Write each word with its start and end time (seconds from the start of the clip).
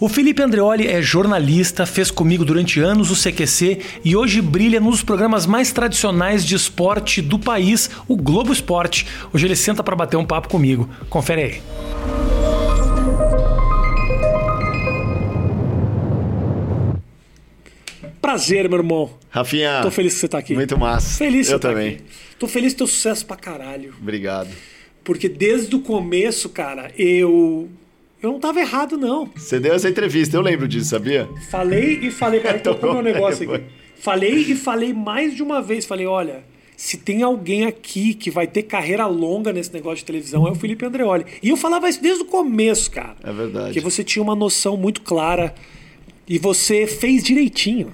O 0.00 0.08
Felipe 0.08 0.42
Andreoli 0.42 0.86
é 0.86 1.02
jornalista, 1.02 1.84
fez 1.84 2.10
comigo 2.10 2.42
durante 2.42 2.80
anos 2.80 3.10
o 3.10 3.14
CQC 3.14 3.80
e 4.02 4.16
hoje 4.16 4.40
brilha 4.40 4.80
num 4.80 4.90
dos 4.90 5.02
programas 5.02 5.44
mais 5.44 5.72
tradicionais 5.72 6.44
de 6.44 6.54
esporte 6.54 7.20
do 7.20 7.38
país, 7.38 7.90
o 8.08 8.16
Globo 8.16 8.50
Esporte. 8.50 9.06
Hoje 9.32 9.46
ele 9.46 9.56
senta 9.56 9.82
para 9.82 9.94
bater 9.94 10.16
um 10.16 10.24
papo 10.24 10.48
comigo. 10.48 10.88
Confere 11.10 11.42
aí. 11.42 11.60
Prazer, 18.20 18.68
meu 18.68 18.78
irmão. 18.78 19.10
Rafinha. 19.28 19.80
Tô 19.82 19.90
feliz 19.90 20.14
que 20.14 20.20
você 20.20 20.28
tá 20.28 20.38
aqui. 20.38 20.54
Muito 20.54 20.78
massa. 20.78 21.18
Feliz 21.18 21.48
que 21.48 21.54
Eu 21.54 21.58
você 21.58 21.62
tá 21.62 21.68
também. 21.70 21.94
aqui. 21.94 22.02
Tô 22.38 22.46
feliz 22.46 22.72
com 22.72 22.78
teu 22.78 22.86
sucesso 22.86 23.26
pra 23.26 23.36
caralho. 23.36 23.94
Obrigado. 24.00 24.48
Porque 25.02 25.28
desde 25.28 25.74
o 25.74 25.80
começo, 25.80 26.48
cara, 26.48 26.90
eu. 26.96 27.68
Eu 28.22 28.32
não 28.32 28.38
tava 28.40 28.60
errado, 28.60 28.98
não. 28.98 29.30
Você 29.34 29.58
deu 29.58 29.74
essa 29.74 29.88
entrevista, 29.88 30.36
eu 30.36 30.42
lembro 30.42 30.68
disso, 30.68 30.90
sabia? 30.90 31.28
Falei 31.50 32.00
e 32.02 32.10
falei. 32.10 32.40
Peraí, 32.40 32.60
tô 32.62 32.74
com 32.74 32.92
meu 32.92 33.02
negócio 33.02 33.50
aqui. 33.50 33.64
Falei 33.98 34.34
e 34.34 34.54
falei 34.54 34.92
mais 34.92 35.34
de 35.34 35.42
uma 35.42 35.62
vez. 35.62 35.86
Falei, 35.86 36.06
olha, 36.06 36.44
se 36.76 36.96
tem 36.96 37.22
alguém 37.22 37.64
aqui 37.66 38.14
que 38.14 38.30
vai 38.30 38.46
ter 38.46 38.62
carreira 38.62 39.06
longa 39.06 39.52
nesse 39.52 39.72
negócio 39.72 39.98
de 39.98 40.04
televisão, 40.04 40.46
é 40.46 40.50
o 40.50 40.54
Felipe 40.54 40.84
Andreoli. 40.84 41.24
E 41.42 41.48
eu 41.48 41.56
falava 41.56 41.88
isso 41.88 42.02
desde 42.02 42.22
o 42.22 42.26
começo, 42.26 42.90
cara. 42.90 43.16
É 43.22 43.32
verdade. 43.32 43.66
Porque 43.66 43.80
você 43.80 44.02
tinha 44.04 44.22
uma 44.22 44.34
noção 44.34 44.76
muito 44.76 45.02
clara. 45.02 45.54
E 46.30 46.38
você 46.38 46.86
fez 46.86 47.24
direitinho. 47.24 47.92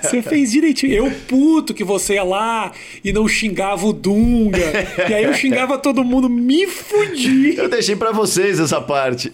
Você 0.00 0.22
fez 0.24 0.52
direitinho. 0.52 0.94
Eu 0.94 1.12
puto 1.28 1.74
que 1.74 1.84
você 1.84 2.14
ia 2.14 2.24
lá 2.24 2.72
e 3.04 3.12
não 3.12 3.28
xingava 3.28 3.86
o 3.86 3.92
Dunga. 3.92 4.72
E 5.06 5.12
aí 5.12 5.24
eu 5.24 5.34
xingava 5.34 5.76
todo 5.76 6.02
mundo, 6.02 6.30
me 6.30 6.66
fudi. 6.66 7.58
Eu 7.58 7.68
deixei 7.68 7.94
pra 7.94 8.10
vocês 8.10 8.58
essa 8.58 8.80
parte. 8.80 9.30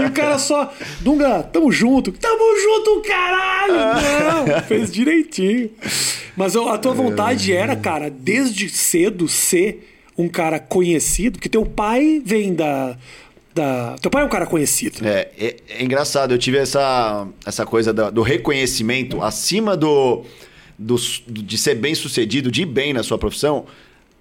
E 0.00 0.06
o 0.06 0.12
cara 0.12 0.38
só, 0.38 0.72
Dunga, 1.00 1.42
tamo 1.42 1.72
junto. 1.72 2.12
Tamo 2.12 2.60
junto, 2.60 3.02
caralho! 3.02 3.74
Não, 3.74 4.62
fez 4.62 4.92
direitinho. 4.92 5.68
Mas 6.36 6.54
a 6.54 6.78
tua 6.78 6.94
vontade 6.94 7.52
era, 7.52 7.74
cara, 7.74 8.08
desde 8.08 8.68
cedo 8.68 9.26
ser 9.26 9.84
um 10.16 10.28
cara 10.28 10.60
conhecido, 10.60 11.38
porque 11.38 11.48
teu 11.48 11.66
pai 11.66 12.22
vem 12.24 12.54
da. 12.54 12.96
Da... 13.58 13.96
Teu 14.00 14.10
pai 14.10 14.22
é 14.22 14.24
um 14.24 14.28
cara 14.28 14.46
conhecido. 14.46 15.06
É, 15.06 15.28
é, 15.38 15.56
é 15.68 15.82
engraçado, 15.82 16.32
eu 16.32 16.38
tive 16.38 16.58
essa, 16.58 17.26
essa 17.44 17.66
coisa 17.66 17.92
do 17.92 18.22
reconhecimento 18.22 19.22
acima 19.22 19.76
do, 19.76 20.24
do, 20.78 20.96
de 21.26 21.58
ser 21.58 21.74
bem 21.74 21.94
sucedido, 21.94 22.50
de 22.50 22.62
ir 22.62 22.66
bem 22.66 22.92
na 22.92 23.02
sua 23.02 23.18
profissão. 23.18 23.66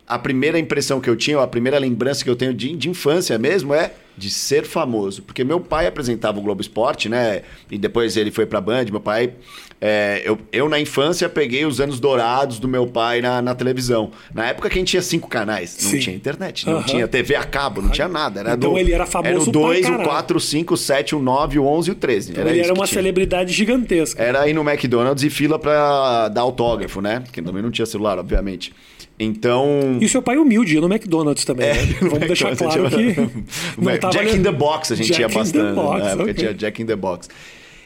A 0.07 0.17
primeira 0.17 0.57
impressão 0.57 1.01
que 1.01 1.09
eu 1.09 1.15
tinha, 1.17 1.37
ou 1.37 1.43
a 1.43 1.47
primeira 1.47 1.77
lembrança 1.77 2.23
que 2.23 2.29
eu 2.29 2.35
tenho 2.35 2.53
de, 2.53 2.73
de 2.75 2.89
infância 2.89 3.37
mesmo 3.37 3.73
é 3.73 3.91
de 4.17 4.29
ser 4.29 4.65
famoso. 4.65 5.21
Porque 5.21 5.43
meu 5.43 5.59
pai 5.59 5.85
apresentava 5.85 6.39
o 6.39 6.41
Globo 6.41 6.61
Esporte, 6.61 7.07
né? 7.09 7.41
E 7.69 7.77
depois 7.77 8.15
ele 8.17 8.31
foi 8.31 8.45
pra 8.45 8.59
Band. 8.61 8.85
Meu 8.89 8.99
pai. 9.01 9.33
é, 9.81 10.21
eu, 10.25 10.39
eu, 10.51 10.67
na 10.69 10.79
infância, 10.79 11.27
peguei 11.29 11.65
os 11.65 11.79
anos 11.79 11.99
dourados 11.99 12.57
do 12.57 12.67
meu 12.67 12.87
pai 12.87 13.21
na, 13.21 13.41
na 13.43 13.53
televisão. 13.53 14.11
Na 14.33 14.47
época, 14.47 14.69
quem 14.71 14.83
tinha 14.83 15.01
cinco 15.03 15.27
canais? 15.27 15.77
Não 15.83 15.91
Sim. 15.91 15.99
tinha 15.99 16.15
internet, 16.15 16.65
não 16.65 16.77
Aham. 16.77 16.85
tinha 16.85 17.07
TV 17.07 17.35
a 17.35 17.43
cabo, 17.43 17.81
não 17.81 17.89
tinha 17.89 18.07
nada. 18.07 18.39
Era 18.39 18.53
Então 18.53 18.71
do, 18.73 18.79
ele 18.79 18.91
era 18.93 19.05
famoso 19.05 19.29
Era 19.29 19.39
o 19.39 19.43
pra 19.43 19.51
2, 19.51 19.79
o 19.79 19.89
caralho. 19.91 20.03
4, 20.09 20.37
o 20.37 20.39
5, 20.39 20.73
o 20.73 20.77
7, 20.77 21.15
o 21.15 21.19
9, 21.19 21.59
o 21.59 21.65
11 21.65 21.89
e 21.89 21.91
o 21.91 21.95
13. 21.95 22.31
Então 22.31 22.43
ele 22.47 22.55
isso 22.61 22.63
era 22.63 22.73
uma 22.73 22.87
celebridade 22.87 23.53
gigantesca. 23.53 24.23
Era 24.23 24.47
ir 24.47 24.53
no 24.53 24.67
McDonald's 24.67 25.23
e 25.23 25.29
fila 25.29 25.59
pra 25.59 26.29
dar 26.29 26.41
autógrafo, 26.41 27.01
né? 27.01 27.19
Porque 27.19 27.41
também 27.41 27.61
não 27.61 27.69
tinha 27.69 27.85
celular, 27.85 28.17
obviamente. 28.17 28.73
Então. 29.19 29.97
E 29.99 30.05
o 30.05 30.09
seu 30.09 30.21
pai 30.21 30.37
humilde, 30.37 30.75
ia 30.75 30.81
no 30.81 30.87
McDonald's 30.87 31.43
também. 31.43 31.67
né? 31.67 31.97
no 32.01 32.09
Vamos 32.11 32.27
deixar 32.27 32.55
claro 32.55 32.89
que. 32.89 33.15
Jack 34.11 34.35
in 34.35 34.43
the 34.43 34.51
Box 34.51 34.93
a 34.93 34.95
gente 34.95 35.11
Jack 35.11 35.33
the 35.33 35.39
bastante. 35.39 35.75
Box, 35.75 36.03
na 36.03 36.09
época 36.11 36.33
tinha 36.33 36.53
Jack 36.53 36.81
in 36.81 36.85
the 36.85 36.95
Box. 36.95 37.29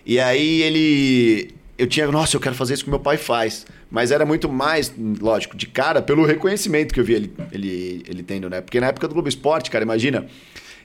E 0.06 0.20
aí 0.20 0.62
ele. 0.62 1.52
Eu 1.78 1.88
tinha, 1.88 2.06
nossa, 2.12 2.36
eu 2.36 2.40
quero 2.40 2.54
fazer 2.54 2.76
isso 2.76 2.84
que 2.84 2.90
meu 2.90 3.00
pai 3.00 3.18
faz. 3.18 3.66
Mas 3.90 4.12
era 4.12 4.26
muito 4.26 4.48
mais, 4.48 4.94
lógico, 5.20 5.58
de 5.58 5.66
cara, 5.68 6.02
pelo 6.02 6.26
reconhecimento 6.26 6.94
que 6.94 7.00
eu 7.00 7.04
vi 7.04 7.14
ele, 7.14 7.34
ele, 7.52 8.04
ele 8.08 8.23
tendo, 8.23 8.50
né? 8.50 8.61
Porque 8.61 8.80
na 8.80 8.88
época 8.88 9.08
do 9.08 9.14
Globo 9.14 9.28
Esporte, 9.28 9.72
cara, 9.72 9.84
imagina. 9.84 10.28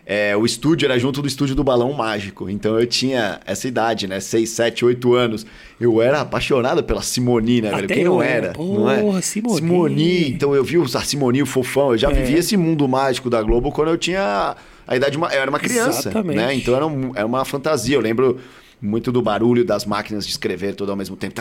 É, 0.08 0.36
o 0.36 0.46
estúdio 0.46 0.86
era 0.86 0.96
junto 1.00 1.20
do 1.20 1.26
estúdio 1.26 1.56
do 1.56 1.64
Balão 1.64 1.92
Mágico. 1.92 2.48
Então 2.48 2.78
eu 2.78 2.86
tinha 2.86 3.40
essa 3.44 3.66
idade, 3.66 4.06
né? 4.06 4.20
6, 4.20 4.48
7, 4.48 4.84
8 4.84 5.14
anos. 5.14 5.44
Eu 5.80 6.00
era 6.00 6.20
apaixonado 6.20 6.82
pela 6.84 7.02
Simoni, 7.02 7.60
né, 7.60 7.70
velho? 7.70 7.88
Quem 7.88 8.04
não 8.04 8.22
era. 8.22 8.46
era? 8.48 8.58
não 8.58 8.88
é? 8.90 9.00
Porra, 9.00 9.20
Simoni. 9.20 9.56
Simoni. 9.56 10.28
Então 10.30 10.54
eu 10.54 10.62
vi 10.62 10.76
a 10.80 11.00
Simoni, 11.00 11.42
o 11.42 11.46
fofão. 11.46 11.90
Eu 11.90 11.98
já 11.98 12.08
É. 12.10 12.14
vivi 12.14 12.34
esse 12.38 12.56
mundo 12.56 12.86
mágico 12.86 13.28
da 13.28 13.42
Globo 13.42 13.72
quando 13.72 13.88
eu 13.88 13.98
tinha 13.98 14.54
a 14.86 14.96
idade 14.96 15.12
de 15.12 15.18
uma, 15.18 15.26
eu 15.34 15.42
era 15.42 15.50
uma 15.50 15.58
criança, 15.58 16.08
Exatamente. 16.08 16.36
né? 16.36 16.54
Então 16.54 16.76
era, 16.76 16.86
um- 16.86 17.10
era 17.16 17.26
uma 17.26 17.44
fantasia. 17.44 17.96
Eu 17.96 18.00
lembro 18.00 18.38
muito 18.80 19.10
do 19.10 19.20
barulho 19.20 19.64
das 19.64 19.84
máquinas 19.84 20.24
de 20.24 20.30
escrever 20.30 20.74
tudo 20.76 20.90
ao 20.92 20.96
mesmo 20.96 21.16
tempo. 21.16 21.34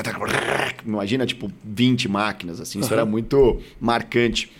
Imagina, 0.85 1.25
tipo, 1.25 1.51
20 1.63 2.07
máquinas, 2.09 2.59
assim. 2.59 2.79
Isso 2.79 2.87
Aham. 2.89 3.01
era 3.01 3.05
muito 3.05 3.59
marcante. 3.79 4.51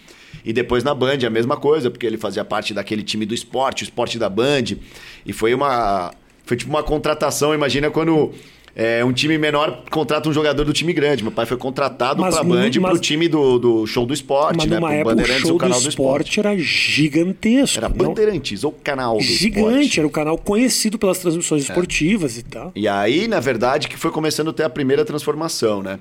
E 0.45 0.53
depois 0.53 0.83
na 0.83 0.93
Band 0.93 1.17
a 1.25 1.29
mesma 1.29 1.57
coisa, 1.57 1.89
porque 1.89 2.05
ele 2.05 2.17
fazia 2.17 2.45
parte 2.45 2.73
daquele 2.73 3.01
time 3.03 3.25
do 3.25 3.33
esporte, 3.33 3.83
o 3.83 3.85
esporte 3.85 4.19
da 4.19 4.29
Band. 4.29 4.77
E 5.25 5.33
foi 5.33 5.53
uma. 5.53 6.13
Foi 6.45 6.55
tipo 6.55 6.69
uma 6.69 6.83
contratação, 6.83 7.53
imagina 7.53 7.89
quando. 7.89 8.31
é, 8.77 9.03
um 9.05 9.13
time 9.13 9.37
menor 9.37 9.83
contrata 9.89 10.27
um 10.29 10.33
jogador 10.33 10.65
do 10.65 10.73
time 10.73 10.91
grande. 10.93 11.23
Meu 11.23 11.31
pai 11.31 11.45
foi 11.45 11.55
contratado 11.57 12.21
pra 12.21 12.43
mu- 12.43 12.53
Band 12.55 12.69
mas- 12.81 12.91
pro 12.91 12.99
time 12.99 13.27
do, 13.29 13.57
do 13.57 13.87
show 13.87 14.05
do 14.05 14.13
esporte, 14.13 14.57
Mas 14.57 14.65
né? 14.69 14.75
numa 14.75 14.93
época 14.93 15.13
o 15.13 15.15
Bandeirantes, 15.15 15.41
show 15.43 15.49
o 15.51 15.53
do 15.53 15.59
canal 15.59 15.79
do 15.81 15.87
esporte. 15.89 16.29
esporte 16.29 16.39
era 16.41 16.57
gigantesco. 16.59 17.77
Era 17.77 17.89
não? 17.89 17.95
Bandeirantes, 17.95 18.63
ou 18.63 18.71
canal 18.71 19.17
do 19.17 19.23
Gigante, 19.23 19.69
esporte. 19.69 19.99
era 19.99 20.07
um 20.07 20.11
canal 20.11 20.37
conhecido 20.37 20.99
pelas 20.99 21.19
transmissões 21.19 21.63
É. 21.63 21.67
esportivas 21.69 22.37
e 22.37 22.43
tal. 22.43 22.71
E 22.75 22.87
aí, 22.87 23.27
na 23.27 23.39
verdade, 23.39 23.87
que 23.87 23.97
foi 23.97 24.11
começando 24.11 24.49
a 24.49 24.53
ter 24.53 24.63
a 24.63 24.69
primeira 24.69 25.03
transformação, 25.05 25.81
né? 25.81 25.99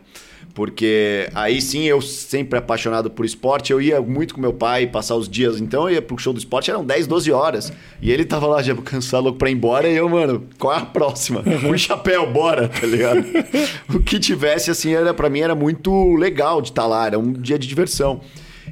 Porque 0.53 1.29
aí 1.35 1.61
sim, 1.61 1.85
eu 1.85 2.01
sempre 2.01 2.59
apaixonado 2.59 3.11
por 3.11 3.25
esporte, 3.25 3.73
eu 3.73 3.81
ia 3.81 4.01
muito 4.01 4.35
com 4.35 4.41
meu 4.41 4.53
pai 4.53 4.87
passar 4.87 5.17
os 5.17 5.29
dias. 5.29 5.61
Então 5.61 5.89
eu 5.89 5.95
ia 5.97 6.03
pro 6.03 6.19
show 6.19 6.33
do 6.33 6.39
esporte, 6.39 6.71
eram 6.71 6.85
10, 6.85 7.07
12 7.07 7.33
horas. 7.33 7.73
E 8.01 8.11
ele 8.11 8.25
tava 8.25 8.47
lá 8.47 8.63
já 8.63 8.75
cansado, 8.77 9.25
louco 9.25 9.39
pra 9.39 9.51
ir 9.51 9.55
embora. 9.55 9.89
E 9.89 9.97
eu, 9.97 10.09
mano, 10.09 10.47
qual 10.59 10.75
é 10.75 10.79
a 10.79 10.87
próxima? 10.87 11.43
Um 11.65 11.77
chapéu, 11.77 12.31
bora, 12.31 12.69
tá 12.69 12.87
ligado? 12.87 13.25
o 13.93 14.01
que 14.01 14.19
tivesse, 14.19 14.71
assim, 14.71 14.95
era 14.95 15.15
para 15.15 15.29
mim 15.29 15.41
era 15.41 15.55
muito 15.55 16.15
legal 16.15 16.61
de 16.61 16.71
estar 16.71 16.87
lá, 16.87 17.07
era 17.07 17.19
um 17.19 17.33
dia 17.33 17.59
de 17.59 17.67
diversão. 17.67 18.21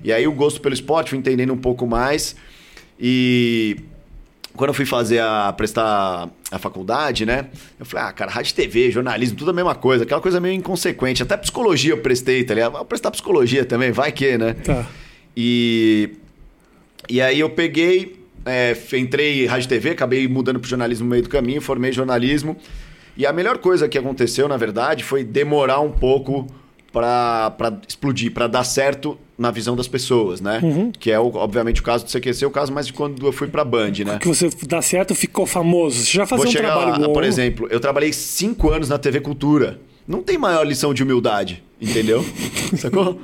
E 0.04 0.12
aí 0.12 0.26
o 0.26 0.32
gosto 0.32 0.60
pelo 0.60 0.74
esporte, 0.74 1.10
fui 1.10 1.18
entendendo 1.18 1.52
um 1.52 1.58
pouco 1.58 1.86
mais. 1.86 2.36
E 2.98 3.76
quando 4.54 4.68
eu 4.68 4.74
fui 4.74 4.86
fazer 4.86 5.20
a 5.20 5.52
prestar 5.52 6.28
a 6.52 6.58
faculdade, 6.58 7.24
né? 7.24 7.46
Eu 7.80 7.86
falei, 7.86 8.06
ah, 8.06 8.12
cara, 8.12 8.30
rádio 8.30 8.54
TV, 8.54 8.90
jornalismo, 8.90 9.38
tudo 9.38 9.50
a 9.50 9.54
mesma 9.54 9.74
coisa, 9.74 10.04
aquela 10.04 10.20
coisa 10.20 10.38
meio 10.38 10.54
inconsequente. 10.54 11.22
Até 11.22 11.36
psicologia 11.36 11.92
eu 11.92 11.98
prestei, 11.98 12.44
tá 12.44 12.52
ligado? 12.52 12.72
Vou 12.72 12.84
prestar 12.84 13.10
psicologia 13.10 13.64
também, 13.64 13.90
vai 13.90 14.12
que, 14.12 14.36
né? 14.36 14.52
Tá. 14.52 14.86
E, 15.34 16.10
e 17.08 17.22
aí 17.22 17.40
eu 17.40 17.48
peguei, 17.48 18.20
é, 18.44 18.76
entrei 18.92 19.44
em 19.44 19.46
rádio 19.46 19.68
TV, 19.68 19.90
acabei 19.90 20.28
mudando 20.28 20.60
pro 20.60 20.68
jornalismo 20.68 21.04
no 21.06 21.10
meio 21.10 21.22
do 21.22 21.30
caminho, 21.30 21.62
formei 21.62 21.90
jornalismo. 21.90 22.56
E 23.16 23.24
a 23.24 23.32
melhor 23.32 23.58
coisa 23.58 23.88
que 23.88 23.96
aconteceu, 23.96 24.46
na 24.46 24.58
verdade, 24.58 25.02
foi 25.02 25.24
demorar 25.24 25.80
um 25.80 25.90
pouco 25.90 26.46
pra 26.92 27.50
pra 27.50 27.72
explodir, 27.88 28.32
pra 28.32 28.46
dar 28.46 28.64
certo 28.64 29.18
na 29.38 29.50
visão 29.50 29.74
das 29.74 29.88
pessoas, 29.88 30.40
né? 30.40 30.60
Que 31.00 31.10
é, 31.10 31.18
obviamente, 31.18 31.80
o 31.80 31.84
caso 31.84 32.04
do 32.04 32.10
CQC, 32.10 32.46
o 32.46 32.50
caso 32.50 32.72
mais 32.72 32.86
de 32.86 32.92
quando 32.92 33.26
eu 33.26 33.32
fui 33.32 33.48
pra 33.48 33.64
Band, 33.64 33.92
né? 34.06 34.18
Que 34.20 34.28
você 34.28 34.48
dá 34.66 34.80
certo, 34.80 35.14
ficou 35.14 35.46
famoso. 35.46 36.04
Você 36.04 36.12
já 36.18 36.26
fazia 36.26 36.44
Vou 36.44 36.48
um 36.50 36.52
chegar 36.52 36.68
trabalho 36.76 37.00
lá, 37.02 37.06
bom. 37.08 37.12
por 37.12 37.24
exemplo, 37.24 37.66
eu 37.70 37.80
trabalhei 37.80 38.12
cinco 38.12 38.70
anos 38.70 38.88
na 38.88 38.98
TV 38.98 39.20
Cultura. 39.20 39.80
Não 40.06 40.22
tem 40.22 40.36
maior 40.36 40.64
lição 40.64 40.92
de 40.92 41.02
humildade, 41.02 41.62
entendeu? 41.80 42.24
Sacou? 42.76 43.20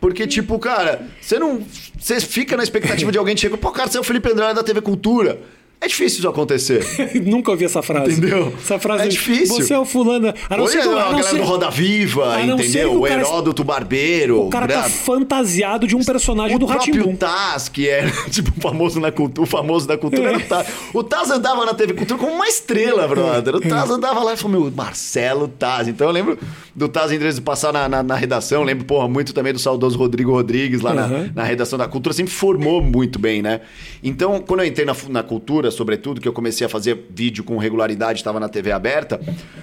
Porque, 0.00 0.26
tipo, 0.26 0.58
cara, 0.58 1.08
você 1.20 1.38
não. 1.38 1.62
Você 1.98 2.20
fica 2.20 2.56
na 2.56 2.62
expectativa 2.62 3.10
de 3.10 3.16
alguém 3.16 3.34
que 3.34 3.40
chega, 3.40 3.56
pô, 3.56 3.70
cara, 3.70 3.88
você 3.90 3.96
é 3.96 4.00
o 4.00 4.04
Felipe 4.04 4.30
Andrade 4.30 4.54
da 4.54 4.62
TV 4.62 4.82
Cultura. 4.82 5.40
É 5.84 5.88
difícil 5.88 6.18
isso 6.20 6.28
acontecer. 6.28 6.82
Nunca 7.24 7.50
ouvi 7.50 7.64
essa 7.64 7.82
frase. 7.82 8.12
Entendeu? 8.12 8.52
Essa 8.58 8.78
frase 8.78 9.04
É 9.04 9.08
difícil. 9.08 9.56
Você 9.56 9.74
é 9.74 9.78
o 9.78 9.84
fulano. 9.84 10.32
A 10.48 10.56
não 10.56 10.64
Hoje 10.64 10.72
ser 10.74 10.78
é 10.78 10.82
que, 10.82 10.88
a 10.88 10.94
galera 10.94 11.22
ser- 11.22 11.36
do 11.36 11.42
Roda 11.44 11.70
Viva, 11.70 12.40
entendeu? 12.42 12.92
o 12.94 12.98
O, 13.00 13.02
cara- 13.02 13.20
Heródoto 13.20 13.62
Barbeiro. 13.64 14.42
o 14.46 14.48
cara 14.50 14.66
tá 14.66 14.80
gra- 14.80 14.88
fantasiado 14.90 15.86
de 15.86 15.94
um 15.96 16.02
personagem 16.04 16.56
o 16.56 16.58
do 16.58 16.66
próprio 16.66 16.94
Ratimbum. 16.96 17.16
Taz, 17.16 17.68
que 17.68 17.88
era 17.88 18.10
tipo 18.30 18.50
famoso 18.60 18.98
na 19.00 19.10
cultura, 19.12 19.42
o 19.42 19.46
famoso 19.50 19.86
da 19.86 19.96
cultura 19.98 20.30
era 20.30 20.38
o 20.38 20.42
Taz. 20.42 20.66
O 20.92 21.02
Taz 21.02 21.30
andava 21.30 21.64
na 21.64 21.74
TV 21.74 21.94
Cultura 21.94 22.18
como 22.18 22.32
uma 22.32 22.48
estrela, 22.48 23.06
brother. 23.06 23.56
O 23.56 23.60
Taz 23.60 23.90
andava 23.90 24.22
lá 24.22 24.32
e 24.34 24.36
falou, 24.36 24.60
meu, 24.62 24.72
Marcelo 24.72 25.48
Taz. 25.48 25.88
Então 25.88 26.06
eu 26.06 26.12
lembro 26.12 26.38
do 26.74 26.88
Taz 26.88 27.12
em 27.12 27.18
vez 27.18 27.34
de 27.36 27.40
passar 27.40 27.72
na, 27.72 27.88
na, 27.88 28.02
na 28.02 28.14
redação, 28.14 28.62
lembro, 28.62 28.84
porra, 28.84 29.08
muito 29.08 29.32
também 29.32 29.52
do 29.52 29.58
saudoso 29.58 29.98
Rodrigo 29.98 30.30
Rodrigues 30.32 30.80
lá 30.80 30.92
na, 30.94 31.04
Uhum. 31.06 31.30
na 31.34 31.44
redação 31.44 31.78
da 31.78 31.86
cultura, 31.86 32.14
sempre 32.14 32.32
formou 32.32 32.80
muito 32.80 33.18
bem, 33.18 33.42
né? 33.42 33.60
Então, 34.02 34.40
quando 34.46 34.60
eu 34.60 34.66
entrei 34.66 34.86
na, 34.86 34.94
na 35.08 35.22
cultura, 35.22 35.70
sobretudo, 35.74 36.20
que 36.20 36.28
eu 36.28 36.32
comecei 36.32 36.66
a 36.66 36.70
fazer 36.70 37.06
vídeo 37.10 37.44
com 37.44 37.56
regularidade, 37.58 38.20
estava 38.20 38.40
na 38.40 38.48
TV 38.48 38.72
aberta, 38.72 39.20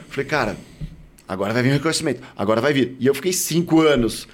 falei, 0.09 0.25
cara, 0.25 0.57
agora 1.27 1.53
vai 1.53 1.63
vir 1.63 1.69
o 1.69 1.73
reconhecimento, 1.73 2.21
agora 2.37 2.61
vai 2.61 2.73
vir. 2.73 2.95
E 2.99 3.07
eu 3.07 3.15
fiquei 3.15 3.33
cinco 3.33 3.81
anos 3.81 4.27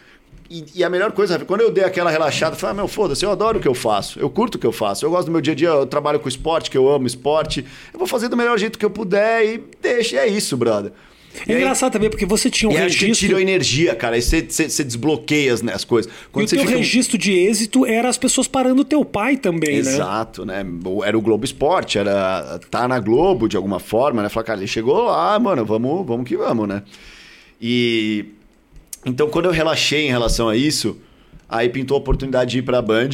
e, 0.50 0.65
e 0.75 0.83
a 0.83 0.89
melhor 0.89 1.12
coisa, 1.12 1.38
quando 1.39 1.62
eu 1.62 1.71
dei 1.71 1.83
aquela 1.83 2.09
relaxada, 2.09 2.56
eu 2.56 2.59
falei, 2.59 2.71
ah, 2.71 2.75
meu, 2.75 2.88
foda-se, 2.88 3.25
eu 3.25 3.31
adoro 3.31 3.59
o 3.59 3.62
que 3.62 3.68
eu 3.68 3.74
faço, 3.74 4.19
eu 4.19 4.29
curto 4.29 4.56
o 4.56 4.59
que 4.59 4.65
eu 4.65 4.71
faço, 4.71 5.06
eu 5.06 5.09
gosto 5.09 5.25
do 5.25 5.31
meu 5.31 5.41
dia 5.41 5.53
a 5.53 5.56
dia, 5.56 5.68
eu 5.69 5.85
trabalho 5.85 6.19
com 6.19 6.29
esporte, 6.29 6.71
que 6.71 6.77
eu 6.77 6.89
amo 6.89 7.06
esporte, 7.06 7.65
eu 7.94 8.00
vou 8.00 8.07
fazer 8.07 8.30
do 8.30 8.38
melhor 8.38 8.57
jeito 8.57 8.80
que 8.80 8.85
eu 8.85 8.89
puder 8.89 9.45
e 9.45 9.63
deixa, 9.81 10.15
e 10.15 10.19
é 10.19 10.27
isso, 10.27 10.56
brother. 10.56 10.94
É 11.45 11.51
E 11.51 11.55
aí- 11.55 11.61
engraçado 11.61 11.91
também, 11.93 12.09
porque 12.09 12.25
você 12.25 12.49
tinha 12.49 12.69
um 12.69 12.73
e 12.73 12.77
acho 12.77 12.97
que 12.97 13.05
registro. 13.05 13.27
tirou 13.27 13.39
energia, 13.39 13.93
cara. 13.95 14.15
Aí 14.15 14.21
você, 14.21 14.41
você, 14.41 14.69
você 14.69 14.83
desbloqueia 14.83 15.53
as, 15.53 15.61
né, 15.61 15.73
as 15.73 15.83
coisas. 15.85 16.11
E 16.11 16.15
Quando 16.31 16.45
o 16.45 16.49
você 16.49 16.55
teu 16.55 16.65
fica- 16.65 16.77
registro 16.77 17.17
de 17.17 17.31
êxito 17.33 17.85
era 17.85 18.09
as 18.09 18.17
pessoas 18.17 18.47
parando 18.47 18.81
o 18.81 18.85
teu 18.85 19.03
pai 19.05 19.37
também, 19.37 19.73
né? 19.83 19.91
Exato, 19.93 20.45
né? 20.45 20.65
Era 21.05 21.17
o 21.17 21.21
Globo 21.21 21.45
Esporte, 21.45 21.97
era 21.97 22.59
tá 22.71 22.87
na 22.87 22.99
Globo 22.99 23.47
de 23.47 23.55
alguma 23.57 23.79
forma, 23.79 24.23
né? 24.23 24.29
Falar, 24.29 24.43
cara, 24.45 24.59
ele 24.59 24.67
chegou 24.67 25.03
lá, 25.05 25.37
mano, 25.39 25.63
vamos, 25.65 26.05
vamos 26.05 26.27
que 26.27 26.35
vamos, 26.35 26.67
né? 26.67 26.81
E 27.61 28.25
então 29.05 29.29
quando 29.29 29.45
eu 29.45 29.51
relaxei 29.51 30.05
em 30.07 30.09
relação 30.09 30.49
a 30.49 30.55
isso, 30.55 30.97
aí 31.47 31.69
pintou 31.69 31.95
a 31.95 31.99
oportunidade 31.99 32.51
de 32.51 32.57
ir 32.59 32.61
pra 32.61 32.81
Band, 32.81 33.09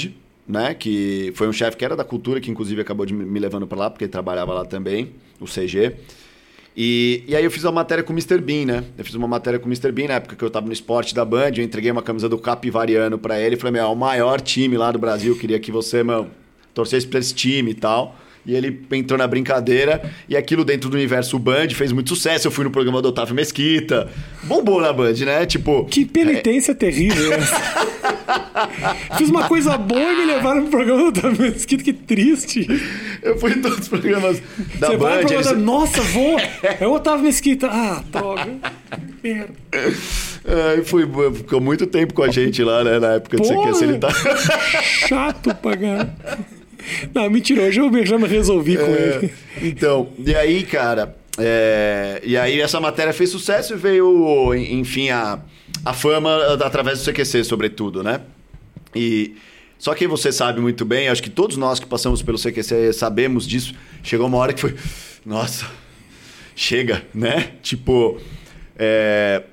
né? 0.47 0.73
Que 0.73 1.31
foi 1.35 1.47
um 1.47 1.53
chefe 1.53 1.77
que 1.77 1.85
era 1.85 1.95
da 1.95 2.03
cultura, 2.03 2.39
que 2.41 2.49
inclusive 2.51 2.81
acabou 2.81 3.05
de 3.05 3.13
me 3.13 3.23
me 3.25 3.39
levando 3.39 3.67
pra 3.67 3.77
lá, 3.77 3.89
porque 3.89 4.05
ele 4.05 4.11
trabalhava 4.11 4.53
lá 4.53 4.65
também, 4.65 5.11
o 5.39 5.45
CG. 5.45 5.93
E, 6.75 7.23
e 7.27 7.35
aí 7.35 7.43
eu 7.43 7.51
fiz 7.51 7.63
uma 7.63 7.71
matéria 7.71 8.03
com 8.03 8.11
o 8.11 8.15
Mr. 8.15 8.39
Bean, 8.39 8.65
né? 8.65 8.83
Eu 8.97 9.05
fiz 9.05 9.13
uma 9.13 9.27
matéria 9.27 9.59
com 9.59 9.65
o 9.65 9.69
Mr. 9.69 9.91
Bean 9.91 10.07
na 10.07 10.15
época 10.15 10.35
que 10.35 10.43
eu 10.43 10.49
tava 10.49 10.65
no 10.65 10.73
esporte 10.73 11.13
da 11.13 11.23
Band, 11.23 11.51
eu 11.57 11.63
entreguei 11.63 11.91
uma 11.91 12.01
camisa 12.01 12.27
do 12.27 12.37
Capivariano 12.37 13.17
pra 13.17 13.39
ele 13.39 13.55
e 13.55 13.59
falei, 13.59 13.73
meu, 13.73 13.83
é 13.83 13.87
o 13.87 13.95
maior 13.95 14.41
time 14.41 14.75
lá 14.75 14.91
do 14.91 14.97
Brasil, 14.97 15.37
queria 15.37 15.59
que 15.59 15.71
você, 15.71 16.03
meu, 16.03 16.27
torcesse 16.73 17.05
pra 17.05 17.19
esse 17.19 17.33
time 17.33 17.71
e 17.71 17.75
tal. 17.75 18.15
E 18.45 18.53
ele 18.53 18.85
entrou 18.91 19.17
na 19.17 19.25
brincadeira 19.25 20.11
e 20.27 20.35
aquilo 20.35 20.65
dentro 20.65 20.89
do 20.89 20.95
universo 20.95 21.39
Band 21.39 21.69
fez 21.69 21.93
muito 21.93 22.09
sucesso. 22.09 22.47
Eu 22.47 22.51
fui 22.51 22.65
no 22.65 22.71
programa 22.71 23.01
do 23.01 23.07
Otávio 23.07 23.33
Mesquita. 23.33 24.09
Bombou 24.43 24.81
na 24.81 24.91
Band, 24.91 25.13
né? 25.25 25.45
Tipo. 25.45 25.85
Que 25.85 26.05
penitência 26.05 26.75
terrível 26.75 27.31
essa. 27.31 27.93
Fiz 29.17 29.29
uma 29.29 29.47
coisa 29.47 29.77
boa 29.77 30.01
e 30.01 30.15
me 30.17 30.25
levaram 30.25 30.61
pro 30.63 30.71
programa 30.71 31.11
da 31.11 31.29
Mesquita, 31.31 31.83
que 31.83 31.93
triste. 31.93 32.67
Eu 33.21 33.37
fui 33.37 33.51
em 33.51 33.61
todos 33.61 33.79
os 33.79 33.87
programas 33.87 34.41
da 34.79 34.87
Você 34.87 34.97
vai 34.97 35.13
Band. 35.13 35.19
pro 35.19 35.27
programa 35.35 35.43
da... 35.43 35.53
Nossa, 35.59 36.01
vou! 36.01 36.37
É 36.79 36.87
o 36.87 36.93
Otávio 36.93 37.23
Mesquita. 37.25 37.67
Ah, 37.71 38.03
droga. 38.11 38.47
Merda. 39.23 39.53
Ai, 40.45 40.83
fui, 40.83 41.07
ficou 41.35 41.61
muito 41.61 41.87
tempo 41.87 42.13
com 42.13 42.23
a 42.23 42.29
gente 42.29 42.63
lá, 42.63 42.83
né? 42.83 42.99
Na 42.99 43.13
época 43.13 43.37
de 43.37 43.47
Porra. 43.47 43.71
CQC. 43.71 43.83
Ele 43.85 43.97
tá. 43.97 44.09
Chato 44.81 45.55
caralho. 45.55 46.09
Não, 47.13 47.29
mentira, 47.29 47.61
hoje 47.61 47.79
eu 47.79 48.05
já 48.05 48.17
me 48.17 48.27
resolvi 48.27 48.75
com 48.75 48.83
É, 48.83 49.19
ele. 49.21 49.33
então, 49.61 50.09
e 50.19 50.35
aí, 50.35 50.63
cara, 50.63 51.15
é, 51.37 52.21
e 52.25 52.35
aí 52.35 52.59
essa 52.59 52.77
matéria 52.81 53.13
fez 53.13 53.29
sucesso 53.29 53.73
e 53.73 53.77
veio, 53.77 54.53
enfim, 54.53 55.09
a, 55.09 55.39
a 55.85 55.93
fama 55.93 56.53
através 56.63 57.03
do 57.03 57.11
CQC, 57.11 57.43
sobretudo, 57.43 58.03
né? 58.03 58.21
E 58.95 59.35
só 59.77 59.93
que 59.93 60.07
você 60.07 60.31
sabe 60.31 60.61
muito 60.61 60.85
bem, 60.85 61.09
acho 61.09 61.21
que 61.21 61.29
todos 61.29 61.57
nós 61.57 61.79
que 61.79 61.85
passamos 61.85 62.21
pelo 62.21 62.37
CQC 62.37 62.93
sabemos 62.93 63.47
disso. 63.47 63.73
Chegou 64.01 64.27
uma 64.27 64.37
hora 64.37 64.53
que 64.53 64.61
foi, 64.61 64.75
nossa, 65.25 65.69
chega, 66.55 67.03
né? 67.13 67.51
Tipo, 67.61 68.17
é, 68.77 69.43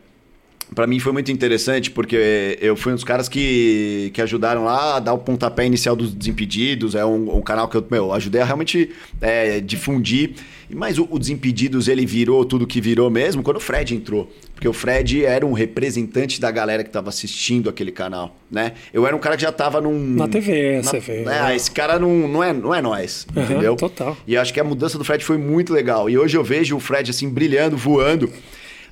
Pra 0.74 0.86
mim 0.86 1.00
foi 1.00 1.12
muito 1.12 1.32
interessante, 1.32 1.90
porque 1.90 2.56
eu 2.60 2.76
fui 2.76 2.92
um 2.92 2.94
dos 2.94 3.02
caras 3.04 3.28
que, 3.28 4.10
que 4.14 4.22
ajudaram 4.22 4.64
lá 4.64 4.96
a 4.96 5.00
dar 5.00 5.12
o 5.12 5.18
pontapé 5.18 5.66
inicial 5.66 5.96
dos 5.96 6.14
Desimpedidos. 6.14 6.94
É 6.94 7.04
um, 7.04 7.36
um 7.38 7.42
canal 7.42 7.68
que 7.68 7.76
eu 7.76 7.84
meu, 7.90 8.12
ajudei 8.12 8.40
a 8.40 8.44
realmente 8.44 8.90
é, 9.20 9.60
difundir. 9.60 10.34
Mas 10.72 10.98
o, 10.98 11.08
o 11.10 11.18
Desimpedidos, 11.18 11.88
ele 11.88 12.06
virou 12.06 12.44
tudo 12.44 12.66
que 12.66 12.80
virou 12.80 13.10
mesmo 13.10 13.42
quando 13.42 13.56
o 13.56 13.60
Fred 13.60 13.94
entrou. 13.96 14.32
Porque 14.54 14.68
o 14.68 14.72
Fred 14.72 15.24
era 15.24 15.44
um 15.44 15.52
representante 15.52 16.40
da 16.40 16.50
galera 16.50 16.84
que 16.84 16.88
estava 16.90 17.08
assistindo 17.08 17.68
aquele 17.68 17.90
canal, 17.90 18.36
né? 18.48 18.74
Eu 18.92 19.04
era 19.06 19.16
um 19.16 19.18
cara 19.18 19.34
que 19.36 19.42
já 19.42 19.50
tava 19.50 19.80
num... 19.80 19.98
Na 20.14 20.28
TV, 20.28 20.76
na- 20.76 20.82
você 20.84 21.00
vê. 21.00 21.24
É, 21.24 21.56
esse 21.56 21.70
cara 21.70 21.98
não, 21.98 22.28
não, 22.28 22.44
é, 22.44 22.52
não 22.52 22.72
é 22.74 22.80
nós, 22.80 23.26
Aham, 23.36 23.44
entendeu? 23.44 23.74
total. 23.74 24.16
E 24.26 24.34
eu 24.34 24.40
acho 24.40 24.54
que 24.54 24.60
a 24.60 24.64
mudança 24.64 24.96
do 24.98 25.04
Fred 25.04 25.24
foi 25.24 25.38
muito 25.38 25.72
legal. 25.72 26.08
E 26.08 26.16
hoje 26.16 26.36
eu 26.36 26.44
vejo 26.44 26.76
o 26.76 26.80
Fred 26.80 27.10
assim 27.10 27.28
brilhando, 27.28 27.76
voando. 27.76 28.30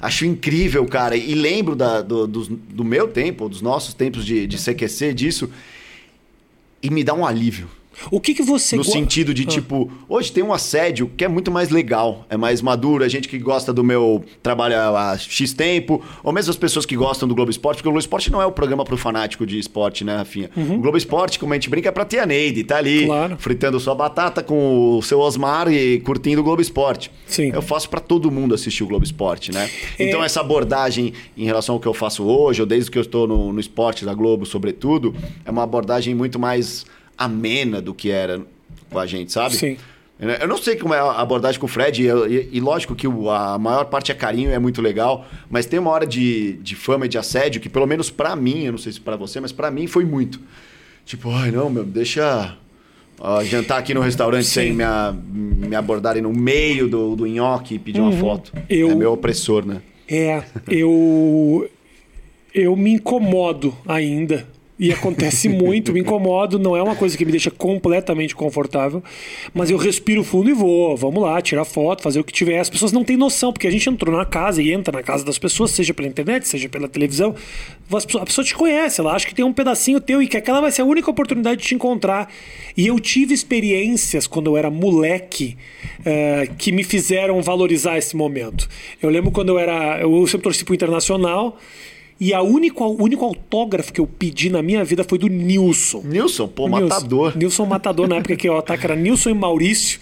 Acho 0.01 0.25
incrível, 0.25 0.87
cara. 0.87 1.17
E 1.17 1.35
lembro 1.35 1.75
da- 1.75 2.01
do, 2.03 2.27
dos- 2.27 2.49
do 2.49 2.85
meu 2.85 3.09
tempo, 3.09 3.49
dos 3.49 3.61
nossos 3.61 3.95
tempos 3.95 4.25
de, 4.25 4.47
de 4.47 4.57
CQC, 4.57 5.13
disso. 5.13 5.51
E 6.83 6.91
me 6.91 7.03
dá 7.03 7.15
um 7.15 7.27
alívio. 7.27 7.69
O 8.11 8.21
que 8.21 8.35
que 8.35 8.43
você... 8.43 8.77
No 8.77 8.85
go- 8.85 8.91
sentido 8.91 9.33
de, 9.35 9.43
Ah. 9.43 9.47
tipo, 9.47 9.91
hoje 10.09 10.31
tem 10.33 10.43
um 10.45 10.53
assédio 10.53 11.11
que 11.17 11.25
é 11.25 11.29
muito 11.29 11.51
mais 11.51 11.71
legal, 11.71 12.25
é 12.31 12.37
mais 12.37 12.61
maduro, 12.63 13.05
é 13.05 13.09
gente 13.09 13.29
que 13.29 13.39
gosta 13.39 13.73
do 13.73 13.83
meu 13.85 14.25
trabalho 14.43 14.77
há 14.77 15.17
X 15.19 15.53
tempo, 15.53 16.03
ou 16.23 16.33
mesmo 16.33 16.51
as 16.51 16.57
pessoas 16.57 16.85
que 16.87 16.97
gostam 16.97 17.29
do 17.29 17.35
Globo 17.35 17.51
Esporte, 17.51 17.77
porque 17.79 17.89
o 17.89 17.93
Globo 17.93 18.01
Esporte 18.01 18.31
não 18.31 18.41
é 18.43 18.47
o 18.47 18.53
programa 18.53 18.85
pro 18.85 18.97
fanático 18.97 19.47
de 19.47 19.59
esporte, 19.59 20.05
né, 20.05 20.17
Rafinha? 20.17 20.51
O 20.57 20.79
Globo 20.79 20.97
Esporte, 20.97 21.39
como 21.39 21.53
a 21.53 21.57
gente 21.57 21.69
brinca, 21.69 21.89
é 21.89 21.93
pra 21.93 22.05
tia 22.05 22.25
Neide, 22.27 22.65
tá 22.65 22.77
ali, 22.77 23.01
Uhum. 23.01 23.07
Claro. 23.07 23.37
fritando 23.39 23.81
sua 23.81 23.95
batata 23.95 24.43
com 24.43 24.97
o 24.99 25.03
seu 25.03 25.19
Osmar 25.21 25.73
e 25.73 26.01
curtindo 26.01 26.41
o 26.41 26.45
Globo 26.45 26.63
Esporte. 26.63 27.11
Sim. 27.27 27.51
Eu 27.53 27.63
faço 27.63 27.89
pra 27.91 28.01
todo 28.01 28.31
mundo 28.31 28.55
assistir 28.55 28.83
o 28.83 28.87
Globo 28.87 29.05
Esporte, 29.05 29.53
né? 29.53 29.69
É. 29.99 30.09
Então 30.09 30.23
essa 30.23 30.41
abordagem 30.41 31.13
em 31.37 31.45
relação 31.45 31.75
ao 31.75 31.81
que 31.81 31.87
eu 31.89 31.95
faço 31.95 32.25
hoje, 32.25 32.61
ou 32.61 32.67
desde 32.67 32.91
que 32.91 32.99
eu 32.99 33.03
estou 33.03 33.27
no, 33.27 33.53
no 33.53 33.61
esporte 33.61 34.05
da 34.05 34.15
Globo, 34.15 34.47
sobretudo, 34.47 35.15
é 35.45 35.51
uma 35.51 35.63
abordagem 35.63 36.15
muito 36.15 36.39
mais 36.39 36.85
amena 37.19 37.81
do 37.83 37.93
que 37.93 38.11
era 38.11 38.41
com 38.91 38.99
a 38.99 39.07
gente, 39.07 39.33
sabe? 39.33 39.57
Sim. 39.57 39.77
Eu 40.41 40.49
não 40.49 40.57
sei 40.59 40.75
como 40.75 40.93
é 40.95 40.99
a 40.99 41.13
abordagem 41.21 41.61
com 41.61 41.67
o 41.67 41.69
Fred, 41.69 42.03
e, 42.03 42.07
e- 42.09 42.49
e 42.55 42.61
lógico 42.61 42.95
que 42.95 43.07
o- 43.07 43.31
a 43.31 43.57
maior 43.57 43.85
parte 43.85 44.11
é 44.11 44.15
carinho, 44.17 44.51
é 44.51 44.59
muito 44.59 44.83
legal, 44.83 45.25
mas 45.49 45.65
tem 45.67 45.79
uma 45.79 45.91
hora 45.91 46.05
de, 46.05 46.55
de 46.55 46.75
fama 46.75 47.07
e 47.07 47.09
de 47.09 47.17
assédio 47.17 47.61
que, 47.61 47.69
pelo 47.69 47.87
menos 47.87 48.11
pra 48.11 48.35
mim, 48.35 48.65
eu 48.65 48.73
não 48.73 48.79
sei 48.79 48.91
se 48.93 49.01
pra 49.01 49.15
você, 49.15 49.39
mas 49.41 49.53
pra 49.53 49.71
mim 49.71 49.87
foi 49.87 50.05
muito. 50.05 50.41
Tipo, 51.07 51.31
ai 51.31 51.53
não, 51.53 51.71
meu, 51.71 51.85
deixa 51.85 52.57
ó, 53.21 53.45
jantar 53.45 53.79
aqui 53.79 53.95
no 53.95 54.01
restaurante 54.01 54.45
Sim. 54.47 54.53
sem 54.53 54.73
me, 55.69 55.77
abordarem 55.77 56.21
no 56.21 56.33
meio 56.33 56.89
do, 56.89 57.15
do 57.15 57.25
nhoque 57.27 57.77
e 57.77 57.79
pedir 57.79 58.01
uma 58.01 58.11
foto. 58.13 58.53
Uhum. 58.57 58.63
Eu- 58.69 58.91
É 58.91 58.95
meu 58.97 59.13
opressor, 59.13 59.65
né? 59.65 59.81
É, 60.09 60.43
eu 60.69 61.69
eu 62.53 62.75
me 62.75 62.91
incomodo 62.95 63.73
ainda. 63.87 64.49
E 64.79 64.93
acontece 64.93 65.49
muito, 65.51 65.93
me 65.93 66.01
incomodo, 66.01 66.59
não 66.59 66.77
é 66.77 66.83
uma 66.83 66.95
coisa 66.95 67.17
que 67.17 67.25
me 67.25 67.31
deixa 67.31 67.51
completamente 67.51 68.35
confortável, 68.35 69.03
mas 69.53 69.71
eu 69.71 69.77
respiro 69.77 70.23
fundo 70.23 70.49
e 70.49 70.53
vou. 70.53 70.97
Vamos 70.97 71.23
lá, 71.23 71.41
tirar 71.43 71.65
foto, 71.65 72.03
fazer 72.03 72.21
o 72.21 72.25
que 72.25 72.33
tiver. 72.33 72.59
As 72.59 72.71
pessoas 72.71 72.93
não 72.93 73.03
têm 73.03 73.17
noção, 73.17 73.53
porque 73.53 73.67
a 73.67 73.71
gente 73.71 73.89
entrou 73.89 74.17
na 74.17 74.25
casa 74.25 74.63
e 74.63 74.73
entra 74.73 74.97
na 74.97 75.03
casa 75.03 75.25
das 75.25 75.39
pessoas, 75.39 75.71
seja 75.73 75.93
pela 75.93 76.09
internet, 76.09 76.47
seja 76.47 76.69
pela 76.69 76.89
televisão. 76.89 77.35
A 78.21 78.25
pessoa 78.25 78.45
te 78.45 78.55
conhece, 78.55 79.01
ela 79.01 79.15
acha 79.15 79.27
que 79.27 79.35
tem 79.35 79.45
um 79.45 79.53
pedacinho 79.53 80.01
teu 80.01 80.23
e 80.23 80.29
que 80.29 80.37
aquela 80.37 80.61
vai 80.61 80.71
ser 80.71 80.83
a 80.83 80.85
única 80.85 81.11
oportunidade 81.11 81.61
de 81.61 81.69
te 81.69 81.75
encontrar. 81.75 82.31
E 82.77 82.87
eu 82.87 82.99
tive 83.01 83.35
experiências 83.35 84.27
quando 84.27 84.49
eu 84.49 84.57
era 84.57 84.71
moleque 84.71 85.57
eh, 86.05 86.49
que 86.59 86.71
me 86.71 86.85
fizeram 86.85 87.43
valorizar 87.43 87.99
esse 87.99 88.17
momento. 88.17 88.69
Eu 89.03 89.11
lembro 89.11 89.31
quando 89.31 89.49
eu 89.51 89.59
era. 89.59 90.01
Eu 90.01 90.27
sempre 90.27 90.45
torci 90.45 90.65
pro 90.65 90.75
internacional. 90.75 91.59
E 92.21 92.35
a 92.35 92.43
único, 92.43 92.85
o 92.85 93.03
único 93.03 93.25
autógrafo 93.25 93.93
que 93.93 94.01
eu 94.01 94.07
pedi 94.07 94.51
na 94.51 94.61
minha 94.61 94.85
vida 94.85 95.05
foi 95.05 95.19
do 95.19 95.29
Nilson. 95.29 96.03
Nilson, 96.05 96.49
pô, 96.49 96.69
Nilson. 96.69 96.81
matador. 96.89 97.37
Nilson 97.37 97.67
Matador, 97.67 98.09
na 98.09 98.17
época 98.17 98.37
que 98.37 98.49
o 98.49 98.57
ataque 98.57 98.85
era 98.85 98.97
Nilson 98.97 99.31
e 99.31 99.35
Maurício. 99.35 100.01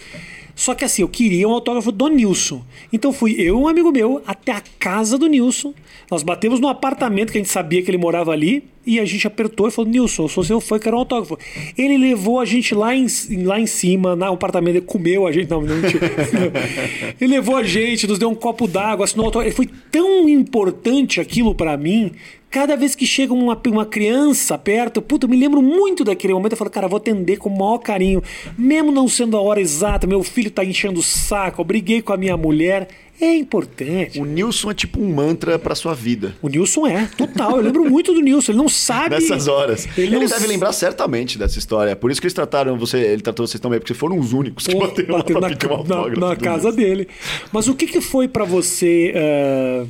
Só 0.57 0.73
que 0.73 0.83
assim, 0.83 1.03
eu 1.03 1.07
queria 1.07 1.47
um 1.47 1.51
autógrafo 1.51 1.91
do 1.91 2.07
Nilson. 2.07 2.65
Então 2.91 3.13
fui 3.13 3.35
eu 3.37 3.45
e 3.45 3.51
um 3.51 3.67
amigo 3.67 3.91
meu 3.91 4.23
até 4.25 4.53
a 4.53 4.63
casa 4.79 5.15
do 5.15 5.27
Nilson. 5.27 5.71
Nós 6.09 6.23
batemos 6.23 6.59
no 6.59 6.67
apartamento 6.67 7.31
que 7.31 7.37
a 7.37 7.41
gente 7.41 7.51
sabia 7.51 7.83
que 7.83 7.91
ele 7.91 7.99
morava 7.99 8.31
ali. 8.31 8.63
E 8.83 8.99
a 8.99 9.05
gente 9.05 9.27
apertou 9.27 9.67
e 9.67 9.71
falou: 9.71 9.91
Nilson, 9.91 10.23
eu 10.23 10.29
sou 10.29 10.43
seu 10.43 10.59
fã, 10.59 10.79
quero 10.79 10.95
um 10.95 10.99
autógrafo. 10.99 11.37
Ele 11.77 11.95
levou 11.97 12.39
a 12.39 12.45
gente 12.45 12.73
lá 12.73 12.95
em, 12.95 13.05
lá 13.43 13.59
em 13.59 13.67
cima, 13.67 14.15
no 14.15 14.25
apartamento, 14.25 14.77
ele 14.77 14.85
comeu 14.85 15.27
a 15.27 15.31
gente. 15.31 15.47
Não, 15.47 15.61
não, 15.61 15.75
mentira. 15.75 16.09
ele 17.21 17.35
levou 17.35 17.57
a 17.57 17.63
gente, 17.63 18.07
nos 18.07 18.17
deu 18.17 18.29
um 18.29 18.35
copo 18.35 18.67
d'água, 18.67 19.03
assinou 19.03 19.25
o 19.25 19.27
autógrafo. 19.27 19.57
Foi 19.57 19.69
tão 19.91 20.27
importante 20.27 21.21
aquilo 21.21 21.53
pra 21.53 21.77
mim. 21.77 22.13
Cada 22.49 22.77
vez 22.77 22.95
que 22.95 23.05
chega 23.05 23.33
uma, 23.33 23.59
uma 23.67 23.85
criança 23.85 24.57
perto, 24.57 25.01
puta, 25.01 25.25
eu 25.25 25.29
me 25.29 25.35
lembro 25.37 25.61
muito 25.61 26.03
daquele 26.03 26.33
momento. 26.33 26.53
Eu 26.53 26.57
falo, 26.57 26.69
cara, 26.71 26.85
eu 26.85 26.89
vou 26.89 26.97
atender 26.97 27.37
com 27.37 27.49
o 27.49 27.57
maior 27.57 27.77
carinho. 27.79 28.23
Mesmo 28.57 28.91
não 28.91 29.07
sendo 29.07 29.35
a 29.35 29.41
hora 29.41 29.59
exata, 29.59 30.07
meu 30.07 30.23
filho 30.23 30.49
tá 30.49 30.63
enchendo 30.63 30.99
o 30.99 31.03
saco, 31.03 31.59
eu 31.61 31.65
briguei 31.65 32.01
com 32.01 32.13
a 32.13 32.17
minha 32.17 32.37
mulher. 32.37 32.87
É 33.19 33.33
importante. 33.35 34.21
O 34.21 34.25
Nilson 34.25 34.69
é 34.71 34.73
tipo 34.75 35.01
um 35.01 35.11
mantra 35.13 35.57
pra 35.57 35.73
sua 35.73 35.93
vida. 35.95 36.35
O 36.41 36.47
Nilson 36.47 36.85
é, 36.87 37.09
total. 37.17 37.57
Eu 37.57 37.63
lembro 37.63 37.83
muito 37.89 38.13
do 38.13 38.21
Nilson. 38.21 38.51
Ele 38.51 38.59
não 38.59 38.69
sabe. 38.69 39.09
Nessas 39.15 39.47
horas. 39.47 39.87
Ele, 39.97 40.11
não 40.17 40.25
deve 40.25 40.45
lembrar 40.47 40.71
certamente 40.71 41.35
dessa 41.37 41.57
história. 41.57 41.95
Por 41.95 42.11
isso 42.11 42.21
que 42.21 42.27
eles 42.27 42.33
trataram 42.35 42.77
você, 42.77 42.97
ele 42.99 43.21
tratou 43.23 43.45
vocês 43.47 43.59
também, 43.59 43.79
porque 43.79 43.95
foram 43.95 44.17
os 44.19 44.33
únicos 44.33 44.67
que 44.67 44.73
Pô, 44.73 44.81
bateram 44.81 45.19
pra 45.21 45.33
na, 45.41 45.49
na- 45.49 46.15
na 46.29 46.33
do 46.35 46.39
casa 46.39 46.69
Nilson. 46.69 46.77
dele. 46.77 47.07
Mas 47.51 47.67
o 47.67 47.73
que, 47.73 47.87
que 47.87 47.99
foi 47.99 48.27
pra 48.27 48.45
você. 48.45 49.11
eh, 49.15 49.85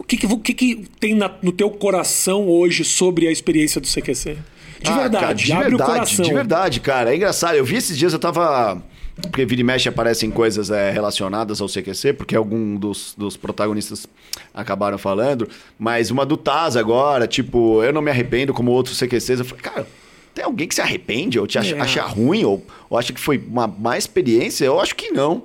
o 0.00 0.04
que, 0.04 0.16
que, 0.16 0.26
o 0.26 0.38
que, 0.38 0.54
que 0.54 0.88
tem 0.98 1.14
na- 1.14 1.30
no 1.42 1.52
teu 1.52 1.70
coração 1.70 2.48
hoje 2.48 2.84
sobre 2.84 3.28
a 3.28 3.30
experiência 3.32 3.80
do 3.80 3.86
CQC? 3.86 4.36
De 4.82 4.90
Ah, 4.90 4.96
verdade, 5.00 5.24
cara, 5.24 5.34
de 5.34 5.52
abre 5.52 5.68
verdade, 5.68 5.82
o 5.90 5.94
coração. 5.94 6.24
De 6.24 6.32
verdade, 6.34 6.80
cara. 6.80 7.12
É 7.12 7.16
engraçado. 7.16 7.54
Eu 7.54 7.64
vi 7.64 7.76
esses 7.76 7.96
dias, 7.98 8.12
eu 8.14 8.18
tava. 8.18 8.82
porque 9.20 9.44
vira 9.44 9.60
e 9.60 9.64
mexe 9.64 9.86
aparecem 9.88 10.30
coisas 10.30 10.70
é, 10.70 10.90
relacionadas 10.90 11.60
ao 11.60 11.68
CQC, 11.68 12.14
porque 12.14 12.34
algum 12.34 12.76
dos, 12.76 13.14
dos 13.18 13.36
protagonistas 13.36 14.06
acabaram 14.54 14.96
falando, 14.96 15.46
mas 15.78 16.10
uma 16.10 16.24
do 16.24 16.38
Taz 16.38 16.74
agora, 16.78 17.26
tipo, 17.28 17.82
eu 17.84 17.92
não 17.92 18.00
me 18.00 18.10
arrependo 18.10 18.54
como 18.54 18.70
outros 18.70 18.96
CQCs. 18.98 19.40
Eu 19.40 19.44
falei, 19.44 19.62
cara, 19.62 19.86
tem 20.34 20.42
alguém 20.42 20.66
que 20.66 20.74
se 20.74 20.80
arrepende 20.80 21.38
ou 21.38 21.46
te 21.46 21.58
acha, 21.58 21.76
É. 21.76 21.80
acha 21.80 22.02
ruim 22.02 22.44
ou, 22.46 22.64
ou 22.88 22.96
acha 22.96 23.12
que 23.12 23.20
foi 23.20 23.36
uma 23.36 23.66
má 23.66 23.98
experiência? 23.98 24.64
Eu 24.64 24.80
acho 24.80 24.96
que 24.96 25.10
não, 25.10 25.42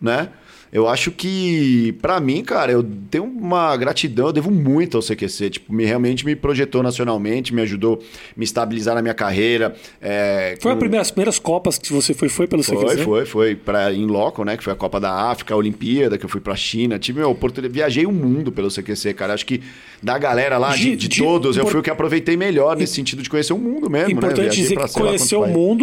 né? 0.00 0.30
Eu 0.72 0.86
acho 0.86 1.10
que, 1.10 1.92
pra 2.02 2.20
mim, 2.20 2.44
cara, 2.44 2.70
eu 2.72 2.84
tenho 3.10 3.24
uma 3.24 3.74
gratidão, 3.76 4.26
eu 4.26 4.32
devo 4.32 4.50
muito 4.50 4.96
ao 4.98 5.02
CQC. 5.02 5.50
Tipo, 5.50 5.72
me, 5.72 5.84
realmente 5.84 6.26
me 6.26 6.36
projetou 6.36 6.82
nacionalmente, 6.82 7.54
me 7.54 7.62
ajudou 7.62 8.00
a 8.02 8.04
me 8.36 8.44
estabilizar 8.44 8.94
na 8.94 9.00
minha 9.02 9.14
carreira. 9.14 9.74
é, 10.00 10.56
Foi 10.60 10.70
a 10.72 10.74
com- 10.74 10.80
primeira, 10.80 11.00
as 11.00 11.10
primeiras 11.10 11.38
Copas 11.38 11.78
que 11.78 11.92
você 11.92 12.12
foi, 12.12 12.28
foi 12.28 12.46
pelo 12.46 12.62
foi, 12.62 12.76
CQC? 12.76 13.02
foi, 13.04 13.24
foi 13.24 13.54
para 13.54 13.92
em 13.94 14.04
loco, 14.06 14.44
né? 14.44 14.56
Que 14.56 14.64
foi 14.64 14.72
a 14.72 14.76
Copa 14.76 15.00
da 15.00 15.10
África, 15.30 15.54
a 15.54 15.56
Olimpíada, 15.56 16.18
que 16.18 16.24
eu 16.24 16.28
fui 16.28 16.40
pra 16.40 16.54
China. 16.54 16.98
Tive 16.98 17.22
a 17.22 17.28
oportunidade, 17.28 17.72
viajei 17.72 18.04
o 18.04 18.12
mundo 18.12 18.52
pelo 18.52 18.68
CQC, 18.70 19.14
cara. 19.14 19.32
Acho 19.34 19.46
que 19.46 19.62
da 20.02 20.18
galera 20.18 20.58
lá, 20.58 20.74
de, 20.76 20.90
De- 20.90 20.96
de 20.96 21.08
de- 21.08 21.22
todos, 21.22 21.56
eu 21.56 21.62
impor- 21.62 21.70
fui 21.72 21.80
o 21.80 21.82
que 21.82 21.90
aproveitei 21.90 22.36
melhor 22.36 22.76
nesse 22.76 22.94
sentido 22.94 23.22
de 23.22 23.30
conhecer 23.30 23.52
o 23.54 23.58
mundo 23.58 23.88
mesmo, 23.88 24.08
né? 24.08 24.12
Importante 24.12 24.40
Viajei 24.42 24.62
dizer 24.62 24.74
pra 24.74 24.86
que 24.88 24.92
conheceu 24.94 25.38
o 25.40 25.42
quantos 25.44 25.54
países. 25.54 25.78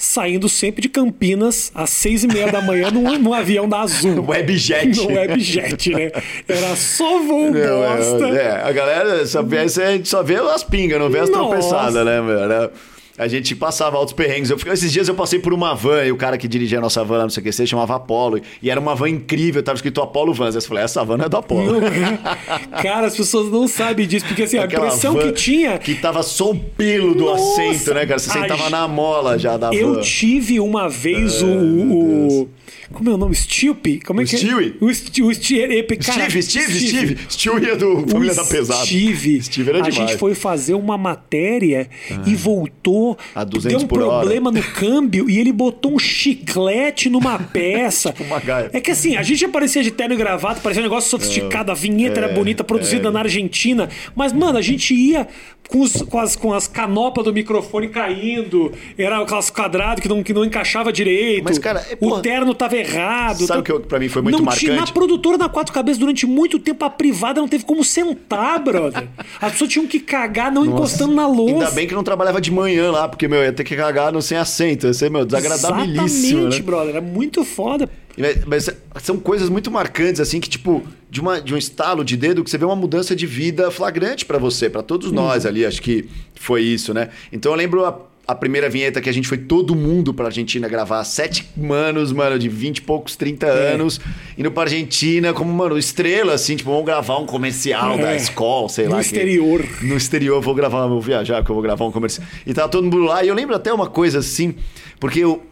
Saindo 0.00 0.48
sempre 0.48 0.80
de 0.80 0.88
Campinas 0.88 1.70
às 1.74 1.90
seis 1.90 2.24
e 2.24 2.26
meia 2.26 2.50
da 2.50 2.62
manhã 2.62 2.90
num, 2.90 3.16
num 3.20 3.34
avião 3.34 3.68
da 3.68 3.80
Azul. 3.80 4.24
Webjet. 4.26 4.96
No 4.96 5.08
Webjet, 5.08 5.90
né? 5.90 6.10
Era 6.48 6.74
só 6.74 7.18
voo 7.20 7.50
Não, 7.50 7.52
bosta. 7.52 8.28
é, 8.28 8.46
é, 8.46 8.50
a 8.64 8.72
galera 8.72 9.26
só 9.26 9.42
vê, 9.42 9.58
a 9.58 9.66
gente 9.66 10.08
só 10.08 10.22
vê 10.22 10.36
as 10.36 10.64
pingas, 10.64 10.98
não 10.98 11.10
vê 11.10 11.18
as 11.18 11.28
Nossa. 11.28 11.48
tropeçadas, 11.48 12.04
né, 12.06 12.20
meu? 12.22 12.70
A 13.20 13.28
gente 13.28 13.54
passava 13.54 13.96
altos 13.96 14.14
perrengues. 14.14 14.48
Eu, 14.50 14.58
esses 14.72 14.90
dias 14.92 15.06
eu 15.08 15.14
passei 15.14 15.38
por 15.38 15.52
uma 15.52 15.74
van 15.74 16.04
e 16.04 16.10
o 16.12 16.16
cara 16.16 16.38
que 16.38 16.48
dirigia 16.48 16.78
a 16.78 16.80
nossa 16.80 17.04
van 17.04 17.18
lá 17.18 17.24
no 17.24 17.30
CQC 17.30 17.66
chamava 17.66 17.94
Apollo. 17.96 18.40
E 18.62 18.70
era 18.70 18.80
uma 18.80 18.94
van 18.94 19.10
incrível, 19.10 19.62
tava 19.62 19.76
escrito 19.76 20.00
Apollo 20.00 20.32
Vans. 20.32 20.54
Eu 20.54 20.62
falei, 20.62 20.84
essa 20.84 21.04
van 21.04 21.18
é 21.22 21.28
do 21.28 21.36
Apollo. 21.36 21.80
É. 21.84 22.18
Cara, 22.82 23.06
as 23.08 23.16
pessoas 23.16 23.50
não 23.50 23.68
sabem 23.68 24.06
disso, 24.06 24.24
porque 24.26 24.44
assim, 24.44 24.56
a 24.58 24.64
Aquela 24.64 24.86
impressão 24.86 25.14
van 25.14 25.20
que 25.26 25.32
tinha. 25.32 25.78
Que 25.78 25.94
tava 25.96 26.22
só 26.22 26.50
o 26.52 26.58
pelo 26.58 27.14
do 27.14 27.24
Nossa! 27.26 27.62
assento, 27.62 27.94
né, 27.94 28.06
cara? 28.06 28.18
Você 28.18 28.30
A 28.30 28.32
sentava 28.42 28.64
ge- 28.64 28.70
na 28.70 28.88
mola 28.88 29.38
já 29.38 29.56
da 29.56 29.72
Eu 29.74 29.94
van. 29.94 30.00
tive 30.00 30.58
uma 30.58 30.88
vez 30.88 31.42
o, 31.42 31.46
o- 31.46 32.48
Como 32.92 33.10
é 33.10 33.14
o 33.14 33.16
nome? 33.16 33.34
Stewie? 33.34 34.00
Como 34.00 34.20
é 34.20 34.24
O 34.24 34.26
que 34.26 34.34
é? 34.34 34.38
Stewie? 34.38 34.76
O 34.80 34.92
Stewie. 34.94 35.28
O 35.28 35.34
Stewie, 35.34 35.82
cara, 35.98 36.30
Steve, 36.30 36.42
Steve, 36.42 36.80
Steve. 36.88 37.18
Stewie 37.28 37.70
é 37.70 37.76
do 37.76 38.04
Família 38.08 38.34
da 38.34 38.44
Pesada. 38.44 38.84
Steve, 38.84 39.42
Steve 39.42 39.68
era 39.70 39.78
a 39.78 39.82
demais. 39.82 39.98
Ah. 39.98 40.06
gente 40.12 40.18
foi 40.18 40.34
fazer 40.34 40.74
uma 40.74 40.96
matéria 40.98 41.88
e 42.26 42.34
voltou. 42.34 43.09
A 43.34 43.44
200 43.44 43.78
deu 43.78 43.84
um 43.84 43.88
por 43.88 44.02
hora. 44.02 44.20
problema 44.20 44.50
no 44.50 44.62
câmbio 44.62 45.28
e 45.28 45.38
ele 45.38 45.52
botou 45.52 45.94
um 45.94 45.98
chiclete 45.98 47.08
numa 47.08 47.38
peça. 47.38 48.10
Tipo 48.12 48.24
uma 48.24 48.40
gaia. 48.40 48.70
É 48.72 48.80
que 48.80 48.90
assim, 48.90 49.16
a 49.16 49.22
gente 49.22 49.44
aparecia 49.44 49.82
de 49.82 49.90
terno 49.90 50.14
e 50.14 50.16
gravata, 50.16 50.60
parecia 50.60 50.82
um 50.82 50.84
negócio 50.84 51.10
sofisticado, 51.10 51.70
a 51.70 51.74
vinheta 51.74 52.20
era 52.20 52.28
bonita, 52.28 52.64
produzida 52.64 53.10
na 53.10 53.20
Argentina. 53.20 53.88
Mas, 54.14 54.32
mano, 54.32 54.58
a 54.58 54.62
gente 54.62 54.94
ia 54.94 55.26
com, 55.70 55.80
os- 55.80 56.02
com 56.02 56.18
as, 56.18 56.36
com 56.36 56.52
as 56.52 56.66
canopas 56.66 57.24
do 57.24 57.32
microfone 57.32 57.88
caindo, 57.88 58.72
era 58.98 59.20
aquelas 59.20 59.50
quadrados 59.50 60.02
que 60.02 60.08
não, 60.08 60.22
que 60.22 60.32
não 60.34 60.44
encaixava 60.44 60.92
direito. 60.92 61.44
Mas, 61.44 61.58
cara, 61.58 61.84
é, 61.90 61.94
o 61.94 61.96
porra, 61.96 62.22
terno 62.22 62.54
tava 62.54 62.76
errado. 62.76 63.46
sabe 63.46 63.60
o 63.60 63.62
que 63.62 63.86
pra 63.86 63.98
mim 63.98 64.08
foi 64.08 64.22
muito 64.22 64.42
não 64.42 64.50
Tinha, 64.52 64.72
na 64.72 64.76
marcante? 64.78 64.92
produtora 64.92 65.38
da 65.38 65.48
Quatro 65.48 65.72
Cabeças, 65.72 65.98
durante 65.98 66.26
muito 66.26 66.58
tempo, 66.58 66.84
a 66.84 66.90
privada 66.90 67.40
não 67.40 67.48
teve 67.48 67.64
como 67.64 67.84
sentar, 67.84 68.58
brother. 68.62 69.06
As 69.40 69.52
pessoas 69.52 69.70
tinham 69.70 69.86
que 69.86 70.00
cagar 70.00 70.50
não 70.52 70.64
encostando 70.66 71.14
na 71.14 71.26
louça. 71.26 71.54
Ainda 71.54 71.70
bem 71.70 71.86
que 71.86 71.94
não 71.94 72.02
trabalhava 72.04 72.40
de 72.40 72.50
manhã 72.50 72.90
lá, 72.90 73.08
porque, 73.08 73.28
meu, 73.28 73.42
ia 73.42 73.52
ter 73.52 73.64
que 73.64 73.76
cagar 73.76 74.12
no 74.12 74.20
sem 74.20 74.36
assento. 74.38 74.86
Ia 74.86 74.92
ser, 74.94 75.10
meu, 75.10 75.24
desagradabilíssimo. 75.24 76.06
Exatamente, 76.40 76.56
Né? 76.58 76.62
brother. 76.66 76.90
Era 76.90 77.00
muito 77.00 77.44
foda. 77.44 77.88
Mas- 78.16 78.44
Mas 78.46 78.70
são 79.02 79.18
coisas 79.18 79.48
muito 79.48 79.70
marcantes, 79.70 80.20
assim, 80.20 80.40
que, 80.40 80.48
tipo, 80.48 80.82
de, 81.10 81.20
uma, 81.20 81.40
de 81.40 81.54
um 81.54 81.58
estalo 81.58 82.04
de 82.04 82.16
dedo 82.16 82.42
que 82.44 82.50
você 82.50 82.58
vê 82.58 82.64
uma 82.64 82.76
mudança 82.76 83.14
de 83.16 83.26
vida 83.26 83.70
flagrante 83.70 84.24
pra 84.24 84.38
você, 84.38 84.68
pra 84.68 84.82
todos 84.82 85.10
nós 85.12 85.46
ali. 85.46 85.64
Acho 85.64 85.80
que 85.82 86.06
foi 86.34 86.62
isso, 86.62 86.92
né? 86.92 87.08
Então 87.32 87.52
eu 87.52 87.56
lembro 87.56 87.84
a, 87.84 87.98
a 88.26 88.34
primeira 88.34 88.68
vinheta 88.68 89.00
que 89.00 89.08
a 89.08 89.12
gente 89.12 89.26
foi 89.26 89.38
todo 89.38 89.74
mundo 89.74 90.12
pra 90.14 90.26
Argentina 90.26 90.68
gravar. 90.68 91.02
Sete 91.04 91.48
manos, 91.56 92.12
mano, 92.12 92.38
de 92.38 92.48
20 92.48 92.78
e 92.78 92.82
poucos, 92.82 93.16
30 93.16 93.46
É. 93.46 93.72
anos, 93.74 94.00
indo 94.36 94.50
pra 94.52 94.64
Argentina 94.64 95.32
como, 95.32 95.52
mano, 95.52 95.78
estrela, 95.78 96.34
assim, 96.34 96.56
tipo, 96.56 96.70
vamos 96.70 96.84
gravar 96.86 97.18
um 97.18 97.26
comercial 97.26 97.98
É. 97.98 98.02
da 98.02 98.16
escola, 98.16 98.68
sei 98.68 98.84
No 98.86 98.92
lá. 98.92 98.96
que- 98.98 99.06
exterior. 99.06 99.64
no 99.82 99.96
exterior, 99.96 100.40
vou 100.42 100.54
gravar, 100.54 100.86
vou 100.86 101.00
viajar, 101.00 101.36
porque 101.38 101.50
eu 101.50 101.54
vou 101.56 101.62
gravar 101.62 101.84
um 101.86 101.92
comercial. 101.92 102.26
E 102.46 102.52
tava 102.54 102.68
todo 102.68 102.84
mundo 102.84 102.98
lá. 103.00 103.24
E 103.24 103.28
eu 103.28 103.34
lembro 103.34 103.54
até 103.56 103.72
uma 103.72 103.88
coisa 103.88 104.18
assim, 104.18 104.54
porque 105.00 105.20
eu- 105.20 105.42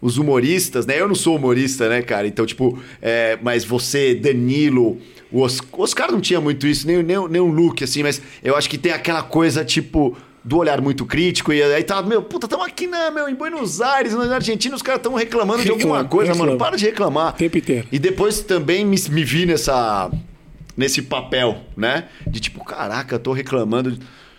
os 0.00 0.18
humoristas, 0.18 0.86
né? 0.86 1.00
Eu 1.00 1.08
não 1.08 1.14
sou 1.14 1.36
humorista, 1.36 1.88
né, 1.88 2.02
cara? 2.02 2.26
Então, 2.26 2.44
tipo, 2.46 2.78
é, 3.00 3.38
mas 3.42 3.64
você, 3.64 4.14
Danilo, 4.14 4.98
o 5.32 5.42
Os- 5.42 5.60
o 5.72 5.82
Oscar 5.82 6.12
não 6.12 6.20
tinha 6.20 6.40
muito 6.40 6.66
isso, 6.66 6.86
nem, 6.86 7.02
nem, 7.02 7.28
nem 7.28 7.40
um 7.40 7.50
look, 7.50 7.82
assim, 7.82 8.02
mas 8.02 8.20
eu 8.42 8.54
acho 8.56 8.68
que 8.70 8.78
tem 8.78 8.92
aquela 8.92 9.22
coisa, 9.22 9.64
tipo. 9.64 10.16
Do 10.44 10.58
olhar 10.58 10.80
muito 10.80 11.04
crítico, 11.04 11.52
e 11.52 11.60
aí 11.60 11.82
tava, 11.82 12.06
meu, 12.06 12.22
puta, 12.22 12.46
estamos 12.46 12.64
aqui 12.64 12.86
na, 12.86 13.10
meu, 13.10 13.28
em 13.28 13.34
Buenos 13.34 13.80
Aires, 13.80 14.14
na 14.14 14.32
Argentina, 14.32 14.76
os 14.76 14.80
caras 14.82 15.00
estão 15.00 15.12
reclamando 15.14 15.60
de 15.64 15.70
alguma 15.70 15.96
Reclama, 15.96 16.08
coisa, 16.08 16.30
reclama. 16.30 16.52
mano. 16.52 16.58
Para 16.64 16.76
de 16.76 16.84
reclamar. 16.84 17.34
O 17.34 17.36
tempo 17.36 17.58
inteiro. 17.58 17.88
E 17.90 17.98
depois 17.98 18.42
também 18.42 18.84
me, 18.84 18.96
me 19.10 19.24
vi 19.24 19.44
nessa 19.44 20.08
nesse 20.76 21.02
papel, 21.02 21.62
né? 21.76 22.04
De 22.24 22.38
tipo, 22.38 22.64
caraca, 22.64 23.18
tô 23.18 23.32
reclamando 23.32 23.98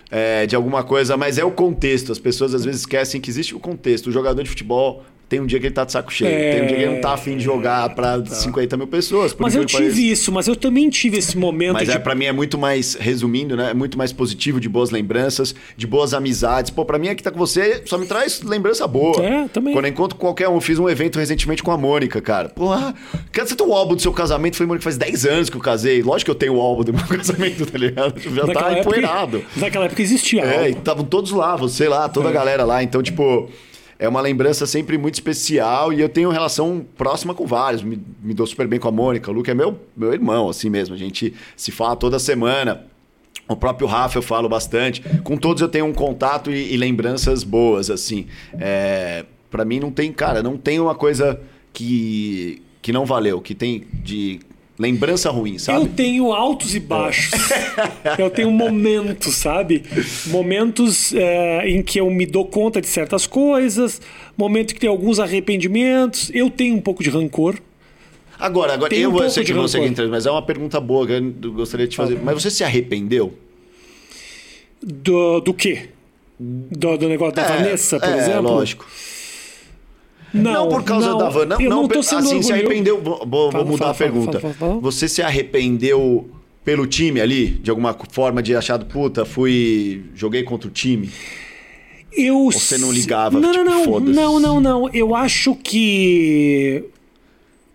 é, 0.10 0.46
de 0.48 0.56
alguma 0.56 0.82
coisa, 0.82 1.18
mas 1.18 1.38
é 1.38 1.44
o 1.44 1.52
contexto. 1.52 2.10
As 2.14 2.20
pessoas 2.20 2.54
às 2.56 2.64
vezes 2.64 2.80
esquecem 2.82 3.20
que 3.20 3.30
existe 3.30 3.54
o 3.54 3.60
contexto. 3.60 4.08
O 4.08 4.12
jogador 4.14 4.42
de 4.42 4.50
futebol 4.50 5.04
tem 5.30 5.40
um 5.42 5.46
dia 5.46 5.60
que 5.60 5.66
ele 5.68 5.74
tá 5.74 5.84
de 5.84 5.92
saco 5.92 6.12
cheio, 6.12 6.30
É. 6.32 6.54
tem 6.54 6.64
um 6.64 6.68
dia 6.68 6.76
que 6.78 6.84
ele 6.84 6.94
não 6.96 7.02
tá 7.02 7.14
afim 7.14 7.36
de 7.38 7.44
jogar 7.44 7.94
pra 7.96 8.24
50 8.26 8.78
mil 8.78 8.88
pessoas. 8.88 9.36
Mas 9.38 9.56
eu 9.56 9.62
que 9.62 9.68
tive 9.68 9.84
pareça. 9.84 10.00
isso, 10.02 10.32
mas 10.32 10.48
eu 10.48 10.56
também 10.56 10.90
tive 10.90 11.18
esse 11.18 11.38
momento 11.38 11.74
Mas 11.74 11.88
de 11.90 11.96
é, 11.96 12.00
pra 12.00 12.16
mim 12.16 12.26
é 12.26 12.32
muito 12.32 12.58
mais, 12.58 12.96
resumindo, 12.96 13.56
né? 13.58 13.72
É 13.72 13.74
muito 13.74 13.98
mais 13.98 14.14
positivo, 14.14 14.60
de 14.60 14.70
boas 14.70 14.90
lembranças, 14.90 15.54
de 15.76 15.86
boas 15.86 16.14
amizades. 16.14 16.72
Pô, 16.72 16.86
pra 16.86 16.98
mim 16.98 17.10
aqui 17.10 17.22
tá 17.22 17.30
com 17.32 17.38
você 17.38 17.82
só 17.86 17.98
me 17.98 18.06
traz 18.06 18.42
lembrança 18.42 18.88
boa. 18.88 19.22
É, 19.24 19.48
também. 19.50 19.74
Quando 19.74 19.86
eu 19.86 19.92
encontro 19.92 20.18
qualquer 20.18 20.48
um, 20.50 20.56
eu 20.56 20.62
fiz 20.62 20.80
um 20.80 20.88
evento 20.90 21.20
recentemente 21.20 21.62
com 21.62 21.72
a 21.72 21.78
Mônica, 21.78 22.22
cara. 22.22 22.50
Pô, 22.50 22.72
ah, 22.72 22.94
cara, 23.32 23.48
você 23.48 23.56
tem 23.56 23.68
o 23.68 23.74
álbum 23.74 23.96
do 23.96 24.02
seu 24.02 24.14
casamento? 24.14 24.56
Foi, 24.56 24.66
Mônica, 24.66 24.84
faz 24.84 24.98
10 24.98 25.26
anos 25.26 25.50
que 25.50 25.58
eu 25.58 25.62
casei. 25.62 26.02
Lógico 26.02 26.26
que 26.26 26.32
eu 26.32 26.36
tenho 26.36 26.56
o 26.56 26.62
álbum 26.62 26.84
do 26.84 26.94
meu 26.94 27.04
casamento, 27.08 27.66
tá 27.66 27.78
ligado? 27.78 28.20
Já 28.20 28.46
naquela 28.46 28.70
tá 28.74 28.80
empoeirado. 28.80 29.44
Naquela 29.58 29.86
época 29.86 30.02
existia 30.02 30.42
É, 30.44 30.46
e 30.46 30.66
algo. 30.68 30.78
estavam 30.80 31.04
todos 31.04 31.32
lá, 31.32 31.56
você 31.56 31.88
lá, 31.90 32.08
toda 32.08 32.30
a 32.30 32.32
galera 32.32 32.64
lá. 32.64 32.82
Então, 32.82 33.04
tipo, 33.04 33.50
é 34.00 34.08
uma 34.08 34.22
lembrança 34.22 34.66
sempre 34.66 34.98
muito 34.98 35.16
especial 35.16 35.92
e 35.92 36.00
eu 36.00 36.10
tenho 36.10 36.30
relação 36.30 36.86
próxima 36.98 37.34
com 37.34 37.46
vários. 37.46 37.82
Me, 37.82 38.00
me 38.22 38.34
dou 38.34 38.46
super 38.46 38.68
bem 38.68 38.80
com 38.80 38.88
a 38.88 38.92
Mônica. 38.92 39.32
O 39.32 39.34
Luke 39.34 39.50
é 39.50 39.54
meu, 39.54 39.80
meu 39.96 40.13
irmão, 40.13 40.50
assim 40.50 40.70
mesmo. 40.70 40.94
A 40.94 40.98
gente 40.98 41.34
se 41.56 41.72
fala 41.72 41.96
toda 41.96 42.20
semana. 42.20 42.86
O 43.48 43.56
próprio 43.56 43.88
Rafa 43.88 44.18
eu 44.18 44.22
falo 44.22 44.48
bastante. 44.48 45.01
Com 45.24 45.38
todos 45.38 45.62
eu 45.62 45.70
tenho 45.70 45.86
um 45.86 45.94
contato 45.94 46.51
e, 46.51 46.74
e 46.74 46.77
lembranças 46.77 47.44
boas, 47.44 47.89
assim. 47.89 48.27
É, 48.60 49.25
para 49.50 49.66
mim 49.66 49.80
não 49.80 49.92
tem, 49.92 50.12
cara, 50.12 50.44
não 50.44 50.58
tem 50.58 50.80
uma 50.80 50.94
coisa 50.94 51.39
que, 51.74 52.62
que 52.82 52.92
não 52.92 53.06
valeu, 53.06 53.42
que 53.42 53.56
tem 53.56 53.88
de 53.94 54.39
lembrança 54.78 55.30
ruim, 55.30 55.58
sabe? 55.58 55.80
Eu 55.80 55.88
tenho 55.88 56.32
altos 56.32 56.76
e 56.76 56.80
baixos. 56.80 57.34
eu 58.18 58.30
tenho 58.30 58.52
momentos, 58.52 59.36
sabe? 59.36 59.84
Momentos 60.28 61.14
é, 61.14 61.68
em 61.68 61.82
que 61.82 62.00
eu 62.00 62.10
me 62.10 62.26
dou 62.26 62.46
conta 62.46 62.80
de 62.80 62.88
certas 62.88 63.26
coisas, 63.26 64.00
momento 64.38 64.74
que 64.74 64.80
tem 64.80 64.90
alguns 64.90 65.20
arrependimentos. 65.20 66.30
Eu 66.34 66.50
tenho 66.50 66.76
um 66.76 66.82
pouco 66.82 67.04
de 67.04 67.10
rancor. 67.10 67.60
Agora, 68.40 68.74
agora 68.74 68.94
eu 68.94 69.12
um 69.12 69.30
sei 69.30 69.44
de 69.44 69.52
que 69.52 69.58
você 69.58 69.80
entra, 69.80 70.08
mas 70.08 70.28
é 70.28 70.32
uma 70.32 70.44
pergunta 70.44 70.80
boa 70.80 71.08
que 71.08 71.14
eu 71.14 71.52
gostaria 71.54 71.88
de 71.88 71.94
te 71.94 71.98
fazer. 71.98 72.20
Mas 72.24 72.42
você 72.42 72.52
se 72.52 72.64
arrependeu? 72.64 73.34
Do, 74.82 75.40
do 75.40 75.54
quê? 75.56 75.90
Do, 76.40 76.98
do 76.98 77.10
negócio 77.10 77.36
da 77.36 77.48
Vanessa, 77.48 78.00
por 78.00 78.10
é, 78.10 78.18
exemplo? 78.18 78.44
lógico. 78.44 78.86
Não, 80.34 80.52
Não, 80.54 80.70
por 80.70 80.84
causa 80.84 81.10
não, 81.10 81.18
da 81.18 81.30
Van. 81.30 81.46
Não, 81.46 81.62
eu 81.62 81.70
não, 81.70 81.82
não 81.84 81.88
tô 81.88 82.04
sendo 82.04 82.20
assim, 82.26 82.42
se 82.42 82.52
arrependeu. 82.52 83.02
Vou, 83.02 83.26
vou 83.26 83.52
Fala, 83.52 83.64
mudar 83.66 83.78
fala, 83.78 83.92
a 83.92 83.96
pergunta. 83.96 84.40
fala. 84.40 84.80
Você 84.80 85.08
se 85.08 85.22
arrependeu 85.22 86.30
pelo 86.64 86.86
time 86.86 87.22
ali? 87.22 87.48
De 87.48 87.70
alguma 87.70 87.96
forma 88.12 88.44
de 88.44 88.56
achar, 88.56 88.78
puta, 88.84 89.26
fui. 89.26 90.04
joguei 90.14 90.44
contra 90.44 90.68
o 90.68 90.72
time? 90.72 91.10
Eu 92.12 92.50
você 92.52 92.78
não 92.78 92.92
ligava, 92.92 93.40
Não, 93.40 93.52
tipo, 93.52 93.64
não, 93.64 94.00
não. 94.00 94.14
Não, 94.14 94.40
não, 94.40 94.60
não. 94.60 94.90
Eu 94.94 95.16
acho 95.16 95.56
que. 95.56 96.84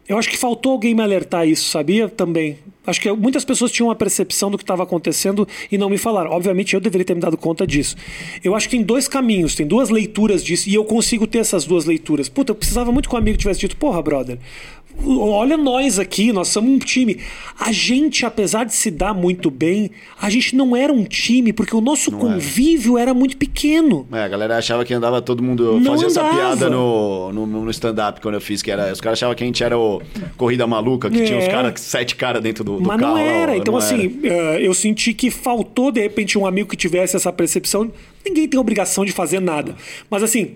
Eu 0.09 0.19
acho 0.19 0.29
que 0.29 0.37
faltou 0.37 0.73
alguém 0.73 0.95
me 0.95 1.03
alertar 1.03 1.47
isso, 1.47 1.69
sabia? 1.69 2.09
Também. 2.09 2.59
Acho 2.85 3.01
que 3.01 3.13
muitas 3.13 3.45
pessoas 3.45 3.71
tinham 3.71 3.87
uma 3.89 3.95
percepção 3.95 4.51
do 4.51 4.59
que 4.59 4.65
estava 4.65 4.83
acontecendo 4.83 5.47
e 5.71 5.79
não 5.79 5.89
me 5.89 5.97
falaram. 5.97 6.33
Obviamente, 6.33 6.75
eu 6.75 6.81
deveria 6.81 7.05
ter 7.05 7.15
me 7.15 7.21
dado 7.21 7.37
conta 7.37 7.65
disso. 7.65 7.95
Eu 8.43 8.57
acho 8.57 8.69
que 8.69 8.77
tem 8.77 8.85
dois 8.85 9.07
caminhos, 9.07 9.55
tem 9.55 9.65
duas 9.65 9.89
leituras 9.89 10.43
disso 10.43 10.69
e 10.69 10.75
eu 10.75 10.85
consigo 10.85 11.25
ter 11.25 11.39
essas 11.39 11.65
duas 11.65 11.85
leituras. 11.85 12.29
Puta, 12.29 12.51
eu 12.51 12.57
precisava 12.57 12.91
muito 12.91 13.09
que 13.09 13.15
um 13.15 13.19
amigo 13.19 13.39
tivesse 13.39 13.61
dito: 13.61 13.77
porra, 13.77 14.03
brother, 14.03 14.39
olha 15.05 15.57
nós 15.57 15.99
aqui, 15.99 16.33
nós 16.33 16.49
somos 16.49 16.71
um 16.71 16.79
time. 16.79 17.19
A 17.59 17.73
gente, 17.73 18.25
apesar 18.27 18.65
de 18.65 18.75
se 18.75 18.91
dar 18.91 19.13
muito 19.15 19.51
bem, 19.51 19.91
a 20.21 20.29
gente 20.31 20.55
não 20.57 20.77
era 20.77 20.93
um 20.93 21.05
time 21.05 21.53
porque 21.53 21.75
o 21.75 21.81
nosso 21.81 22.11
Não 22.11 22.19
convívio 22.19 22.97
era. 22.99 23.13
muito 23.15 23.37
pequeno. 23.37 24.07
É, 24.13 24.23
a 24.23 24.29
galera 24.29 24.57
achava 24.57 24.85
que 24.85 24.93
andava 24.95 25.21
todo 25.21 25.43
mundo. 25.43 25.79
Não 25.79 25.93
fazia 25.93 26.07
essa 26.07 26.21
andava. 26.21 26.37
piada 26.37 26.71
no, 26.71 27.33
no, 27.33 27.47
no 27.47 27.71
stand-up 27.71 28.21
quando 28.21 28.35
eu 28.37 28.41
fiz, 28.41 28.63
que 28.63 28.71
era. 28.71 28.93
Os 28.93 29.01
caras 29.01 29.19
achavam 29.19 29.35
que 29.35 29.43
a 29.43 29.47
gente 29.47 29.63
era 29.63 29.79
o 29.79 30.01
Corrida 30.37 30.67
Maluca, 30.67 31.11
que 31.11 31.23
tinha 31.25 31.39
É. 31.39 31.43
os 31.43 31.49
caras, 31.49 31.81
sete 31.81 32.17
caras 32.17 32.43
dentro 32.43 32.65
do, 32.65 32.79
do 32.79 32.87
Mas 32.89 32.99
carro. 33.01 33.13
não 33.15 33.19
era. 33.19 33.53
ó, 33.53 33.55
então, 33.57 33.73
não 33.73 33.79
assim, 33.79 34.21
eh, 34.25 34.59
eu 34.61 34.73
senti 34.75 35.13
que 35.15 35.31
faltou, 35.31 35.93
de 35.93 36.01
repente, 36.01 36.39
um 36.39 36.47
amigo 36.47 36.69
que 36.69 36.77
tivesse 36.77 37.17
essa 37.17 37.33
percepção. 37.33 37.91
Ninguém 38.25 38.49
tem 38.49 38.59
obrigação 38.59 39.05
de 39.05 39.13
fazer 39.13 39.41
nada. 39.41 39.75
Mas, 40.09 40.23
assim, 40.23 40.53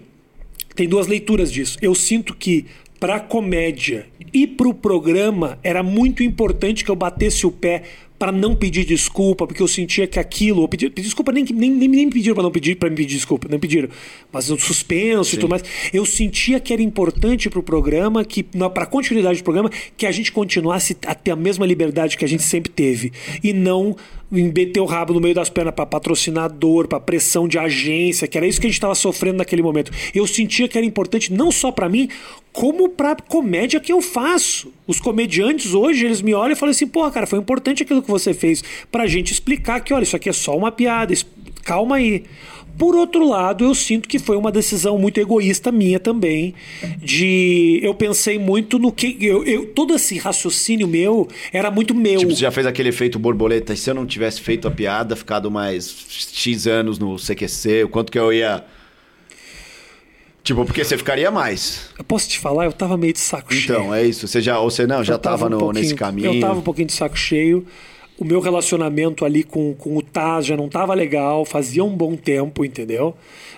tem 0.74 0.88
duas 0.88 1.06
leituras 1.06 1.50
disso. 1.52 1.76
Eu 1.82 1.94
sinto 1.94 2.34
que 2.34 2.66
pra 2.98 3.20
comédia. 3.20 4.06
E 4.32 4.46
pro 4.46 4.74
programa 4.74 5.58
era 5.62 5.82
muito 5.82 6.22
importante 6.22 6.84
que 6.84 6.90
eu 6.90 6.96
batesse 6.96 7.46
o 7.46 7.50
pé 7.50 7.82
pra 8.18 8.32
não 8.32 8.54
pedir 8.54 8.84
desculpa, 8.84 9.46
porque 9.46 9.62
eu 9.62 9.68
sentia 9.68 10.06
que 10.06 10.18
aquilo, 10.18 10.62
eu 10.62 10.68
pedi, 10.68 10.88
pedi 10.88 11.06
desculpa 11.06 11.32
nem, 11.32 11.44
nem, 11.44 11.70
nem, 11.70 11.88
nem 11.88 12.06
me 12.06 12.12
pediram 12.12 12.34
pra 12.34 12.42
não 12.42 12.50
pedir 12.50 12.76
para 12.76 12.88
me 12.88 12.96
pedir 12.96 13.14
desculpa, 13.16 13.48
não 13.50 13.58
pediram, 13.58 13.88
mas 14.32 14.50
o 14.50 14.58
suspenso 14.58 15.34
e 15.34 15.38
tudo 15.38 15.50
mais. 15.50 15.62
Eu 15.92 16.06
sentia 16.06 16.58
que 16.58 16.72
era 16.72 16.82
importante 16.82 17.50
pro 17.50 17.62
programa 17.62 18.24
que 18.24 18.42
para 18.42 18.86
continuidade 18.86 19.40
do 19.40 19.44
programa 19.44 19.70
que 19.96 20.06
a 20.06 20.12
gente 20.12 20.32
continuasse 20.32 20.96
a 21.06 21.14
ter 21.14 21.30
a 21.30 21.36
mesma 21.36 21.66
liberdade 21.66 22.16
que 22.16 22.24
a 22.24 22.28
gente 22.28 22.42
sempre 22.42 22.70
teve 22.70 23.12
e 23.42 23.52
não 23.52 23.96
meter 24.30 24.80
o 24.80 24.84
rabo 24.84 25.14
no 25.14 25.20
meio 25.20 25.34
das 25.34 25.48
pernas 25.48 25.74
para 25.74 25.86
patrocinador, 25.86 26.88
para 26.88 26.98
pressão 26.98 27.46
de 27.46 27.58
agência, 27.58 28.26
que 28.26 28.36
era 28.36 28.46
isso 28.46 28.60
que 28.60 28.66
a 28.66 28.70
gente 28.70 28.78
estava 28.78 28.94
sofrendo 28.94 29.38
naquele 29.38 29.62
momento. 29.62 29.92
Eu 30.14 30.26
sentia 30.26 30.66
que 30.66 30.76
era 30.76 30.86
importante 30.86 31.32
não 31.32 31.52
só 31.52 31.70
para 31.70 31.88
mim, 31.88 32.08
como 32.52 32.88
pra 32.88 33.14
comédia 33.14 33.78
que 33.78 33.92
eu 33.92 34.00
faço. 34.00 34.72
Os 34.86 35.00
comediantes 35.00 35.74
hoje, 35.74 36.04
eles 36.04 36.22
me 36.22 36.32
olham 36.34 36.52
e 36.52 36.56
falam 36.56 36.70
assim: 36.70 36.86
"Pô, 36.86 37.10
cara, 37.10 37.26
foi 37.26 37.38
importante 37.38 37.82
aquilo 37.82 38.02
que 38.02 38.10
você 38.10 38.32
fez 38.32 38.62
pra 38.90 39.06
gente 39.06 39.32
explicar 39.32 39.80
que, 39.80 39.92
olha, 39.92 40.04
isso 40.04 40.16
aqui 40.16 40.28
é 40.28 40.32
só 40.32 40.56
uma 40.56 40.70
piada, 40.70 41.12
calma 41.64 41.96
aí". 41.96 42.24
Por 42.78 42.94
outro 42.94 43.26
lado, 43.26 43.64
eu 43.64 43.74
sinto 43.74 44.06
que 44.06 44.18
foi 44.18 44.36
uma 44.36 44.52
decisão 44.52 44.98
muito 44.98 45.18
egoísta 45.18 45.72
minha 45.72 45.98
também, 45.98 46.52
de 47.02 47.80
eu 47.82 47.94
pensei 47.94 48.38
muito 48.38 48.78
no 48.78 48.92
que 48.92 49.16
eu, 49.20 49.42
eu- 49.44 49.66
todo 49.68 49.94
esse 49.94 50.18
raciocínio 50.18 50.86
meu 50.86 51.26
era 51.52 51.70
muito 51.70 51.94
meu. 51.94 52.18
Tipo, 52.18 52.32
você 52.34 52.42
já 52.42 52.50
fez 52.50 52.66
aquele 52.66 52.90
efeito 52.90 53.18
borboleta. 53.18 53.72
E 53.72 53.76
se 53.78 53.88
eu 53.88 53.94
não 53.94 54.04
tivesse 54.04 54.42
feito 54.42 54.68
a 54.68 54.70
piada, 54.70 55.16
ficado 55.16 55.50
mais 55.50 55.88
X 56.34 56.66
anos 56.66 56.98
no 56.98 57.18
CQC, 57.18 57.84
o 57.84 57.88
quanto 57.88 58.12
que 58.12 58.18
eu 58.18 58.30
ia. 58.32 58.62
Tipo, 60.46 60.64
porque 60.64 60.84
você 60.84 60.96
ficaria 60.96 61.28
mais. 61.28 61.90
Eu 61.98 62.04
posso 62.04 62.28
te 62.28 62.38
falar, 62.38 62.66
eu 62.66 62.72
tava 62.72 62.96
meio 62.96 63.12
de 63.12 63.18
saco 63.18 63.52
cheio. 63.52 63.80
Então, 63.80 63.92
é 63.92 64.04
isso. 64.04 64.28
Você 64.28 64.40
já, 64.40 64.60
ou 64.60 64.70
você 64.70 64.86
não, 64.86 65.02
já 65.02 65.14
Eu 65.14 65.18
tava 65.18 65.50
tava, 65.50 65.56
um 65.56 65.58
no, 65.58 65.72
nesse 65.72 65.92
caminho. 65.96 66.34
Eu 66.34 66.40
tava 66.40 66.60
um 66.60 66.62
pouquinho 66.62 66.86
de 66.86 66.92
saco 66.92 67.18
cheio. 67.18 67.66
O 68.18 68.24
meu 68.24 68.40
relacionamento 68.40 69.24
ali 69.24 69.42
com, 69.42 69.74
com 69.74 69.96
o 69.96 70.02
Taz 70.02 70.46
já 70.46 70.56
não 70.56 70.68
tava 70.70 70.94
legal, 70.94 71.44
fazia 71.44 71.84
um 71.84 71.94
bom 71.94 72.16
tempo, 72.16 72.64
entendeu? 72.64 73.14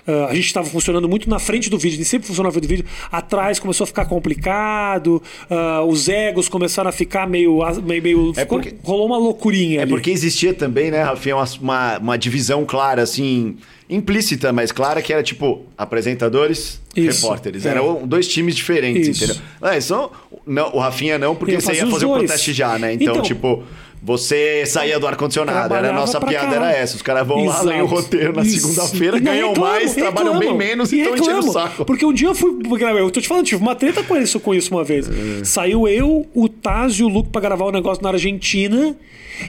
Ah, 0.06 0.26
a 0.30 0.34
gente 0.34 0.52
tava 0.52 0.66
funcionando 0.68 1.08
muito 1.08 1.28
na 1.30 1.38
frente 1.38 1.70
do 1.70 1.78
vídeo, 1.78 1.94
a 1.94 1.98
gente 1.98 2.08
sempre 2.08 2.28
na 2.42 2.50
frente 2.50 2.64
do 2.64 2.68
vídeo. 2.68 2.84
Atrás 3.12 3.60
começou 3.60 3.84
a 3.84 3.86
ficar 3.86 4.06
complicado, 4.06 5.22
ah, 5.48 5.82
os 5.86 6.08
egos 6.08 6.48
começaram 6.48 6.88
a 6.88 6.92
ficar 6.92 7.28
meio. 7.28 7.58
meio, 7.84 8.02
meio 8.02 8.32
É 8.36 8.40
ficou- 8.40 8.58
porque- 8.60 8.74
rolou 8.82 9.06
uma 9.06 9.18
loucurinha 9.18 9.78
É 9.78 9.82
ali. 9.82 9.90
porque 9.90 10.10
existia 10.10 10.52
também, 10.52 10.90
né, 10.90 11.02
Rafinha, 11.02 11.36
uma, 11.36 11.98
uma, 11.98 12.16
divisão 12.16 12.64
clara, 12.64 13.02
assim, 13.02 13.56
implícita, 13.88 14.52
mas 14.52 14.72
clara, 14.72 15.00
que 15.00 15.12
era 15.12 15.22
tipo 15.22 15.62
apresentadores, 15.76 16.80
Isso, 16.96 17.22
repórteres. 17.22 17.64
é. 17.66 17.70
Eram 17.70 18.06
dois 18.06 18.26
times 18.26 18.56
diferentes, 18.56 19.08
Isso. 19.08 19.24
entendeu? 19.24 19.42
Ah, 19.60 19.80
só, 19.80 20.10
não, 20.46 20.74
o 20.74 20.78
Rafinha 20.78 21.18
não, 21.18 21.34
porque 21.36 21.60
você 21.60 21.72
ia 21.74 21.86
fazer 21.86 22.06
o 22.06 22.08
dois. 22.08 22.22
proteste 22.24 22.52
já, 22.52 22.78
né? 22.78 22.94
Então, 22.94 23.08
Então, 23.12 23.22
tipo, 23.22 23.62
você 24.02 24.64
saía 24.66 24.98
do 24.98 25.06
ar-condicionado, 25.06 25.74
era 25.74 25.90
a 25.90 25.92
nossa 25.92 26.20
piada 26.20 26.54
era 26.54 26.72
essa. 26.72 26.96
Os 26.96 27.02
caras 27.02 27.26
vão 27.26 27.44
lá, 27.44 27.52
Exato. 27.52 27.66
leem 27.66 27.82
o 27.82 27.86
roteiro 27.86 28.32
na 28.32 28.44
segunda-feira, 28.44 29.18
ganham 29.18 29.48
reclamam, 29.48 29.72
mais, 29.72 29.94
trabalham 29.94 30.38
bem 30.38 30.56
menos 30.56 30.92
e 30.92 31.00
estão 31.00 31.16
enchendo 31.16 31.48
o 31.48 31.52
saco. 31.52 31.84
Porque 31.84 32.04
um 32.04 32.12
dia 32.12 32.28
eu 32.28 32.34
fui. 32.34 32.58
Eu 32.98 33.10
tô 33.10 33.20
te 33.20 33.28
falando, 33.28 33.44
tive 33.44 33.60
uma 33.60 33.74
treta 33.74 34.02
com 34.02 34.16
isso, 34.16 34.38
com 34.40 34.54
isso 34.54 34.74
uma 34.74 34.84
vez. 34.84 35.08
É. 35.08 35.44
Saiu 35.44 35.88
eu, 35.88 36.26
o 36.32 36.48
Taz 36.48 36.94
e 36.94 37.02
o 37.02 37.08
Luke 37.08 37.30
pra 37.30 37.40
gravar 37.40 37.64
o 37.64 37.72
negócio 37.72 38.02
na 38.02 38.10
Argentina. 38.10 38.96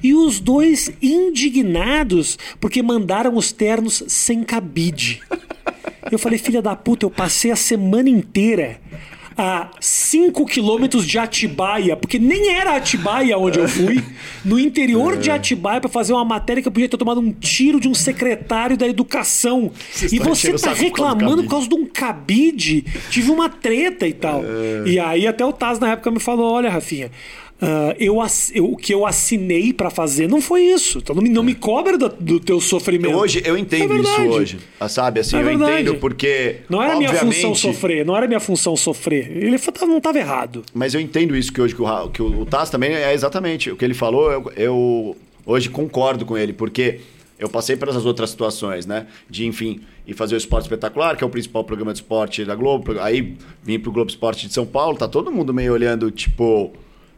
E 0.03 0.13
os 0.13 0.39
dois 0.39 0.91
indignados 1.01 2.37
porque 2.59 2.81
mandaram 2.81 3.35
os 3.35 3.51
ternos 3.51 4.03
sem 4.07 4.43
cabide. 4.43 5.21
Eu 6.11 6.19
falei, 6.19 6.37
filha 6.37 6.61
da 6.61 6.75
puta, 6.75 7.05
eu 7.05 7.09
passei 7.09 7.51
a 7.51 7.55
semana 7.55 8.09
inteira 8.09 8.79
a 9.41 9.71
5 9.79 10.45
quilômetros 10.45 11.07
de 11.07 11.17
Atibaia, 11.17 11.95
porque 11.95 12.19
nem 12.19 12.49
era 12.49 12.75
Atibaia 12.75 13.37
onde 13.37 13.57
eu 13.57 13.69
fui, 13.69 14.03
no 14.43 14.59
interior 14.59 15.15
de 15.15 15.31
Atibaia 15.31 15.79
para 15.79 15.89
fazer 15.89 16.11
uma 16.11 16.25
matéria 16.25 16.61
que 16.61 16.67
eu 16.67 16.71
podia 16.73 16.89
ter 16.89 16.97
tomado 16.97 17.21
um 17.21 17.31
tiro 17.31 17.79
de 17.79 17.87
um 17.87 17.93
secretário 17.93 18.75
da 18.75 18.85
educação. 18.85 19.71
Vocês 19.91 20.11
e 20.11 20.19
você 20.19 20.51
tá 20.51 20.57
saco 20.57 20.59
por 20.59 20.65
causa 20.65 20.83
reclamando 20.83 21.43
por 21.43 21.49
causa 21.51 21.69
de 21.69 21.75
um 21.75 21.85
cabide. 21.85 22.81
Tive 23.09 23.31
uma 23.31 23.47
treta 23.47 24.05
e 24.05 24.11
tal. 24.11 24.43
E 24.85 24.99
aí 24.99 25.25
até 25.25 25.45
o 25.45 25.53
Taz 25.53 25.79
na 25.79 25.91
época 25.91 26.11
me 26.11 26.19
falou, 26.19 26.51
olha, 26.51 26.69
Rafinha, 26.69 27.09
ah, 27.61 27.93
eu, 27.99 28.21
ass- 28.21 28.51
eu- 28.55 28.71
o 28.71 28.77
que 28.77 28.93
eu 28.93 29.05
assinei 29.05 29.73
para 29.73 29.89
fazer 29.89 30.27
não 30.29 30.39
foi 30.41 30.61
isso. 30.63 30.99
Então 30.99 31.15
não 31.15 31.21
me, 31.21 31.29
não 31.29 31.43
me 31.43 31.53
cobra 31.53 31.97
do, 31.97 32.07
do 32.09 32.39
teu 32.39 32.61
sofrimento. 32.61 33.15
Hoje, 33.15 33.41
eu 33.45 33.57
entendo 33.57 33.93
É 33.97 33.99
isso 33.99 34.21
hoje. 34.21 34.59
ah, 34.79 34.87
Sabe, 34.87 35.19
assim, 35.19 35.35
É 35.35 35.41
eu 35.41 35.45
verdade. 35.45 35.71
entendo 35.81 35.95
porque. 35.95 36.57
Não 36.69 36.81
era 36.81 36.95
minha 36.95 37.09
obviamente, 37.09 37.35
função 37.35 37.55
sofrer, 37.55 38.05
não 38.05 38.15
era 38.15 38.27
minha 38.27 38.39
função 38.39 38.75
sofrer. 38.77 39.29
Ele 39.35 39.57
não 39.81 39.97
estava 39.97 40.17
errado. 40.17 40.63
Mas 40.73 40.93
eu 40.93 41.01
entendo 41.01 41.35
isso 41.35 41.51
que 41.51 41.61
hoje 41.61 41.75
que 41.75 41.81
o, 41.81 42.09
que 42.09 42.21
o, 42.21 42.41
o 42.41 42.45
Taz 42.45 42.69
também 42.69 42.93
é 42.93 43.13
exatamente 43.13 43.69
o 43.71 43.75
que 43.75 43.83
ele 43.83 43.93
falou. 43.93 44.31
Eu, 44.31 44.51
eu 44.55 45.17
hoje 45.45 45.69
concordo 45.69 46.25
com 46.25 46.37
ele, 46.37 46.53
porque 46.53 46.99
eu 47.37 47.49
passei 47.49 47.75
por 47.75 47.89
essas 47.89 48.05
outras 48.05 48.29
situações, 48.29 48.85
né? 48.85 49.07
De, 49.29 49.45
enfim, 49.45 49.81
ir 50.07 50.13
fazer 50.13 50.35
o 50.35 50.37
Esporte 50.37 50.63
Espetacular, 50.63 51.15
que 51.17 51.23
é 51.23 51.27
o 51.27 51.29
principal 51.29 51.63
programa 51.63 51.91
de 51.93 51.99
esporte 51.99 52.45
da 52.45 52.55
Globo. 52.55 52.99
Aí 53.01 53.35
vim 53.63 53.79
pro 53.79 53.91
Globo 53.91 54.09
Esporte 54.09 54.47
de 54.47 54.53
São 54.53 54.65
Paulo, 54.65 54.97
tá 54.97 55.07
todo 55.07 55.29
mundo 55.31 55.53
meio 55.53 55.73
olhando, 55.73 56.09
tipo. 56.09 56.71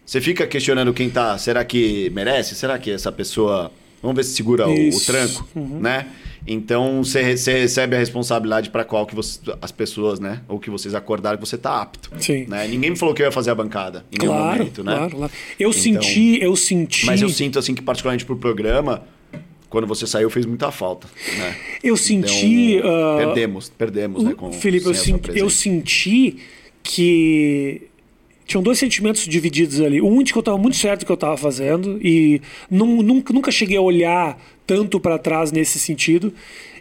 Você 0.05 0.19
fica 0.19 0.45
questionando 0.47 0.93
quem 0.93 1.09
tá. 1.09 1.37
Será 1.37 1.63
que 1.63 2.09
merece? 2.11 2.55
Será 2.55 2.77
que 2.77 2.91
essa 2.91 3.11
pessoa. 3.11 3.71
Vamos 4.01 4.15
ver 4.17 4.23
se 4.23 4.33
segura 4.35 4.67
o, 4.67 4.89
o 4.89 4.99
tranco, 4.99 5.47
né? 5.55 6.07
Então 6.47 7.03
você, 7.03 7.21
re- 7.21 7.37
você 7.37 7.59
recebe 7.59 7.95
a 7.95 7.99
responsabilidade 7.99 8.71
para 8.71 8.83
qual 8.83 9.05
que 9.05 9.13
você, 9.13 9.39
as 9.61 9.71
pessoas, 9.71 10.19
né? 10.19 10.41
Ou 10.49 10.59
que 10.59 10.71
vocês 10.71 10.95
acordaram 10.95 11.37
que 11.37 11.45
você 11.47 11.55
tá 11.55 11.79
apto. 11.83 12.09
Sim. 12.19 12.45
Né? 12.47 12.67
Ninguém 12.67 12.89
me 12.89 12.95
falou 12.95 13.13
que 13.13 13.21
eu 13.21 13.27
ia 13.27 13.31
fazer 13.31 13.51
a 13.51 13.55
bancada 13.55 14.03
em 14.11 14.17
nenhum 14.17 14.33
Claro, 14.33 14.57
momento, 14.57 14.83
né? 14.83 14.95
claro, 14.95 15.15
claro. 15.17 15.31
Eu 15.59 15.69
Então, 15.69 15.81
senti, 15.83 16.39
eu 16.41 16.55
senti. 16.55 17.05
Mas 17.05 17.21
eu 17.21 17.29
sinto 17.29 17.59
assim 17.59 17.75
que 17.75 17.81
particularmente 17.83 18.25
pro 18.25 18.35
programa, 18.35 19.03
quando 19.69 19.85
você 19.85 20.07
saiu 20.07 20.31
fez 20.31 20.47
muita 20.47 20.71
falta, 20.71 21.07
né? 21.37 21.55
Eu 21.83 21.95
senti. 21.95 22.77
Então, 22.77 22.89
ah, 22.89 23.17
perdemos, 23.19 23.69
perdemos, 23.69 24.23
né? 24.23 24.33
Com, 24.35 24.51
Felipe, 24.51 24.87
eu, 24.87 24.95
senti, 24.95 25.37
eu 25.37 25.47
senti 25.47 26.37
que 26.81 27.83
tinham 28.51 28.61
dois 28.63 28.77
sentimentos 28.79 29.25
divididos 29.27 29.81
ali. 29.81 30.01
Um 30.01 30.21
de 30.23 30.31
que 30.31 30.37
eu 30.37 30.41
estava 30.41 30.57
muito 30.57 30.77
certo 30.77 31.01
do 31.01 31.05
que 31.05 31.11
eu 31.11 31.15
estava 31.15 31.35
fazendo 31.37 31.99
e 32.03 32.41
nun- 32.69 33.01
nunca, 33.01 33.33
nunca 33.33 33.51
cheguei 33.51 33.77
a 33.77 33.81
olhar 33.81 34.37
tanto 34.67 34.99
para 34.99 35.17
trás 35.17 35.51
nesse 35.51 35.79
sentido. 35.79 36.33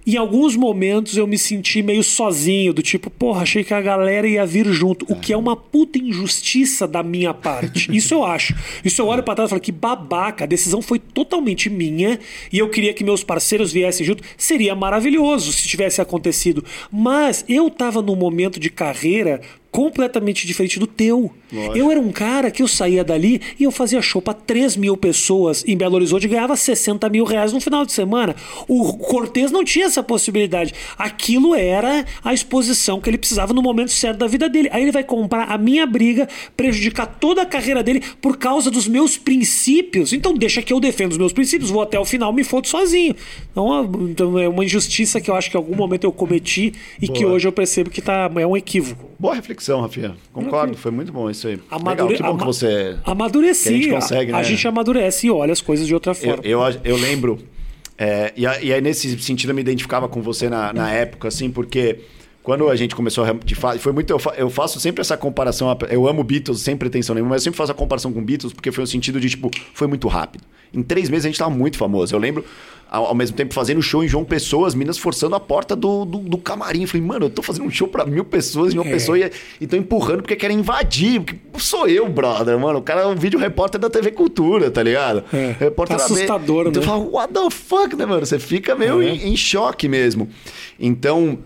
Em 0.06 0.16
alguns 0.16 0.56
momentos 0.56 1.16
eu 1.18 1.26
me 1.26 1.36
senti 1.36 1.82
meio 1.82 2.02
sozinho, 2.02 2.72
do 2.72 2.82
tipo, 2.82 3.10
porra, 3.10 3.42
achei 3.42 3.62
que 3.62 3.74
a 3.74 3.82
galera 3.82 4.26
ia 4.26 4.46
vir 4.46 4.66
junto, 4.72 5.04
o 5.12 5.14
que 5.14 5.30
é 5.30 5.36
uma 5.36 5.54
puta 5.54 5.98
injustiça 5.98 6.88
da 6.88 7.02
minha 7.02 7.34
parte. 7.34 7.90
Isso 7.94 8.14
eu 8.14 8.24
acho. 8.24 8.54
Isso 8.82 9.02
eu 9.02 9.06
olho 9.06 9.22
pra 9.22 9.34
trás 9.34 9.48
e 9.48 9.50
falo 9.50 9.60
que 9.60 9.70
babaca, 9.70 10.44
a 10.44 10.46
decisão 10.46 10.80
foi 10.80 10.98
totalmente 10.98 11.68
minha 11.68 12.18
e 12.50 12.58
eu 12.58 12.70
queria 12.70 12.94
que 12.94 13.04
meus 13.04 13.22
parceiros 13.22 13.72
viessem 13.72 14.06
junto. 14.06 14.22
Seria 14.38 14.74
maravilhoso 14.74 15.52
se 15.52 15.68
tivesse 15.68 16.00
acontecido. 16.00 16.64
Mas 16.90 17.44
eu 17.46 17.68
tava 17.68 18.00
num 18.00 18.16
momento 18.16 18.58
de 18.58 18.70
carreira 18.70 19.42
completamente 19.70 20.46
diferente 20.46 20.78
do 20.78 20.86
teu. 20.86 21.32
Lógico. 21.52 21.76
Eu 21.76 21.90
era 21.90 22.00
um 22.00 22.10
cara 22.12 22.50
que 22.50 22.62
eu 22.62 22.68
saía 22.68 23.04
dali 23.04 23.40
e 23.58 23.64
eu 23.64 23.70
fazia 23.70 24.02
show 24.02 24.20
pra 24.20 24.34
3 24.34 24.76
mil 24.76 24.96
pessoas 24.96 25.64
em 25.66 25.76
Belo 25.76 25.96
Horizonte 25.96 26.24
e 26.24 26.28
ganhava 26.28 26.56
60 26.56 27.08
mil 27.08 27.24
reais 27.24 27.52
no 27.52 27.60
final 27.60 27.84
de 27.84 27.92
semana. 27.92 28.34
O 28.68 28.96
Cortez 28.96 29.50
não 29.50 29.64
tinha 29.64 29.86
essa 29.86 30.02
possibilidade. 30.02 30.74
Aquilo 30.98 31.54
era 31.54 32.04
a 32.24 32.34
exposição 32.34 33.00
que 33.00 33.08
ele 33.08 33.18
precisava 33.18 33.52
no 33.52 33.62
momento 33.62 33.90
certo 33.92 34.18
da 34.18 34.26
vida 34.26 34.48
dele. 34.48 34.68
Aí 34.72 34.82
ele 34.82 34.92
vai 34.92 35.04
comprar 35.04 35.44
a 35.44 35.58
minha 35.58 35.86
briga, 35.86 36.28
prejudicar 36.56 37.06
toda 37.06 37.42
a 37.42 37.46
carreira 37.46 37.82
dele 37.82 38.02
por 38.20 38.36
causa 38.36 38.70
dos 38.70 38.86
meus 38.88 39.16
princípios. 39.16 40.12
Então 40.12 40.34
deixa 40.34 40.62
que 40.62 40.72
eu 40.72 40.80
defendo 40.80 41.12
os 41.12 41.18
meus 41.18 41.32
princípios, 41.32 41.70
vou 41.70 41.82
até 41.82 41.98
o 41.98 42.04
final, 42.04 42.32
me 42.32 42.44
fodo 42.44 42.66
sozinho. 42.66 43.14
Então, 43.50 43.90
então 44.08 44.38
é 44.38 44.48
uma 44.48 44.64
injustiça 44.64 45.20
que 45.20 45.30
eu 45.30 45.34
acho 45.34 45.50
que 45.50 45.56
em 45.56 45.60
algum 45.60 45.76
momento 45.76 46.04
eu 46.04 46.12
cometi 46.12 46.72
e 47.00 47.08
que 47.08 47.22
Boa. 47.22 47.34
hoje 47.34 47.46
eu 47.46 47.52
percebo 47.52 47.90
que 47.90 48.00
tá, 48.00 48.30
é 48.36 48.46
um 48.46 48.56
equívoco. 48.56 49.10
Boa 49.18 49.34
reflexão, 49.34 49.59
Rafinha. 49.80 50.16
Concordo, 50.32 50.76
foi 50.76 50.90
muito 50.90 51.12
bom 51.12 51.30
isso 51.30 51.48
aí. 51.48 51.58
Amadure... 51.70 52.12
Legal, 52.12 52.16
que 52.16 52.22
bom 52.22 52.38
que 52.38 52.44
você... 52.44 52.96
Amadureci. 53.04 53.68
que 53.68 53.68
a 53.68 53.72
gente 53.72 53.90
consegue, 53.90 54.32
a, 54.32 54.36
a 54.36 54.38
né? 54.38 54.44
gente 54.44 54.66
amadurece 54.66 55.26
e 55.26 55.30
olha 55.30 55.52
as 55.52 55.60
coisas 55.60 55.86
de 55.86 55.94
outra 55.94 56.12
Eu, 56.12 56.14
forma. 56.16 56.42
eu, 56.44 56.60
eu 56.84 56.96
lembro, 56.96 57.38
é, 57.98 58.32
e, 58.36 58.42
e 58.42 58.72
aí 58.72 58.80
nesse 58.80 59.18
sentido 59.20 59.50
eu 59.50 59.54
me 59.54 59.60
identificava 59.60 60.08
com 60.08 60.22
você 60.22 60.48
na, 60.48 60.72
na 60.72 60.90
época, 60.90 61.28
assim, 61.28 61.50
porque 61.50 61.98
quando 62.42 62.68
a 62.68 62.76
gente 62.76 62.94
começou 62.96 63.24
a 63.24 63.32
de 63.32 63.54
fato, 63.54 63.78
foi 63.78 63.92
muito 63.92 64.10
eu, 64.10 64.18
fa, 64.18 64.34
eu, 64.36 64.48
faço 64.48 64.80
sempre 64.80 65.00
essa 65.00 65.16
comparação, 65.16 65.76
eu 65.90 66.08
amo 66.08 66.24
Beatles 66.24 66.60
sem 66.60 66.76
pretensão 66.76 67.14
nenhuma, 67.14 67.30
mas 67.30 67.42
eu 67.42 67.44
sempre 67.44 67.58
faço 67.58 67.72
a 67.72 67.74
comparação 67.74 68.12
com 68.12 68.24
Beatles 68.24 68.52
porque 68.52 68.72
foi 68.72 68.82
no 68.82 68.88
sentido 68.88 69.20
de 69.20 69.28
tipo, 69.28 69.50
foi 69.74 69.86
muito 69.86 70.08
rápido. 70.08 70.44
Em 70.72 70.82
três 70.82 71.08
meses 71.08 71.26
a 71.26 71.28
gente 71.28 71.38
tava 71.38 71.50
muito 71.50 71.76
famoso. 71.76 72.14
Eu 72.14 72.18
lembro 72.18 72.44
ao, 72.88 73.06
ao 73.06 73.14
mesmo 73.14 73.36
tempo 73.36 73.52
fazendo 73.52 73.82
show 73.82 74.02
em 74.02 74.08
João 74.08 74.24
Pessoa, 74.24 74.66
as 74.66 74.74
minas 74.74 74.98
forçando 74.98 75.34
a 75.34 75.40
porta 75.40 75.76
do, 75.76 76.04
do, 76.04 76.18
do 76.18 76.38
camarim. 76.38 76.82
Eu 76.82 76.88
falei, 76.88 77.06
mano, 77.06 77.26
eu 77.26 77.30
tô 77.30 77.42
fazendo 77.42 77.66
um 77.66 77.70
show 77.70 77.86
pra 77.88 78.04
mil 78.04 78.24
pessoas 78.24 78.72
em 78.72 78.76
João 78.76 78.86
é. 78.86 78.90
Pessoa 78.90 79.18
e, 79.18 79.30
e 79.60 79.66
tô 79.66 79.76
empurrando 79.76 80.22
porque 80.22 80.36
querem 80.36 80.58
invadir. 80.58 81.20
Porque 81.20 81.38
sou 81.58 81.88
eu, 81.88 82.08
brother, 82.08 82.58
mano. 82.58 82.78
O 82.78 82.82
cara 82.82 83.02
é 83.02 83.06
um 83.06 83.16
vídeo 83.16 83.38
repórter 83.38 83.80
da 83.80 83.90
TV 83.90 84.12
Cultura, 84.12 84.70
tá 84.70 84.82
ligado? 84.82 85.24
É. 85.32 85.56
Repórter 85.58 85.96
assustador, 85.96 86.64
né? 86.64 86.70
Então 86.70 86.82
fala, 86.82 87.04
what 87.04 87.32
the 87.32 87.50
fuck, 87.50 87.94
né, 87.96 88.06
mano? 88.06 88.24
Você 88.24 88.38
fica 88.38 88.74
meio 88.74 89.02
é. 89.02 89.08
em, 89.08 89.32
em 89.32 89.36
choque 89.36 89.88
mesmo. 89.88 90.28
Então, 90.78 91.38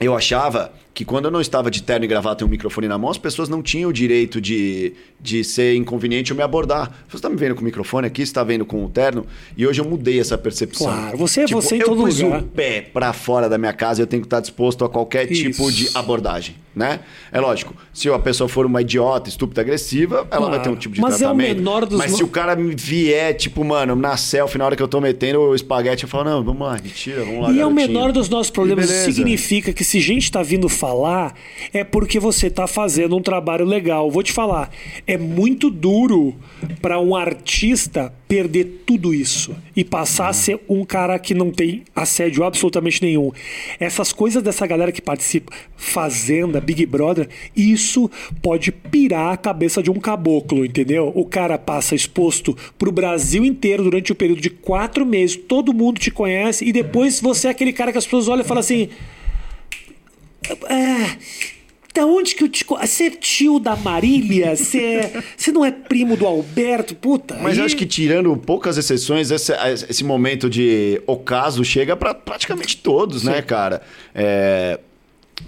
eu 0.00 0.16
achava 0.16 0.72
que 0.92 1.04
quando 1.04 1.24
eu 1.24 1.30
não 1.30 1.40
estava 1.40 1.70
de 1.70 1.82
terno 1.82 2.04
e 2.04 2.08
gravata 2.08 2.44
e 2.44 2.46
um 2.46 2.48
microfone 2.48 2.86
na 2.86 2.96
mão, 2.96 3.10
as 3.10 3.18
pessoas 3.18 3.48
não 3.48 3.60
tinham 3.60 3.90
o 3.90 3.92
direito 3.92 4.40
de, 4.40 4.94
de 5.20 5.42
ser 5.42 5.74
inconveniente 5.74 6.32
ou 6.32 6.36
me 6.36 6.42
abordar. 6.42 7.04
Você 7.08 7.16
está 7.16 7.28
me 7.28 7.36
vendo 7.36 7.56
com 7.56 7.62
o 7.62 7.64
microfone 7.64 8.06
aqui, 8.06 8.22
você 8.24 8.30
está 8.30 8.44
vendo 8.44 8.64
com 8.64 8.84
o 8.84 8.88
terno, 8.88 9.26
e 9.56 9.66
hoje 9.66 9.80
eu 9.80 9.84
mudei 9.84 10.20
essa 10.20 10.38
percepção. 10.38 10.86
Claro, 10.86 11.18
você 11.18 11.40
é 11.42 11.44
tipo, 11.46 11.60
você 11.60 11.76
em 11.76 11.80
todo 11.80 12.04
lugar. 12.04 12.20
Eu 12.20 12.30
pus 12.30 12.42
o 12.42 12.46
pé 12.48 12.80
para 12.80 13.12
fora 13.12 13.48
da 13.48 13.58
minha 13.58 13.72
casa, 13.72 14.02
eu 14.02 14.06
tenho 14.06 14.22
que 14.22 14.26
estar 14.26 14.40
disposto 14.40 14.84
a 14.84 14.88
qualquer 14.88 15.30
Isso. 15.30 15.42
tipo 15.42 15.70
de 15.72 15.90
abordagem 15.94 16.63
né? 16.74 17.00
É 17.30 17.40
lógico, 17.40 17.74
se 17.92 18.08
a 18.08 18.18
pessoa 18.18 18.48
for 18.48 18.66
uma 18.66 18.82
idiota, 18.82 19.28
estúpida, 19.28 19.60
agressiva, 19.60 20.18
ela 20.18 20.26
claro. 20.26 20.50
vai 20.50 20.62
ter 20.62 20.68
um 20.70 20.76
tipo 20.76 20.94
de 20.94 21.00
Mas 21.00 21.18
tratamento. 21.18 21.48
É 21.48 21.52
o 21.52 21.56
menor 21.56 21.86
dos 21.86 21.98
Mas 21.98 22.12
se 22.12 22.22
o 22.22 22.28
cara 22.28 22.56
vier, 22.56 23.34
tipo, 23.34 23.64
mano, 23.64 23.94
na 23.94 24.16
selfie, 24.16 24.58
na 24.58 24.66
hora 24.66 24.76
que 24.76 24.82
eu 24.82 24.88
tô 24.88 25.00
metendo 25.00 25.40
o 25.40 25.54
espaguete, 25.54 26.04
eu 26.04 26.08
falo, 26.08 26.24
não, 26.24 26.42
vamos 26.42 26.66
lá, 26.66 26.78
mentira, 26.82 27.24
vamos 27.24 27.42
lá. 27.42 27.50
E 27.50 27.56
garotinho. 27.56 27.62
é 27.62 27.66
o 27.66 27.70
menor 27.70 28.12
dos 28.12 28.28
nossos 28.28 28.50
problemas. 28.50 28.90
Isso 28.90 29.12
significa 29.12 29.72
que 29.72 29.84
se 29.84 30.00
gente 30.00 30.30
tá 30.30 30.42
vindo 30.42 30.68
falar, 30.68 31.34
é 31.72 31.84
porque 31.84 32.18
você 32.18 32.50
tá 32.50 32.66
fazendo 32.66 33.16
um 33.16 33.22
trabalho 33.22 33.64
legal. 33.64 34.10
Vou 34.10 34.22
te 34.22 34.32
falar, 34.32 34.70
é 35.06 35.16
muito 35.16 35.70
duro 35.70 36.34
para 36.80 36.98
um 36.98 37.14
artista 37.14 38.12
perder 38.26 38.82
tudo 38.84 39.14
isso 39.14 39.54
e 39.76 39.84
passar 39.84 40.28
a 40.28 40.32
ser 40.32 40.58
um 40.68 40.84
cara 40.84 41.18
que 41.18 41.34
não 41.34 41.50
tem 41.50 41.84
assédio 41.94 42.42
absolutamente 42.42 43.00
nenhum. 43.02 43.30
Essas 43.78 44.12
coisas 44.12 44.42
dessa 44.42 44.66
galera 44.66 44.90
que 44.90 45.00
participa, 45.00 45.52
Fazenda, 45.76 46.60
Big 46.64 46.84
Brother, 46.86 47.28
isso 47.56 48.10
pode 48.42 48.72
pirar 48.72 49.32
a 49.32 49.36
cabeça 49.36 49.82
de 49.82 49.90
um 49.90 50.00
caboclo, 50.00 50.64
entendeu? 50.64 51.12
O 51.14 51.24
cara 51.24 51.58
passa 51.58 51.94
exposto 51.94 52.56
pro 52.78 52.90
Brasil 52.90 53.44
inteiro 53.44 53.84
durante 53.84 54.12
o 54.12 54.14
um 54.14 54.16
período 54.16 54.40
de 54.40 54.50
quatro 54.50 55.06
meses, 55.06 55.36
todo 55.36 55.72
mundo 55.72 56.00
te 56.00 56.10
conhece 56.10 56.64
e 56.64 56.72
depois 56.72 57.20
você 57.20 57.48
é 57.48 57.50
aquele 57.50 57.72
cara 57.72 57.92
que 57.92 57.98
as 57.98 58.04
pessoas 58.04 58.28
olham 58.28 58.44
e 58.44 58.48
falam 58.48 58.60
assim. 58.60 58.88
É, 60.68 61.16
da 61.94 62.04
onde 62.04 62.34
que 62.34 62.42
eu 62.42 62.48
te. 62.48 62.64
Você 62.64 63.04
é 63.04 63.10
tio 63.10 63.60
da 63.60 63.76
Marília? 63.76 64.56
Você, 64.56 64.78
é... 64.78 65.22
você 65.36 65.52
não 65.52 65.64
é 65.64 65.70
primo 65.70 66.16
do 66.16 66.26
Alberto? 66.26 66.94
Puta. 66.96 67.38
Mas 67.40 67.56
eu 67.56 67.64
acho 67.64 67.76
que 67.76 67.86
tirando 67.86 68.36
poucas 68.36 68.76
exceções, 68.76 69.30
esse, 69.30 69.52
esse 69.88 70.02
momento 70.02 70.50
de 70.50 71.00
ocaso 71.06 71.64
chega 71.64 71.96
para 71.96 72.12
praticamente 72.12 72.78
todos, 72.78 73.22
né, 73.22 73.32
Sim. 73.32 73.36
né, 73.36 73.42
cara? 73.42 73.82
É. 74.12 74.80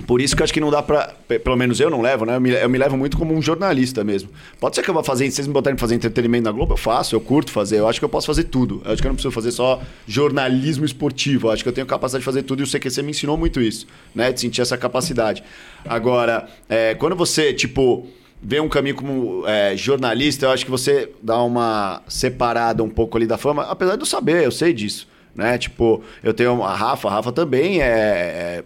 Por 0.07 0.21
isso 0.21 0.35
que 0.35 0.43
eu 0.43 0.45
acho 0.45 0.53
que 0.53 0.61
não 0.61 0.71
dá 0.71 0.83
pra. 0.83 1.15
Pelo 1.43 1.57
menos 1.57 1.81
eu 1.81 1.89
não 1.89 2.01
levo, 2.01 2.25
né? 2.25 2.37
Eu 2.37 2.41
me, 2.41 2.51
eu 2.51 2.69
me, 2.69 2.77
levo 2.77 2.97
muito 2.97 3.17
como 3.17 3.33
um 3.35 3.41
jornalista 3.41 4.03
mesmo. 4.03 4.29
Pode 4.61 4.75
ser 4.75 4.83
que 4.83 4.91
eu 4.91 4.95
vá 4.95 5.03
fazer. 5.03 5.25
Se 5.31 5.37
vocês 5.37 5.47
me 5.47 5.53
botarem 5.53 5.79
fazer 5.79 5.95
entretenimento 5.95 6.45
na 6.45 6.53
Globo, 6.53 6.75
eu 6.75 6.77
faço, 6.77 7.15
eu 7.15 7.21
curto 7.21 7.51
fazer. 7.51 7.79
Eu 7.79 7.89
acho 7.89 7.99
que 7.99 8.05
eu 8.05 8.09
posso 8.09 8.27
fazer 8.27 8.45
tudo. 8.45 8.83
Eu 8.85 8.93
acho 8.93 9.01
que 9.01 9.07
eu 9.07 9.11
não 9.11 9.15
preciso 9.15 9.33
fazer 9.33 9.53
só 9.53 9.81
jornalismo 10.07 10.85
esportivo. 10.85 11.49
Eu 11.49 11.53
acho 11.53 11.63
que 11.63 11.69
eu 11.69 11.73
tenho 11.73 11.87
capacidade 11.87 12.23
de 12.23 12.25
fazer 12.25 12.43
tudo 12.43 12.61
e 12.61 12.65
o 12.65 12.67
CQC 12.67 13.03
me 13.03 13.11
ensinou 13.11 13.37
muito 13.37 13.61
isso, 13.61 13.87
né? 14.15 14.33
De 14.33 14.41
sentir 14.41 14.61
essa 14.61 14.77
capacidade. 14.77 15.43
Agora, 15.85 16.49
é, 16.69 16.95
quando 16.95 17.17
você, 17.17 17.55
tipo 17.55 18.07
vê 18.43 18.61
um 18.61 18.69
caminho 18.69 18.95
como 18.95 19.45
é, 19.47 19.75
jornalista, 19.77 20.47
eu 20.47 20.51
acho 20.51 20.65
que 20.65 20.71
você 20.71 21.11
dá 21.23 21.43
uma 21.43 22.03
separada 22.07 22.83
um 22.83 22.89
pouco 22.89 23.17
ali 23.17 23.27
da 23.27 23.39
fama, 23.39 23.63
apesar 23.63 23.97
de 23.97 24.03
eu 24.03 24.07
saber, 24.07 24.45
eu 24.45 24.53
sei 24.53 24.75
disso, 24.75 25.09
né? 25.35 25.57
Tipo, 25.57 26.03
eu 26.23 26.35
tenho 26.35 26.63
a 26.63 26.75
Rafa, 26.75 27.09
a 27.09 27.13
Rafa 27.13 27.33
também 27.33 27.81
é, 27.81 27.87
é 27.87 28.65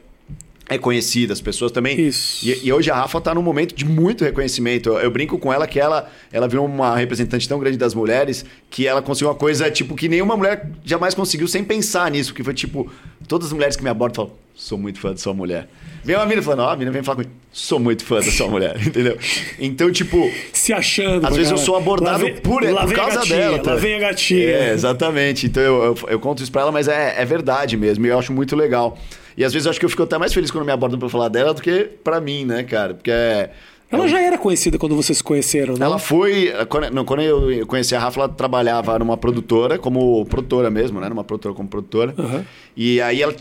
é 0.70 0.78
conhecida, 0.78 1.32
as 1.32 1.40
pessoas 1.40 1.72
também. 1.72 2.00
Isso. 2.00 2.46
E, 2.46 2.68
e 2.68 2.72
hoje 2.72 2.90
a 2.92 2.94
Rafa 2.94 3.18
está 3.18 3.34
num 3.34 3.42
momento 3.42 3.74
de 3.74 3.84
muito 3.84 4.24
reconhecimento. 4.24 4.90
Eu, 4.90 4.98
eu, 5.00 5.10
brinco 5.10 5.36
com 5.36 5.52
ela 5.52 5.66
que 5.66 5.80
ela, 5.80 6.08
ela 6.32 6.46
virou 6.46 6.64
uma 6.64 6.96
representante 6.96 7.48
tão 7.48 7.58
grande 7.58 7.76
das 7.76 7.92
mulheres 7.92 8.44
que 8.70 8.86
ela 8.86 9.02
conseguiu 9.02 9.28
uma 9.28 9.34
coisa 9.34 9.68
tipo 9.68 9.96
que 9.96 10.08
nenhuma 10.08 10.36
mulher 10.36 10.70
jamais 10.84 11.12
conseguiu 11.12 11.48
sem 11.48 11.64
pensar 11.64 12.08
nisso. 12.08 12.32
Que 12.32 12.44
foi 12.44 12.54
tipo, 12.54 12.88
todas 13.26 13.48
as 13.48 13.52
mulheres 13.52 13.74
que 13.74 13.82
me 13.82 13.90
abordam 13.90 14.26
falam: 14.26 14.32
sou 14.54 14.78
muito 14.78 15.00
fã 15.00 15.10
da 15.10 15.16
sua 15.16 15.34
mulher. 15.34 15.68
Vem 16.04 16.14
uma 16.14 16.24
menina 16.24 16.40
falando, 16.40 16.60
ó, 16.60 16.70
a 16.70 16.76
menina 16.76 16.92
vem 16.92 17.02
falar 17.02 17.16
comigo, 17.16 17.32
sou 17.52 17.80
muito 17.80 18.04
fã 18.04 18.20
da 18.20 18.30
sua 18.30 18.48
mulher, 18.48 18.76
entendeu? 18.86 19.18
Então, 19.58 19.90
tipo. 19.90 20.30
Se 20.52 20.72
achando. 20.72 21.26
Às 21.26 21.34
vezes 21.34 21.50
cara. 21.50 21.60
eu 21.60 21.64
sou 21.64 21.76
abordado 21.76 22.24
vem, 22.24 22.36
por, 22.36 22.62
por 22.62 22.94
causa 22.94 23.16
gatinha, 23.16 23.36
dela. 23.36 23.58
Tá? 23.58 23.70
Lá 23.72 23.76
vem 23.76 23.96
a 23.96 23.98
gatinha. 23.98 24.46
É, 24.46 24.72
exatamente. 24.72 25.46
Então 25.46 25.62
eu, 25.62 25.82
eu, 25.82 25.98
eu 26.10 26.20
conto 26.20 26.44
isso 26.44 26.52
pra 26.52 26.62
ela, 26.62 26.70
mas 26.70 26.86
é, 26.86 27.20
é 27.20 27.24
verdade 27.24 27.76
mesmo. 27.76 28.06
E 28.06 28.08
eu 28.08 28.18
acho 28.20 28.32
muito 28.32 28.54
legal. 28.54 28.96
E 29.36 29.44
às 29.44 29.52
vezes 29.52 29.66
eu 29.66 29.70
acho 29.70 29.80
que 29.80 29.86
eu 29.86 29.90
fico 29.90 30.02
até 30.02 30.18
mais 30.18 30.32
feliz 30.32 30.50
quando 30.50 30.64
me 30.64 30.72
abordam 30.72 30.98
pra 30.98 31.08
falar 31.08 31.28
dela 31.28 31.54
do 31.54 31.62
que 31.62 31.90
pra 32.02 32.20
mim, 32.20 32.44
né, 32.44 32.62
cara? 32.62 32.94
Porque 32.94 33.10
é. 33.10 33.50
Ela 33.90 34.06
já 34.06 34.20
era 34.20 34.38
conhecida 34.38 34.78
quando 34.78 34.94
vocês 34.94 35.18
se 35.18 35.24
conheceram, 35.24 35.74
né? 35.74 35.84
Ela 35.84 35.98
foi. 35.98 36.52
Quando, 36.68 36.90
não, 36.90 37.04
quando 37.04 37.22
eu 37.22 37.66
conheci 37.66 37.94
a 37.94 37.98
Rafa, 37.98 38.20
ela 38.20 38.28
trabalhava 38.28 38.96
numa 39.00 39.16
produtora, 39.16 39.78
como 39.78 40.24
produtora 40.26 40.70
mesmo, 40.70 41.00
né? 41.00 41.08
Numa 41.08 41.24
produtora 41.24 41.54
como 41.54 41.68
produtora. 41.68 42.14
Uhum. 42.16 42.44
E 42.76 43.00
aí 43.00 43.20
ela, 43.20 43.34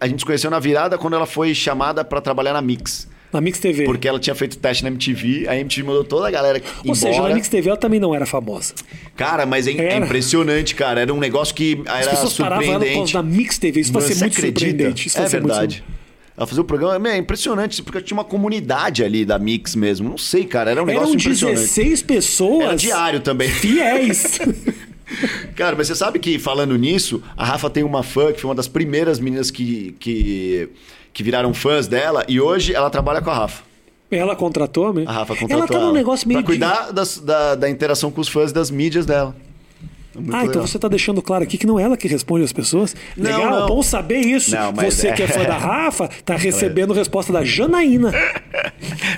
a 0.00 0.08
gente 0.08 0.18
se 0.18 0.26
conheceu 0.26 0.50
na 0.50 0.58
virada 0.58 0.98
quando 0.98 1.14
ela 1.14 1.26
foi 1.26 1.54
chamada 1.54 2.04
para 2.04 2.20
trabalhar 2.20 2.52
na 2.52 2.60
Mix. 2.60 3.08
Na 3.32 3.40
Mix 3.40 3.58
TV. 3.58 3.84
Porque 3.84 4.06
ela 4.06 4.20
tinha 4.20 4.34
feito 4.34 4.58
teste 4.58 4.82
na 4.84 4.90
MTV, 4.90 5.48
a 5.48 5.56
MTV 5.56 5.86
mandou 5.86 6.04
toda 6.04 6.28
a 6.28 6.30
galera 6.30 6.60
Ou 6.60 6.80
embora. 6.84 6.98
seja, 6.98 7.22
na 7.22 7.34
Mix 7.34 7.48
TV 7.48 7.68
ela 7.68 7.78
também 7.78 7.98
não 7.98 8.14
era 8.14 8.26
famosa. 8.26 8.74
Cara, 9.16 9.46
mas 9.46 9.66
é, 9.66 9.70
é 9.72 9.96
impressionante, 9.96 10.74
cara. 10.74 11.00
Era 11.00 11.12
um 11.14 11.18
negócio 11.18 11.54
que 11.54 11.80
era 11.86 12.00
As 12.00 12.08
pessoas 12.08 12.32
surpreendente. 12.32 13.14
ela 13.16 13.22
na 13.24 13.30
Mix 13.30 13.58
TV. 13.58 13.80
Isso 13.80 13.92
vai 13.92 14.02
ser 14.02 14.16
muito 14.16 14.32
acredita? 14.36 14.60
surpreendente. 14.60 15.08
Isso 15.08 15.18
é 15.18 15.28
verdade. 15.28 15.84
Ela 16.36 16.46
fazia 16.46 16.62
o 16.62 16.64
programa, 16.64 17.10
é 17.10 17.18
impressionante, 17.18 17.82
porque 17.82 18.00
tinha 18.00 18.16
uma 18.16 18.24
comunidade 18.24 19.04
ali 19.04 19.24
da 19.24 19.38
Mix 19.38 19.74
mesmo. 19.74 20.08
Não 20.08 20.18
sei, 20.18 20.44
cara, 20.44 20.70
era 20.70 20.82
um 20.82 20.86
negócio 20.86 21.10
Eram 21.10 21.20
impressionante. 21.20 21.58
16 21.60 22.02
pessoas. 22.02 22.64
Era 22.64 22.76
diário 22.76 23.20
também. 23.20 23.48
Fiéis. 23.50 24.38
cara, 25.54 25.76
mas 25.76 25.86
você 25.86 25.94
sabe 25.94 26.18
que 26.18 26.38
falando 26.38 26.76
nisso, 26.76 27.22
a 27.36 27.44
Rafa 27.44 27.68
tem 27.68 27.82
uma 27.82 28.02
fã 28.02 28.32
que 28.32 28.40
foi 28.40 28.48
uma 28.48 28.54
das 28.54 28.66
primeiras 28.66 29.20
meninas 29.20 29.50
que, 29.50 29.94
que 30.00 30.70
que 31.12 31.22
viraram 31.22 31.52
fãs 31.52 31.86
dela 31.86 32.24
e 32.28 32.40
hoje 32.40 32.74
ela 32.74 32.90
trabalha 32.90 33.20
com 33.20 33.30
a 33.30 33.34
Rafa. 33.34 33.62
Ela 34.10 34.36
contratou 34.36 34.92
mesmo? 34.92 35.08
A 35.08 35.12
Rafa 35.12 35.34
contratou 35.34 35.58
ela. 35.58 35.66
tá 35.66 35.80
num 35.80 35.92
negócio 35.92 36.28
meio 36.28 36.40
pra 36.40 36.46
cuidar 36.46 36.88
de... 36.88 36.92
das, 36.92 37.18
da, 37.18 37.54
da 37.54 37.70
interação 37.70 38.10
com 38.10 38.20
os 38.20 38.28
fãs 38.28 38.52
das 38.52 38.70
mídias 38.70 39.06
dela. 39.06 39.34
É 40.14 40.18
muito 40.18 40.34
ah, 40.34 40.38
então 40.38 40.40
legal. 40.40 40.50
então 40.50 40.66
você 40.66 40.76
está 40.76 40.88
deixando 40.88 41.22
claro 41.22 41.42
aqui 41.42 41.56
que 41.56 41.66
não 41.66 41.80
é 41.80 41.84
ela 41.84 41.96
que 41.96 42.06
responde 42.06 42.44
as 42.44 42.52
pessoas? 42.52 42.94
Não, 43.16 43.30
Legal, 43.30 43.60
não. 43.60 43.66
bom 43.66 43.82
saber 43.82 44.18
isso. 44.18 44.54
Não, 44.54 44.72
você 44.72 45.08
é... 45.08 45.12
que 45.12 45.22
é 45.22 45.26
fã 45.26 45.42
da 45.44 45.56
Rafa, 45.56 46.08
tá 46.24 46.36
recebendo 46.36 46.92
resposta 46.92 47.32
da 47.32 47.44
Janaína. 47.44 48.12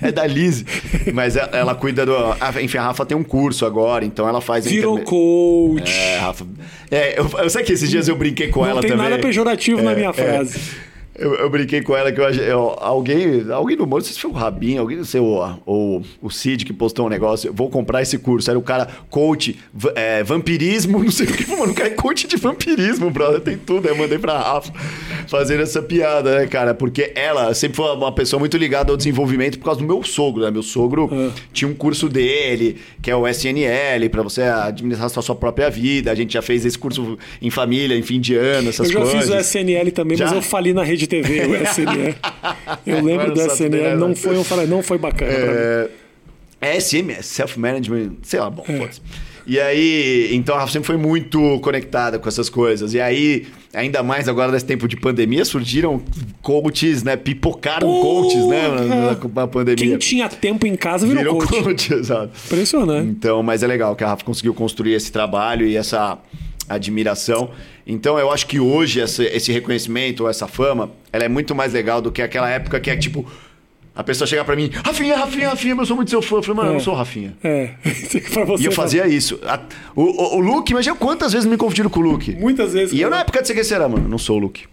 É 0.02 0.12
da 0.12 0.26
Liz. 0.26 0.64
Mas 1.12 1.37
ela 1.37 1.74
cuida 1.74 2.04
do. 2.04 2.14
Enfim, 2.61 2.78
a 2.78 2.83
Rafa 2.83 3.07
tem 3.07 3.16
um 3.16 3.24
curso 3.24 3.64
agora, 3.64 4.04
então 4.04 4.28
ela 4.28 4.40
faz. 4.40 4.66
Virou 4.66 5.00
coach. 5.00 5.90
É, 5.90 6.18
Rafa. 6.18 6.46
É, 6.90 7.18
eu, 7.18 7.28
eu 7.38 7.50
sei 7.50 7.62
que 7.62 7.72
esses 7.72 7.88
dias 7.88 8.07
eu 8.07 8.14
brinquei 8.14 8.48
com 8.48 8.61
não 8.61 8.68
ela 8.68 8.83
também. 8.83 8.96
Não 8.96 9.04
tem 9.04 9.11
nada 9.12 9.22
pejorativo 9.22 9.80
é, 9.80 9.83
na 9.83 9.94
minha 9.94 10.11
é. 10.11 10.12
frase. 10.12 10.61
Eu, 11.16 11.35
eu, 11.35 11.48
brinquei 11.48 11.81
com 11.81 11.96
ela 11.96 12.11
que 12.11 12.20
eu, 12.20 12.29
eu 12.29 12.77
alguém, 12.81 13.48
alguém 13.50 13.77
no 13.77 13.85
mundo, 13.85 13.98
não 13.98 14.00
sei 14.00 14.14
se 14.14 14.20
foi 14.20 14.31
o 14.33 14.35
Rabin, 14.35 14.79
alguém, 14.79 14.96
não 14.96 15.05
sei, 15.05 15.20
o, 15.20 15.61
o, 15.64 16.03
o 16.20 16.31
Cid 16.31 16.64
que 16.64 16.72
postou 16.72 17.07
um 17.07 17.09
negócio, 17.09 17.53
vou 17.53 17.70
comprar 17.70 18.03
esse 18.03 18.18
curso. 18.18 18.50
Era 18.50 18.59
o 18.59 18.62
cara, 18.62 18.88
coach, 19.09 19.57
é, 19.94 20.24
vampirismo, 20.24 20.98
não 21.05 21.11
sei 21.12 21.27
o 21.27 21.33
que, 21.33 21.48
mano, 21.50 21.70
o 21.70 21.74
cara 21.74 21.88
é 21.88 21.92
coach 21.92 22.27
de 22.27 22.37
vampirismo, 22.37 23.11
brother, 23.11 23.40
tem 23.40 23.57
tudo. 23.57 23.87
Aí 23.87 23.94
eu 23.94 23.98
mandei 23.98 24.18
pra 24.18 24.38
Rafa 24.38 24.72
fazer 25.28 25.60
essa 25.60 25.82
piada, 25.82 26.38
né, 26.38 26.46
cara? 26.46 26.74
Porque 26.74 27.12
ela 27.14 27.52
sempre 27.54 27.76
foi 27.76 27.94
uma 27.94 28.12
pessoa 28.12 28.38
muito 28.40 28.56
ligada 28.56 28.90
ao 28.90 28.96
desenvolvimento 28.96 29.58
por 29.58 29.64
causa 29.66 29.80
do 29.80 29.87
meu 29.87 30.02
sogro, 30.02 30.42
né? 30.42 30.50
Meu 30.50 30.62
sogro 30.62 31.08
uhum. 31.10 31.30
tinha 31.52 31.68
um 31.68 31.74
curso 31.74 32.08
dele, 32.08 32.76
que 33.02 33.10
é 33.10 33.16
o 33.16 33.26
SNL, 33.26 34.08
para 34.10 34.22
você 34.22 34.42
administrar 34.42 35.06
a 35.06 35.22
sua 35.22 35.34
própria 35.34 35.70
vida. 35.70 36.10
A 36.10 36.14
gente 36.14 36.34
já 36.34 36.42
fez 36.42 36.64
esse 36.64 36.78
curso 36.78 37.18
em 37.40 37.50
família, 37.50 37.96
em 37.96 38.02
fim 38.02 38.20
de 38.20 38.34
ano, 38.34 38.68
essas 38.68 38.90
coisas. 38.90 38.94
Eu 38.94 39.06
já 39.06 39.12
coisas. 39.12 39.46
fiz 39.46 39.54
o 39.54 39.58
SNL 39.58 39.90
também, 39.92 40.16
já? 40.16 40.26
mas 40.26 40.34
eu 40.34 40.42
fali 40.42 40.72
na 40.72 40.82
rede 40.82 41.06
TV, 41.06 41.46
o 41.46 41.54
SNL. 41.62 42.14
Eu 42.87 43.02
lembro 43.02 43.32
do 43.32 43.40
SNL, 43.40 43.96
não 43.96 44.14
foi, 44.14 44.37
eu 44.37 44.44
falei, 44.44 44.66
não 44.66 44.82
foi 44.82 44.98
bacana 44.98 45.32
é... 45.32 45.88
É 46.60 46.80
SM, 46.80 47.10
é 47.10 47.20
Self-Management, 47.20 48.16
sei 48.22 48.40
lá, 48.40 48.48
bom, 48.48 48.64
é. 48.66 48.88
E 49.46 49.61
aí, 49.61 50.30
então 50.33 50.57
a 50.57 50.66
sempre 50.66 50.87
foi 50.87 50.96
muito 50.96 51.59
conectada 51.61 52.18
com 52.18 52.28
essas 52.28 52.48
coisas. 52.48 52.94
E 52.94 53.00
aí, 53.00 53.46
ainda 53.74 54.02
mais 54.02 54.28
agora 54.28 54.50
nesse 54.50 54.64
tempo 54.64 54.88
de 54.88 54.96
pandemia, 54.96 55.44
surgiram 55.44 56.02
coaches, 56.40 57.02
né? 57.02 57.16
Pipocaram 57.16 57.87
coaches, 57.87 58.46
né? 58.46 58.68
Na, 58.68 59.42
na, 59.42 59.46
pandemia. 59.46 59.76
Quem 59.76 59.98
tinha 59.98 60.28
tempo 60.28 60.66
em 60.66 60.76
casa 60.76 61.07
virou, 61.07 61.22
virou 61.22 61.38
coach. 61.38 61.62
coach. 61.62 61.92
Exato. 61.94 62.30
Impressionante. 62.46 63.09
Então, 63.09 63.42
mas 63.42 63.62
é 63.62 63.66
legal 63.66 63.94
que 63.94 64.02
a 64.02 64.09
Rafa 64.09 64.24
conseguiu 64.24 64.54
construir 64.54 64.94
esse 64.94 65.12
trabalho 65.12 65.66
e 65.66 65.76
essa 65.76 66.18
admiração. 66.68 67.50
Então 67.87 68.18
eu 68.18 68.30
acho 68.30 68.46
que 68.46 68.59
hoje 68.59 69.00
essa, 69.00 69.22
esse 69.24 69.52
reconhecimento, 69.52 70.26
essa 70.26 70.46
fama, 70.46 70.90
ela 71.12 71.24
é 71.24 71.28
muito 71.28 71.54
mais 71.54 71.72
legal 71.72 72.00
do 72.00 72.11
que 72.11 72.22
aquela 72.22 72.48
época 72.48 72.80
que 72.80 72.90
é 72.90 72.96
tipo. 72.96 73.26
A 73.96 74.02
pessoa 74.02 74.26
chegar 74.26 74.44
pra 74.44 74.57
mim, 74.57 74.70
Rafinha, 74.85 75.16
Rafinha, 75.16 75.48
Rafinha, 75.50 75.74
eu 75.78 75.87
sou 75.87 75.94
muito 75.94 76.11
seu 76.11 76.20
fã. 76.20 76.37
Eu 76.37 76.42
falei, 76.42 76.57
mano, 76.57 76.70
eu 76.70 76.72
não 76.74 76.80
sou 76.80 76.94
o 76.94 76.96
Rafinha. 76.96 77.37
É. 77.44 77.70
pra 78.33 78.44
você. 78.44 78.64
E 78.64 78.66
eu 78.66 78.72
fazia 78.72 79.07
isso. 79.07 79.38
A- 79.44 79.61
o, 79.94 80.02
o, 80.02 80.37
o 80.37 80.40
Luke, 80.40 80.72
imagina 80.72 80.96
quantas 80.96 81.33
vezes 81.33 81.46
me 81.48 81.57
confundiram 81.57 81.88
com 81.88 82.00
o 82.00 82.02
Luke. 82.02 82.35
Muitas 82.35 82.72
vezes. 82.72 82.92
E 82.92 83.00
eu 83.00 83.09
na 83.09 83.20
época 83.20 83.40
de 83.40 83.52
CQC 83.52 83.72
era, 83.74 83.88
mano, 83.88 84.09
não 84.09 84.18
sou 84.18 84.37
o 84.37 84.40
Luke. 84.40 84.64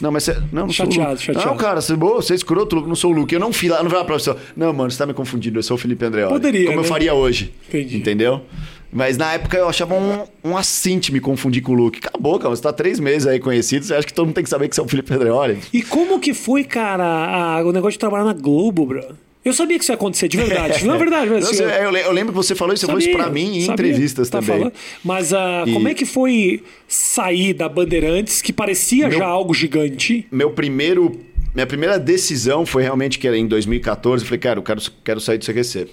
Não, 0.00 0.10
mas 0.10 0.24
você. 0.24 0.34
Não, 0.52 0.66
não 0.66 0.70
sou 0.72 0.86
o 0.86 0.90
Chateado, 0.92 1.10
Luke. 1.12 1.22
chateado. 1.24 1.46
Não, 1.48 1.56
cara, 1.56 1.80
você, 1.80 1.94
boa, 1.94 2.16
você 2.20 2.32
é 2.32 2.36
escroto, 2.36 2.74
Luke, 2.76 2.88
não 2.88 2.96
sou 2.96 3.12
o 3.12 3.14
Luke. 3.14 3.32
Eu 3.32 3.40
não 3.40 3.52
fui 3.52 3.68
lá, 3.68 3.80
não 3.82 3.88
vai 3.88 4.00
lá 4.00 4.04
pra 4.04 4.16
pessoa. 4.16 4.36
Não, 4.56 4.72
mano, 4.72 4.90
você 4.90 4.98
tá 4.98 5.06
me 5.06 5.14
confundindo, 5.14 5.58
eu 5.60 5.62
sou 5.62 5.76
o 5.76 5.78
Felipe 5.78 6.04
Andreoli. 6.04 6.32
Poderia, 6.32 6.66
Como 6.66 6.78
eu 6.78 6.82
né? 6.82 6.88
faria 6.88 7.14
hoje. 7.14 7.54
Entendi. 7.68 7.96
Entendeu? 7.96 8.42
Mas 8.90 9.18
na 9.18 9.34
época 9.34 9.56
eu 9.56 9.68
achava 9.68 9.94
um, 9.94 10.24
um 10.42 10.56
assinte 10.56 11.12
me 11.12 11.20
confundir 11.20 11.62
com 11.62 11.72
o 11.72 11.74
Luke. 11.74 11.98
Acabou, 12.02 12.38
cara. 12.38 12.54
Você 12.56 12.62
tá 12.62 12.72
três 12.72 12.98
meses 12.98 13.26
aí 13.26 13.38
conhecido, 13.38 13.84
você 13.84 13.94
acha 13.94 14.06
que 14.06 14.14
todo 14.14 14.26
mundo 14.26 14.34
tem 14.34 14.44
que 14.44 14.50
saber 14.50 14.68
que 14.68 14.74
você 14.74 14.80
é 14.80 14.84
o 14.84 14.88
Felipe 14.88 15.12
Andreoli? 15.12 15.58
E 15.72 15.82
como 15.82 16.18
que 16.18 16.32
foi, 16.32 16.64
cara, 16.64 17.04
a- 17.04 17.62
o 17.64 17.72
negócio 17.72 17.92
de 17.92 17.98
trabalhar 17.98 18.24
na 18.24 18.32
Globo, 18.32 18.86
bro? 18.86 19.02
Eu 19.44 19.52
sabia 19.52 19.78
que 19.78 19.84
isso 19.84 19.92
ia 19.92 19.94
acontecer, 19.94 20.26
de 20.28 20.36
verdade. 20.36 20.84
Não 20.88 20.94
é 20.94 20.98
verdade, 20.98 21.30
mas 21.30 21.44
assim, 21.48 21.62
eu, 21.62 21.90
eu 21.96 22.12
lembro 22.12 22.32
que 22.32 22.36
você 22.36 22.54
falou 22.54 22.74
isso, 22.74 22.80
você 22.80 22.86
falou 22.86 22.98
isso 23.00 23.12
pra 23.12 23.30
mim 23.30 23.58
em 23.58 23.60
sabia, 23.60 23.72
entrevistas 23.74 24.28
tá 24.30 24.40
também. 24.40 24.58
falando. 24.58 24.72
Mas 25.04 25.32
ah, 25.32 25.64
E- 25.66 25.72
como 25.72 25.86
é 25.88 25.94
que 25.94 26.04
foi 26.04 26.62
sair 26.86 27.54
da 27.54 27.68
Bandeirantes, 27.68 28.42
que 28.42 28.52
parecia 28.52 29.08
Meu- 29.08 29.18
já 29.18 29.26
algo 29.26 29.54
gigante? 29.54 30.26
meu 30.30 30.50
primeiro 30.50 31.20
minha 31.54 31.66
primeira 31.66 31.98
decisão 31.98 32.64
foi 32.66 32.82
realmente 32.82 33.18
que 33.18 33.26
era 33.26 33.36
em 33.38 33.46
2014 33.46 34.22
eu 34.22 34.28
falei 34.28 34.38
cara 34.38 34.58
eu 34.58 34.62
quero, 34.62 34.80
quero 35.04 35.20
sair 35.20 35.38
do 35.38 35.44
CQC 35.44 35.88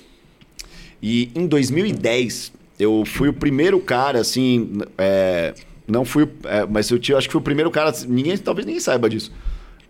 e 1.01 1.29
em 1.35 1.47
2010 1.47 2.51
eu 2.79 3.03
fui 3.05 3.29
o 3.29 3.33
primeiro 3.33 3.79
cara 3.79 4.19
assim 4.19 4.79
é, 4.97 5.53
não 5.87 6.03
fui 6.05 6.27
é, 6.45 6.65
mas 6.65 6.89
eu 6.89 6.99
tive- 6.99 7.17
acho 7.17 7.27
que 7.27 7.31
fui 7.33 7.39
o 7.39 7.43
primeiro 7.43 7.71
cara 7.71 7.93
ninguém 8.07 8.37
talvez 8.37 8.65
ninguém 8.65 8.81
saiba 8.81 9.09
disso 9.09 9.31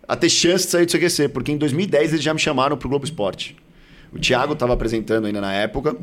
a 0.06 0.14
ter 0.14 0.28
chance 0.28 0.64
de 0.66 0.70
sair 0.70 0.86
do 0.86 0.92
CQC 0.92 1.28
porque 1.30 1.50
em 1.52 1.56
2010 1.56 2.12
eles 2.12 2.22
já 2.24 2.32
me 2.32 2.38
chamaram 2.40 2.76
pro 2.76 2.88
Globo 2.88 3.04
Esporte 3.04 3.56
o 4.12 4.18
Thiago 4.18 4.52
estava 4.54 4.72
apresentando 4.72 5.26
ainda 5.26 5.40
na 5.40 5.52
época 5.52 5.96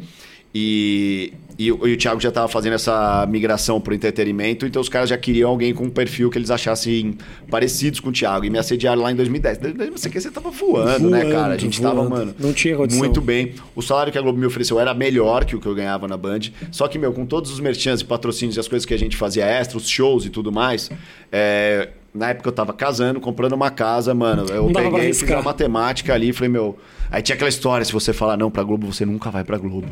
e, 0.56 1.34
e, 1.58 1.72
o- 1.72 1.88
e 1.88 1.94
o 1.94 1.98
Thiago 1.98 2.20
já 2.22 2.30
estava 2.30 2.48
fazendo 2.48 2.74
essa 2.74 3.26
migração 3.28 3.82
para 3.82 3.92
o 3.92 3.96
entretenimento, 3.96 4.68
então 4.68 4.80
os 4.82 4.88
caras 4.90 5.10
já 5.10 5.18
queriam 5.18 5.50
alguém 5.50 5.74
com 5.74 5.86
um 5.86 5.90
perfil 5.90 6.30
que 6.30 6.38
eles 6.38 6.52
achassem 6.52 7.18
parecidos 7.50 8.00
com 8.00 8.10
o 8.10 8.12
Thiago. 8.12 8.46
E 8.46 8.52
me 8.52 8.60
assediaram 8.60 9.02
lá 9.02 9.12
em 9.12 9.16
2010. 9.16 9.60
Você 9.94 10.10
que 10.12 10.22
você 10.22 10.30
tava 10.30 10.52
voando, 10.52 11.10
né, 11.10 11.22
Voando, 11.22 11.36
cara? 11.36 11.54
A 11.54 11.58
gente 11.58 11.82
tava, 11.82 11.96
voando. 11.96 12.10
mano. 12.12 12.36
Não 12.38 12.54
tinha 12.54 12.76
condição. 12.76 13.00
Muito 13.04 13.20
bem. 13.20 13.54
O 13.76 13.82
salário 13.82 14.12
que 14.12 14.18
a 14.18 14.22
Globo 14.22 14.38
me 14.38 14.46
ofereceu 14.46 14.80
era 14.80 14.94
melhor 14.94 15.44
que 15.46 15.56
o 15.56 15.60
que 15.60 15.66
eu 15.66 15.74
ganhava 15.74 16.08
na 16.08 16.18
Band. 16.18 16.42
Só 16.72 16.88
que, 16.88 17.00
meu, 17.00 17.12
com 17.14 17.26
todos 17.26 17.52
os 17.52 17.60
merchants 17.60 18.02
e 18.02 18.06
patrocínios 18.06 18.56
e 18.56 18.60
as 18.60 18.68
coisas 18.68 18.86
que 18.86 18.94
a 18.94 19.00
gente 19.00 19.18
fazia 19.18 19.46
extra, 19.46 19.76
os 19.78 19.90
shows 19.90 20.24
e 20.26 20.30
tudo 20.30 20.52
mais, 20.52 20.92
é, 21.32 21.90
na 22.14 22.30
época 22.30 22.50
eu 22.50 22.54
tava 22.54 22.74
casando, 22.74 23.20
comprando 23.20 23.54
uma 23.54 23.72
casa, 23.72 24.14
mano. 24.14 24.46
Eu 24.50 24.70
Não 24.70 24.74
peguei, 24.74 25.14
fiz 25.14 25.30
a 25.32 25.42
matemática 25.42 26.14
ali 26.14 26.32
falei, 26.32 26.50
meu. 26.50 26.78
Aí 27.12 27.22
tinha 27.22 27.36
aquela 27.36 27.50
história: 27.50 27.84
se 27.84 27.92
você 27.92 28.14
falar 28.14 28.38
não 28.38 28.52
pra 28.52 28.64
Globo, 28.64 28.92
você 28.92 29.06
nunca 29.06 29.32
vai 29.32 29.44
pra 29.44 29.58
Globo. 29.58 29.88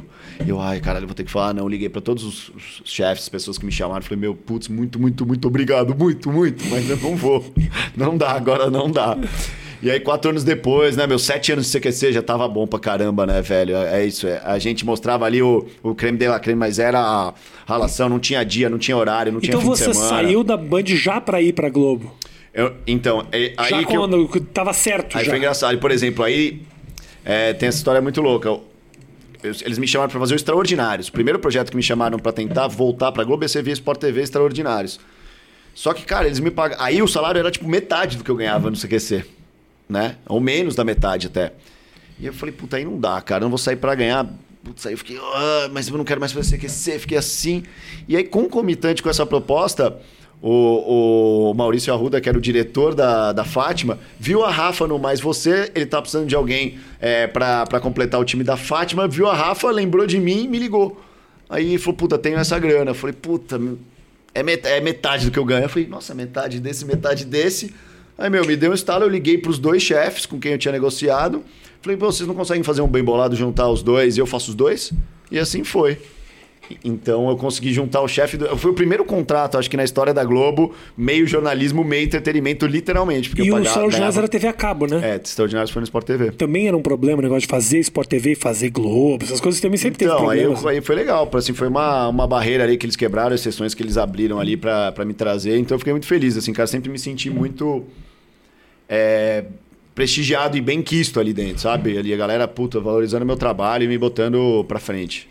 E 0.46 0.50
eu, 0.50 0.60
ai, 0.60 0.80
caralho, 0.80 1.08
vou 1.08 1.16
ter 1.16 1.24
que 1.24 1.32
falar 1.32 1.54
não. 1.54 1.68
Liguei 1.68 1.90
pra 1.90 2.02
todos 2.02 2.24
os, 2.24 2.50
os 2.50 2.82
chefes, 2.86 3.24
as 3.24 3.30
pessoas 3.30 3.58
que 3.58 3.66
me 3.66 3.72
chamaram. 3.72 4.02
Falei, 4.04 4.20
meu, 4.20 4.36
putz, 4.36 4.68
muito, 4.68 5.00
muito, 5.00 5.26
muito 5.26 5.48
obrigado. 5.48 5.96
Muito, 5.96 6.32
muito. 6.32 6.64
Mas 6.70 6.90
eu 6.90 6.98
não 6.98 7.16
vou. 7.16 7.44
Não 7.96 8.18
dá, 8.18 8.32
agora 8.32 8.70
não 8.70 8.90
dá. 8.90 9.18
E 9.82 9.90
aí, 9.90 10.00
quatro 10.00 10.30
anos 10.30 10.44
depois, 10.44 10.96
né, 10.96 11.08
meu, 11.08 11.18
sete 11.18 11.52
anos 11.52 11.70
de 11.72 11.80
CQC 11.80 12.14
já 12.14 12.22
tava 12.22 12.48
bom 12.48 12.68
pra 12.68 12.78
caramba, 12.80 13.26
né, 13.26 13.42
velho? 13.42 13.76
É 13.76 14.02
é 14.02 14.06
isso, 14.06 14.28
é. 14.28 14.40
A 14.46 14.60
gente 14.60 14.86
mostrava 14.86 15.26
ali 15.26 15.42
o, 15.42 15.66
o 15.82 15.96
creme 15.96 16.18
de 16.20 16.28
la 16.28 16.40
creme, 16.40 16.60
mas 16.60 16.78
era 16.78 17.00
a 17.00 17.34
ralação, 17.66 18.08
não 18.08 18.20
tinha 18.20 18.44
dia, 18.44 18.70
não 18.70 18.78
tinha 18.78 18.96
horário, 18.96 19.32
não 19.32 19.40
tinha 19.40 19.50
Então 19.50 19.62
fim 19.62 19.68
você 19.68 19.88
de 19.90 19.96
semana. 19.96 20.10
saiu 20.24 20.44
da 20.44 20.56
Band 20.56 20.84
já 20.86 21.20
pra 21.20 21.42
ir 21.42 21.54
pra 21.54 21.68
Globo? 21.70 22.16
Eu- 22.54 22.74
então, 22.86 23.26
é, 23.32 23.54
aí 23.58 23.70
já 23.72 23.84
que 23.84 23.96
eu... 23.96 24.02
quando 24.02 24.28
tava 24.54 24.72
certo 24.74 25.18
Aí 25.18 25.24
já. 25.26 25.32
foi 25.32 25.40
engraçado. 25.40 25.76
Por 25.80 25.90
exemplo, 25.90 26.24
aí 26.24 26.62
é, 27.26 27.54
tem 27.54 27.68
essa 27.70 27.78
história 27.80 28.02
muito 28.02 28.22
louca. 28.22 28.56
Eles 29.44 29.80
me 29.80 29.88
chamaram 29.88 30.12
pra 30.12 30.20
fazer 30.20 30.34
o 30.34 30.36
Extraordinários. 30.36 31.08
O 31.08 31.12
primeiro 31.12 31.40
projeto 31.40 31.72
que 31.72 31.76
me 31.76 31.82
chamaram 31.82 32.20
pra 32.20 32.32
tentar 32.32 32.68
voltar 32.68 33.12
pra 33.12 33.24
Globo 33.24 33.44
ia 33.44 33.48
ser 33.48 33.64
via 33.64 33.74
Sport 33.74 34.00
TV 34.00 34.22
Extraordinários. 34.22 35.00
Só 35.74 35.92
que, 35.94 36.04
cara, 36.04 36.28
eles 36.28 36.40
me 36.40 36.52
pagam. 36.52 36.78
Aí 36.80 37.02
o 37.02 37.08
salário 37.08 37.40
era 37.40 37.50
tipo 37.50 37.68
metade 37.68 38.18
do 38.18 38.24
que 38.24 38.30
eu 38.30 38.36
ganhava 38.36 38.70
no 38.70 38.78
CQC. 38.78 39.24
Né? 39.92 40.16
Ou 40.26 40.40
menos 40.40 40.74
da 40.74 40.86
metade 40.86 41.28
até. 41.28 41.52
E 42.18 42.26
eu 42.26 42.32
falei, 42.32 42.56
puta, 42.56 42.78
aí 42.78 42.86
não 42.86 42.98
dá, 42.98 43.20
cara. 43.22 43.42
Não 43.44 43.50
vou 43.50 43.58
sair 43.58 43.76
pra 43.76 43.94
ganhar. 43.94 44.26
Putz, 44.64 44.86
aí 44.86 44.94
eu 44.94 44.98
fiquei, 44.98 45.18
ah, 45.22 45.70
mas 45.74 45.90
eu 45.90 45.98
não 45.98 46.06
quero 46.06 46.20
mais 46.22 46.32
fazer 46.32 46.56
CQC. 46.58 47.00
Fiquei 47.00 47.18
assim. 47.18 47.64
E 48.08 48.16
aí, 48.16 48.24
concomitante 48.24 49.04
com 49.04 49.10
essa 49.10 49.26
proposta, 49.26 49.98
o, 50.42 51.50
o 51.50 51.54
Maurício 51.54 51.94
Arruda, 51.94 52.22
que 52.22 52.30
era 52.30 52.38
o 52.38 52.42
diretor 52.42 52.96
da, 52.96 53.34
da 53.34 53.44
Fátima, 53.44 54.00
viu 54.18 54.46
a 54.46 54.50
Rafa 54.50 54.88
no 54.88 54.98
Mais 54.98 55.20
Você, 55.20 55.70
ele 55.76 55.86
tá 55.86 56.02
precisando 56.02 56.28
de 56.28 56.36
alguém 56.36 56.80
é, 57.02 57.28
pra 57.28 57.80
completar 57.82 58.18
o 58.18 58.24
time 58.24 58.46
da 58.46 58.56
Fátima, 58.56 59.10
viu 59.10 59.28
a 59.28 59.34
Rafa, 59.34 59.70
lembrou 59.72 60.08
de 60.08 60.20
mim 60.20 60.46
e 60.46 60.48
me 60.48 60.58
ligou. 60.58 61.02
Aí 61.50 61.78
falou, 61.78 61.98
puta, 61.98 62.18
tenho 62.18 62.38
essa 62.38 62.58
grana. 62.58 62.92
Eu 62.92 62.96
falei, 62.96 63.14
puta, 63.14 63.60
é 64.34 64.42
met- 64.42 64.66
é 64.66 64.80
metade 64.80 65.26
do 65.26 65.32
que 65.32 65.40
eu 65.40 65.44
ganho. 65.44 65.66
Eu 65.66 65.70
falei, 65.70 65.86
nossa, 65.88 66.16
metade 66.16 66.62
desse, 66.62 66.86
metade 66.86 67.26
desse. 67.26 67.74
Aí, 68.18 68.30
meu, 68.30 68.46
me 68.46 68.56
deu 68.56 68.72
um 68.72 68.74
estalo, 68.74 69.04
eu 69.06 69.10
liguei 69.10 69.38
pros 69.38 69.58
dois 69.58 69.82
chefes 69.82 70.26
com 70.26 70.40
quem 70.40 70.54
eu 70.54 70.58
tinha 70.58 70.72
negociado. 70.72 71.44
Falei, 71.82 71.98
vocês 71.98 72.28
não 72.28 72.36
conseguem 72.36 72.64
fazer 72.64 72.82
um 72.82 72.88
bem 72.88 73.04
bolado, 73.04 73.36
juntar 73.36 73.70
os 73.70 73.82
dois 73.82 74.18
e 74.18 74.20
eu 74.20 74.28
faço 74.28 74.52
os 74.52 74.56
dois? 74.56 74.94
E 75.32 75.40
assim 75.40 75.64
foi. 75.64 75.98
Então 76.84 77.30
eu 77.30 77.36
consegui 77.38 77.72
juntar 77.74 78.02
o 78.02 78.08
chefe. 78.08 78.38
Do... 78.38 78.58
Foi 78.58 78.72
o 78.72 78.74
primeiro 78.74 79.04
contrato, 79.06 79.58
acho 79.58 79.70
que 79.70 79.78
na 79.78 79.84
história 79.84 80.14
da 80.14 80.24
Globo, 80.24 80.74
meio 80.98 81.26
jornalismo, 81.28 81.84
meio 81.84 82.04
entretenimento, 82.06 82.66
literalmente. 82.66 83.30
Porque 83.30 83.42
E 83.44 83.48
eu 83.48 83.54
o 83.54 83.58
pagava, 83.58 83.70
Extraordinários 83.70 84.16
ganhava- 84.16 84.20
era 84.20 84.28
TV 84.28 84.48
a 84.48 84.54
cabo, 84.54 84.86
né? 84.88 85.00
É, 85.04 85.16
Extraordinários 85.24 85.72
foi 85.72 85.80
no 85.80 85.84
Sport 85.86 86.06
TV. 86.06 86.32
Também 86.32 86.68
era 86.68 86.76
um 86.78 86.82
problema 86.82 87.20
o 87.20 87.22
negócio 87.22 87.42
de 87.42 87.48
fazer 87.48 87.80
Sport 87.80 88.08
TV, 88.08 88.36
fazer 88.36 88.70
Globo, 88.70 89.24
essas 89.24 89.40
coisas 89.42 89.60
também 89.62 89.78
sempre 89.78 89.98
teve 90.00 90.12
Então, 90.12 90.30
aí, 90.30 90.40
problemas. 90.40 90.64
eu- 90.64 90.70
aí 90.70 90.82
foi 90.82 90.96
legal. 90.96 91.30
Assim, 91.34 91.54
foi 91.54 91.68
uma, 91.68 92.08
uma 92.08 92.28
barreira 92.28 92.64
ali 92.64 92.78
que 92.78 92.86
eles 92.86 92.96
quebraram, 92.96 93.34
as 93.34 93.42
sessões 93.42 93.74
que 93.74 93.82
eles 93.84 93.98
abriram 93.98 94.40
ali 94.40 94.56
pra 94.58 94.92
pra 94.92 95.06
me 95.06 95.14
trazer. 95.14 95.58
Então 95.58 95.76
eu 95.76 95.80
fiquei 95.80 95.94
muito 95.94 96.06
feliz, 96.08 96.36
assim, 96.38 96.52
cara. 96.54 96.68
Sempre 96.68 96.90
me 96.92 97.00
senti 97.00 97.30
muito 97.30 97.84
é, 98.90 99.46
prestigiado 99.96 100.58
e 100.58 100.62
bem 100.62 100.82
quisto 100.82 101.20
ali 101.20 101.34
dentro, 101.34 101.62
sabe? 101.62 101.98
Ali 101.98 102.14
a 102.14 102.18
galera, 102.18 102.48
puta, 102.48 102.80
valorizando 102.80 103.26
meu 103.26 103.36
trabalho 103.36 103.84
e 103.84 103.88
me 103.88 103.98
botando 103.98 104.64
pra 104.68 104.80
frente. 104.80 105.28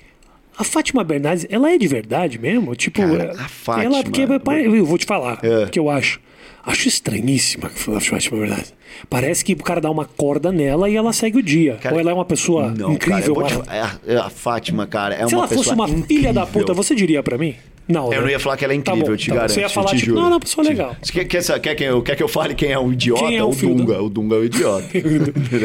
A 0.59 0.65
Fátima 0.65 1.03
Bernardes, 1.03 1.47
ela 1.49 1.71
é 1.71 1.79
de 1.79 1.87
verdade 1.89 2.39
mesmo? 2.39 2.75
Tipo, 2.77 3.01
Cara, 3.01 3.25
é- 3.25 3.31
a 3.31 3.49
Fátima- 3.49 3.85
Ela, 3.97 4.03
porque, 4.05 4.23
eu 4.23 4.85
vou 4.85 4.99
te 4.99 5.07
falar, 5.07 5.39
É. 5.43 5.67
que 5.67 5.79
eu 5.79 5.89
acho. 5.89 6.21
Acho 6.63 6.89
estranhíssima 6.89 7.69
a 7.69 8.01
Fátima 8.01 8.39
Bernardes. 8.39 8.75
Parece 9.09 9.43
que 9.43 9.55
o 9.55 9.57
cara 9.57 9.81
dá 9.81 9.91
uma 9.91 10.05
corda 10.05 10.53
nela 10.53 10.91
e 10.91 10.97
ela 10.97 11.13
segue 11.13 11.39
o 11.39 11.43
dia. 11.43 11.77
Cara, 11.81 11.95
Ou 11.95 12.01
ela 12.01 12.11
é 12.11 12.15
uma 12.15 12.25
pessoa 12.25 12.69
Não, 12.69 12.95
cara, 12.97 13.17
incrível. 13.21 13.35
vou 13.35 13.45
te 13.47 13.55
é 13.71 13.81
a, 13.81 13.93
é 14.07 14.17
a 14.17 14.29
Fátima, 14.29 14.87
cara, 14.87 15.15
é 15.15 15.27
Se 15.27 15.35
uma 15.35 15.41
ela 15.45 15.49
fosse 15.49 15.71
pessoa 15.71 15.75
uma 15.75 15.89
filha 15.89 16.33
da 16.35 16.43
incrível. 16.43 16.47
puta, 16.61 16.75
você 16.75 16.95
diria 16.95 17.23
pra 17.23 17.39
mim? 17.39 17.55
Não, 17.91 18.07
Eu 18.07 18.11
né? 18.11 18.21
não 18.21 18.29
ia 18.29 18.39
falar 18.39 18.57
que 18.57 18.65
ela 18.65 18.73
é 18.73 18.81
Tá 18.81 18.93
incrível, 18.93 19.07
bom, 19.07 19.13
eu 19.13 19.17
te 19.17 19.29
tá 19.29 19.35
garanto. 19.35 19.53
Você 19.53 19.61
ia 19.61 19.69
falar, 19.69 19.91
tipo, 19.91 20.07
juro. 20.07 20.21
não, 20.21 20.31
não, 20.31 20.41
pessoa 20.41 20.67
legal. 20.67 20.97
Você 21.03 21.13
quer, 21.13 21.25
quer, 21.25 21.61
quer, 21.61 21.75
que 21.75 21.85
eu, 21.85 22.03
quer 22.03 22.17
que 22.17 22.23
eu 22.23 22.29
fale 22.29 22.55
quem 22.55 22.71
é 22.71 22.79
um 22.79 22.93
idiota? 22.93 23.25
Quem 23.25 23.37
é 23.37 23.45
o 23.45 23.51
o 23.51 23.55
Dunga. 23.55 24.03
O 24.03 24.09
Dunga 24.09 24.37
é 24.37 24.39
o 24.39 24.45
idiota. 24.45 24.87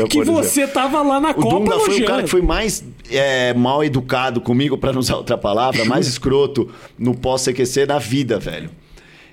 Que 0.10 0.20
exemplo. 0.20 0.44
você 0.44 0.68
tava 0.68 1.02
lá 1.02 1.20
na 1.20 1.32
O 1.32 1.36
Copa 1.36 1.50
Dunga 1.60 1.80
foi 1.80 2.02
o 2.02 2.06
cara 2.06 2.24
que 2.24 2.30
foi 2.30 2.42
mais 2.42 2.84
é, 3.10 3.54
mal 3.54 3.84
educado 3.84 4.42
comigo, 4.42 4.78
pra 4.78 4.92
não 4.92 5.00
usar 5.00 5.16
outra 5.18 5.38
palavra, 5.38 5.84
mais 5.86 6.08
escroto 6.08 6.70
no 6.98 7.16
pós-CQC 7.16 7.86
da 7.86 8.00
vida, 8.00 8.40
velho. 8.40 8.70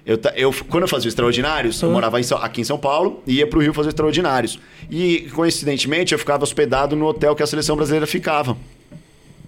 Eu, 0.05 0.19
eu, 0.35 0.55
quando 0.69 0.83
eu 0.83 0.89
fazia 0.89 1.07
o 1.07 1.11
Extraordinários, 1.11 1.81
eu 1.81 1.91
morava 1.91 2.21
em 2.21 2.25
aqui 2.41 2.61
em 2.61 2.65
São 2.65 2.77
Paulo 2.77 3.23
e 3.27 3.35
ia 3.35 3.47
pro 3.47 3.61
Rio 3.61 3.73
fazer 3.73 3.89
o 3.89 3.91
Extraordinários. 3.91 4.59
E, 4.91 5.29
coincidentemente, 5.33 6.13
eu 6.13 6.19
ficava 6.19 6.43
hospedado 6.43 6.97
no 6.97 7.07
hotel 7.07 7.37
que 7.37 7.43
a 7.43 7.47
seleção 7.47 7.77
brasileira 7.77 8.07
ficava. 8.07 8.57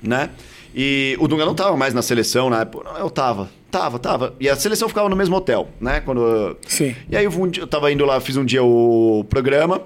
Né? 0.01 0.31
E 0.75 1.17
o 1.21 1.29
Dunga 1.29 1.45
não 1.45 1.55
tava 1.55 1.77
mais 1.77 1.95
na 1.95 2.03
seleção 2.03 2.51
na 2.51 2.63
época. 2.63 2.89
Eu 2.99 3.09
tava. 3.11 3.49
Tava, 3.71 3.99
tava. 3.99 4.35
E 4.41 4.49
a 4.49 4.57
seleção 4.57 4.89
ficava 4.89 5.09
no 5.09 5.17
mesmo 5.17 5.35
hotel, 5.37 5.69
né? 5.81 6.01
Quando 6.01 6.57
Sim. 6.67 6.95
e 7.11 7.17
aí 7.17 7.25
eu, 7.25 7.31
um 7.31 7.49
dia- 7.49 7.63
eu 7.63 7.67
tava 7.67 7.91
indo 7.93 8.05
lá, 8.05 8.21
fiz 8.21 8.37
um 8.37 8.45
dia 8.45 8.63
o 8.63 9.25
programa 9.29 9.83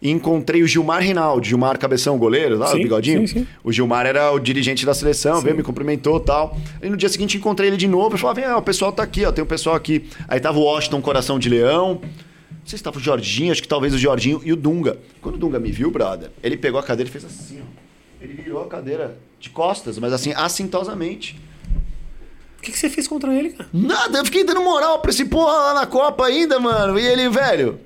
e 0.00 0.10
encontrei 0.10 0.62
o 0.62 0.66
Gilmar 0.66 1.02
Rinaldi, 1.02 1.48
Gilmar 1.50 1.78
Cabeção, 1.78 2.16
goleiro, 2.18 2.56
lá, 2.56 2.68
Sim, 2.68 2.78
o 2.78 2.82
bigodinho. 2.82 3.26
sim, 3.28 3.40
sim. 3.40 3.46
O 3.64 3.72
Gilmar 3.72 4.06
era 4.06 4.30
o 4.32 4.38
dirigente 4.38 4.86
da 4.86 4.94
seleção, 4.94 5.40
veio, 5.40 5.56
me 5.56 5.62
cumprimentou 5.62 6.18
e 6.18 6.22
tal. 6.24 6.56
E 6.82 6.88
no 6.88 6.96
dia 6.96 7.08
seguinte 7.08 7.36
encontrei 7.36 7.68
ele 7.68 7.76
de 7.76 7.88
novo 7.88 8.16
e 8.16 8.18
falou: 8.18 8.34
vem, 8.34 8.46
ó, 8.46 8.58
o 8.58 8.62
pessoal 8.62 8.92
tá 8.92 9.02
aqui, 9.02 9.24
ó, 9.26 9.32
tem 9.32 9.42
o 9.42 9.46
pessoal 9.46 9.76
aqui. 9.76 10.08
Aí 10.26 10.38
tava 10.40 10.58
o 10.58 10.62
Washington 10.62 11.00
Coração 11.02 11.38
de 11.38 11.48
Leão. 11.48 12.00
Não 12.02 12.66
sei 12.66 12.76
se 12.78 12.84
tava 12.84 12.98
o 12.98 13.00
Jorginho, 13.00 13.50
acho 13.52 13.62
que 13.62 13.68
talvez 13.68 13.92
o 13.94 13.98
Jorginho 13.98 14.40
e 14.44 14.52
o 14.52 14.56
Dunga. 14.56 14.98
Quando 15.22 15.34
o 15.36 15.38
Dunga 15.38 15.58
me 15.58 15.70
viu, 15.72 15.90
brother, 15.90 16.30
ele 16.42 16.56
pegou 16.56 16.78
a 16.78 16.82
cadeira 16.82 17.08
e 17.08 17.12
fez 17.12 17.24
assim, 17.24 17.60
ó. 17.60 18.24
Ele 18.24 18.34
virou 18.34 18.62
a 18.62 18.66
cadeira 18.66 19.16
de 19.40 19.50
costas, 19.50 19.98
mas 19.98 20.12
assim, 20.12 20.32
assintosamente. 20.34 21.38
O 22.58 22.62
que, 22.62 22.72
que 22.72 22.78
você 22.78 22.90
fez 22.90 23.06
contra 23.06 23.32
ele, 23.32 23.50
cara? 23.50 23.68
Nada, 23.72 24.18
eu 24.18 24.24
fiquei 24.24 24.42
dando 24.44 24.60
moral 24.60 25.00
pra 25.00 25.10
esse 25.10 25.24
porra 25.24 25.52
lá 25.52 25.74
na 25.74 25.86
Copa 25.86 26.26
ainda, 26.26 26.58
mano. 26.58 26.98
E 26.98 27.06
ele, 27.06 27.28
velho. 27.28 27.78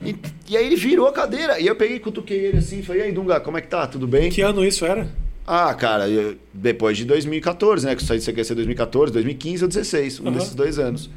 E, 0.00 0.14
e 0.48 0.56
aí 0.56 0.64
ele 0.66 0.76
virou 0.76 1.06
a 1.08 1.12
cadeira. 1.12 1.58
E 1.58 1.66
eu 1.66 1.74
peguei 1.74 1.96
e 1.96 2.00
cutuquei 2.00 2.38
ele 2.38 2.58
assim. 2.58 2.82
Falei, 2.82 3.02
e 3.02 3.04
aí, 3.06 3.12
Dunga, 3.12 3.40
como 3.40 3.58
é 3.58 3.60
que 3.60 3.66
tá? 3.68 3.84
Tudo 3.86 4.06
bem? 4.06 4.30
Que 4.30 4.42
ano 4.42 4.64
isso 4.64 4.84
era? 4.86 5.08
Ah, 5.44 5.74
cara, 5.74 6.08
eu- 6.08 6.36
depois 6.54 6.96
de 6.96 7.04
2014, 7.04 7.84
né? 7.86 7.96
Que 7.96 8.02
eu 8.02 8.06
saí 8.06 8.18
do 8.18 8.24
CQC 8.24 8.54
2014, 8.54 9.12
2015 9.12 9.64
ou 9.64 9.68
16, 9.68 10.20
um 10.20 10.28
Aham. 10.28 10.32
desses 10.36 10.54
dois 10.54 10.78
anos. 10.78 11.10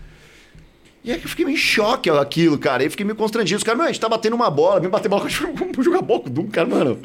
E 1.02 1.12
aí 1.12 1.22
eu 1.22 1.30
fiquei 1.30 1.46
meio 1.46 1.56
em 1.56 1.60
choque 1.60 2.10
aquilo, 2.10 2.58
cara. 2.58 2.82
Aí 2.82 2.88
eu 2.88 2.92
fiquei 2.92 3.06
meio 3.06 3.16
constrangido. 3.16 3.58
Os 3.58 3.64
caras, 3.64 3.78
mano, 3.78 3.90
a 3.90 3.92
gente 3.92 4.02
tá 4.02 4.10
batendo 4.10 4.36
uma 4.36 4.50
bola, 4.50 4.82
vem 4.82 4.90
bater 4.90 5.08
bola, 5.08 5.26
vamos 5.56 5.86
jogar 5.86 6.02
bola 6.02 6.20
com 6.22 6.28
o 6.28 6.30
Doom, 6.30 6.48
cara, 6.48 6.68
mano. 6.68 7.00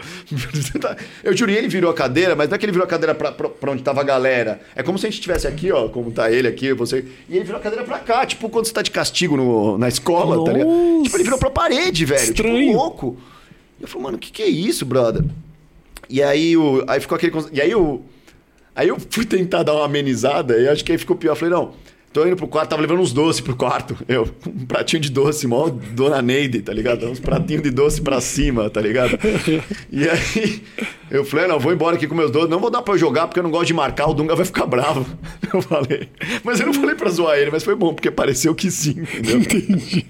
Eu 1.22 1.36
jurei, 1.36 1.58
ele 1.58 1.68
virou 1.68 1.90
a 1.90 1.94
cadeira, 1.94 2.34
mas 2.34 2.48
não 2.48 2.56
é 2.56 2.58
que 2.58 2.64
ele 2.64 2.72
virou 2.72 2.84
a 2.84 2.88
cadeira 2.88 3.14
pra, 3.14 3.30
pra, 3.30 3.70
onde 3.70 3.82
tava 3.84 4.00
a 4.00 4.04
galera. 4.04 4.60
É 4.74 4.82
como 4.82 4.98
se 4.98 5.06
a 5.06 5.10
gente 5.10 5.18
estivesse 5.18 5.46
aqui, 5.46 5.70
ó, 5.70 5.88
como 5.88 6.10
tá 6.10 6.30
ele 6.30 6.48
aqui, 6.48 6.72
você. 6.72 7.04
E 7.28 7.36
ele 7.36 7.44
virou 7.44 7.60
a 7.60 7.62
cadeira 7.62 7.84
pra 7.84 8.00
cá, 8.00 8.26
tipo 8.26 8.48
quando 8.48 8.66
você 8.66 8.72
tá 8.72 8.82
de 8.82 8.90
castigo 8.90 9.36
no, 9.36 9.78
na 9.78 9.88
escola, 9.88 10.44
tá 10.44 10.52
ligado? 10.52 10.68
Nossa. 10.68 11.04
Tipo, 11.04 11.16
ele 11.16 11.24
virou 11.24 11.38
pra 11.38 11.50
parede, 11.50 12.04
velho. 12.04 12.22
Estranho. 12.22 12.66
Tipo, 12.66 12.76
louco. 12.76 13.16
E 13.78 13.82
eu 13.82 13.88
falei, 13.88 14.04
mano, 14.04 14.16
o 14.16 14.20
que, 14.20 14.32
que 14.32 14.42
é 14.42 14.48
isso, 14.48 14.84
brother? 14.84 15.24
E 16.10 16.20
aí, 16.20 16.56
o, 16.56 16.84
aí 16.88 16.98
ficou 16.98 17.16
aquele. 17.16 17.32
E 17.52 17.60
aí, 17.60 17.74
o, 17.74 18.02
aí 18.74 18.88
eu 18.88 18.96
fui 19.08 19.24
tentar 19.24 19.62
dar 19.62 19.74
uma 19.74 19.84
amenizada 19.84 20.58
e 20.58 20.68
acho 20.68 20.84
que 20.84 20.90
aí 20.90 20.98
ficou 20.98 21.16
pior. 21.16 21.32
Eu 21.32 21.36
falei, 21.36 21.54
não, 21.54 21.72
tô 22.14 22.24
indo 22.24 22.36
pro 22.36 22.46
quarto, 22.46 22.70
tava 22.70 22.80
levando 22.80 23.00
uns 23.00 23.12
doces 23.12 23.40
pro 23.40 23.56
quarto. 23.56 23.96
Eu, 24.08 24.26
um 24.46 24.64
pratinho 24.64 25.02
de 25.02 25.10
doce, 25.10 25.46
mó 25.48 25.68
dona 25.68 26.22
Neide, 26.22 26.62
tá 26.62 26.72
ligado? 26.72 27.06
Uns 27.06 27.18
pratinhos 27.18 27.62
de 27.62 27.70
doce 27.70 28.00
pra 28.00 28.20
cima, 28.20 28.70
tá 28.70 28.80
ligado? 28.80 29.18
E 29.90 30.08
aí, 30.08 30.62
eu 31.10 31.24
falei, 31.24 31.48
não, 31.48 31.58
vou 31.58 31.72
embora 31.72 31.96
aqui 31.96 32.06
com 32.06 32.14
meus 32.14 32.30
doces, 32.30 32.48
não 32.48 32.60
vou 32.60 32.70
dar 32.70 32.82
pra 32.82 32.94
eu 32.94 32.98
jogar 32.98 33.26
porque 33.26 33.40
eu 33.40 33.42
não 33.42 33.50
gosto 33.50 33.66
de 33.66 33.74
marcar, 33.74 34.06
o 34.08 34.14
Dunga 34.14 34.36
vai 34.36 34.46
ficar 34.46 34.64
bravo. 34.64 35.04
Eu 35.52 35.60
falei. 35.62 36.08
Mas 36.42 36.58
eu 36.58 36.66
não 36.66 36.74
falei 36.74 36.96
pra 36.96 37.08
zoar 37.10 37.38
ele, 37.38 37.50
mas 37.52 37.62
foi 37.62 37.76
bom, 37.76 37.94
porque 37.94 38.10
pareceu 38.10 38.52
que 38.56 38.72
sim, 38.72 38.90
entendeu? 39.02 39.38
Entendi. 39.38 40.04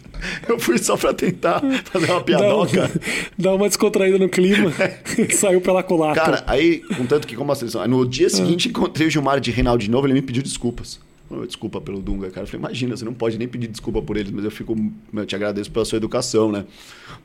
Eu 0.48 0.58
fui 0.58 0.78
só 0.78 0.96
pra 0.96 1.12
tentar 1.12 1.60
fazer 1.84 2.06
uma 2.06 2.14
Dá, 2.14 2.18
um- 2.18 2.22
piadoca. 2.22 2.90
dá 3.38 3.54
uma 3.54 3.68
descontraída 3.68 4.16
no 4.18 4.28
clima. 4.28 4.72
Saiu 5.36 5.60
pela 5.60 5.82
culatra. 5.82 6.22
Cara, 6.22 6.44
aí, 6.46 6.78
contanto 6.96 7.26
que 7.26 7.36
como 7.36 7.52
a 7.52 7.54
seleção. 7.54 7.86
No 7.86 8.06
dia 8.08 8.30
seguinte, 8.30 8.68
encontrei 8.70 9.06
o 9.08 9.10
Gilmar 9.10 9.38
de 9.38 9.50
Reinaldo 9.50 9.82
de 9.82 9.90
novo, 9.90 10.06
ele 10.06 10.14
me 10.14 10.22
pediu 10.22 10.42
desculpas. 10.42 10.98
Desculpa 11.46 11.80
pelo 11.80 12.00
Dunga, 12.00 12.30
cara. 12.30 12.44
Eu 12.44 12.46
falei, 12.46 12.60
imagina, 12.66 12.96
você 12.96 13.04
não 13.04 13.14
pode 13.14 13.38
nem 13.38 13.48
pedir 13.48 13.68
desculpa 13.68 14.00
por 14.00 14.16
eles, 14.16 14.30
mas 14.30 14.44
eu 14.44 14.50
fico. 14.50 14.76
Eu 15.12 15.26
te 15.26 15.34
agradeço 15.34 15.70
pela 15.70 15.84
sua 15.84 15.96
educação, 15.96 16.50
né? 16.50 16.64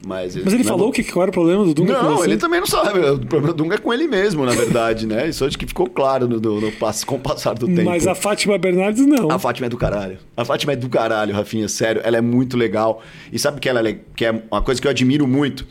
Mas, 0.05 0.35
Mas 0.35 0.53
ele 0.53 0.63
falou 0.63 0.89
o 0.89 0.91
que, 0.91 1.03
qual 1.03 1.23
era 1.23 1.29
o 1.29 1.33
problema 1.33 1.65
do 1.65 1.73
Dunga 1.73 2.01
Não, 2.01 2.23
ele 2.23 2.37
também 2.37 2.59
não 2.59 2.67
sabe. 2.67 2.99
O 2.99 3.19
problema 3.19 3.53
do 3.53 3.63
Dunga 3.63 3.75
é 3.75 3.77
com 3.77 3.93
ele 3.93 4.07
mesmo, 4.07 4.45
na 4.45 4.53
verdade, 4.53 5.05
né? 5.05 5.27
Isso 5.27 5.45
acho 5.45 5.57
que 5.57 5.67
ficou 5.67 5.87
claro 5.87 6.27
no, 6.27 6.39
no, 6.39 6.61
no 6.61 6.71
com 7.05 7.15
o 7.15 7.19
passar 7.19 7.53
do 7.53 7.67
tempo. 7.67 7.83
Mas 7.83 8.07
a 8.07 8.15
Fátima 8.15 8.57
Bernardes 8.57 9.05
não. 9.05 9.29
A 9.29 9.37
Fátima 9.37 9.67
é 9.67 9.69
do 9.69 9.77
caralho. 9.77 10.17
A 10.35 10.45
Fátima 10.45 10.73
é 10.73 10.75
do 10.75 10.89
caralho, 10.89 11.33
Rafinha, 11.33 11.67
sério. 11.67 12.01
Ela 12.03 12.17
é 12.17 12.21
muito 12.21 12.57
legal. 12.57 13.01
E 13.31 13.37
sabe 13.37 13.59
que 13.59 13.67
ela 13.67 13.87
é, 13.87 13.99
que 14.15 14.25
é 14.25 14.43
uma 14.51 14.61
coisa 14.61 14.81
que 14.81 14.87
eu 14.87 14.91
admiro 14.91 15.27
muito? 15.27 15.67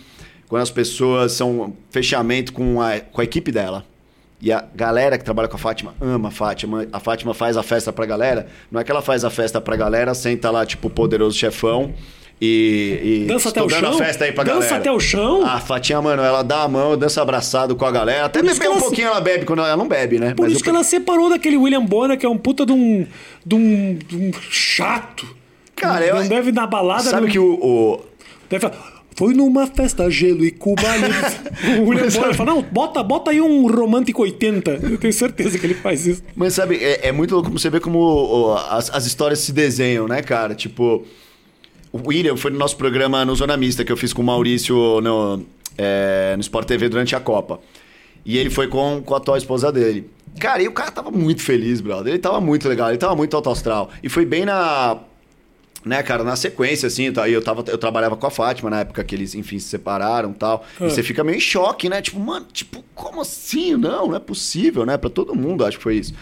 Quando 0.48 0.62
as 0.62 0.70
pessoas 0.70 1.32
são 1.32 1.74
fechamento 1.90 2.52
com 2.52 2.80
a, 2.80 3.00
com 3.00 3.20
a 3.20 3.24
equipe 3.24 3.52
dela. 3.52 3.84
E 4.40 4.52
a 4.52 4.64
galera 4.74 5.18
que 5.18 5.24
trabalha 5.24 5.48
com 5.48 5.56
a 5.56 5.58
Fátima 5.58 5.94
ama 6.00 6.28
a 6.28 6.30
Fátima. 6.30 6.86
A 6.92 7.00
Fátima 7.00 7.34
faz 7.34 7.56
a 7.56 7.62
festa 7.62 7.92
pra 7.92 8.06
galera. 8.06 8.46
Não 8.70 8.80
é 8.80 8.84
que 8.84 8.90
ela 8.90 9.02
faz 9.02 9.24
a 9.24 9.30
festa 9.30 9.60
pra 9.60 9.74
galera, 9.76 10.14
senta 10.14 10.50
lá, 10.50 10.64
tipo, 10.64 10.88
poderoso 10.88 11.36
chefão. 11.36 11.92
E, 12.40 13.24
e 13.24 13.26
Dança 13.26 13.48
até 13.48 13.60
o 13.60 13.68
chão? 13.68 13.90
a 13.90 13.98
festa 13.98 14.24
aí 14.24 14.30
pra 14.30 14.44
Dança 14.44 14.60
galera. 14.60 14.76
até 14.76 14.92
o 14.92 15.00
chão? 15.00 15.44
A 15.44 15.58
Fatinha, 15.58 16.00
mano, 16.00 16.22
ela 16.22 16.42
dá 16.42 16.62
a 16.62 16.68
mão, 16.68 16.96
dança 16.96 17.20
abraçado 17.20 17.74
com 17.74 17.84
a 17.84 17.90
galera. 17.90 18.26
Até 18.26 18.40
beber 18.40 18.60
que 18.60 18.68
um 18.68 18.70
ela- 18.72 18.80
pouquinho 18.80 19.08
ela 19.08 19.20
bebe, 19.20 19.44
quando 19.44 19.58
ela 19.58 19.76
não 19.76 19.88
bebe, 19.88 20.20
né? 20.20 20.34
Por 20.34 20.42
Mas 20.44 20.52
isso 20.52 20.60
eu- 20.60 20.64
que 20.64 20.70
ela 20.70 20.84
separou 20.84 21.28
daquele 21.30 21.56
William 21.56 21.84
Bonner, 21.84 22.16
que 22.16 22.24
é 22.24 22.28
um 22.28 22.38
puta 22.38 22.64
de 22.64 22.70
um, 22.70 23.04
de 23.44 23.54
um, 23.56 23.98
de 24.06 24.16
um 24.16 24.30
chato. 24.50 25.26
Cara, 25.74 26.06
não 26.14 26.22
eu- 26.22 26.28
deve 26.28 26.50
ir 26.50 26.54
na 26.54 26.64
balada. 26.64 27.02
Sabe 27.02 27.22
não- 27.26 27.28
que 27.32 27.40
o- 27.40 27.54
o, 27.60 28.00
Deve 28.48 28.60
falar, 28.68 28.97
foi 29.18 29.34
numa 29.34 29.66
festa 29.66 30.08
gelo 30.08 30.44
e 30.44 30.52
Cuba. 30.52 30.88
ali." 30.88 31.04
o 31.80 31.88
William 31.88 32.08
Bonner 32.08 32.34
fala, 32.34 32.54
não, 32.54 32.62
bota, 32.62 33.02
bota 33.02 33.32
aí 33.32 33.40
um 33.40 33.66
romântico 33.66 34.22
80. 34.22 34.78
Eu 34.80 34.96
tenho 34.96 35.12
certeza 35.12 35.58
que 35.58 35.66
ele 35.66 35.74
faz 35.74 36.06
isso. 36.06 36.22
Mas 36.36 36.54
sabe, 36.54 36.76
é, 36.76 37.08
é 37.08 37.12
muito 37.12 37.34
louco 37.34 37.50
você 37.50 37.68
ver 37.68 37.80
como 37.80 38.54
as, 38.70 38.94
as 38.94 39.06
histórias 39.06 39.40
se 39.40 39.52
desenham, 39.52 40.06
né, 40.06 40.22
cara? 40.22 40.54
Tipo, 40.54 41.04
o 41.92 41.98
William 42.06 42.36
foi 42.36 42.52
no 42.52 42.58
nosso 42.58 42.76
programa 42.76 43.24
no 43.24 43.34
Zona 43.34 43.56
Mista 43.56 43.84
que 43.84 43.90
eu 43.90 43.96
fiz 43.96 44.12
com 44.12 44.22
o 44.22 44.24
Maurício 44.24 45.00
no, 45.00 45.44
é, 45.76 46.34
no 46.36 46.40
Sport 46.40 46.68
TV 46.68 46.88
durante 46.88 47.16
a 47.16 47.20
Copa. 47.20 47.58
E 48.24 48.38
ele 48.38 48.50
foi 48.50 48.68
com, 48.68 49.02
com 49.04 49.14
a 49.14 49.16
atual 49.16 49.36
esposa 49.36 49.72
dele. 49.72 50.08
Cara, 50.38 50.62
e 50.62 50.68
o 50.68 50.72
cara 50.72 50.92
tava 50.92 51.10
muito 51.10 51.42
feliz, 51.42 51.80
brother. 51.80 52.12
Ele 52.12 52.22
tava 52.22 52.40
muito 52.40 52.68
legal, 52.68 52.88
ele 52.88 52.98
tava 52.98 53.16
muito 53.16 53.34
alto 53.34 53.50
astral. 53.50 53.90
E 54.00 54.08
foi 54.08 54.24
bem 54.24 54.44
na. 54.44 54.98
Né, 55.88 56.02
cara, 56.02 56.22
na 56.22 56.36
sequência, 56.36 56.86
assim, 56.86 57.10
tá, 57.10 57.24
aí 57.24 57.32
eu, 57.32 57.40
tava, 57.42 57.64
eu 57.66 57.78
trabalhava 57.78 58.14
com 58.14 58.26
a 58.26 58.30
Fátima 58.30 58.68
na 58.68 58.80
época 58.80 59.02
que 59.02 59.14
eles, 59.14 59.34
enfim, 59.34 59.58
se 59.58 59.68
separaram 59.68 60.32
e 60.32 60.34
tal. 60.34 60.62
Ah. 60.78 60.86
E 60.86 60.90
você 60.90 61.02
fica 61.02 61.24
meio 61.24 61.38
em 61.38 61.40
choque, 61.40 61.88
né? 61.88 62.02
Tipo, 62.02 62.20
mano, 62.20 62.46
tipo, 62.52 62.84
como 62.94 63.22
assim? 63.22 63.74
Não, 63.74 64.08
não 64.08 64.14
é 64.16 64.20
possível, 64.20 64.84
né? 64.84 64.98
Pra 64.98 65.08
todo 65.08 65.34
mundo, 65.34 65.64
acho 65.64 65.78
que 65.78 65.82
foi 65.82 65.96
isso. 65.96 66.12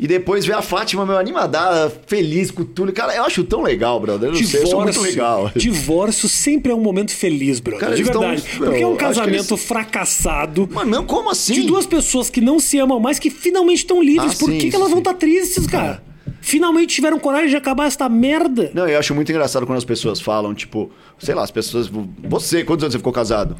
E 0.00 0.06
depois 0.06 0.46
ver 0.46 0.54
a 0.54 0.62
Fátima, 0.62 1.04
meu, 1.04 1.18
animada, 1.18 1.92
feliz 2.06 2.50
com 2.50 2.64
tudo. 2.64 2.90
Cara, 2.92 3.14
eu 3.14 3.22
acho 3.24 3.44
tão 3.44 3.60
legal, 3.60 4.00
brother. 4.00 4.30
Eu 4.30 4.32
não 4.32 4.42
sei, 4.42 4.62
eu 4.62 4.80
muito 4.80 5.00
legal. 5.02 5.52
divórcio 5.54 6.26
sempre 6.26 6.72
é 6.72 6.74
um 6.74 6.80
momento 6.80 7.12
feliz, 7.14 7.60
brother. 7.60 7.80
Cara, 7.80 7.94
de 7.96 8.10
tão- 8.10 8.22
verdade. 8.22 8.42
Porque 8.56 8.80
é 8.82 8.86
um 8.86 8.92
que 8.92 8.98
casamento 8.98 9.52
eles- 9.54 9.64
fracassado. 9.64 10.66
Mano, 10.72 10.90
não, 10.90 11.04
como 11.04 11.30
assim? 11.30 11.52
De 11.52 11.62
duas 11.64 11.84
pessoas 11.84 12.30
que 12.30 12.40
não 12.40 12.58
se 12.58 12.78
amam 12.78 12.98
mais, 12.98 13.18
que 13.18 13.28
finalmente 13.30 13.78
estão 13.80 14.02
livres. 14.02 14.32
Ah, 14.32 14.38
Por 14.38 14.46
sim, 14.46 14.52
que, 14.54 14.58
que 14.62 14.68
isso 14.68 14.76
elas 14.76 14.88
vão 14.88 14.96
sim. 14.98 15.02
estar 15.02 15.14
tristes, 15.14 15.66
cara? 15.66 16.02
Finalmente 16.42 16.94
tiveram 16.96 17.18
coragem 17.20 17.48
de 17.48 17.56
acabar 17.56 17.86
essa 17.86 18.08
merda. 18.08 18.70
Não, 18.74 18.86
eu 18.88 18.98
acho 18.98 19.14
muito 19.14 19.30
engraçado 19.30 19.64
quando 19.64 19.78
as 19.78 19.84
pessoas 19.84 20.20
falam, 20.20 20.52
tipo, 20.52 20.90
sei 21.18 21.34
lá, 21.34 21.42
as 21.44 21.50
pessoas. 21.52 21.88
Você, 22.28 22.64
quantos 22.64 22.82
anos 22.84 22.92
você 22.92 22.98
ficou 22.98 23.12
casado? 23.12 23.56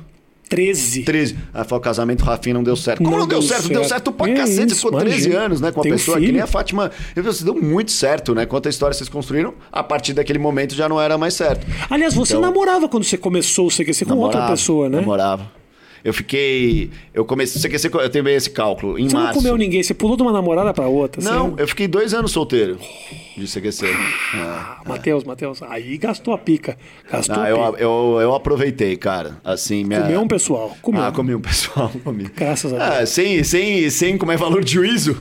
13. 0.48 1.04
13. 1.04 1.38
Ah, 1.54 1.64
foi 1.64 1.78
o 1.78 1.80
casamento, 1.80 2.22
Rafinha 2.24 2.52
não 2.54 2.62
deu 2.62 2.76
certo. 2.76 2.98
Como 2.98 3.12
não, 3.12 3.20
Não 3.20 3.26
deu, 3.26 3.38
deu 3.38 3.48
certo? 3.48 3.68
Deu 3.68 3.76
certo. 3.78 3.88
certo 3.88 4.12
pra 4.12 4.28
É 4.30 4.34
cacete. 4.34 4.66
isso, 4.66 4.80
Você 4.80 4.86
ficou 4.86 4.98
13 5.00 5.16
imagina. 5.26 5.44
anos, 5.46 5.60
né? 5.62 5.72
Com 5.72 5.80
a 5.80 5.82
Tem 5.84 5.92
um 5.92 5.96
pessoa 5.96 6.16
que 6.18 6.22
filho. 6.24 6.32
nem 6.34 6.42
a 6.42 6.46
Fátima. 6.46 6.90
Eu, 7.16 7.22
Você 7.22 7.42
deu 7.44 7.54
muito 7.54 7.90
certo, 7.90 8.34
né? 8.34 8.44
Quanta 8.44 8.68
história 8.68 8.92
vocês 8.92 9.08
construíram, 9.08 9.54
a 9.70 9.82
partir 9.82 10.12
daquele 10.12 10.38
momento 10.38 10.74
já 10.74 10.88
não 10.90 11.00
era 11.00 11.16
mais 11.16 11.32
certo. 11.34 11.66
Aliás, 11.88 12.12
você 12.12 12.34
Então- 12.34 12.42
namorava 12.42 12.86
quando 12.86 13.04
você 13.04 13.16
começou 13.16 13.66
o 13.68 13.70
CQC 13.70 14.04
com 14.04 14.12
outra 14.14 14.40
Namorava, 14.40 14.52
pessoa, 14.52 14.88
né? 14.90 14.98
Namorava. 15.00 15.50
Eu 16.04 16.12
fiquei. 16.12 16.90
Eu 17.14 17.24
comecei. 17.24 17.60
Você 17.60 17.68
quer 17.68 17.78
ser, 17.78 17.94
eu 17.94 18.10
tenho 18.10 18.24
bem 18.24 18.34
esse 18.34 18.50
cálculo. 18.50 18.98
Em 18.98 19.08
Você 19.08 19.14
não 19.14 19.22
março. 19.22 19.38
comeu 19.38 19.56
ninguém, 19.56 19.82
você 19.82 19.94
pulou 19.94 20.16
de 20.16 20.22
uma 20.22 20.32
namorada 20.32 20.72
pra 20.74 20.86
outra. 20.88 21.22
Não, 21.22 21.50
você... 21.50 21.62
eu 21.62 21.68
fiquei 21.68 21.86
dois 21.86 22.12
anos 22.12 22.32
solteiro 22.32 22.78
de 23.36 23.46
CQC. 23.46 23.86
É. 23.86 23.94
Ah, 24.34 24.80
Matheus, 24.86 25.24
Matheus, 25.24 25.62
aí 25.62 25.96
gastou 25.96 26.34
a 26.34 26.38
pica. 26.38 26.76
Gastou 27.10 27.36
Ah, 27.36 27.44
a 27.44 27.50
eu, 27.50 27.56
pica. 27.72 27.82
eu, 27.82 28.18
eu 28.20 28.34
aproveitei, 28.34 28.96
cara. 28.96 29.38
Assim, 29.44 29.84
minha... 29.84 30.02
Comeu 30.02 30.20
um 30.20 30.28
pessoal. 30.28 30.76
Comeu. 30.82 31.02
Ah, 31.02 31.12
comi 31.12 31.34
um 31.34 31.40
pessoal, 31.40 31.90
comi. 32.02 32.24
Graças 32.36 32.72
a 32.72 32.98
Ah, 32.98 33.06
sem, 33.06 33.42
sem, 33.44 33.88
sem 33.88 34.18
como 34.18 34.32
é 34.32 34.36
valor 34.36 34.64
de 34.64 34.72
juízo. 34.72 35.16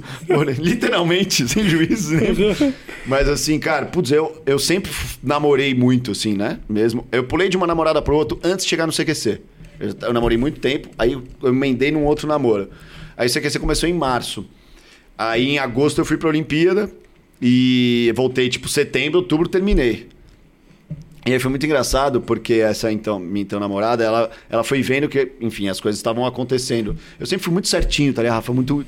Literalmente, 0.58 1.48
sem 1.50 1.68
juízo. 1.68 2.16
Né? 2.16 2.74
Mas 3.06 3.28
assim, 3.30 3.60
cara, 3.60 3.86
putz, 3.86 4.12
eu, 4.12 4.42
eu 4.46 4.60
sempre 4.60 4.92
namorei 5.24 5.74
muito, 5.74 6.12
assim, 6.12 6.34
né? 6.36 6.60
Mesmo. 6.68 7.08
Eu 7.12 7.24
pulei 7.24 7.50
de 7.50 7.58
uma 7.58 7.68
namorada 7.68 8.02
pro 8.02 8.16
outro 8.16 8.40
antes 8.44 8.66
de 8.66 8.70
chegar 8.70 8.86
no 8.86 8.94
CQC. 8.94 9.42
Eu, 9.82 10.08
eu 10.08 10.14
namorei 10.14 10.38
muito 10.38 10.60
tempo, 10.60 10.90
aí 10.98 11.14
eu 11.14 11.24
eu 11.42 11.50
emendei 11.50 11.92
num 11.92 12.06
outro 12.06 12.28
namoro. 12.28 12.70
Aí 13.18 13.28
o 13.28 13.32
CQC 13.32 13.60
começou 13.60 13.90
em 13.90 13.94
março. 13.94 14.46
Aí 15.18 15.50
em 15.50 15.60
agosto 15.60 16.00
eu 16.00 16.06
fui 16.06 16.18
pra 16.18 16.30
Olimpíada 16.30 16.92
e 17.42 18.12
voltei, 18.16 18.50
tipo, 18.50 18.68
setembro, 18.70 19.20
outubro, 19.20 19.48
terminei. 19.48 20.08
E 21.26 21.34
aí 21.34 21.40
foi 21.40 21.50
muito 21.50 21.66
engraçado, 21.66 22.20
porque 22.22 22.54
essa 22.56 22.92
então, 22.92 23.20
minha 23.20 23.44
então 23.44 23.60
namorada, 23.60 24.04
ela, 24.04 24.32
ela 24.50 24.64
foi 24.64 24.82
vendo 24.82 25.08
que, 25.08 25.34
enfim, 25.40 25.68
as 25.68 25.80
coisas 25.80 26.00
estavam 26.00 26.26
acontecendo. 26.26 26.96
Eu 27.20 27.26
sempre 27.28 27.44
fui 27.44 27.54
muito 27.54 27.68
certinho, 27.68 28.12
tá 28.14 28.24
ligado, 28.24 28.36
Rafa? 28.36 28.54
Muito 28.54 28.84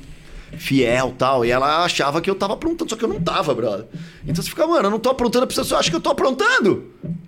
fiel 0.58 1.14
tal. 1.16 1.44
E 1.44 1.50
ela 1.50 1.84
achava 1.84 2.20
que 2.20 2.28
eu 2.28 2.34
tava 2.34 2.54
aprontando, 2.54 2.90
só 2.90 2.96
que 2.96 3.04
eu 3.04 3.08
não 3.08 3.20
tava, 3.20 3.54
brother. 3.54 3.86
Então 4.24 4.42
você 4.42 4.50
fica, 4.50 4.66
mano, 4.66 4.86
eu 4.86 4.90
não 4.90 4.98
tô 4.98 5.10
aprontando, 5.10 5.44
a 5.44 5.46
pessoa 5.46 5.64
só 5.64 5.78
acha 5.78 5.90
que 5.90 5.96
eu 5.96 6.00
tô 6.00 6.10
aprontando. 6.10 6.84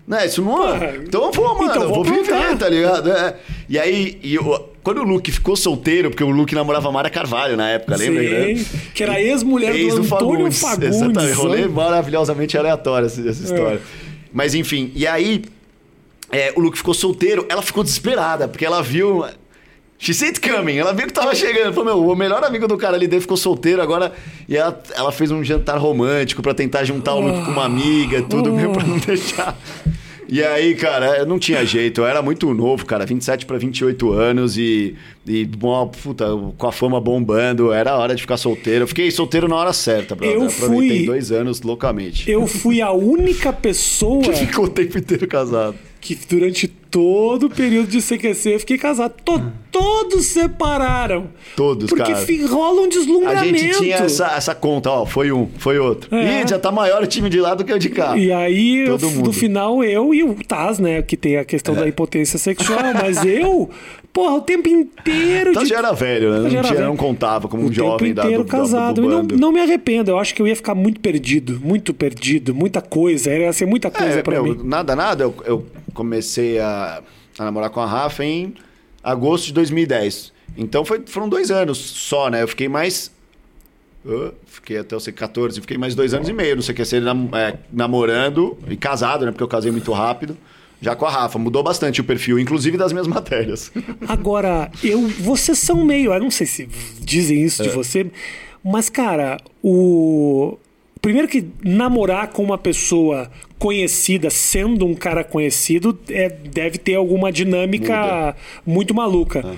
Né? 0.07 0.26
Isso 0.26 0.42
não 0.42 0.66
é. 0.74 0.96
Então 0.96 1.24
eu 1.24 1.33
vou, 1.33 1.55
mano, 1.55 1.70
então 1.70 1.83
eu 1.83 1.88
vou 1.88 2.05
vou 2.05 2.14
viver, 2.14 2.57
tá 2.57 2.68
ligado? 2.68 3.11
É. 3.11 3.38
E 3.68 3.79
aí, 3.79 4.18
e 4.22 4.35
eu- 4.35 4.70
quando 4.83 4.98
o 4.98 5.05
Luke 5.05 5.31
ficou 5.33 5.57
solteiro, 5.57 6.11
porque 6.11 6.22
o 6.22 6.31
Luke 6.31 6.55
namorava 6.55 6.88
a 6.88 6.92
Mara 6.92 7.11
Carvalho 7.11 7.57
na 7.57 7.68
época, 7.70 7.96
lembra? 7.96 8.22
né? 8.22 8.55
Sim, 8.55 8.66
que 8.94 9.02
era 9.02 9.20
ex-mulher 9.20 9.72
do 9.72 9.79
Ex 9.79 9.94
Antônio 9.94 10.09
Fagundes. 10.52 10.62
Exatamente, 10.96 11.33
rolê 11.33 11.62
né? 11.62 11.68
maravilhosamente 11.68 12.57
aleatório 12.57 13.07
essa, 13.07 13.20
essa 13.29 13.42
história. 13.42 13.81
Mas 14.33 14.55
enfim, 14.55 14.92
e 14.94 15.07
aí 15.07 15.42
é, 16.31 16.52
o 16.57 16.61
Luke 16.61 16.76
ficou 16.79 16.94
solteiro, 16.94 17.44
ela 17.48 17.62
ficou 17.62 17.83
desesperada, 17.83 18.46
porque 18.48 18.64
ela 18.64 18.83
viu. 18.83 19.24
She 19.98 20.12
said 20.12 20.37
it 20.37 20.40
coming, 20.40 20.76
ela 20.76 20.92
viu 20.92 21.07
que 21.07 21.12
tava 21.12 21.35
chegando. 21.35 21.72
Falou, 21.72 21.85
meu, 21.96 22.07
o 22.12 22.14
melhor 22.14 22.44
amigo 22.44 22.68
do 22.68 22.76
cara 22.76 22.96
ali 22.96 23.07
dele 23.07 23.22
ficou 23.22 23.37
solteiro 23.37 23.81
agora. 23.81 24.12
E 24.46 24.55
ela, 24.55 24.79
ela 24.94 25.11
fez 25.11 25.31
um 25.31 25.42
jantar 25.42 25.79
romântico 25.79 26.42
pra 26.42 26.52
tentar 26.52 26.85
juntar 26.85 27.14
o 27.14 27.20
Luke 27.20 27.46
com 27.46 27.50
uma 27.50 27.64
amiga, 27.64 28.20
tudo 28.22 28.52
meio 28.52 28.72
pra 28.74 28.85
não 28.85 28.98
deixar. 28.98 29.59
E 30.29 30.43
aí, 30.43 30.75
cara, 30.75 31.19
eu 31.19 31.27
não 31.27 31.39
tinha 31.39 31.65
jeito. 31.65 32.01
Eu 32.01 32.07
era 32.07 32.21
muito 32.21 32.53
novo, 32.53 32.85
cara, 32.85 33.07
27 33.07 33.47
pra 33.47 33.57
28 33.59 34.12
anos 34.12 34.59
e, 34.59 34.97
e 35.27 35.45
bom, 35.45 35.87
puta, 35.89 36.27
com 36.59 36.67
a 36.67 36.73
fama 36.73 37.01
bombando, 37.01 37.73
era 37.73 37.93
a 37.93 37.97
hora 37.97 38.15
de 38.15 38.23
ficar 38.23 38.37
solteiro. 38.37 38.85
Eu 38.85 38.89
fiquei 38.89 39.11
solteiro 39.11 39.47
na 39.49 39.57
hora 39.57 39.73
certa. 39.73 40.17
Eu 40.21 40.47
Aproveitei 40.47 40.99
fui- 40.99 41.07
dois 41.07 41.31
anos 41.31 41.62
loucamente. 41.62 42.31
Eu 42.31 42.47
fui 42.47 42.81
a 42.81 42.91
única 42.93 43.53
pessoa 43.53 44.25
Ficou 44.35 44.65
o 44.65 44.69
tempo 44.69 44.99
inteiro 44.99 45.27
casado. 45.29 45.77
que 46.01 46.17
durante 46.29 46.69
todo 46.97 47.45
o 47.45 47.51
período 47.51 47.89
de 47.89 48.01
CQC 48.01 48.55
eu 48.55 48.61
fiquei 48.61 48.79
casado. 48.79 49.13
To- 49.23 49.53
todos 49.71 50.25
separaram. 50.25 51.27
Todos, 51.55 51.90
Porque 51.90 52.11
cara. 52.11 52.25
fi- 52.25 52.42
rola 52.47 52.81
um 52.81 52.85
A 52.87 52.88
deslumbramento. 52.88 53.59
gente 53.59 53.77
tinha 53.79 53.97
essa, 53.97 54.29
essa 54.29 54.55
conta, 54.55 54.90
ó, 54.90 55.05
foi 55.05 55.31
um, 55.31 55.47
foi 55.59 55.79
outro. 55.79 56.09
É. 56.17 56.40
Ih, 56.42 56.49
já 56.49 56.59
tá 56.59 56.73
maior 56.73 57.03
o 57.03 57.07
time 57.07 57.29
de 57.29 57.38
lá 57.38 57.55
do 57.55 57.67
que 57.67 57.73
o 57.75 57.79
de 57.79 57.90
cá. 57.90 58.17
E 58.17 58.33
aí, 58.33 58.87
eu- 58.87 58.97
no 58.99 59.31
final, 59.31 59.85
eu 59.85 60.15
e 60.15 60.23
o 60.25 60.35
Taz, 60.49 60.79
né? 60.79 61.03
Que 61.03 61.19
tem 61.19 61.37
a 61.37 61.44
questão 61.44 61.75
É. 61.77 61.81
da 61.81 61.88
impotência 61.88 62.38
sexual, 62.38 62.79
mas 62.94 63.23
eu, 63.27 63.69
porra, 64.17 64.37
o 64.37 64.40
tempo 64.40 64.67
inteiro. 64.67 65.50
Então 65.50 65.62
de- 65.62 65.69
já 65.69 65.77
era 65.79 65.92
velho, 65.92 66.31
né? 66.31 66.37
Já 66.37 66.40
Não, 66.48 66.58
era 66.58 66.62
tinha, 66.69 66.75
velho. 66.79 66.87
não 66.88 66.96
contava 66.96 67.48
como 67.48 67.64
um 67.64 67.67
o 67.67 67.73
jovem 67.73 67.98
tempo 68.08 68.14
da, 68.14 68.23
inteiro 68.25 68.44
do, 68.44 68.48
casado. 68.50 68.94
do, 68.94 69.02
do 69.02 69.08
e 69.08 69.10
não, 69.37 69.38
não 69.38 69.52
me 69.52 69.60
arrependo. 69.60 70.10
Eu 70.10 70.19
acho 70.19 70.35
que 70.35 70.40
eu 70.40 70.48
ia 70.48 70.56
ficar 70.56 70.75
muito 70.75 71.00
perdido. 71.00 71.60
Muito 71.62 71.92
perdido. 71.92 72.54
Muita 72.54 72.81
coisa. 72.81 73.31
Ia 73.31 73.52
ser 73.52 73.67
muita 73.67 73.90
coisa 73.90 74.21
É, 74.21 74.23
pra 74.23 74.42
meu, 74.42 74.54
mim. 74.56 74.60
nada, 74.64 74.96
nada. 74.96 75.25
Eu, 75.25 75.35
eu 75.44 75.67
comecei 75.92 76.58
a, 76.58 77.02
a 77.38 77.44
namorar 77.44 77.69
com 77.69 77.81
a 77.81 77.87
Rafa 77.87 78.25
em 78.25 78.54
agosto 79.04 79.46
de 79.46 79.52
2010. 79.52 80.33
Então 80.56 80.83
foi, 80.83 81.02
foram 81.06 81.29
dois 81.29 81.50
anos 81.50 81.77
só, 81.77 82.31
né? 82.31 82.42
Eu 82.42 82.48
fiquei 82.48 82.69
mais. 82.69 83.14
Eu 84.02 84.33
fiquei 84.46 84.79
até 84.79 84.94
eu 84.94 85.00
ser 85.00 85.12
14, 85.12 85.60
fiquei 85.60 85.77
mais 85.77 85.94
dois 85.94 86.14
anos 86.14 86.29
e 86.29 86.33
meio, 86.33 86.54
não 86.56 86.62
sei 86.62 86.73
o 86.73 86.77
que, 86.77 86.85
ser 86.85 87.02
é, 87.02 87.58
namorando 87.73 88.56
e 88.69 88.77
casado, 88.77 89.27
né? 89.27 89.33
Porque 89.33 89.42
eu 89.42 89.48
casei 89.48 89.71
muito 89.71 89.92
rápido. 89.92 90.37
Já 90.81 90.94
com 90.94 91.06
a 91.06 91.10
Rafa, 91.10 91.38
mudou 91.38 91.62
bastante 91.62 92.00
o 92.00 92.04
perfil, 92.04 92.38
inclusive 92.38 92.77
das 92.77 92.92
minhas 92.92 93.06
matérias. 93.08 93.72
Agora, 94.06 94.70
eu, 94.85 95.00
vocês 95.08 95.58
são 95.58 95.85
meio. 95.85 96.12
Eu 96.12 96.20
não 96.20 96.31
sei 96.31 96.46
se 96.46 96.68
dizem 97.00 97.42
isso 97.42 97.62
É. 97.62 97.66
de 97.66 97.70
você, 97.74 98.06
mas, 98.62 98.88
cara, 98.88 99.38
o. 99.62 100.58
Primeiro 101.00 101.29
que 101.29 101.46
namorar 101.62 102.29
com 102.29 102.42
uma 102.42 102.58
pessoa 102.58 103.31
conhecida, 103.58 104.29
sendo 104.29 104.85
um 104.85 104.94
cara 104.94 105.22
conhecido, 105.22 105.96
é, 106.10 106.29
deve 106.29 106.79
ter 106.79 106.94
alguma 106.96 107.31
dinâmica 107.31 107.94
Muda. 107.96 108.37
muito 108.66 108.92
maluca. 108.94 109.38
É. 109.38 109.54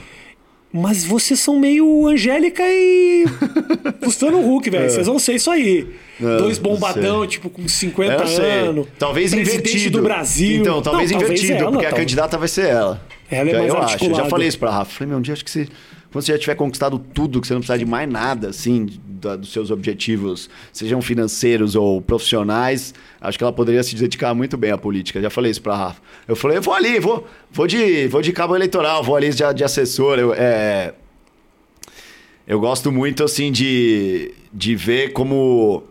Mas 0.73 1.03
vocês 1.05 1.41
são 1.41 1.59
meio 1.59 2.07
Angélica 2.07 2.63
e. 2.63 3.25
Luciano 4.05 4.39
Huck, 4.55 4.69
velho. 4.69 4.91
Vocês 4.91 5.07
vão 5.07 5.19
ser 5.19 5.35
isso 5.35 5.51
aí. 5.51 5.87
É. 6.21 6.23
Não, 6.23 6.37
Dois 6.39 6.59
bombadão, 6.59 7.27
tipo, 7.27 7.49
com 7.49 7.67
50 7.67 8.13
Eu 8.13 8.27
sei. 8.27 8.51
anos. 8.51 8.87
Talvez 8.99 9.31
presidente 9.31 9.69
invertido. 9.71 9.99
do 9.99 10.05
Brasil. 10.05 10.61
Então, 10.61 10.83
talvez 10.83 11.11
Não, 11.11 11.19
invertido, 11.23 11.53
ela, 11.55 11.71
porque 11.71 11.87
a 11.87 11.89
talvez. 11.91 11.95
candidata 11.95 12.37
vai 12.37 12.49
ser 12.49 12.67
ela. 12.67 13.01
Ela 13.31 13.51
é 13.51 13.59
mais 13.59 13.69
eu 13.69 13.77
acho. 13.79 13.83
Eu 13.83 13.89
já 13.89 13.93
articulada. 13.95 14.29
falei 14.31 14.49
isso 14.49 14.59
pra 14.59 14.71
Rafa. 14.71 14.91
Falei, 14.93 15.09
meu, 15.09 15.19
um 15.19 15.23
dia 15.23 15.33
acho 15.35 15.45
que 15.45 15.51
você. 15.51 15.69
Quando 16.11 16.25
você 16.25 16.33
já 16.33 16.39
tiver 16.39 16.55
conquistado 16.55 16.99
tudo, 16.99 17.41
que 17.41 17.47
você 17.47 17.53
não 17.53 17.61
precisar 17.61 17.77
de 17.77 17.85
mais 17.85 18.09
nada, 18.09 18.49
assim, 18.49 18.87
da- 19.07 19.37
dos 19.37 19.53
seus 19.53 19.71
objetivos, 19.71 20.49
sejam 20.73 21.03
financeiros 21.03 21.75
ou 21.77 22.01
profissionais, 22.01 22.95
acho 23.21 23.37
que 23.37 23.45
ela 23.45 23.53
poderia 23.53 23.83
se 23.83 23.95
dedicar 23.95 24.33
muito 24.35 24.57
bem 24.57 24.71
à 24.71 24.79
política. 24.79 25.21
Já 25.21 25.29
falei 25.29 25.51
isso 25.51 25.61
pra 25.61 25.77
Rafa. 25.77 26.01
Eu 26.27 26.35
falei, 26.35 26.57
eu 26.57 26.63
vou 26.63 26.73
ali, 26.73 26.99
vou, 26.99 27.27
vou, 27.51 27.67
de, 27.67 28.09
vou 28.09 28.23
de 28.23 28.33
cabo 28.33 28.57
eleitoral, 28.57 29.03
vou 29.03 29.17
ali 29.17 29.29
de, 29.31 29.53
de 29.55 29.65
assessor. 29.65 30.19
Eu, 30.19 30.33
é, 30.35 30.95
eu 32.47 32.59
gosto 32.59 32.91
muito, 32.91 33.23
assim, 33.23 33.53
de, 33.53 34.33
de 34.53 34.75
ver 34.75 35.13
como. 35.13 35.83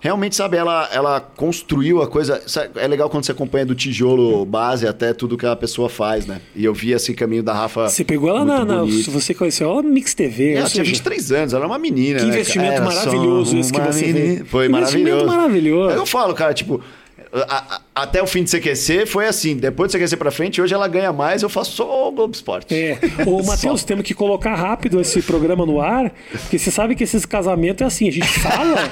Realmente, 0.00 0.36
sabe, 0.36 0.56
ela, 0.56 0.88
ela 0.92 1.20
construiu 1.20 2.00
a 2.00 2.06
coisa. 2.06 2.40
É 2.76 2.86
legal 2.86 3.10
quando 3.10 3.24
você 3.24 3.32
acompanha 3.32 3.66
do 3.66 3.74
tijolo 3.74 4.44
base 4.46 4.86
até 4.86 5.12
tudo 5.12 5.36
que 5.36 5.44
a 5.44 5.56
pessoa 5.56 5.88
faz, 5.88 6.24
né? 6.24 6.40
E 6.54 6.64
eu 6.64 6.72
vi 6.72 6.92
esse 6.92 7.12
caminho 7.14 7.42
da 7.42 7.52
Rafa. 7.52 7.88
Você 7.88 8.04
pegou 8.04 8.28
ela 8.28 8.44
na, 8.44 8.64
na-. 8.64 8.86
Se 8.86 9.10
você 9.10 9.34
conheceu 9.34 9.68
ela 9.68 9.82
no 9.82 9.88
Mix 9.90 10.14
TV. 10.14 10.52
Ela 10.52 10.64
ou 10.64 10.70
tinha 10.70 10.84
seja, 10.84 10.96
23 10.96 11.32
anos, 11.32 11.52
ela 11.52 11.64
era 11.64 11.72
uma 11.72 11.78
menina, 11.78 12.20
Que 12.20 12.26
né? 12.26 12.30
investimento 12.32 12.72
Era 12.74 12.84
maravilhoso 12.84 13.58
esse 13.58 13.72
que 13.72 13.80
você 13.80 14.06
menina. 14.06 14.36
fez. 14.36 14.48
Foi 14.48 14.68
maravilhoso. 14.68 15.26
maravilhoso. 15.26 15.96
Eu 15.96 16.06
falo, 16.06 16.32
cara, 16.34 16.54
tipo, 16.54 16.80
a- 17.32 17.76
a- 17.76 17.80
até 18.02 18.22
o 18.22 18.26
fim 18.26 18.42
de 18.44 18.50
CQC 18.50 19.06
foi 19.06 19.26
assim. 19.26 19.56
Depois 19.56 19.90
do 19.90 19.92
CQC 19.98 20.16
pra 20.16 20.30
frente, 20.30 20.60
hoje 20.62 20.72
ela 20.74 20.86
ganha 20.88 21.12
mais, 21.12 21.42
eu 21.42 21.48
faço 21.48 21.72
só 21.72 22.08
o 22.08 22.12
Globo 22.12 22.34
Esporte. 22.34 22.74
É. 22.74 22.98
Ô, 23.26 23.42
Matheus, 23.46 23.84
temos 23.84 24.04
que 24.04 24.14
colocar 24.14 24.54
rápido 24.54 25.00
esse 25.00 25.20
programa 25.22 25.66
no 25.66 25.80
ar, 25.80 26.12
porque 26.30 26.58
você 26.58 26.70
sabe 26.70 26.94
que 26.94 27.04
esses 27.04 27.24
casamentos 27.26 27.82
é 27.82 27.84
assim, 27.84 28.08
a 28.08 28.12
gente 28.12 28.28
fala, 28.40 28.90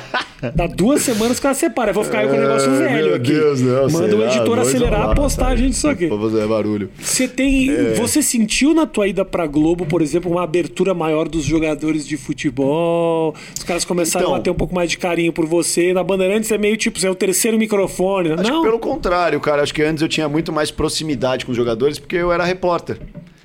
dá 0.55 0.67
duas 0.67 1.03
semanas 1.03 1.39
que 1.41 1.47
ela 1.47 1.55
separa. 1.55 1.91
Eu 1.91 1.95
vou 1.95 2.05
ficar 2.05 2.19
aí 2.21 2.29
com 2.29 2.35
o 2.35 2.41
negócio 2.41 2.71
Ah, 2.71 2.77
velho 2.79 3.07
meu 3.07 3.15
aqui. 3.17 3.33
Deus, 3.33 3.61
não, 3.61 3.89
Manda 3.91 4.17
o 4.17 4.25
editor 4.27 4.59
acelerar 4.59 5.07
lá, 5.07 5.13
a 5.13 5.15
postagem 5.15 5.57
sabe? 5.57 5.71
disso 5.71 5.89
aqui. 5.89 6.07
Pra 6.09 6.19
fazer 6.19 6.47
barulho. 6.49 6.91
Você 6.99 7.29
tem. 7.29 7.71
É. 7.71 7.95
Você 7.95 8.23
sentiu 8.23 8.75
na 8.75 8.87
tua 8.87 9.07
ida 9.09 9.25
pra 9.25 9.47
Globo, 9.47 9.87
por 9.87 10.03
exemplo, 10.03 10.31
uma 10.31 10.43
abertura 10.43 10.93
maior 10.95 11.29
dos 11.29 11.45
jogadores 11.45 12.07
de 12.07 12.17
futebol? 12.17 13.35
Os 13.57 13.63
caras 13.65 13.85
começaram 13.85 14.27
Então- 14.27 14.37
a 14.37 14.41
ter 14.41 14.51
um 14.51 14.55
pouco 14.55 14.75
mais 14.75 14.91
de 14.91 14.99
carinho 14.99 15.33
por 15.33 15.47
você. 15.47 15.93
Na 15.93 16.03
Bandeirantes 16.03 16.51
é 16.51 16.59
meio 16.59 16.77
tipo, 16.77 16.99
você 16.99 17.07
é 17.07 17.11
o 17.11 17.15
terceiro 17.15 17.57
microfone. 17.59 18.26
Acho 18.35 18.51
não. 18.51 18.61
que 18.63 18.67
pelo 18.67 18.79
contrário, 18.79 19.41
cara. 19.41 19.63
Acho 19.63 19.73
que 19.75 19.83
antes 19.83 20.03
eu 20.03 20.09
tinha 20.09 20.29
muito 20.29 20.53
mais 20.53 20.71
proximidade 20.71 21.45
com 21.45 21.53
os 21.53 21.57
jogadores 21.57 21.99
porque 21.99 22.17
eu 22.17 22.33
era 22.33 22.45
repórter. 22.45 22.99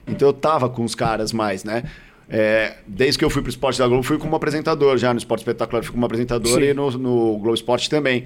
Então 0.08 0.28
eu 0.30 0.34
tava 0.34 0.68
com 0.70 0.84
os 0.84 0.96
caras 0.96 1.32
mais, 1.32 1.64
né? 1.64 1.84
É, 2.30 2.76
desde 2.88 3.20
que 3.20 3.26
eu 3.26 3.30
fui 3.30 3.42
pro 3.42 3.50
Esporte 3.50 3.78
da 3.78 3.88
Globo, 3.88 4.04
fui 4.04 4.18
como 4.18 4.36
apresentador 4.36 4.98
já. 4.98 5.14
No 5.14 5.18
Esporte 5.20 5.42
Espetacular 5.42 5.84
fui 5.84 5.92
como 5.94 6.06
apresentador 6.06 6.60
Sim. 6.62 6.68
e 6.68 6.74
no, 6.74 6.90
no 6.92 7.38
Globo 7.38 7.54
Esporte 7.54 7.90
também. 7.90 8.26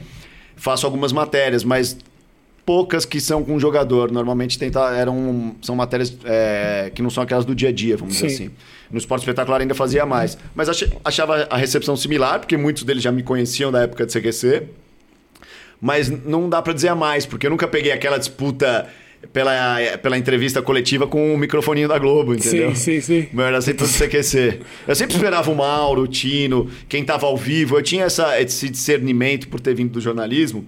Faço 0.55 0.85
algumas 0.85 1.11
matérias, 1.11 1.63
mas 1.63 1.97
poucas 2.65 3.03
que 3.05 3.19
são 3.19 3.43
com 3.43 3.59
jogador. 3.59 4.11
Normalmente 4.11 4.57
tenta, 4.57 4.79
eram, 4.95 5.55
são 5.61 5.75
matérias 5.75 6.15
é, 6.23 6.91
que 6.93 7.01
não 7.01 7.09
são 7.09 7.23
aquelas 7.23 7.45
do 7.45 7.53
dia 7.55 7.69
a 7.69 7.71
dia, 7.71 7.97
vamos 7.97 8.13
dizer 8.15 8.29
Sim. 8.29 8.35
assim. 8.45 8.51
No 8.91 8.97
Esporte 8.99 9.21
Espetacular 9.23 9.59
ainda 9.61 9.73
fazia 9.75 10.05
mais. 10.05 10.37
Mas 10.53 10.69
ach- 10.69 10.87
achava 11.03 11.47
a 11.49 11.57
recepção 11.57 11.95
similar, 11.97 12.39
porque 12.39 12.55
muitos 12.57 12.83
deles 12.83 13.01
já 13.03 13.11
me 13.11 13.23
conheciam 13.23 13.71
da 13.71 13.81
época 13.81 14.05
de 14.05 14.13
CQC 14.13 14.63
mas 15.81 16.09
não 16.09 16.49
dá 16.49 16.61
pra 16.61 16.73
dizer 16.73 16.89
a 16.89 16.95
mais, 16.95 17.25
porque 17.25 17.45
eu 17.45 17.51
nunca 17.51 17.67
peguei 17.67 17.91
aquela 17.91 18.17
disputa 18.17 18.87
pela, 19.31 19.77
pela 20.01 20.17
entrevista 20.17 20.61
coletiva 20.61 21.07
com 21.07 21.33
o 21.33 21.37
microfoninho 21.37 21.87
da 21.87 21.97
Globo, 21.97 22.33
entendeu? 22.33 22.75
Sim, 22.75 22.99
sim, 22.99 23.01
sim. 23.01 23.27
Mas 23.33 23.45
era 23.47 23.61
sempre 23.61 23.85
do 23.85 23.91
CQC. 23.91 24.59
Eu 24.87 24.95
sempre 24.95 25.15
esperava 25.15 25.51
o 25.51 25.55
Mauro, 25.55 26.03
o 26.03 26.07
Tino, 26.07 26.69
quem 26.87 27.03
tava 27.03 27.25
ao 27.25 27.37
vivo. 27.37 27.77
Eu 27.77 27.81
tinha 27.81 28.05
essa, 28.05 28.39
esse 28.41 28.69
discernimento 28.69 29.47
por 29.47 29.59
ter 29.59 29.73
vindo 29.73 29.91
do 29.91 30.01
jornalismo, 30.01 30.65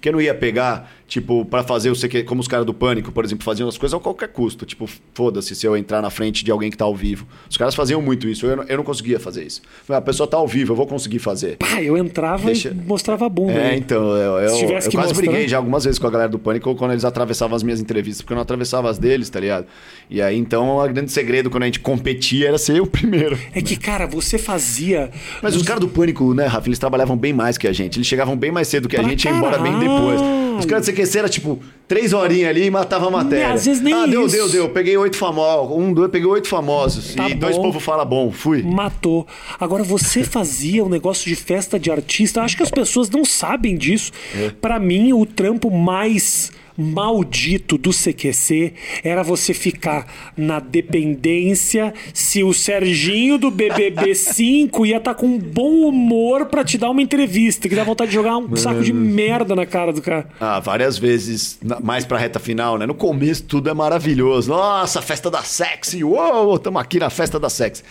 que 0.00 0.08
eu 0.08 0.12
não 0.12 0.20
ia 0.20 0.34
pegar, 0.34 0.92
tipo, 1.06 1.44
pra 1.44 1.62
fazer 1.62 1.90
o 1.90 1.94
CQ, 1.94 2.24
como 2.24 2.40
os 2.40 2.48
caras 2.48 2.64
do 2.66 2.72
Pânico, 2.74 3.12
por 3.12 3.24
exemplo, 3.24 3.44
faziam 3.44 3.68
as 3.68 3.76
coisas 3.78 3.98
a 3.98 4.00
qualquer 4.02 4.28
custo. 4.28 4.64
Tipo, 4.66 4.88
foda-se 5.14 5.54
se 5.54 5.66
eu 5.66 5.76
entrar 5.76 6.00
na 6.02 6.10
frente 6.10 6.44
de 6.44 6.50
alguém 6.50 6.70
que 6.70 6.76
tá 6.76 6.84
ao 6.84 6.94
vivo. 6.94 7.26
Os 7.48 7.56
caras 7.56 7.74
faziam 7.74 8.00
muito 8.02 8.28
isso, 8.28 8.46
eu 8.46 8.56
não, 8.56 8.64
eu 8.64 8.76
não 8.78 8.84
conseguia 8.84 9.20
fazer 9.20 9.44
isso. 9.44 9.62
"Ah, 9.88 9.96
A 9.98 10.00
pessoa 10.00 10.26
tá 10.26 10.36
ao 10.36 10.46
vivo, 10.48 10.72
eu 10.72 10.76
vou 10.76 10.86
conseguir 10.86 11.18
fazer. 11.18 11.56
Pá, 11.58 11.80
eu 11.82 11.96
entrava 11.96 12.46
Deixa- 12.46 12.70
e 12.70 12.74
mostrava 12.74 13.26
a 13.26 13.28
bunda. 13.28 13.52
É, 13.52 13.56
né? 13.70 13.76
então, 13.76 14.02
eu, 14.16 14.38
eu, 14.38 14.40
eu 14.40 14.56
que 14.56 14.66
quase 14.72 14.90
mostrar- 14.96 15.14
briguei 15.14 15.46
já 15.48 15.56
algumas 15.58 15.84
vezes 15.84 15.98
com 15.98 16.06
a 16.06 16.10
galera 16.10 16.28
do 16.30 16.38
Pânico 16.38 16.74
quando 16.74 16.92
eles 16.92 17.04
atravessavam 17.04 17.54
as 17.56 17.62
minhas 17.62 17.80
entrevistas, 17.80 18.22
porque 18.22 18.32
eu 18.32 18.36
não 18.36 18.42
atravessava 18.42 18.88
as 18.90 18.98
deles, 18.98 19.28
tá 19.30 19.38
ligado? 19.40 19.66
E 20.10 20.20
aí, 20.22 20.36
então, 20.36 20.76
o 20.78 20.88
grande 20.88 21.10
segredo 21.12 21.50
quando 21.50 21.62
a 21.62 21.66
gente 21.66 21.80
competia 21.80 22.48
era 22.48 22.58
ser 22.58 22.80
o 22.80 22.86
primeiro. 22.88 23.38
É 23.54 23.60
que, 23.62 23.76
cara, 23.76 24.06
você 24.06 24.38
fazia. 24.38 25.10
Mas 25.42 25.54
os 25.56 25.62
caras 25.62 25.80
do 25.80 25.88
Pânico, 25.88 26.32
né, 26.34 26.46
Rafa, 26.46 26.68
eles 26.68 26.78
trabalhavam 26.78 27.16
bem 27.16 27.32
mais 27.32 27.56
que 27.58 27.66
a 27.68 27.72
gente. 27.72 27.96
Eles 27.98 28.06
chegavam 28.06 28.36
bem 28.36 28.50
mais 28.50 28.68
cedo 28.68 28.88
que 28.88 28.96
a 28.96 29.00
Pra 29.00 29.08
gente 29.10 29.24
e 29.24 29.28
iam 29.28 29.36
embora 29.38 29.58
bem 29.58 29.72
caralho. 29.72 29.90
depois. 29.90 30.20
Os 30.60 30.66
caras 30.66 30.86
CQC 30.94 31.18
era 31.18 31.28
tipo 31.28 31.60
três 31.86 32.12
horinhas 32.12 32.50
ali 32.50 32.64
e 32.64 32.70
matava 32.70 33.08
a 33.08 33.10
matéria. 33.10 33.52
Às 33.52 33.66
vezes 33.66 33.82
nem 33.82 33.92
ah, 33.92 34.06
deu, 34.06 34.26
isso. 34.26 34.36
deu, 34.36 34.48
deu. 34.48 34.68
Peguei 34.70 34.96
oito 34.96 35.16
famosos. 35.16 35.76
Um, 35.76 35.92
dois, 35.92 36.10
peguei 36.10 36.28
oito 36.28 36.48
famosos. 36.48 37.14
Tá 37.14 37.28
e 37.28 37.34
dois 37.34 37.56
bom. 37.56 37.62
povo 37.64 37.80
fala 37.80 38.04
bom. 38.04 38.30
Fui. 38.30 38.62
Matou. 38.62 39.26
Agora, 39.58 39.82
você 39.82 40.22
fazia 40.24 40.84
um 40.84 40.88
negócio 40.88 41.28
de 41.28 41.36
festa 41.36 41.78
de 41.78 41.90
artista. 41.90 42.42
Acho 42.42 42.56
que 42.56 42.62
as 42.62 42.70
pessoas 42.70 43.10
não 43.10 43.24
sabem 43.24 43.76
disso. 43.76 44.12
É. 44.34 44.50
Pra 44.60 44.78
mim, 44.78 45.12
o 45.12 45.26
trampo 45.26 45.70
mais 45.70 46.50
maldito 46.76 47.78
do 47.78 47.90
CQC 47.90 48.74
era 49.02 49.22
você 49.22 49.54
ficar 49.54 50.06
na 50.36 50.58
dependência 50.60 51.94
se 52.12 52.42
o 52.42 52.52
Serginho 52.52 53.38
do 53.38 53.50
BBB 53.50 54.14
5 54.14 54.86
ia 54.86 54.96
estar 54.96 55.14
com 55.14 55.38
bom 55.38 55.88
humor 55.88 56.46
pra 56.46 56.64
te 56.64 56.76
dar 56.76 56.90
uma 56.90 57.02
entrevista, 57.02 57.68
que 57.68 57.74
dá 57.74 57.84
vontade 57.84 58.10
de 58.10 58.14
jogar 58.14 58.36
um 58.36 58.56
saco 58.56 58.82
de 58.82 58.92
merda 58.92 59.54
na 59.54 59.66
cara 59.66 59.92
do 59.92 60.02
cara. 60.02 60.28
Ah, 60.40 60.60
várias 60.60 60.98
vezes, 60.98 61.58
mais 61.82 62.04
pra 62.04 62.18
reta 62.18 62.38
final, 62.38 62.78
né? 62.78 62.86
No 62.86 62.94
começo 62.94 63.44
tudo 63.44 63.70
é 63.70 63.74
maravilhoso. 63.74 64.50
Nossa, 64.50 65.00
festa 65.00 65.30
da 65.30 65.42
sexy! 65.42 66.02
Uou, 66.02 66.56
estamos 66.56 66.80
aqui 66.80 66.98
na 66.98 67.10
festa 67.10 67.38
da 67.38 67.48
sexy. 67.48 67.82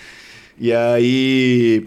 E 0.59 0.71
aí, 0.71 1.85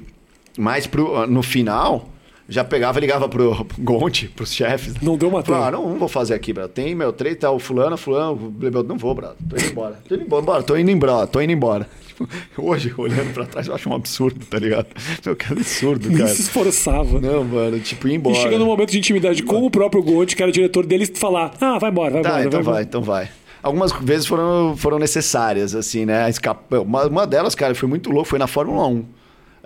mais 0.59 0.86
pro, 0.86 1.26
no 1.26 1.42
final, 1.42 2.09
já 2.49 2.62
pegava 2.64 2.99
e 2.99 3.01
ligava 3.01 3.28
pro, 3.28 3.64
pro 3.64 3.82
Gonte, 3.82 4.28
pros 4.28 4.53
chefes. 4.53 4.94
Não 5.03 5.16
deu 5.16 5.30
matéria. 5.30 5.61
Falava, 5.61 5.68
ah, 5.76 5.80
não, 5.80 5.90
não 5.90 5.99
vou 5.99 6.09
fazer 6.09 6.34
aqui, 6.34 6.53
bro. 6.53 6.68
Tem 6.68 6.94
meu 6.94 7.12
trem, 7.12 7.34
tá 7.34 7.51
o 7.51 7.59
fulano, 7.59 7.97
fulano, 7.97 8.55
eu 8.62 8.82
não 8.84 8.97
vou, 8.97 9.14
bro. 9.14 9.28
Tô 9.49 9.57
indo 9.57 9.66
embora. 9.70 9.99
Tô 10.09 10.14
indo 10.14 10.24
embora, 10.24 10.62
tô 10.62 10.76
indo 10.76 10.90
embora, 10.90 11.26
tô 11.26 11.40
indo 11.40 11.53
embora. 11.53 11.88
Tipo, 12.07 12.28
hoje, 12.57 12.94
olhando 12.97 13.32
pra 13.34 13.44
trás, 13.44 13.66
eu 13.66 13.74
acho 13.74 13.90
um 13.90 13.94
absurdo, 13.94 14.44
tá 14.47 14.59
ligado? 14.59 14.86
Meu, 15.24 15.36
que 15.36 15.53
absurdo, 15.53 16.09
Nem 16.09 16.18
cara. 16.18 16.30
se 16.30 16.42
esforçava. 16.42 17.20
Não, 17.20 17.44
mano, 17.44 17.78
tipo, 17.80 18.09
ir 18.09 18.12
E 18.12 18.14
embora. 18.14 18.36
chega 18.36 18.59
num 18.59 18.66
momento 18.66 18.90
de 18.90 18.99
intimidade 18.99 19.42
com 19.42 19.66
o 19.66 19.70
próprio 19.70 20.03
Gonte, 20.03 20.34
que 20.34 20.42
era 20.42 20.51
diretor 20.51 20.86
dele, 20.86 21.05
falar: 21.07 21.53
Ah, 21.61 21.78
vai 21.78 21.90
embora, 21.90 22.12
vai 22.14 22.22
Tá, 22.22 22.28
embora. 22.30 22.47
então 22.47 22.62
vai 22.62 22.74
vai, 22.74 22.82
então 22.84 23.03
vai. 23.03 23.28
Algumas 23.62 23.90
vezes 23.92 24.26
foram, 24.26 24.74
foram 24.76 24.99
necessárias, 24.99 25.74
assim, 25.74 26.07
né? 26.07 26.30
Escapa... 26.30 26.78
Uma, 26.80 27.05
uma 27.07 27.26
delas, 27.26 27.55
cara, 27.55 27.74
foi 27.74 27.88
muito 27.88 28.11
louco, 28.11 28.28
foi 28.28 28.38
na 28.38 28.47
Fórmula 28.47 28.86
1. 28.86 29.05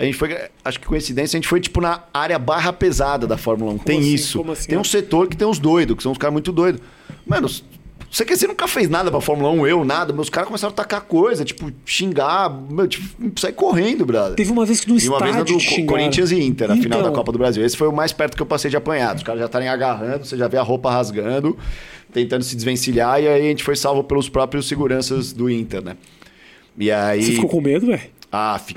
A 0.01 0.05
gente 0.05 0.17
foi, 0.17 0.35
acho 0.65 0.81
que 0.81 0.87
coincidência, 0.87 1.37
a 1.37 1.39
gente 1.39 1.47
foi, 1.47 1.61
tipo, 1.61 1.79
na 1.79 2.05
área 2.15 2.39
barra 2.39 2.73
pesada 2.73 3.27
da 3.27 3.37
Fórmula 3.37 3.73
1. 3.73 3.79
tem 3.81 3.99
assim? 3.99 4.15
isso. 4.15 4.39
Como 4.39 4.53
assim? 4.53 4.69
Tem 4.71 4.79
um 4.79 4.83
setor 4.83 5.29
que 5.29 5.37
tem 5.37 5.47
uns 5.47 5.59
doidos, 5.59 5.95
que 5.95 6.03
são 6.03 6.11
uns 6.11 6.17
caras 6.17 6.33
muito 6.33 6.51
doidos. 6.51 6.81
Mano, 7.27 7.47
os 7.47 7.63
Você 8.11 8.25
quer 8.25 8.33
dizer, 8.33 8.47
nunca 8.47 8.67
fez 8.67 8.89
nada 8.89 9.11
pra 9.11 9.21
Fórmula 9.21 9.51
1, 9.51 9.67
eu, 9.67 9.85
nada. 9.85 10.11
Meus 10.15 10.31
caras 10.31 10.47
começaram 10.47 10.73
a 10.73 10.75
tacar 10.75 11.03
coisa, 11.03 11.45
tipo, 11.45 11.71
xingar, 11.85 12.49
meu, 12.49 12.89
tipo, 12.89 13.39
sair 13.39 13.53
correndo, 13.53 14.07
brother. 14.07 14.37
Teve 14.37 14.51
uma 14.51 14.65
vez 14.65 14.81
que 14.81 14.89
no 14.89 14.99
E 14.99 15.07
uma 15.07 15.19
vez 15.19 15.37
na 15.37 15.43
estádio 15.43 15.83
do. 15.83 15.87
Corinthians 15.87 16.33
e 16.33 16.43
Inter, 16.43 16.71
a 16.71 16.77
final 16.77 17.01
da 17.01 17.09
Então, 17.09 17.13
Copa 17.13 17.31
do 17.31 17.37
Brasil. 17.37 17.63
Esse 17.63 17.77
foi 17.77 17.87
o 17.87 17.93
mais 17.93 18.11
perto 18.11 18.37
que 18.39 18.43
eu 18.43 18.47
passei 18.47 18.71
de 18.71 18.79
apanhado. 18.79 19.19
Os 19.19 19.23
caras 19.23 19.41
já 19.41 19.47
estarem 19.47 19.69
agarrando, 19.69 20.25
você 20.25 20.35
já 20.35 20.49
vê 20.49 20.57
a 20.57 20.63
roupa 20.63 20.91
rasgando, 20.91 21.59
tentando 22.11 22.43
se 22.43 22.57
desvencilhar, 22.57 23.23
e 23.23 23.29
aí 23.29 23.43
a 23.43 23.51
gente 23.51 23.63
foi 23.63 23.77
salvo 23.77 24.03
pelos 24.03 24.31
próprios 24.31 24.67
seguranças 24.67 25.35
do 25.35 25.51
Inter, 25.51 25.85
né? 25.85 25.99
E 26.79 26.91
aí. 26.91 27.23
Você 27.23 27.33
ficou 27.33 27.51
com 27.51 27.61
medo, 27.61 27.87
velho? 27.87 28.19
Ah, 28.33 28.61
fi- 28.65 28.77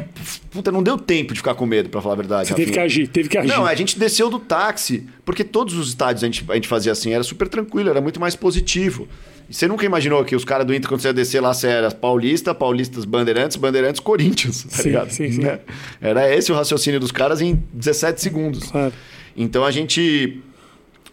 puta, 0.49 0.72
não 0.72 0.82
deu 0.82 0.97
tempo 0.97 1.32
de 1.34 1.39
ficar 1.39 1.54
com 1.54 1.66
medo, 1.66 1.88
pra 1.89 2.01
falar 2.01 2.14
a 2.14 2.18
verdade. 2.18 2.47
Você 2.49 2.56
teve 2.56 2.72
que 2.72 2.80
agir, 2.80 3.08
teve 3.08 3.30
que 3.30 3.38
agir. 3.38 3.47
Não, 3.47 3.66
a 3.66 3.76
gente 3.76 3.99
desceu 3.99 4.30
do 4.30 4.39
táxi, 4.39 5.06
porque 5.24 5.43
todos 5.43 5.76
os 5.76 5.89
estádios 5.89 6.24
a 6.24 6.26
gente, 6.26 6.43
a 6.49 6.56
gente 6.56 6.68
fazia 6.68 6.91
assim, 6.91 7.14
era 7.14 7.24
super 7.24 7.47
tranquilo, 7.47 7.89
era 7.89 8.01
muito 8.01 8.20
mais 8.20 8.36
positivo. 8.36 9.08
E 9.47 9.54
você 9.54 9.68
nunca 9.68 9.86
imaginou 9.86 10.24
que 10.26 10.36
os 10.36 10.43
caras 10.43 10.66
do 10.66 10.74
Inter, 10.74 10.89
quando 10.89 11.01
você 11.01 11.10
ia 11.10 11.14
descer 11.14 11.39
lá, 11.39 11.54
você 11.54 11.68
era 11.68 11.91
Paulista, 11.91 12.56
Paulistas, 12.56 13.06
Bandeirantes, 13.06 13.56
Bandeirantes, 13.58 13.99
Corinthians, 13.99 14.64
tá 14.64 14.70
Sim, 14.78 14.84
ligado? 14.89 15.10
sim, 15.12 15.32
sim. 15.32 15.41
Né? 15.41 15.60
Era 16.01 16.34
esse 16.36 16.51
o 16.51 16.56
raciocínio 16.56 16.99
dos 16.99 17.12
caras 17.12 17.39
em 17.41 17.62
17 17.74 18.22
segundos. 18.22 18.64
Claro. 18.72 18.93
Então 19.38 19.64
a 19.64 19.70
gente 19.70 20.41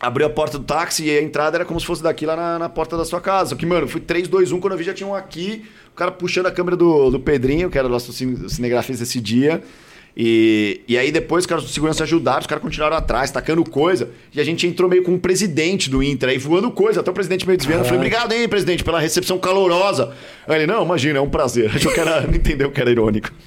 abriu 0.01 0.27
a 0.27 0.31
porta 0.31 0.59
do 0.59 0.65
táxi 0.65 1.05
e 1.05 1.11
a 1.19 1.23
entrada 1.23 1.59
era 1.59 1.65
como 1.65 1.79
se 1.79 1.85
fosse 1.85 2.03
daqui 2.03 2.25
lá 2.25 2.35
na, 2.35 2.59
na 2.59 2.69
porta 2.71 2.97
da 2.97 3.05
sua 3.05 3.21
casa. 3.21 3.51
Só 3.51 3.57
que, 3.57 3.67
mano, 3.67 3.87
fui 3.87 4.01
3, 4.01 4.27
2, 4.29 4.51
1, 4.51 4.59
quando 4.59 4.73
eu 4.73 4.79
vi 4.79 4.85
já 4.85 4.95
tinha 4.95 5.07
um 5.07 5.15
aqui, 5.15 5.65
o 5.93 5.95
cara 5.95 6.11
puxando 6.11 6.47
a 6.47 6.51
câmera 6.51 6.77
do, 6.77 7.11
do 7.11 7.21
Pedrinho, 7.21 7.69
que 7.69 7.77
era 7.77 7.87
o 7.87 7.91
nosso 7.91 8.11
cine- 8.13 8.49
cinegrafista 8.49 9.03
esse 9.03 9.21
dia. 9.21 9.63
E, 10.17 10.81
e 10.89 10.99
aí 10.99 11.13
depois 11.13 11.45
os 11.45 11.47
caras 11.47 11.63
do 11.65 11.71
segurança 11.71 12.03
ajudaram, 12.03 12.41
os 12.41 12.47
caras 12.47 12.63
continuaram 12.63 12.97
atrás, 12.97 13.31
tacando 13.31 13.63
coisa. 13.65 14.11
E 14.35 14.41
a 14.41 14.45
gente 14.45 14.67
entrou 14.67 14.89
meio 14.89 15.03
com 15.05 15.15
o 15.15 15.19
presidente 15.21 15.89
do 15.89 16.03
Inter 16.03 16.31
aí, 16.31 16.39
voando 16.39 16.71
coisa. 16.71 17.01
Até 17.01 17.11
o 17.11 17.15
presidente 17.15 17.47
meio 17.47 17.57
desviando. 17.59 17.81
Eu 17.83 17.85
falei, 17.85 17.99
obrigado 17.99 18.33
aí, 18.33 18.49
presidente, 18.49 18.83
pela 18.83 18.99
recepção 18.99 19.39
calorosa. 19.39 20.13
Aí 20.49 20.57
ele, 20.57 20.67
não, 20.67 20.83
imagina, 20.85 21.19
é 21.19 21.23
um 21.23 21.31
prazer. 21.31 21.71
Achou 21.75 21.93
que 21.93 22.01
era, 22.01 22.23
não 22.23 22.35
entendeu 22.35 22.71
que 22.71 22.81
era 22.81 22.91
irônico. 22.91 23.31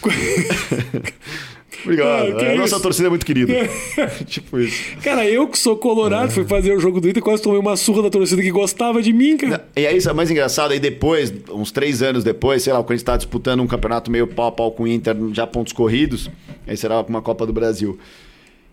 Obrigado. 1.84 2.36
Que 2.36 2.44
a 2.44 2.56
nossa 2.56 2.78
torcida 2.80 3.08
é 3.08 3.10
muito 3.10 3.24
querida. 3.24 3.52
tipo 4.26 4.58
isso. 4.58 4.96
Cara, 5.02 5.26
eu 5.28 5.48
que 5.48 5.58
sou 5.58 5.76
colorado, 5.76 6.32
fui 6.32 6.44
fazer 6.44 6.76
o 6.76 6.80
jogo 6.80 7.00
do 7.00 7.08
Inter, 7.08 7.22
quase 7.22 7.42
tomei 7.42 7.58
uma 7.58 7.76
surra 7.76 8.02
da 8.02 8.10
torcida 8.10 8.40
que 8.42 8.50
gostava 8.50 9.02
de 9.02 9.12
mim, 9.12 9.36
cara. 9.36 9.66
E 9.76 9.86
aí, 9.86 9.96
isso 9.96 10.08
é 10.08 10.12
mais 10.12 10.30
engraçado. 10.30 10.72
Aí 10.72 10.80
depois, 10.80 11.32
uns 11.50 11.70
três 11.70 12.02
anos 12.02 12.24
depois, 12.24 12.62
sei 12.62 12.72
lá, 12.72 12.80
quando 12.80 12.92
a 12.92 12.96
gente 12.96 13.04
tá 13.04 13.16
disputando 13.16 13.60
um 13.60 13.66
campeonato 13.66 14.10
meio 14.10 14.26
pau 14.26 14.48
a 14.48 14.52
pau 14.52 14.72
com 14.72 14.84
o 14.84 14.88
Inter, 14.88 15.16
já 15.32 15.46
pontos 15.46 15.72
corridos, 15.72 16.30
aí 16.66 16.76
será 16.76 17.00
uma 17.00 17.22
Copa 17.22 17.46
do 17.46 17.52
Brasil. 17.52 17.98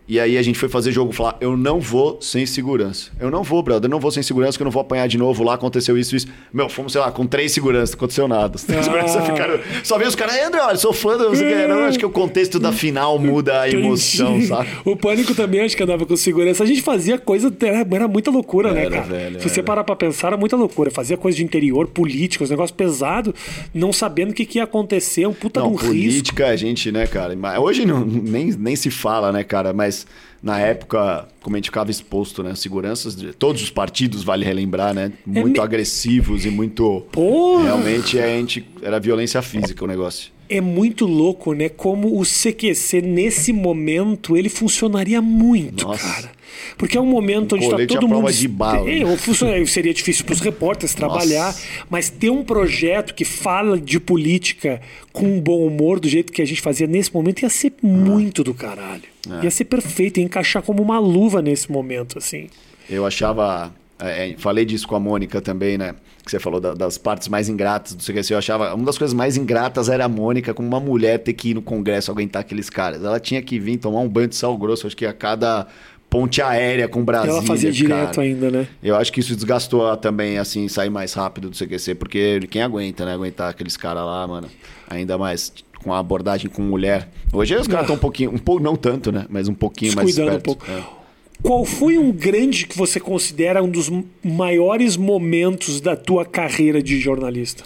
E 0.08 0.18
aí 0.18 0.38
a 0.38 0.42
gente 0.42 0.58
foi 0.58 0.70
fazer 0.70 0.90
jogo 0.90 1.12
falar, 1.12 1.36
eu 1.38 1.54
não 1.54 1.78
vou 1.80 2.18
sem 2.22 2.46
segurança. 2.46 3.10
Eu 3.20 3.30
não 3.30 3.42
vou, 3.42 3.62
brother, 3.62 3.88
eu 3.88 3.90
não 3.90 4.00
vou 4.00 4.10
sem 4.10 4.22
segurança, 4.22 4.56
que 4.56 4.62
eu 4.62 4.64
não 4.64 4.70
vou 4.72 4.80
apanhar 4.80 5.06
de 5.06 5.18
novo 5.18 5.44
lá, 5.44 5.52
aconteceu 5.54 5.98
isso, 5.98 6.16
isso. 6.16 6.26
Meu, 6.50 6.66
fomos, 6.68 6.92
sei 6.92 7.00
lá, 7.02 7.10
com 7.12 7.26
três 7.26 7.52
seguranças, 7.52 7.90
não 7.90 7.96
aconteceu 7.98 8.26
nada. 8.26 8.56
Os 8.56 8.62
três 8.62 8.80
Ah. 8.80 8.82
seguranças 8.84 9.26
ficaram... 9.26 9.60
Só 9.84 9.98
veio 9.98 10.08
os 10.08 10.14
caras, 10.14 10.36
"Ei, 10.36 10.44
André, 10.44 10.60
olha, 10.62 10.76
sou 10.78 10.94
fã 10.94 11.18
do... 11.18 11.28
Não, 11.68 11.80
acho 11.84 11.98
que 11.98 12.06
o 12.06 12.10
contexto 12.10 12.58
da 12.58 12.72
final 12.72 13.18
muda 13.18 13.60
a 13.60 13.68
emoção, 13.70 14.40
sabe? 14.40 14.68
O 14.84 14.96
pânico 14.96 15.34
também 15.34 15.60
acho 15.60 15.76
que 15.76 15.82
andava 15.82 16.06
com 16.06 16.16
segurança. 16.16 16.64
A 16.64 16.66
gente 16.66 16.80
fazia 16.80 17.18
coisa, 17.18 17.54
era, 17.60 17.86
era 17.94 18.08
muita 18.08 18.30
loucura, 18.30 18.72
né, 18.72 18.86
Era, 18.86 18.90
cara? 18.90 19.02
velho, 19.06 19.42
Se 19.42 19.48
você 19.50 19.60
era. 19.60 19.66
parar 19.66 19.84
pra 19.84 19.94
pensar, 19.94 20.28
era 20.28 20.36
muita 20.38 20.56
loucura. 20.56 20.90
Fazia 20.90 21.18
coisa 21.18 21.36
de 21.36 21.44
interior, 21.44 21.86
política, 21.86 22.42
os 22.44 22.48
negócios 22.50 22.74
pesados, 22.74 23.34
não 23.74 23.92
sabendo 23.92 24.30
o 24.30 24.34
que, 24.34 24.46
que 24.46 24.56
ia 24.58 24.64
acontecer, 24.64 25.26
um 25.26 25.34
puta 25.34 25.60
Não, 25.60 25.66
de 25.68 25.72
um 25.74 25.76
risco. 25.76 25.88
política, 25.88 26.46
a 26.46 26.56
gente, 26.56 26.90
né, 26.90 27.06
cara? 27.06 27.36
Hoje 27.60 27.84
não, 27.84 28.04
nem, 28.06 28.46
nem 28.58 28.74
se 28.74 28.90
fala, 28.90 29.30
né, 29.32 29.44
cara? 29.44 29.74
Mas 29.74 29.97
na 30.42 30.58
época, 30.60 31.26
como 31.42 31.56
a 31.56 31.58
gente 31.58 31.66
ficava 31.66 31.90
exposto, 31.90 32.42
né? 32.42 32.54
Seguranças 32.54 33.16
de 33.16 33.32
todos 33.32 33.60
os 33.62 33.70
partidos, 33.70 34.22
vale 34.22 34.44
relembrar, 34.44 34.94
né? 34.94 35.12
Muito 35.26 35.54
me- 35.58 35.60
agressivos 35.60 36.44
e 36.44 36.50
muito. 36.50 37.06
Porra! 37.10 37.64
Realmente 37.64 38.18
a 38.18 38.26
gente. 38.26 38.64
Era 38.82 39.00
violência 39.00 39.42
física 39.42 39.84
o 39.84 39.88
negócio. 39.88 40.30
É 40.48 40.60
muito 40.60 41.04
louco, 41.06 41.52
né? 41.52 41.68
Como 41.68 42.18
o 42.18 42.24
CQC, 42.24 43.02
nesse 43.02 43.52
momento, 43.52 44.36
ele 44.36 44.48
funcionaria 44.48 45.20
muito, 45.20 45.86
Nossa. 45.86 46.06
cara. 46.06 46.38
Porque 46.76 46.96
é 46.96 47.00
um 47.00 47.06
momento 47.06 47.54
onde 47.54 47.64
está 47.66 47.76
todo 47.86 48.08
mundo. 48.08 48.32
de 48.32 48.48
bala. 48.48 48.90
É, 48.90 49.04
funciona- 49.16 49.64
seria 49.66 49.92
difícil 49.92 50.24
para 50.24 50.32
os 50.32 50.40
repórteres 50.40 50.94
trabalhar, 50.94 51.54
mas 51.90 52.08
ter 52.10 52.30
um 52.30 52.42
projeto 52.42 53.14
que 53.14 53.24
fala 53.24 53.78
de 53.78 54.00
política 54.00 54.80
com 55.12 55.38
bom 55.40 55.66
humor, 55.66 56.00
do 56.00 56.08
jeito 56.08 56.32
que 56.32 56.40
a 56.42 56.46
gente 56.46 56.60
fazia 56.60 56.86
nesse 56.86 57.12
momento, 57.14 57.42
ia 57.42 57.48
ser 57.50 57.72
muito 57.82 58.42
do 58.42 58.54
caralho. 58.54 59.02
É. 59.40 59.44
Ia 59.44 59.50
ser 59.50 59.64
perfeito, 59.66 60.18
ia 60.18 60.24
encaixar 60.24 60.62
como 60.62 60.82
uma 60.82 60.98
luva 60.98 61.42
nesse 61.42 61.70
momento, 61.70 62.16
assim. 62.18 62.48
Eu 62.88 63.04
achava. 63.06 63.72
é, 64.00 64.30
é, 64.30 64.34
falei 64.38 64.64
disso 64.64 64.88
com 64.88 64.96
a 64.96 65.00
Mônica 65.00 65.40
também, 65.40 65.76
né? 65.76 65.94
Que 66.28 66.32
você 66.32 66.38
falou 66.38 66.60
da- 66.60 66.74
das 66.74 66.98
partes 66.98 67.26
mais 67.26 67.48
ingratas 67.48 67.94
do 67.94 68.02
CQC. 68.02 68.34
Eu 68.34 68.38
achava. 68.38 68.74
Uma 68.74 68.84
das 68.84 68.98
coisas 68.98 69.14
mais 69.14 69.38
ingratas 69.38 69.88
era 69.88 70.04
a 70.04 70.08
Mônica, 70.10 70.52
como 70.52 70.68
uma 70.68 70.78
mulher, 70.78 71.16
ter 71.20 71.32
que 71.32 71.50
ir 71.50 71.54
no 71.54 71.62
Congresso 71.62 72.10
aguentar 72.10 72.40
aqueles 72.40 72.68
caras. 72.68 73.02
Ela 73.02 73.18
tinha 73.18 73.40
que 73.40 73.58
vir 73.58 73.78
tomar 73.78 74.00
um 74.00 74.08
banho 74.08 74.28
de 74.28 74.36
sal 74.36 74.54
grosso, 74.58 74.86
acho 74.86 74.94
que 74.94 75.06
a 75.06 75.12
cada 75.14 75.66
ponte 76.10 76.42
aérea 76.42 76.86
com 76.86 77.02
Brasília. 77.02 77.32
Ela 77.32 77.42
fazia 77.42 77.72
direto 77.72 78.16
cara. 78.16 78.22
ainda, 78.26 78.50
né? 78.50 78.68
Eu 78.82 78.94
acho 78.96 79.10
que 79.10 79.20
isso 79.20 79.34
desgastou 79.34 79.96
também, 79.96 80.36
assim, 80.36 80.68
sair 80.68 80.90
mais 80.90 81.14
rápido 81.14 81.48
do 81.48 81.56
CQC, 81.56 81.94
porque 81.94 82.40
quem 82.50 82.60
aguenta, 82.60 83.06
né? 83.06 83.14
Aguentar 83.14 83.48
aqueles 83.48 83.74
caras 83.78 84.04
lá, 84.04 84.26
mano. 84.26 84.48
Ainda 84.86 85.16
mais 85.16 85.50
com 85.82 85.94
a 85.94 85.98
abordagem 85.98 86.50
com 86.50 86.60
mulher. 86.60 87.08
Hoje 87.32 87.56
os 87.56 87.66
caras 87.66 87.84
estão 87.84 87.96
um 87.96 87.98
pouquinho, 87.98 88.30
um 88.34 88.38
pouco, 88.38 88.62
não 88.62 88.76
tanto, 88.76 89.10
né? 89.10 89.24
Mas 89.30 89.48
um 89.48 89.54
pouquinho 89.54 89.94
mais 89.94 90.08
Descuidando 90.08 90.36
um 90.36 90.40
pouco. 90.42 90.66
É. 90.70 90.97
Qual 91.42 91.64
foi 91.64 91.96
um 91.96 92.10
grande 92.10 92.66
que 92.66 92.76
você 92.76 92.98
considera 92.98 93.62
um 93.62 93.68
dos 93.68 93.90
maiores 94.22 94.96
momentos 94.96 95.80
da 95.80 95.96
tua 95.96 96.24
carreira 96.24 96.82
de 96.82 96.98
jornalista? 96.98 97.64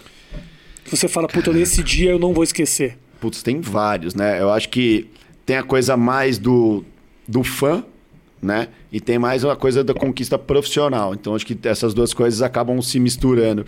Você 0.85 1.07
fala, 1.07 1.27
puta, 1.27 1.51
nesse 1.51 1.81
dia 1.81 2.11
eu 2.11 2.19
não 2.19 2.33
vou 2.33 2.43
esquecer. 2.43 2.97
Putz, 3.19 3.41
tem 3.41 3.61
vários, 3.61 4.13
né? 4.13 4.39
Eu 4.39 4.51
acho 4.51 4.69
que 4.69 5.07
tem 5.45 5.57
a 5.57 5.63
coisa 5.63 5.97
mais 5.97 6.37
do, 6.37 6.83
do 7.27 7.43
fã, 7.43 7.83
né? 8.41 8.67
E 8.91 8.99
tem 8.99 9.17
mais 9.17 9.43
uma 9.43 9.55
coisa 9.55 9.83
da 9.83 9.93
conquista 9.93 10.37
profissional. 10.37 11.13
Então 11.13 11.33
acho 11.33 11.45
que 11.45 11.57
essas 11.67 11.93
duas 11.93 12.13
coisas 12.13 12.41
acabam 12.41 12.81
se 12.81 12.99
misturando. 12.99 13.65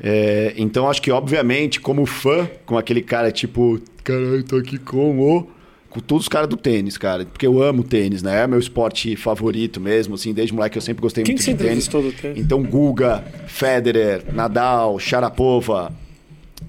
É, 0.00 0.54
então 0.56 0.88
acho 0.90 1.00
que, 1.00 1.10
obviamente, 1.10 1.80
como 1.80 2.04
fã, 2.04 2.48
com 2.66 2.76
aquele 2.76 3.00
cara 3.00 3.30
tipo, 3.30 3.80
caralho, 4.02 4.42
tô 4.42 4.56
aqui 4.56 4.78
com 4.78 5.18
o. 5.20 5.55
Com 5.96 6.00
todos 6.02 6.24
os 6.24 6.28
caras 6.28 6.46
do 6.46 6.58
tênis, 6.58 6.98
cara. 6.98 7.24
Porque 7.24 7.46
eu 7.46 7.62
amo 7.62 7.82
tênis, 7.82 8.22
né? 8.22 8.42
É 8.42 8.46
meu 8.46 8.58
esporte 8.58 9.16
favorito 9.16 9.80
mesmo, 9.80 10.14
assim, 10.14 10.34
desde 10.34 10.52
moleque 10.54 10.76
eu 10.76 10.82
sempre 10.82 11.00
gostei 11.00 11.24
Quem 11.24 11.34
muito 11.34 11.40
de 11.40 11.46
tênis. 11.46 11.60
entrevistou 11.62 12.02
do 12.02 12.12
tênis? 12.12 12.38
Então, 12.38 12.62
Guga, 12.62 13.24
Federer, 13.46 14.22
Nadal, 14.30 14.98
Sharapova, 14.98 15.90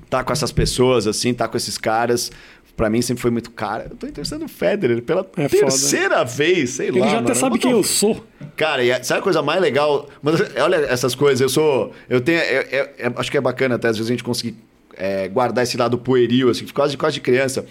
tá 0.09 0.23
com 0.23 0.31
essas 0.31 0.53
pessoas, 0.53 1.07
assim, 1.07 1.33
tá 1.33 1.45
com 1.45 1.57
esses 1.57 1.77
caras. 1.77 2.31
Pra 2.77 2.89
mim 2.89 3.01
sempre 3.01 3.21
foi 3.21 3.31
muito 3.31 3.51
cara. 3.51 3.87
Eu 3.89 3.97
tô 3.97 4.07
entrevistando 4.07 4.45
o 4.45 4.47
Federer 4.47 5.01
pela 5.01 5.21
É 5.35 5.49
foda. 5.49 5.61
terceira 5.63 6.23
vez, 6.23 6.69
sei 6.69 6.87
Ele 6.87 6.99
lá. 7.01 7.07
já 7.07 7.13
até 7.17 7.23
mano. 7.23 7.35
sabe 7.35 7.51
What 7.55 7.59
quem 7.63 7.71
eu 7.71 7.83
sou. 7.83 8.23
Cara, 8.55 8.81
e 8.81 9.03
sabe 9.03 9.19
a 9.19 9.23
coisa 9.23 9.41
mais 9.41 9.59
legal? 9.59 10.07
Mas 10.21 10.35
olha 10.57 10.77
essas 10.87 11.13
coisas, 11.15 11.41
eu 11.41 11.49
sou. 11.49 11.91
Eu 12.07 12.21
tenho. 12.21 12.39
eu- 12.39 12.61
eu- 12.61 12.87
eu 12.99 13.13
acho 13.17 13.29
que 13.29 13.37
é 13.37 13.41
bacana 13.41 13.75
até, 13.75 13.89
às 13.89 13.97
vezes, 13.97 14.09
a 14.09 14.13
gente 14.13 14.23
conseguir 14.23 14.55
é, 14.95 15.27
guardar 15.27 15.63
esse 15.63 15.75
lado 15.77 15.97
pueril, 15.97 16.49
assim, 16.49 16.65
quase, 16.67 16.95
quase 16.97 17.15
de 17.15 17.21
criança. 17.21 17.65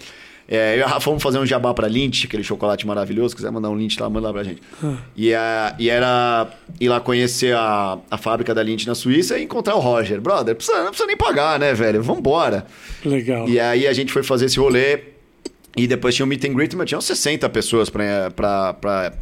É, 0.49 0.75
eu 0.75 0.79
e 0.79 0.83
a 0.83 0.87
Rafa 0.87 1.01
fomos 1.01 1.21
fazer 1.21 1.39
um 1.39 1.45
jabá 1.45 1.73
pra 1.73 1.87
Lindt, 1.89 2.25
aquele 2.25 2.41
chocolate 2.43 2.87
maravilhoso. 2.87 3.29
Se 3.31 3.35
quiser 3.35 3.51
mandar 3.51 3.69
um 3.69 3.75
Lindt 3.77 4.01
lá, 4.01 4.09
manda 4.09 4.27
lá 4.27 4.33
pra 4.33 4.43
gente. 4.43 4.61
E, 5.15 5.33
a- 5.33 5.75
e 5.77 5.89
era 5.89 6.47
ir 6.79 6.87
lá 6.87 6.99
conhecer 7.01 7.53
a, 7.53 7.97
a 8.09 8.17
fábrica 8.17 8.55
da 8.55 8.63
Lindt 8.63 8.87
na 8.87 8.95
Suíça 8.95 9.37
e 9.37 9.43
encontrar 9.43 9.75
o 9.75 9.79
Roger. 9.79 10.21
Brother, 10.21 10.55
precisa, 10.55 10.77
não 10.79 10.87
precisa 10.87 11.05
nem 11.07 11.17
pagar, 11.17 11.59
né, 11.59 11.73
velho? 11.73 12.01
Vambora. 12.01 12.65
Legal. 13.03 13.47
E 13.49 13.59
aí 13.59 13.85
a 13.85 13.91
gente 13.93 14.13
foi 14.13 14.23
fazer 14.23 14.45
esse 14.45 14.57
rolê 14.57 14.99
e 15.75 15.85
depois 15.85 16.15
tinha 16.15 16.25
um 16.25 16.29
meet 16.29 16.45
and 16.45 16.53
greet, 16.53 16.73
mas 16.75 16.87
tinha 16.87 16.97
uns 16.97 17.05
60 17.05 17.49
pessoas 17.49 17.89
pra, 17.89 18.31
pra, 18.31 18.73
pra 18.73 19.13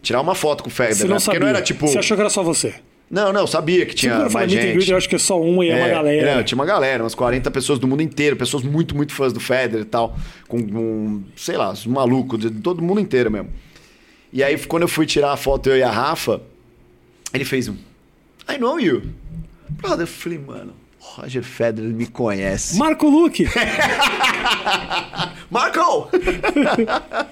tirar 0.00 0.20
uma 0.20 0.34
foto 0.34 0.62
com 0.62 0.68
o 0.68 0.72
Federer, 0.72 0.96
Você 0.96 1.02
né? 1.04 1.10
não 1.10 1.16
Porque 1.16 1.24
sabia. 1.26 1.40
não 1.40 1.48
era 1.48 1.60
tipo... 1.60 1.86
Você 1.88 1.98
achou 1.98 2.16
que 2.16 2.20
era 2.20 2.30
só 2.30 2.42
você? 2.42 2.74
Não, 3.10 3.32
não, 3.32 3.46
sabia 3.46 3.86
que 3.86 3.94
tinha 3.94 4.12
Segura 4.12 4.30
mais 4.30 4.52
gente. 4.52 4.90
eu 4.90 4.96
acho 4.96 5.08
que 5.08 5.14
é 5.16 5.18
só 5.18 5.40
um 5.40 5.62
e 5.62 5.70
é, 5.70 5.76
uma 5.76 5.86
É, 5.86 5.90
galera. 5.90 6.30
é, 6.40 6.42
tinha 6.42 6.56
uma 6.56 6.66
galera, 6.66 7.02
umas 7.02 7.14
40 7.14 7.50
pessoas 7.50 7.78
do 7.78 7.88
mundo 7.88 8.02
inteiro, 8.02 8.36
pessoas 8.36 8.62
muito, 8.62 8.94
muito 8.94 9.14
fãs 9.14 9.32
do 9.32 9.40
Federer 9.40 9.80
e 9.80 9.84
tal, 9.84 10.14
com, 10.46 11.22
sei 11.34 11.56
lá, 11.56 11.70
os 11.72 11.86
malucos, 11.86 12.38
de 12.38 12.50
todo 12.50 12.82
mundo 12.82 13.00
inteiro 13.00 13.30
mesmo. 13.30 13.48
E 14.30 14.44
aí, 14.44 14.58
quando 14.58 14.82
eu 14.82 14.88
fui 14.88 15.06
tirar 15.06 15.32
a 15.32 15.36
foto, 15.38 15.70
eu 15.70 15.78
e 15.78 15.82
a 15.82 15.90
Rafa, 15.90 16.42
ele 17.32 17.46
fez 17.46 17.66
um 17.68 17.76
I 18.50 18.58
know 18.58 18.78
you. 18.78 19.02
Brother, 19.70 20.02
eu 20.02 20.06
falei, 20.06 20.38
mano, 20.38 20.74
Roger 21.00 21.42
Federer 21.42 21.90
me 21.90 22.06
conhece. 22.06 22.76
Marco 22.76 23.08
Luque. 23.08 23.46
Marco! 25.50 26.08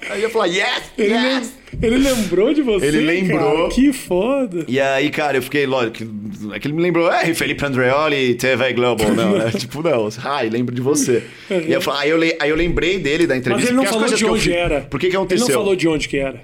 aí 0.09 0.23
eu 0.23 0.29
falei, 0.29 0.53
yes, 0.59 0.83
Ele, 0.97 1.13
yes! 1.13 1.23
lem- 1.23 1.51
ele 1.83 1.97
lembrou 1.97 2.53
de 2.53 2.61
você. 2.63 2.85
Ele 2.87 3.01
lembrou. 3.01 3.55
cara. 3.57 3.69
Que 3.69 3.93
foda. 3.93 4.65
E 4.67 4.79
aí, 4.79 5.09
cara, 5.11 5.37
eu 5.37 5.41
fiquei, 5.41 5.65
lógico, 5.67 5.97
é 6.53 6.59
que 6.59 6.67
ele 6.67 6.73
me 6.73 6.81
lembrou, 6.81 7.11
é, 7.11 7.31
Felipe 7.33 7.63
Andreoli, 7.63 8.33
TV 8.35 8.73
Global, 8.73 9.13
não, 9.13 9.37
né? 9.37 9.51
tipo, 9.57 9.83
não, 9.83 10.09
ai, 10.23 10.49
lembro 10.49 10.73
de 10.73 10.81
você. 10.81 11.23
E 11.49 11.53
aí 11.53 11.71
eu, 11.73 11.81
falei- 11.81 12.01
aí, 12.01 12.09
eu, 12.09 12.35
aí 12.39 12.49
eu 12.49 12.55
lembrei 12.55 12.97
dele 12.99 13.27
da 13.27 13.35
Mas 13.35 13.41
entrevista. 13.41 13.69
ele 13.71 13.77
não 13.77 13.85
falou 13.85 14.07
de 14.07 14.25
onde 14.25 14.41
fiz- 14.43 14.53
era. 14.53 14.81
Por 14.81 14.99
que 14.99 15.07
que 15.07 15.11
Ele 15.11 15.17
aconteceu? 15.17 15.47
não 15.47 15.53
falou 15.53 15.75
de 15.75 15.87
onde 15.87 16.07
que 16.09 16.17
era. 16.17 16.41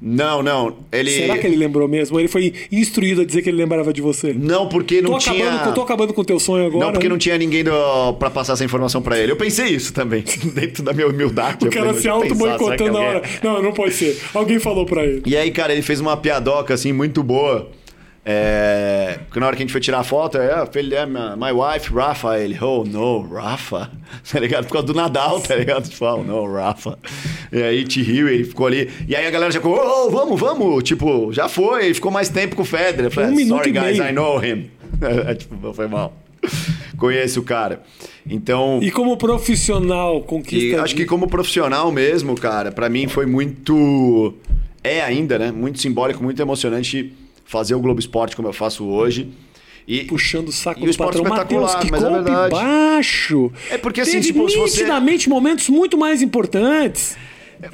Não, 0.00 0.42
não. 0.42 0.76
Ele... 0.92 1.10
Será 1.10 1.38
que 1.38 1.46
ele 1.46 1.56
lembrou 1.56 1.88
mesmo? 1.88 2.18
Ele 2.20 2.28
foi 2.28 2.52
instruído 2.70 3.22
a 3.22 3.24
dizer 3.24 3.42
que 3.42 3.48
ele 3.48 3.56
lembrava 3.56 3.92
de 3.92 4.02
você? 4.02 4.32
Não, 4.32 4.68
porque 4.68 5.00
não 5.00 5.12
tô 5.12 5.18
tinha. 5.18 5.48
Acabando, 5.48 5.74
tô 5.74 5.82
acabando 5.82 6.14
com 6.14 6.20
o 6.20 6.24
teu 6.24 6.38
sonho 6.38 6.66
agora. 6.66 6.84
Não, 6.84 6.92
porque 6.92 7.08
né? 7.08 7.12
não 7.12 7.18
tinha 7.18 7.38
ninguém 7.38 7.64
do... 7.64 7.72
pra 8.18 8.28
passar 8.28 8.52
essa 8.52 8.64
informação 8.64 9.00
pra 9.00 9.18
ele. 9.18 9.32
Eu 9.32 9.36
pensei 9.36 9.68
isso 9.68 9.92
também, 9.94 10.22
dentro 10.54 10.82
da 10.82 10.92
minha 10.92 11.08
humildade. 11.08 11.66
O 11.66 11.70
cara 11.70 11.94
se 11.94 12.08
auto-boicotando 12.08 12.92
na 12.92 12.98
hora. 12.98 13.22
Não, 13.42 13.62
não 13.62 13.72
pode 13.72 13.94
ser. 13.94 14.20
Alguém 14.34 14.58
falou 14.58 14.84
pra 14.84 15.04
ele. 15.04 15.22
E 15.24 15.36
aí, 15.36 15.50
cara, 15.50 15.72
ele 15.72 15.82
fez 15.82 15.98
uma 15.98 16.16
piadoca 16.16 16.74
assim 16.74 16.92
muito 16.92 17.22
boa. 17.22 17.70
É, 18.28 19.20
porque 19.24 19.38
na 19.38 19.46
hora 19.46 19.54
que 19.54 19.62
a 19.62 19.64
gente 19.64 19.70
foi 19.70 19.80
tirar 19.80 20.00
a 20.00 20.02
foto, 20.02 20.36
é, 20.36 20.52
ah, 20.52 20.66
filho, 20.66 20.92
é 20.96 21.06
my 21.06 21.52
wife, 21.52 21.94
Rafa. 21.94 22.36
Ele, 22.40 22.58
oh, 22.60 22.82
no, 22.82 23.20
Rafa. 23.22 23.88
Tá 24.32 24.40
ligado? 24.40 24.66
Por 24.66 24.72
causa 24.72 24.86
do 24.86 24.94
Nadal, 24.94 25.40
tá 25.40 25.54
ligado? 25.54 25.88
Tipo, 25.88 26.06
oh, 26.06 26.24
no, 26.24 26.52
Rafa. 26.52 26.98
E 27.52 27.62
aí 27.62 27.84
te 27.84 28.02
riu, 28.02 28.28
ele 28.28 28.44
ficou 28.44 28.66
ali. 28.66 28.90
E 29.06 29.14
aí 29.14 29.26
a 29.26 29.30
galera 29.30 29.52
já 29.52 29.60
ficou, 29.60 29.78
oh, 29.78 30.10
vamos, 30.10 30.40
vamos. 30.40 30.82
Tipo, 30.82 31.32
já 31.32 31.48
foi. 31.48 31.84
Ele 31.84 31.94
ficou 31.94 32.10
mais 32.10 32.28
tempo 32.28 32.56
com 32.56 32.62
o 32.62 32.64
Federer. 32.64 33.10
Falei, 33.12 33.30
um 33.30 33.34
minuto 33.34 33.58
sorry, 33.58 33.70
e 33.70 33.72
guys, 33.72 33.98
meio. 33.98 34.10
I 34.10 34.12
know 34.12 34.44
him. 34.44 34.70
É, 35.28 35.34
tipo, 35.34 35.74
foi 35.74 35.86
mal. 35.86 36.16
Conheço 36.96 37.40
o 37.40 37.42
cara. 37.42 37.82
Então. 38.28 38.80
E 38.82 38.90
como 38.90 39.16
profissional, 39.16 40.22
conquista. 40.22 40.64
E 40.64 40.74
acho 40.76 40.94
que 40.96 41.04
como 41.04 41.28
profissional 41.28 41.92
mesmo, 41.92 42.34
cara, 42.34 42.72
para 42.72 42.88
mim 42.88 43.06
foi 43.06 43.26
muito. 43.26 44.34
É 44.82 45.02
ainda, 45.02 45.38
né? 45.38 45.52
Muito 45.52 45.80
simbólico, 45.80 46.22
muito 46.24 46.40
emocionante 46.40 47.12
fazer 47.46 47.74
o 47.74 47.80
Globo 47.80 48.00
Esporte 48.00 48.36
como 48.36 48.48
eu 48.48 48.52
faço 48.52 48.84
hoje. 48.84 49.28
E, 49.88 50.02
Puxando 50.04 50.48
o 50.48 50.52
saco 50.52 50.80
e 50.80 50.82
o 50.82 50.86
do 50.86 50.90
esporte 50.90 51.16
patrão 51.22 51.30
Matheus, 51.36 51.70
espetacular, 51.70 51.84
que 51.84 51.90
mas 51.92 52.02
é 52.02 52.08
golpe 52.08 52.24
verdade. 52.30 52.50
baixo. 52.50 53.52
É 53.70 53.78
porque, 53.78 54.00
assim, 54.00 54.12
Teve 54.12 54.26
tipo, 54.26 54.50
se 54.50 54.56
você- 54.56 54.78
nitidamente 54.78 55.28
momentos 55.28 55.68
muito 55.68 55.96
mais 55.96 56.20
importantes. 56.22 57.16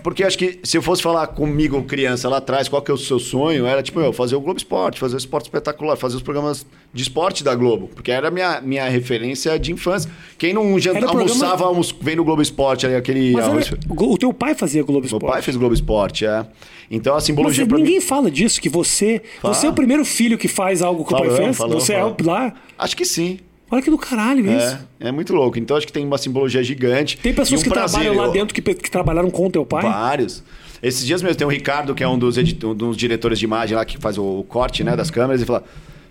Porque 0.03 0.25
acho 0.25 0.37
que 0.39 0.59
se 0.63 0.77
eu 0.77 0.83
fosse 0.83 1.03
falar 1.03 1.27
comigo, 1.29 1.83
criança, 1.85 2.29
lá 2.29 2.39
atrás, 2.39 2.69
qual 2.69 2.81
que 2.83 2.91
é 2.91 2.95
o 2.95 2.99
seu 2.99 3.19
sonho? 3.19 3.67
Era, 3.67 3.83
tipo, 3.83 4.01
eu 4.01 4.13
fazer 4.13 4.37
o 4.37 4.41
Globo 4.41 4.59
Esporte, 4.59 4.99
fazer 5.01 5.15
o 5.15 5.19
esporte 5.19 5.47
espetacular, 5.47 5.97
fazer 5.97 6.17
os 6.17 6.23
programas 6.23 6.65
de 6.93 7.03
esporte 7.03 7.43
da 7.43 7.55
Globo. 7.55 7.89
Porque 7.95 8.11
era 8.11 8.29
a 8.29 8.31
minha, 8.31 8.61
minha 8.61 8.89
referência 8.89 9.59
de 9.59 9.73
infância. 9.73 10.11
Quem 10.39 10.53
não 10.53 10.79
janta, 10.79 10.99
o 10.99 11.01
programa- 11.03 11.23
almoçava 11.31 11.65
almoço- 11.65 11.97
vendo 12.01 12.21
o 12.21 12.25
Globo 12.25 12.43
Esporte, 12.43 12.87
ali, 12.87 12.95
aquele... 12.95 13.33
Mas 13.33 13.45
arroz- 13.45 13.73
o 13.91 14.19
teu 14.19 14.33
pai 14.33 14.55
fazia 14.55 14.83
Globo 14.83 15.01
Meu 15.01 15.07
Esporte. 15.07 15.33
pai 15.33 15.43
fez 15.43 15.57
Globo 15.57 15.75
Esporte, 15.75 16.27
é. 16.27 16.47
Então 16.91 17.13
a 17.15 17.17
Mas 17.17 17.25
simbologia 17.25 17.67
pra 17.67 17.79
ninguém 17.79 17.95
mim... 17.97 18.01
fala 18.01 18.31
disso, 18.31 18.61
que 18.61 18.69
você. 18.69 19.23
Fala. 19.41 19.55
Você 19.55 19.67
é 19.67 19.71
o 19.71 19.73
primeiro 19.73 20.05
filho 20.05 20.37
que 20.37 20.47
faz 20.49 20.83
algo 20.83 21.05
que 21.07 21.15
o 21.15 21.17
pai 21.17 21.31
fez? 21.31 21.57
falamos, 21.57 21.85
você 21.85 21.95
é 21.95 22.05
o 22.05 22.15
lá. 22.23 22.53
Acho 22.79 22.95
que 22.97 23.05
sim. 23.07 23.39
Olha 23.73 23.83
que 23.83 23.91
do 23.91 23.97
caralho 23.99 24.41
isso. 24.45 24.79
É, 25.01 25.09
é 25.09 25.13
muito 25.13 25.33
louco. 25.33 25.59
Então 25.59 25.77
acho 25.77 25.87
que 25.87 25.93
tem 25.93 26.07
uma 26.07 26.19
simbologia 26.19 26.63
gigante. 26.63 27.17
Tem 27.17 27.33
pessoas 27.33 27.61
um 27.61 27.65
que 27.65 27.71
prazer, 27.71 28.01
trabalham 28.01 28.21
lá 28.21 28.27
eu- 28.29 28.33
dentro 28.33 28.55
que, 28.55 28.61
que 28.61 28.91
trabalharam 28.91 29.31
com 29.31 29.47
o 29.47 29.51
teu 29.51 29.65
pai? 29.65 29.83
Vários. 29.83 30.45
Esses 30.83 31.07
dias 31.07 31.23
mesmo 31.23 31.37
tem 31.39 31.47
o 31.47 31.51
Ricardo, 31.51 31.95
que 31.95 32.05
é 32.05 32.09
um 32.09 32.19
dos, 32.19 32.37
edit- 32.37 32.65
um 32.67 32.75
dos 32.75 32.97
diretores 32.97 33.39
de 33.39 33.45
imagem 33.47 33.75
lá 33.77 33.85
que 33.85 33.97
faz 33.99 34.19
o, 34.19 34.45
corte 34.49 34.85
né, 34.85 34.95
das 34.95 35.11
câmeras, 35.11 35.41
e 35.41 35.47
fala. 35.47 35.65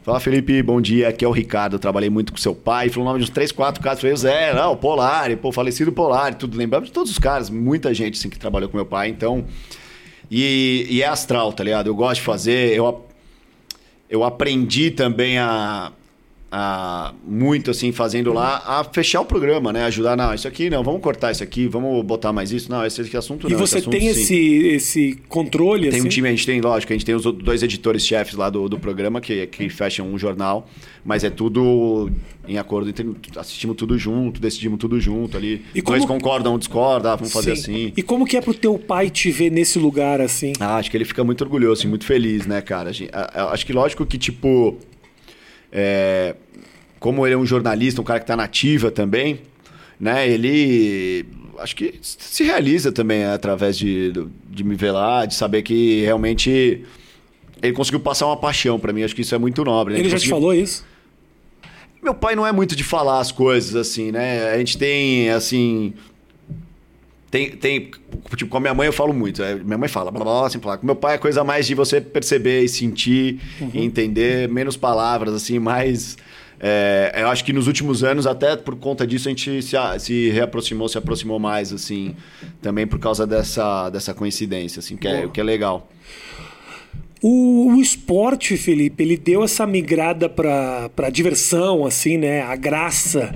Fala, 0.04 0.20
Felipe, 0.20 0.64
bom 0.64 0.82
dia, 0.82 1.10
aqui 1.10 1.24
é 1.24 1.28
o 1.28 1.32
Ricardo, 1.32 1.76
eu 1.76 1.80
trabalhei 1.80 2.10
muito 2.10 2.32
com 2.32 2.38
seu 2.40 2.56
pai, 2.56 2.90
falou 2.90 3.06
o 3.06 3.10
nome 3.12 3.20
de 3.24 3.26
uns 3.26 3.30
três, 3.30 3.52
quatro 3.52 3.84
caras, 3.84 4.02
falei, 4.02 4.16
Zé, 4.16 4.52
não, 4.52 4.76
Polari, 4.76 5.36
pô, 5.36 5.52
falecido 5.52 5.92
Polari, 5.92 6.34
tudo, 6.34 6.58
lembramos 6.58 6.88
de 6.90 6.92
todos 6.92 7.12
os 7.12 7.20
caras, 7.20 7.52
muita 7.52 7.94
gente 7.94 8.18
assim, 8.18 8.28
que 8.28 8.40
trabalhou 8.40 8.68
com 8.68 8.76
meu 8.76 8.86
pai, 8.88 9.10
então, 9.10 9.46
e, 10.32 10.88
e 10.90 11.04
é 11.04 11.08
astral, 11.08 11.54
tá 11.54 11.64
ligado? 11.64 11.86
Eu 11.86 11.94
gosto 11.94 12.16
de 12.16 12.22
fazer, 12.26 12.76
eu, 12.76 13.06
eu 14.10 14.24
aprendi 14.24 14.90
também 14.90 15.38
a, 15.38 15.92
a 16.54 17.14
muito 17.26 17.72
assim 17.72 17.94
fazendo 17.94 18.34
lá 18.34 18.62
a 18.66 18.84
fechar 18.84 19.22
o 19.22 19.26
programa, 19.26 19.72
né? 19.72 19.86
Ajudar 19.86 20.18
não, 20.18 20.34
isso 20.34 20.48
aqui 20.48 20.70
não, 20.70 20.84
vamos 20.84 21.02
cortar 21.02 21.32
isso 21.32 21.42
aqui, 21.42 21.66
vamos 21.68 22.04
botar 22.06 22.34
mais 22.34 22.52
isso, 22.52 22.70
não, 22.70 22.86
esse 22.86 23.00
aqui 23.00 23.16
assunto 23.16 23.48
E 23.48 23.52
não. 23.54 23.58
você 23.60 23.78
esse 23.78 23.88
assunto, 23.88 23.92
tem 23.98 24.14
sim. 24.14 24.22
esse, 24.22 24.68
esse 24.68 25.20
controle, 25.30 25.90
Tem 25.90 26.00
assim? 26.00 26.08
um 26.08 26.10
time, 26.10 26.28
a 26.28 26.32
gente 26.32 26.46
tem, 26.46 26.60
lógico, 26.60 26.92
a 26.92 26.96
gente 26.96 27.06
tem 27.06 27.16
os 27.16 27.24
dois 27.24 27.64
editores-chefes 27.64 28.36
lá 28.36 28.50
do, 28.50 28.68
do 28.68 28.78
programa 28.78 29.22
que, 29.22 29.48
que 29.48 29.70
fecham 29.70 30.08
um 30.12 30.18
jornal, 30.18 30.68
mas 31.06 31.24
é 31.24 31.30
tudo 31.30 32.12
em 32.48 32.58
acordo, 32.58 32.90
entre- 32.90 33.08
assistimos 33.38 33.78
tudo 33.78 33.98
junto, 33.98 34.42
decidimos 34.42 34.78
tudo 34.78 35.00
junto 35.00 35.38
ali. 35.38 35.64
E 35.74 35.82
Dois 35.82 36.02
como- 36.06 36.16
concordam, 36.20 36.56
um 36.56 36.58
discorda, 36.58 37.14
ah, 37.14 37.16
vamos 37.16 37.32
fazer 37.32 37.56
Sim. 37.56 37.62
assim. 37.86 37.94
E 37.96 38.02
como 38.04 38.26
que 38.26 38.36
é 38.36 38.42
pro 38.42 38.54
teu 38.54 38.78
pai 38.78 39.10
te 39.10 39.32
ver 39.32 39.50
nesse 39.52 39.80
lugar 39.80 40.20
assim? 40.20 40.52
Ah, 40.60 40.76
acho 40.76 40.92
que 40.92 40.98
ele 40.98 41.06
fica 41.06 41.24
muito 41.24 41.42
orgulhoso, 41.44 41.80
assim, 41.82 41.88
muito 41.88 42.04
feliz, 42.06 42.46
né, 42.46 42.60
cara? 42.62 42.92
Acho 43.52 43.66
que 43.66 43.72
lógico 43.72 44.06
que, 44.06 44.18
tipo. 44.18 44.78
É, 45.72 46.36
como 47.00 47.26
ele 47.26 47.36
é 47.36 47.38
um 47.38 47.46
jornalista, 47.46 48.02
um 48.02 48.04
cara 48.04 48.20
que 48.20 48.26
tá 48.28 48.36
nativa 48.36 48.92
também, 48.92 49.42
né? 50.00 50.30
Ele. 50.30 51.26
Acho 51.60 51.76
que 51.76 51.94
se 52.02 52.44
realiza 52.44 52.92
também 52.92 53.24
através 53.24 53.78
de, 53.78 54.12
de 54.50 54.64
me 54.64 54.76
ver 54.76 54.92
lá, 54.92 55.26
de 55.26 55.36
saber 55.36 55.62
que 55.62 56.02
realmente 56.02 56.84
ele 57.62 57.74
conseguiu 57.74 58.00
passar 58.00 58.26
uma 58.26 58.38
paixão 58.38 58.80
pra 58.80 58.92
mim. 58.92 59.04
Acho 59.04 59.16
que 59.16 59.22
isso 59.22 59.36
é 59.36 59.38
muito 59.38 59.64
nobre. 59.64 59.94
né? 59.94 60.00
Ele 60.00 60.10
já 60.10 60.18
te 60.18 60.28
falou 60.28 60.54
isso? 60.54 60.84
meu 62.02 62.16
pai 62.16 62.36
não 62.36 62.48
é 62.48 62.52
muito 62.52 62.76
de 62.76 62.84
falar 62.84 63.20
as 63.20 63.32
coisas 63.32 63.76
assim, 63.76 64.12
né? 64.12 64.50
A 64.52 64.58
gente 64.58 64.78
tem, 64.78 65.30
assim. 65.30 65.94
Tem, 67.32 67.50
tem. 67.52 67.90
Tipo, 68.36 68.52
com 68.52 68.58
a 68.58 68.60
minha 68.60 68.74
mãe 68.74 68.86
eu 68.88 68.94
falo 68.94 69.14
muito. 69.14 69.42
é, 69.42 69.56
Minha 69.56 69.78
mãe 69.78 69.88
fala, 69.88 70.12
blá 70.12 70.22
blá 70.24 70.34
blá, 70.40 70.48
assim, 70.48 70.60
falar. 70.60 70.78
Com 70.78 70.86
meu 70.86 70.96
pai 70.98 71.16
é 71.16 71.18
coisa 71.18 71.44
mais 71.46 71.66
de 71.66 71.74
você 71.74 72.02
perceber 72.02 72.62
e 72.64 72.68
sentir 72.70 73.40
e 73.74 73.80
entender, 73.84 74.50
menos 74.50 74.76
palavras, 74.76 75.34
assim, 75.34 75.58
mais. 75.58 76.18
é, 76.60 77.14
eu 77.16 77.30
acho 77.30 77.46
que 77.46 77.54
nos 77.54 77.68
últimos 77.68 78.04
anos, 78.04 78.28
até 78.28 78.58
por 78.58 78.76
conta 78.76 79.08
disso, 79.08 79.30
a 79.30 79.32
gente 79.32 79.62
se, 79.62 79.78
a- 79.78 79.98
se 79.98 80.30
reaproximou, 80.30 80.90
se 80.90 80.98
aproximou 80.98 81.40
mais, 81.40 81.72
assim, 81.72 82.14
também 82.62 82.86
por 82.86 83.00
causa 83.00 83.26
dessa, 83.26 83.90
dessa 83.90 84.14
coincidência, 84.14 84.80
assim, 84.82 84.98
que 84.98 85.08
é, 85.08 85.28
que 85.30 85.40
é 85.40 85.44
legal. 85.44 85.90
O, 87.24 87.76
o 87.76 87.82
esporte, 87.82 88.58
Felipe, 88.58 89.04
ele 89.04 89.16
deu 89.16 89.44
essa 89.44 89.66
migrada 89.68 90.28
pra, 90.28 90.90
pra 90.96 91.10
diversão, 91.12 91.86
assim, 91.86 92.18
né? 92.18 92.42
A 92.42 92.56
graça, 92.56 93.34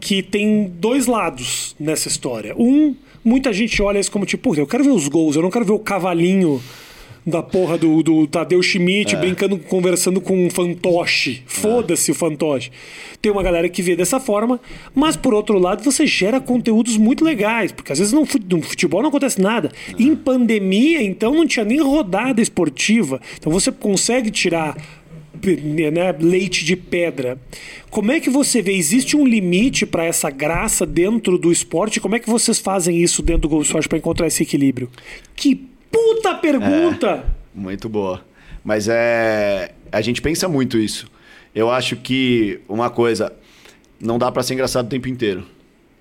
que 0.00 0.20
tem 0.20 0.64
dois 0.68 1.06
lados 1.06 1.76
nessa 1.78 2.08
história. 2.08 2.54
Um, 2.58 2.94
muita 3.24 3.52
gente 3.52 3.80
olha 3.82 3.98
isso 3.98 4.10
como 4.10 4.24
tipo, 4.26 4.50
"Puta, 4.50 4.60
eu 4.60 4.66
quero 4.66 4.84
ver 4.84 4.90
os 4.90 5.08
gols, 5.08 5.36
eu 5.36 5.42
não 5.42 5.50
quero 5.50 5.64
ver 5.64 5.72
o 5.72 5.78
cavalinho 5.78 6.60
da 7.26 7.42
porra 7.42 7.76
do, 7.76 8.02
do 8.02 8.26
Tadeu 8.26 8.62
Schmidt 8.62 9.14
brincando, 9.14 9.58
conversando 9.58 10.22
com 10.22 10.46
um 10.46 10.48
fantoche. 10.48 11.42
Foda-se 11.46 12.10
o 12.10 12.14
fantoche. 12.14 12.70
Tem 13.20 13.30
uma 13.30 13.42
galera 13.42 13.68
que 13.68 13.82
vê 13.82 13.94
dessa 13.94 14.18
forma, 14.18 14.58
mas 14.94 15.16
por 15.16 15.34
outro 15.34 15.58
lado 15.58 15.84
você 15.84 16.06
gera 16.06 16.40
conteúdos 16.40 16.96
muito 16.96 17.22
legais, 17.22 17.72
porque 17.72 17.92
às 17.92 17.98
vezes 17.98 18.14
fut- 18.26 18.42
no 18.48 18.62
futebol 18.62 19.02
não 19.02 19.10
acontece 19.10 19.38
nada. 19.38 19.70
Em 19.98 20.16
pandemia, 20.16 21.02
então, 21.02 21.34
não 21.34 21.46
tinha 21.46 21.64
nem 21.64 21.78
rodada 21.82 22.40
esportiva. 22.40 23.20
Então 23.38 23.52
você 23.52 23.70
consegue 23.70 24.30
tirar 24.30 24.74
né, 25.92 26.12
leite 26.18 26.64
de 26.64 26.76
pedra. 26.76 27.38
Como 27.90 28.12
é 28.12 28.20
que 28.20 28.30
você 28.30 28.62
vê? 28.62 28.72
Existe 28.72 29.16
um 29.16 29.26
limite 29.26 29.84
para 29.86 30.04
essa 30.04 30.30
graça 30.30 30.86
dentro 30.86 31.38
do 31.38 31.50
esporte? 31.50 32.00
Como 32.00 32.16
é 32.16 32.18
que 32.18 32.28
vocês 32.28 32.58
fazem 32.58 32.98
isso 32.98 33.22
dentro 33.22 33.42
do 33.42 33.48
Globo 33.48 33.64
Esporte 33.64 33.88
para 33.88 33.98
encontrar 33.98 34.26
esse 34.26 34.42
equilíbrio? 34.42 34.90
Que 35.34 35.56
puta 35.90 36.34
pergunta! 36.34 37.24
Muito 37.54 37.88
boa. 37.88 38.24
Mas 38.64 38.88
é. 38.88 39.72
A 39.90 40.00
gente 40.00 40.22
pensa 40.22 40.48
muito 40.48 40.78
isso. 40.78 41.10
Eu 41.54 41.70
acho 41.70 41.96
que 41.96 42.60
uma 42.68 42.90
coisa. 42.90 43.32
Não 44.00 44.18
dá 44.18 44.30
pra 44.32 44.42
ser 44.42 44.54
engraçado 44.54 44.86
o 44.86 44.88
tempo 44.88 45.08
inteiro. 45.08 45.44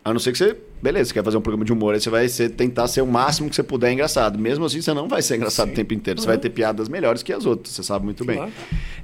A 0.10 0.14
não 0.14 0.20
ser 0.20 0.32
que 0.32 0.38
você. 0.38 0.56
Beleza, 0.82 1.10
você 1.10 1.14
quer 1.14 1.24
fazer 1.24 1.38
um 1.38 1.42
programa 1.42 1.66
de 1.66 1.74
humor, 1.74 1.94
aí 1.94 2.00
você 2.00 2.10
vai 2.10 2.28
ser, 2.28 2.50
tentar 2.52 2.88
ser 2.88 3.02
o 3.02 3.08
máximo 3.08 3.50
que 3.50 3.56
você 3.56 3.64
puder 3.64 3.92
engraçado. 3.92 4.40
Mesmo 4.40 4.66
assim, 4.66 4.82
você 4.82 4.94
não 4.94 5.08
vai 5.08 5.22
ser 5.22 5.36
engraçado 5.36 5.70
o 5.70 5.74
tempo 5.74 5.94
inteiro. 5.94 6.20
Você 6.20 6.28
vai 6.28 6.38
ter 6.38 6.50
piadas 6.50 6.88
melhores 6.88 7.22
que 7.22 7.34
as 7.34 7.46
outras, 7.46 7.76
você 7.76 7.84
sabe 7.84 8.06
muito 8.06 8.26
bem. 8.26 8.38
Claro. 8.38 8.52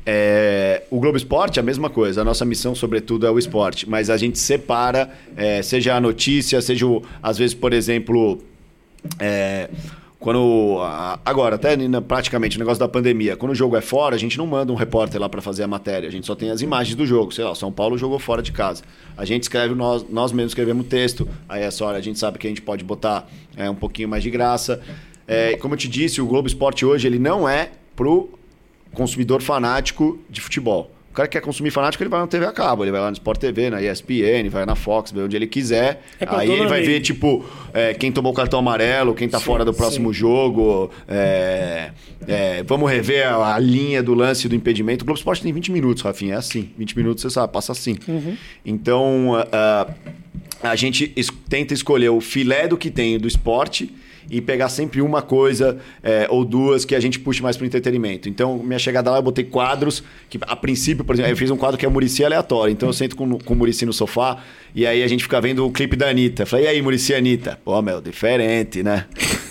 É, 0.05 0.83
o 0.89 0.99
Globo 0.99 1.17
Esporte 1.17 1.59
é 1.59 1.61
a 1.61 1.63
mesma 1.63 1.89
coisa. 1.89 2.21
A 2.21 2.23
nossa 2.23 2.45
missão, 2.45 2.73
sobretudo, 2.73 3.27
é 3.27 3.31
o 3.31 3.37
esporte. 3.37 3.89
Mas 3.89 4.09
a 4.09 4.17
gente 4.17 4.39
separa, 4.39 5.09
é, 5.35 5.61
seja 5.61 5.95
a 5.95 6.01
notícia, 6.01 6.61
seja, 6.61 6.85
o, 6.87 7.03
às 7.21 7.37
vezes, 7.37 7.53
por 7.53 7.73
exemplo. 7.73 8.41
É, 9.19 9.69
quando 10.25 10.79
agora 11.23 11.53
até 11.53 11.77
praticamente 12.01 12.57
o 12.57 12.59
negócio 12.59 12.79
da 12.79 12.87
pandemia 12.87 13.37
quando 13.37 13.51
o 13.51 13.55
jogo 13.55 13.77
é 13.77 13.81
fora 13.81 14.15
a 14.15 14.17
gente 14.17 14.39
não 14.39 14.47
manda 14.47 14.73
um 14.73 14.75
repórter 14.75 15.21
lá 15.21 15.29
para 15.29 15.39
fazer 15.39 15.61
a 15.61 15.67
matéria. 15.67 16.09
A 16.09 16.11
gente 16.11 16.25
só 16.25 16.33
tem 16.33 16.49
as 16.49 16.63
imagens 16.63 16.95
do 16.95 17.05
jogo. 17.05 17.31
Sei 17.31 17.45
lá 17.45 17.53
São 17.53 17.71
Paulo 17.71 17.95
jogou 17.95 18.17
fora 18.17 18.41
de 18.41 18.51
casa. 18.51 18.81
A 19.15 19.23
gente 19.23 19.43
escreve 19.43 19.75
nós 19.75 20.03
nós 20.09 20.31
mesmos 20.31 20.53
escrevemos 20.53 20.87
texto. 20.87 21.27
Aí 21.47 21.61
essa 21.61 21.85
hora 21.85 21.99
a 21.99 22.01
gente 22.01 22.17
sabe 22.17 22.39
que 22.39 22.47
a 22.47 22.49
gente 22.49 22.63
pode 22.63 22.83
botar 22.83 23.29
é, 23.55 23.69
um 23.69 23.75
pouquinho 23.75 24.09
mais 24.09 24.23
de 24.23 24.31
graça. 24.31 24.81
É, 25.27 25.57
como 25.57 25.75
eu 25.75 25.77
te 25.77 25.87
disse 25.87 26.19
o 26.19 26.25
Globo 26.25 26.47
Esporte 26.47 26.83
hoje 26.83 27.05
ele 27.05 27.19
não 27.19 27.47
é 27.47 27.69
pro 27.95 28.27
consumidor 28.95 29.43
fanático 29.43 30.17
de 30.27 30.41
futebol 30.41 30.89
cara 31.15 31.27
que 31.27 31.33
quer 31.39 31.41
consumir 31.41 31.71
fanático, 31.71 32.03
ele 32.03 32.09
vai 32.09 32.19
na 32.19 32.27
TV 32.27 32.45
a 32.45 32.51
cabo, 32.51 32.83
ele 32.83 32.91
vai 32.91 32.99
lá 33.01 33.07
no 33.09 33.13
Sport 33.13 33.39
TV, 33.39 33.69
na 33.69 33.81
ESPN, 33.81 34.49
vai 34.49 34.65
na 34.65 34.75
Fox, 34.75 35.11
vê 35.11 35.21
onde 35.21 35.35
ele 35.35 35.47
quiser. 35.47 36.03
É 36.19 36.25
aí 36.27 36.49
ele 36.51 36.67
vai 36.67 36.81
ver, 36.81 36.99
tipo, 37.01 37.45
é, 37.73 37.93
quem 37.93 38.11
tomou 38.11 38.31
o 38.31 38.35
cartão 38.35 38.59
amarelo, 38.59 39.13
quem 39.15 39.27
tá 39.29 39.39
Sim, 39.39 39.45
fora 39.45 39.63
do 39.65 39.73
próximo 39.73 40.13
sim. 40.13 40.19
jogo. 40.19 40.91
é, 41.07 41.91
é, 42.27 42.63
vamos 42.63 42.89
rever 42.91 43.27
a, 43.27 43.55
a 43.55 43.59
linha 43.59 44.03
do 44.03 44.13
lance 44.13 44.47
do 44.49 44.55
impedimento. 44.55 45.03
O 45.03 45.05
Globo 45.05 45.17
Esporte 45.17 45.41
tem 45.41 45.53
20 45.53 45.71
minutos, 45.71 46.03
Rafinha, 46.03 46.33
é 46.35 46.37
assim. 46.37 46.69
20 46.77 46.97
minutos, 46.97 47.21
você 47.21 47.29
sabe, 47.29 47.51
passa 47.53 47.71
assim. 47.71 47.97
Uhum. 48.07 48.35
Então, 48.65 49.35
a, 49.35 49.87
a- 50.63 50.69
a 50.71 50.75
gente 50.75 51.11
es- 51.15 51.29
tenta 51.49 51.73
escolher 51.73 52.09
o 52.09 52.19
filé 52.19 52.67
do 52.67 52.77
que 52.77 52.89
tem 52.89 53.19
do 53.19 53.27
esporte 53.27 53.93
e 54.29 54.41
pegar 54.41 54.69
sempre 54.69 55.01
uma 55.01 55.21
coisa 55.21 55.77
é, 56.03 56.27
ou 56.29 56.43
duas 56.43 56.85
que 56.85 56.95
a 56.95 56.99
gente 56.99 57.19
puxe 57.19 57.41
mais 57.41 57.57
pro 57.57 57.65
entretenimento. 57.65 58.27
Então, 58.29 58.57
minha 58.59 58.79
chegada 58.79 59.11
lá, 59.11 59.17
eu 59.17 59.21
botei 59.21 59.43
quadros 59.43 60.03
que, 60.29 60.39
a 60.41 60.55
princípio, 60.55 61.03
por 61.03 61.15
exemplo, 61.15 61.31
eu 61.31 61.37
fiz 61.37 61.51
um 61.51 61.57
quadro 61.57 61.77
que 61.77 61.85
é 61.85 61.89
Murici 61.89 62.23
aleatório. 62.23 62.71
Então, 62.71 62.89
eu 62.89 62.93
sento 62.93 63.15
com, 63.15 63.37
com 63.39 63.53
o 63.53 63.57
Murici 63.57 63.85
no 63.85 63.93
sofá 63.93 64.43
e 64.73 64.85
aí 64.85 65.03
a 65.03 65.07
gente 65.07 65.23
fica 65.23 65.39
vendo 65.39 65.65
o 65.65 65.71
clipe 65.71 65.95
da 65.95 66.09
Anitta. 66.09 66.45
Falei, 66.45 66.65
e 66.65 66.67
aí, 66.69 66.81
Murici 66.81 67.13
Anitta? 67.13 67.59
Pô, 67.63 67.81
meu, 67.81 68.01
diferente, 68.01 68.83
né? 68.83 69.05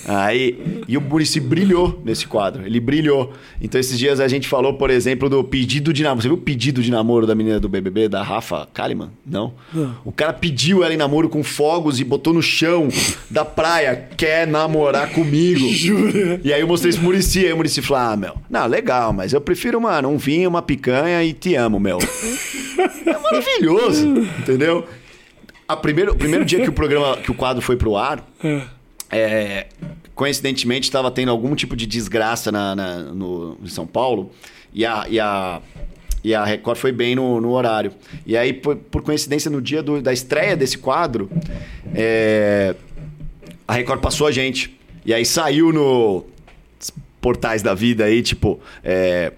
Aí, 0.06 0.82
e 0.86 0.96
o 0.96 1.00
Murici 1.00 1.40
brilhou 1.40 2.00
nesse 2.04 2.26
quadro, 2.26 2.64
ele 2.66 2.78
brilhou. 2.78 3.32
Então, 3.60 3.80
esses 3.80 3.98
dias 3.98 4.20
a 4.20 4.28
gente 4.28 4.46
falou, 4.46 4.74
por 4.74 4.90
exemplo, 4.90 5.28
do 5.28 5.42
pedido 5.42 5.92
de 5.92 6.02
namoro. 6.02 6.22
Você 6.22 6.28
viu 6.28 6.36
o 6.36 6.40
pedido 6.40 6.82
de 6.82 6.90
namoro 6.90 7.26
da 7.26 7.34
menina 7.34 7.58
do 7.58 7.68
BBB, 7.68 8.08
da 8.08 8.22
Rafa 8.22 8.68
Kalimann? 8.74 9.10
Não? 9.26 9.54
Não. 9.72 9.96
O 10.04 10.12
cara 10.12 10.32
pediu 10.32 10.84
ela 10.84 10.92
em 10.92 10.96
namoro 10.96 11.28
com 11.28 11.42
fogos 11.42 12.00
e 12.00 12.04
botou 12.04 12.32
no 12.34 12.42
chão 12.42 12.88
da 13.30 13.44
praia, 13.44 14.08
quer 14.16 14.46
namorar 14.46 15.10
comigo. 15.10 15.66
Jura? 15.72 16.40
E 16.44 16.52
aí 16.52 16.60
eu 16.60 16.66
mostrei 16.68 16.90
isso 16.90 16.98
pro 16.98 17.08
Murici, 17.08 17.44
aí 17.46 17.52
o 17.52 17.56
Murici 17.56 17.80
falou, 17.80 18.12
ah, 18.12 18.16
meu, 18.16 18.34
não, 18.50 18.66
legal, 18.66 19.12
mas 19.12 19.32
eu 19.32 19.40
prefiro, 19.40 19.80
mano, 19.80 20.08
um 20.10 20.18
vinho, 20.18 20.48
uma 20.50 20.62
picanha 20.62 21.22
e 21.24 21.32
te 21.32 21.54
amo, 21.54 21.80
meu. 21.80 21.98
é 23.06 23.18
maravilhoso, 23.18 24.06
entendeu? 24.38 24.86
A 25.66 25.76
primeiro, 25.76 26.12
o 26.12 26.16
primeiro 26.16 26.44
dia 26.44 26.60
que 26.60 26.68
o 26.68 26.72
programa, 26.72 27.16
que 27.16 27.30
o 27.30 27.34
quadro 27.34 27.62
foi 27.62 27.76
pro 27.76 27.96
ar, 27.96 28.22
É. 28.42 28.62
é, 29.10 29.66
coincidentemente 30.14 30.84
estava 30.88 31.10
tendo 31.10 31.30
algum 31.30 31.54
tipo 31.54 31.76
de 31.76 31.86
desgraça 31.86 32.50
na, 32.50 32.74
na- 32.74 32.98
no, 32.98 33.58
em 33.62 33.68
São 33.68 33.86
Paulo 33.86 34.30
e 34.72 34.84
a, 34.84 35.06
e 35.08 35.20
a, 35.20 35.60
e 36.22 36.34
a 36.34 36.44
Record 36.44 36.78
foi 36.78 36.90
bem 36.92 37.14
no, 37.14 37.40
no 37.40 37.50
horário. 37.52 37.92
E 38.26 38.36
aí, 38.36 38.52
por, 38.52 38.76
por 38.76 39.02
coincidência, 39.02 39.50
no 39.50 39.60
dia 39.62 39.82
do- 39.82 40.00
da 40.02 40.12
estreia 40.12 40.56
desse 40.56 40.78
quadro, 40.78 41.30
é, 41.94 42.74
a 43.68 43.74
Record 43.74 44.00
passou 44.00 44.26
a 44.26 44.32
gente. 44.32 44.76
E 45.06 45.12
aí 45.12 45.24
saiu 45.24 45.72
no 45.72 46.24
portais 47.20 47.62
da 47.62 47.74
vida 47.74 48.04
aí, 48.04 48.22
tipo. 48.22 48.58
é, 48.82 49.32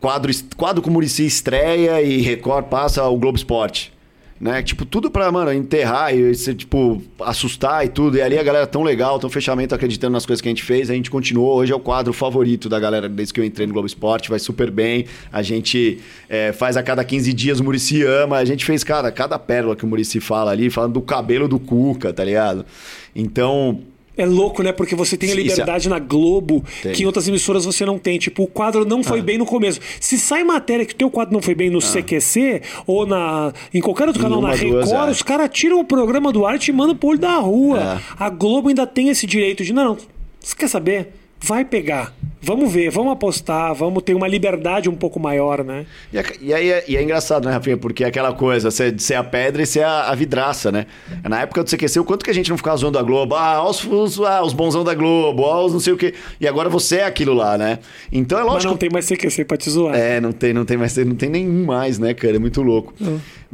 quadro, 0.00 0.30
quadro 0.56 0.82
com 0.82 0.90
Murici 0.90 1.24
estreia 1.24 2.02
e 2.02 2.20
Record 2.20 2.66
passa 2.66 3.02
o 3.04 3.16
Globo 3.16 3.38
Esporte. 3.38 3.93
Né? 4.40 4.62
Tipo, 4.62 4.84
tudo 4.84 5.10
pra, 5.10 5.30
mano, 5.30 5.52
enterrar 5.52 6.14
e, 6.14 6.34
se, 6.34 6.54
tipo, 6.54 7.00
assustar 7.20 7.84
e 7.84 7.88
tudo. 7.88 8.16
E 8.16 8.22
ali 8.22 8.38
a 8.38 8.42
galera 8.42 8.66
tão 8.66 8.82
legal, 8.82 9.18
tão 9.18 9.30
fechamento, 9.30 9.74
acreditando 9.74 10.12
nas 10.12 10.26
coisas 10.26 10.40
que 10.40 10.48
a 10.48 10.50
gente 10.50 10.62
fez. 10.62 10.90
A 10.90 10.94
gente 10.94 11.10
continuou. 11.10 11.56
Hoje 11.56 11.72
é 11.72 11.76
o 11.76 11.80
quadro 11.80 12.12
favorito 12.12 12.68
da 12.68 12.78
galera 12.80 13.08
desde 13.08 13.32
que 13.32 13.40
eu 13.40 13.44
entrei 13.44 13.66
no 13.66 13.72
Globo 13.72 13.86
Esporte. 13.86 14.28
Vai 14.28 14.38
super 14.38 14.70
bem. 14.70 15.06
A 15.32 15.40
gente 15.42 16.00
é, 16.28 16.52
faz 16.52 16.76
a 16.76 16.82
cada 16.82 17.04
15 17.04 17.32
dias, 17.32 17.60
o 17.60 17.64
Murici 17.64 18.02
ama. 18.02 18.36
A 18.36 18.44
gente 18.44 18.64
fez, 18.64 18.82
cara, 18.82 19.10
cada 19.12 19.38
pérola 19.38 19.76
que 19.76 19.84
o 19.84 19.88
Murici 19.88 20.20
fala 20.20 20.50
ali, 20.50 20.68
falando 20.68 20.94
do 20.94 21.02
cabelo 21.02 21.46
do 21.46 21.58
Cuca, 21.58 22.12
tá 22.12 22.24
ligado? 22.24 22.66
Então, 23.14 23.80
É 24.16 24.24
louco, 24.24 24.62
né? 24.62 24.70
Porque 24.70 24.94
você 24.94 25.16
tem 25.16 25.30
a 25.30 25.32
Sim, 25.34 25.38
liberdade 25.42 25.88
na 25.88 25.98
Globo 25.98 26.64
Tem. 26.82 26.92
que 26.92 27.02
em 27.02 27.06
outras 27.06 27.26
emissoras 27.26 27.64
você 27.64 27.84
não 27.84 27.98
tem. 27.98 28.18
Tipo, 28.18 28.44
o 28.44 28.46
quadro 28.46 28.84
não 28.84 29.00
Ah. 29.00 29.04
foi 29.04 29.20
bem 29.20 29.36
no 29.38 29.44
começo. 29.44 29.80
Se 30.00 30.16
sai 30.18 30.44
matéria 30.44 30.86
que 30.86 30.92
o 30.92 30.96
teu 30.96 31.10
quadro 31.10 31.34
não 31.34 31.42
foi 31.42 31.54
bem 31.54 31.68
no 31.68 31.80
CQC 31.80 32.62
ou 32.86 33.06
na, 33.06 33.52
em 33.72 33.80
qualquer 33.80 34.06
outro 34.06 34.22
canal 34.22 34.40
na 34.40 34.48
uma, 34.48 34.56
duas, 34.56 34.88
Record, 34.88 35.08
é. 35.08 35.10
os 35.10 35.22
caras 35.22 35.50
tiram 35.52 35.80
o 35.80 35.84
programa 35.84 36.30
do 36.32 36.46
ar 36.46 36.54
e 36.54 36.58
te 36.58 36.70
mandam 36.70 36.94
pro 36.94 37.08
olho 37.08 37.18
da 37.18 37.36
rua. 37.38 38.00
É. 38.00 38.24
A 38.24 38.30
Globo 38.30 38.68
ainda 38.68 38.86
tem 38.86 39.08
esse 39.08 39.26
direito 39.26 39.64
de, 39.64 39.72
não, 39.72 39.96
você 40.40 40.54
quer 40.54 40.68
saber? 40.68 41.08
Vai 41.46 41.64
pegar. 41.64 42.12
Vamos 42.46 42.70
ver, 42.70 42.90
vamos 42.90 43.10
apostar, 43.12 43.74
vamos 43.74 44.02
ter 44.02 44.12
uma 44.12 44.28
liberdade 44.28 44.86
um 44.90 44.94
pouco 44.94 45.18
maior, 45.18 45.64
né? 45.64 45.86
E, 46.12 46.18
é- 46.18 46.24
e 46.42 46.52
aí 46.52 46.70
é, 46.70 46.84
e 46.86 46.94
é 46.94 47.02
engraçado, 47.02 47.46
né, 47.46 47.52
Rafinha? 47.54 47.76
Porque 47.78 48.04
é 48.04 48.06
aquela 48.06 48.34
coisa, 48.34 48.70
você 48.70 48.94
ser 48.98 49.14
a 49.14 49.24
pedra 49.24 49.62
e 49.62 49.66
ser 49.66 49.82
a, 49.82 50.10
a 50.10 50.14
vidraça, 50.14 50.70
né? 50.70 50.84
Na 51.26 51.40
época 51.40 51.64
do 51.64 51.70
CQC, 51.70 52.00
o 52.00 52.04
quanto 52.04 52.22
que 52.22 52.30
a 52.30 52.34
gente 52.34 52.50
não 52.50 52.58
ficava 52.58 52.76
zoando 52.76 52.98
a 52.98 53.02
Globo? 53.02 53.34
Ah, 53.34 53.66
os, 53.66 53.82
os, 53.84 54.20
ah, 54.20 54.42
os 54.44 54.52
bonzão 54.52 54.84
da 54.84 54.92
Globo, 54.94 55.46
ah, 55.46 55.64
os 55.64 55.72
não 55.72 55.80
sei 55.80 55.94
o 55.94 55.96
quê. 55.96 56.12
E 56.38 56.46
agora 56.46 56.68
você 56.68 56.96
é 56.96 57.04
aquilo 57.06 57.32
lá, 57.32 57.56
né? 57.56 57.78
Então 58.12 58.38
é 58.38 58.42
Mas 58.42 58.52
lógico. 58.52 58.72
não 58.72 58.76
tem 58.78 58.90
mais 58.90 59.06
CQC 59.06 59.44
pra 59.46 59.56
te 59.56 59.70
zoar. 59.70 59.94
É, 59.96 60.20
não 60.20 60.30
tem, 60.32 60.52
não 60.52 60.66
tem 60.66 60.76
mais, 60.76 60.94
não 60.98 61.14
tem 61.16 61.30
nenhum 61.30 61.64
mais, 61.64 61.98
né, 61.98 62.12
cara? 62.12 62.36
É 62.36 62.38
muito 62.38 62.60
louco. 62.60 62.92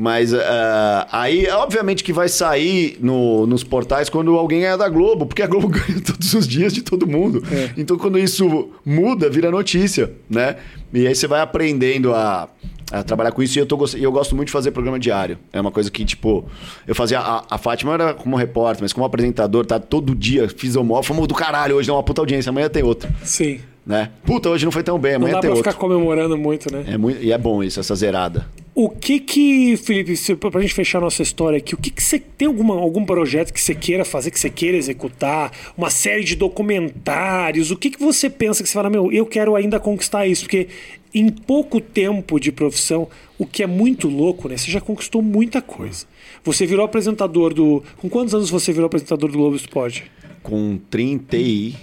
Mas 0.00 0.32
ah, 0.32 1.06
aí, 1.12 1.46
obviamente, 1.50 2.02
que 2.02 2.10
vai 2.10 2.26
sair 2.26 2.96
no- 3.02 3.46
nos 3.46 3.62
portais 3.62 4.08
quando 4.08 4.34
alguém 4.34 4.60
ganhar 4.60 4.78
da 4.78 4.88
Globo, 4.88 5.26
porque 5.26 5.42
a 5.42 5.46
Globo 5.46 5.68
ganha 5.68 6.00
todos 6.00 6.32
os 6.32 6.48
dias 6.48 6.72
de 6.72 6.80
todo 6.80 7.06
mundo. 7.06 7.42
É. 7.52 7.70
Então, 7.76 7.98
quando 7.98 8.18
isso 8.18 8.70
muda, 8.82 9.28
vira 9.28 9.50
notícia, 9.50 10.10
né? 10.28 10.56
E 10.94 11.06
aí 11.06 11.14
você 11.14 11.26
vai 11.26 11.42
aprendendo 11.42 12.14
a, 12.14 12.48
a 12.90 13.02
trabalhar 13.02 13.30
com 13.32 13.42
isso. 13.42 13.58
E 13.58 13.60
eu, 13.60 13.66
tô, 13.66 13.78
eu 13.98 14.10
gosto 14.10 14.34
muito 14.34 14.46
de 14.46 14.52
fazer 14.52 14.70
programa 14.70 14.98
diário. 14.98 15.36
É 15.52 15.60
uma 15.60 15.70
coisa 15.70 15.90
que, 15.90 16.02
tipo, 16.02 16.46
eu 16.88 16.94
fazia. 16.94 17.20
A, 17.20 17.44
a 17.50 17.58
Fátima 17.58 17.92
era 17.92 18.14
como 18.14 18.36
repórter, 18.36 18.82
mas 18.82 18.94
como 18.94 19.04
apresentador, 19.04 19.66
tá 19.66 19.78
todo 19.78 20.14
dia, 20.14 20.48
fiz 20.48 20.76
o 20.76 20.82
maior, 20.82 21.02
do 21.26 21.34
caralho, 21.34 21.76
hoje 21.76 21.88
dá 21.88 21.92
uma 21.94 22.02
puta 22.02 22.22
audiência, 22.22 22.48
amanhã 22.48 22.70
tem 22.70 22.82
outra, 22.82 23.10
Sim. 23.22 23.60
né? 23.86 24.08
Puta, 24.24 24.48
hoje 24.48 24.64
não 24.64 24.72
foi 24.72 24.82
tão 24.82 24.98
bem, 24.98 25.12
Não 25.12 25.18
amanhã 25.18 25.34
dá 25.34 25.40
tem 25.40 25.50
pra 25.50 25.56
outra. 25.58 25.72
ficar 25.72 25.78
comemorando 25.80 26.38
muito, 26.38 26.72
né? 26.72 26.84
É 26.86 26.96
muito, 26.96 27.22
e 27.22 27.30
é 27.32 27.36
bom 27.36 27.62
isso, 27.62 27.78
essa 27.78 27.94
zerada. 27.94 28.46
O 28.74 28.88
que 28.88 29.18
que, 29.20 29.76
Felipe, 29.76 30.16
se- 30.16 30.36
pra 30.36 30.60
gente 30.60 30.72
fechar 30.72 31.00
nossa 31.00 31.22
história 31.22 31.58
aqui, 31.58 31.74
o 31.74 31.78
que 31.78 31.90
que 31.90 32.02
você 32.02 32.18
tem 32.20 32.46
alguma, 32.46 32.74
algum 32.74 33.04
projeto 33.04 33.52
que 33.52 33.60
você 33.60 33.74
queira 33.74 34.04
fazer, 34.04 34.30
que 34.30 34.38
você 34.38 34.48
queira 34.48 34.76
executar, 34.76 35.52
uma 35.76 35.90
série 35.90 36.22
de 36.22 36.36
documentários, 36.36 37.70
o 37.70 37.76
que 37.76 37.90
que 37.90 37.98
você 38.00 38.30
pensa 38.30 38.62
que 38.62 38.68
você 38.68 38.74
fala, 38.74 38.88
meu, 38.88 39.10
eu 39.12 39.26
quero 39.26 39.56
ainda 39.56 39.78
conquistar 39.80 40.26
isso, 40.26 40.42
porque 40.44 40.68
em 41.12 41.28
pouco 41.28 41.80
tempo 41.80 42.38
de 42.38 42.52
profissão, 42.52 43.08
o 43.36 43.44
que 43.44 43.62
é 43.62 43.66
muito 43.66 44.08
louco, 44.08 44.48
né? 44.48 44.56
Você 44.56 44.70
já 44.70 44.80
conquistou 44.80 45.20
muita 45.20 45.60
coisa. 45.60 46.06
Você 46.44 46.64
virou 46.64 46.84
apresentador 46.84 47.52
do. 47.52 47.82
Com 47.98 48.08
quantos 48.08 48.34
anos 48.34 48.48
você 48.48 48.72
virou 48.72 48.86
apresentador 48.86 49.30
do 49.30 49.36
Globo 49.36 49.56
Esporte? 49.56 50.04
Com 50.42 50.78
30 50.88 51.36
e... 51.36 51.74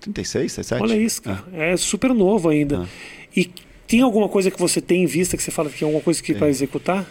36, 0.00 0.54
37? 0.54 0.82
Olha 0.82 0.96
isso, 1.00 1.22
cara. 1.22 1.44
É 1.52 1.76
super 1.76 2.12
novo 2.12 2.48
ainda. 2.48 2.88
E 3.36 3.48
tem 3.92 4.00
alguma 4.00 4.26
coisa 4.28 4.50
que 4.50 4.58
você 4.58 4.80
tem 4.80 5.02
em 5.02 5.06
vista 5.06 5.36
que 5.36 5.42
você 5.42 5.50
fala 5.50 5.68
que 5.68 5.78
tem 5.78 5.84
alguma 5.86 6.02
coisa 6.02 6.22
que 6.22 6.32
vai 6.32 6.48
executar? 6.48 7.04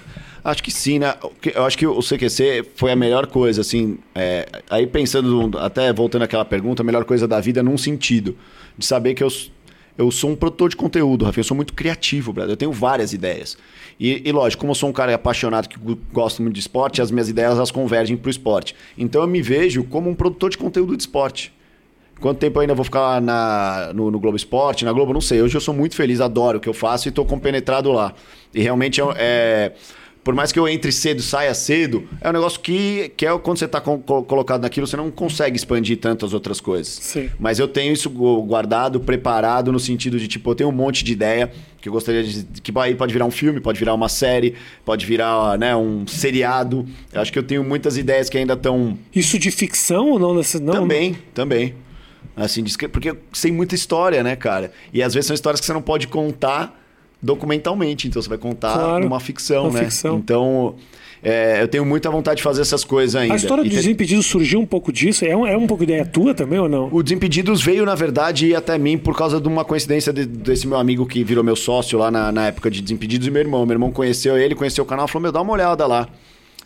Acho 0.43 0.63
que 0.63 0.71
sim, 0.71 0.97
né? 0.97 1.13
Eu 1.53 1.63
acho 1.65 1.77
que 1.77 1.85
o 1.85 1.99
CQC 1.99 2.65
foi 2.75 2.91
a 2.91 2.95
melhor 2.95 3.27
coisa, 3.27 3.61
assim. 3.61 3.99
é, 4.15 4.47
aí 4.67 4.87
pensando, 4.87 5.55
até 5.59 5.93
voltando 5.93 6.23
àquela 6.23 6.43
pergunta, 6.43 6.81
a 6.81 6.85
melhor 6.85 7.05
coisa 7.05 7.27
da 7.27 7.39
vida 7.39 7.61
num 7.61 7.77
sentido. 7.77 8.35
De 8.75 8.83
saber 8.83 9.13
que 9.13 9.23
eu, 9.23 9.27
eu 9.95 10.09
sou 10.09 10.31
um 10.31 10.35
produtor 10.35 10.69
de 10.69 10.75
conteúdo, 10.75 11.25
Rafa. 11.25 11.39
Eu 11.39 11.43
sou 11.43 11.55
muito 11.55 11.73
criativo, 11.75 12.33
brother. 12.33 12.53
Eu 12.53 12.57
tenho 12.57 12.71
várias 12.71 13.13
ideias. 13.13 13.55
E, 13.99 14.27
e 14.27 14.31
lógico, 14.31 14.61
como 14.61 14.71
eu 14.71 14.75
sou 14.75 14.89
um 14.89 14.93
cara 14.93 15.13
apaixonado 15.13 15.69
que 15.69 15.77
go- 15.77 15.99
gosta 16.11 16.41
muito 16.41 16.55
de 16.55 16.61
esporte, 16.61 16.99
as 17.03 17.11
minhas 17.11 17.29
ideias 17.29 17.53
elas 17.57 17.69
convergem 17.69 18.17
pro 18.17 18.31
esporte. 18.31 18.75
Então 18.97 19.21
eu 19.21 19.27
me 19.27 19.43
vejo 19.43 19.83
como 19.83 20.09
um 20.09 20.15
produtor 20.15 20.49
de 20.49 20.57
conteúdo 20.57 20.97
de 20.97 21.03
esporte. 21.03 21.53
Quanto 22.21 22.37
tempo 22.37 22.57
eu 22.59 22.61
ainda 22.61 22.73
vou 22.75 22.85
ficar 22.85 23.19
na, 23.21 23.91
no, 23.93 24.11
no 24.11 24.19
Globo 24.19 24.37
Esporte? 24.37 24.85
Na 24.85 24.93
Globo, 24.93 25.11
não 25.11 25.21
sei. 25.21 25.41
Hoje 25.41 25.55
eu 25.57 25.61
sou 25.61 25.73
muito 25.73 25.95
feliz, 25.95 26.21
adoro 26.21 26.59
o 26.59 26.61
que 26.61 26.69
eu 26.69 26.73
faço 26.73 27.07
e 27.07 27.09
estou 27.09 27.25
compenetrado 27.25 27.91
lá. 27.91 28.13
E 28.53 28.61
realmente 28.61 29.01
é, 29.01 29.05
é- 29.17 29.71
Por 30.23 30.35
mais 30.35 30.51
que 30.51 30.59
eu 30.59 30.67
entre 30.67 30.91
cedo 30.91 31.19
e 31.19 31.23
saia 31.23 31.51
cedo, 31.55 32.07
é 32.21 32.29
um 32.29 32.33
negócio 32.33 32.59
que, 32.59 33.11
que 33.17 33.25
é 33.25 33.35
quando 33.39 33.57
você 33.57 33.65
está 33.65 33.81
colocado 33.81 34.61
naquilo, 34.61 34.85
você 34.85 34.95
não 34.95 35.09
consegue 35.09 35.55
expandir 35.57 35.97
tanto 35.97 36.23
as 36.23 36.31
outras 36.31 36.61
coisas. 36.61 36.93
Sim. 37.01 37.27
Mas 37.39 37.57
eu 37.57 37.67
tenho 37.67 37.91
isso 37.91 38.07
gu- 38.07 38.43
guardado, 38.43 38.99
preparado, 38.99 39.71
no 39.71 39.79
sentido 39.79 40.19
de, 40.19 40.27
tipo, 40.27 40.51
eu 40.51 40.53
tenho 40.55 40.69
um 40.69 40.73
monte 40.73 41.03
de 41.03 41.11
ideia 41.13 41.51
que 41.81 41.89
eu 41.89 41.93
gostaria 41.93 42.21
de. 42.23 42.43
que 42.61 42.71
aí 42.77 42.93
pode 42.93 43.11
virar 43.11 43.25
um 43.25 43.31
filme, 43.31 43.59
pode 43.59 43.79
virar 43.79 43.95
uma 43.95 44.07
série, 44.07 44.53
pode 44.85 45.07
virar 45.07 45.57
né, 45.57 45.75
um 45.75 46.05
seriado. 46.05 46.85
Eu 47.11 47.19
acho 47.19 47.33
que 47.33 47.39
eu 47.39 47.43
tenho 47.43 47.63
muitas 47.63 47.97
ideias 47.97 48.29
que 48.29 48.37
ainda 48.37 48.53
estão. 48.53 48.95
Isso 49.15 49.39
de 49.39 49.49
ficção 49.49 50.11
ou 50.11 50.19
não? 50.19 50.35
Nesse, 50.35 50.59
não 50.59 50.73
Também, 50.73 51.17
também. 51.33 51.73
Assim, 52.35 52.63
porque 52.91 53.13
tem 53.41 53.51
muita 53.51 53.75
história, 53.75 54.23
né, 54.23 54.35
cara? 54.35 54.71
E 54.93 55.03
às 55.03 55.13
vezes 55.13 55.27
são 55.27 55.33
histórias 55.33 55.59
que 55.59 55.65
você 55.65 55.73
não 55.73 55.81
pode 55.81 56.07
contar 56.07 56.77
documentalmente, 57.21 58.07
então 58.07 58.21
você 58.21 58.29
vai 58.29 58.37
contar 58.37 58.73
Claro, 58.73 59.03
numa 59.03 59.19
ficção, 59.19 59.65
uma 59.67 59.73
né? 59.79 59.85
ficção. 59.85 60.17
Então, 60.17 60.75
é, 61.21 61.61
eu 61.61 61.67
tenho 61.67 61.85
muita 61.85 62.09
vontade 62.09 62.37
de 62.37 62.43
fazer 62.43 62.61
essas 62.61 62.83
coisas 62.83 63.15
ainda. 63.15 63.35
A 63.35 63.37
história 63.37 63.63
dos 63.63 63.71
te- 63.71 63.75
Desimpedidos 63.75 64.25
surgiu 64.25 64.59
um 64.59 64.65
pouco 64.65 64.91
disso? 64.91 65.23
É 65.23 65.35
um, 65.37 65.45
é 65.45 65.55
um 65.55 65.67
pouco 65.67 65.83
ideia 65.83 66.03
tua 66.03 66.33
também 66.33 66.57
ou 66.57 66.67
não? 66.67 66.89
O 66.91 67.03
Desimpedidos 67.03 67.61
veio, 67.61 67.85
na 67.85 67.93
verdade, 67.93 68.55
até 68.55 68.75
mim 68.77 68.97
por 68.97 69.15
causa 69.15 69.39
de 69.39 69.47
uma 69.47 69.63
coincidência 69.63 70.11
de- 70.11 70.25
desse 70.25 70.65
meu 70.67 70.77
amigo 70.79 71.05
que 71.05 71.23
virou 71.23 71.43
meu 71.43 71.55
sócio 71.55 71.99
lá 71.99 72.09
na, 72.09 72.31
na 72.31 72.47
época 72.47 72.71
de 72.71 72.81
Desimpedidos 72.81 73.27
e 73.27 73.31
meu 73.31 73.41
irmão. 73.41 73.65
Meu 73.67 73.75
irmão 73.75 73.91
conheceu 73.91 74.35
ele, 74.37 74.55
conheceu 74.55 74.83
o 74.83 74.87
canal, 74.87 75.07
falou: 75.07 75.21
Meu, 75.23 75.31
dá 75.31 75.41
uma 75.41 75.53
olhada 75.53 75.85
lá. 75.85 76.07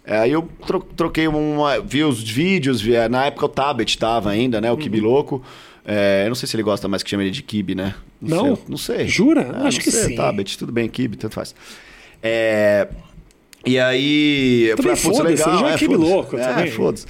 É, 0.05 0.17
Aí 0.19 0.31
eu 0.31 0.47
tro- 0.65 0.85
troquei 0.95 1.27
uma. 1.27 1.79
Vi 1.81 2.03
os 2.03 2.21
vídeos, 2.21 2.79
vi, 2.81 2.95
é, 2.95 3.09
na 3.09 3.25
época 3.25 3.45
o 3.45 3.49
Tabet 3.49 3.97
tava 3.97 4.29
ainda, 4.29 4.61
né? 4.61 4.71
O 4.71 4.77
Kibi 4.77 4.99
Louco. 4.99 5.41
É, 5.83 6.23
eu 6.25 6.29
não 6.29 6.35
sei 6.35 6.47
se 6.47 6.55
ele 6.55 6.63
gosta 6.63 6.87
mais 6.87 7.03
que 7.03 7.09
chama 7.09 7.23
ele 7.23 7.31
de 7.31 7.41
Kibi, 7.43 7.75
né? 7.75 7.93
Não? 8.21 8.55
sei, 8.55 8.65
não 8.67 8.77
sei. 8.77 9.07
Jura? 9.07 9.41
É, 9.41 9.67
Acho 9.67 9.77
não 9.77 9.83
que 9.83 9.91
sei, 9.91 10.09
sim. 10.09 10.15
Tabet, 10.15 10.57
tudo 10.57 10.71
bem, 10.71 10.87
Kibi, 10.89 11.15
tanto 11.17 11.33
faz. 11.35 11.53
É. 12.21 12.87
E 13.65 13.79
aí. 13.79 14.67
Eu 14.69 14.75
Também 14.77 14.95
falei, 14.95 15.17
ah, 15.19 15.23
putz, 15.23 15.31
legal. 15.45 15.59
já 15.59 15.69
é 15.69 15.77
foda-se. 15.77 16.11
louco 16.11 16.37
É, 16.37 16.67
foda-se. 16.67 17.07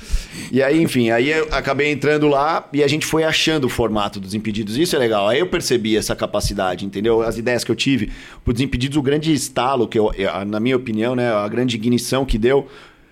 E 0.52 0.64
aí, 0.64 0.82
enfim, 0.82 1.10
aí 1.10 1.30
eu 1.30 1.48
acabei 1.52 1.92
entrando 1.92 2.28
lá 2.28 2.68
e 2.72 2.84
a 2.84 2.88
gente 2.88 3.06
foi 3.06 3.24
achando 3.24 3.66
o 3.66 3.70
formato 3.70 4.20
dos 4.20 4.34
Impedidos. 4.34 4.78
Isso 4.78 4.96
é 4.96 5.00
legal. 5.00 5.28
Aí 5.28 5.40
eu 5.40 5.48
percebi 5.48 5.98
essa 5.98 6.16
capacidade, 6.16 6.86
entendeu? 6.86 7.22
As 7.22 7.38
ideias 7.38 7.64
que 7.64 7.72
eu 7.72 7.76
tive. 7.76 8.12
Pro 8.44 8.54
Desimpedidos, 8.54 8.98
o 8.98 9.02
grande 9.02 9.34
estalo, 9.34 9.88
que 9.88 10.00
eu, 10.00 10.12
eu- 10.16 10.46
na 10.46 10.60
minha 10.60 10.78
opinião, 10.78 11.16
né, 11.16 11.32
a 11.32 11.48
grande 11.48 11.76
ignição 11.76 12.24
que 12.26 12.38
deu 12.38 12.68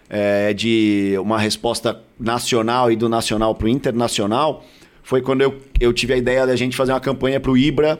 é, 0.09 0.53
de 0.53 1.15
uma 1.19 1.39
resposta 1.39 1.99
nacional 2.19 2.91
e 2.91 2.95
do 2.95 3.09
nacional 3.09 3.55
para 3.55 3.65
o 3.65 3.69
internacional 3.69 4.63
foi 5.01 5.21
quando 5.21 5.41
eu, 5.41 5.55
eu 5.79 5.91
tive 5.91 6.13
a 6.13 6.17
ideia 6.17 6.45
da 6.45 6.55
gente 6.55 6.77
fazer 6.77 6.91
uma 6.93 6.99
campanha 6.99 7.39
para 7.39 7.51
o 7.51 7.57
Ibra 7.57 7.99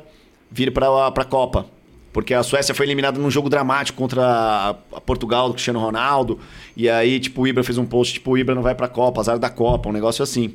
vir 0.52 0.72
para 0.72 0.88
a 1.08 1.26
Copa. 1.26 1.66
Porque 2.14 2.34
a 2.34 2.44
Suécia 2.44 2.76
foi 2.76 2.86
eliminada 2.86 3.20
num 3.20 3.32
jogo 3.32 3.50
dramático 3.50 3.98
contra 3.98 4.76
a 4.94 5.02
Portugal 5.02 5.48
do 5.48 5.56
Cristiano 5.56 5.80
Ronaldo. 5.80 6.40
E 6.78 6.88
aí, 6.88 7.20
tipo, 7.20 7.42
o 7.42 7.48
Ibra 7.48 7.64
fez 7.64 7.78
um 7.78 7.86
post, 7.86 8.14
tipo, 8.14 8.32
o 8.32 8.38
Ibra 8.38 8.54
não 8.54 8.62
vai 8.62 8.76
pra 8.76 8.88
Copa, 8.88 9.20
azar 9.20 9.40
da 9.40 9.50
Copa, 9.50 9.90
um 9.90 9.92
negócio 9.92 10.22
assim. 10.24 10.54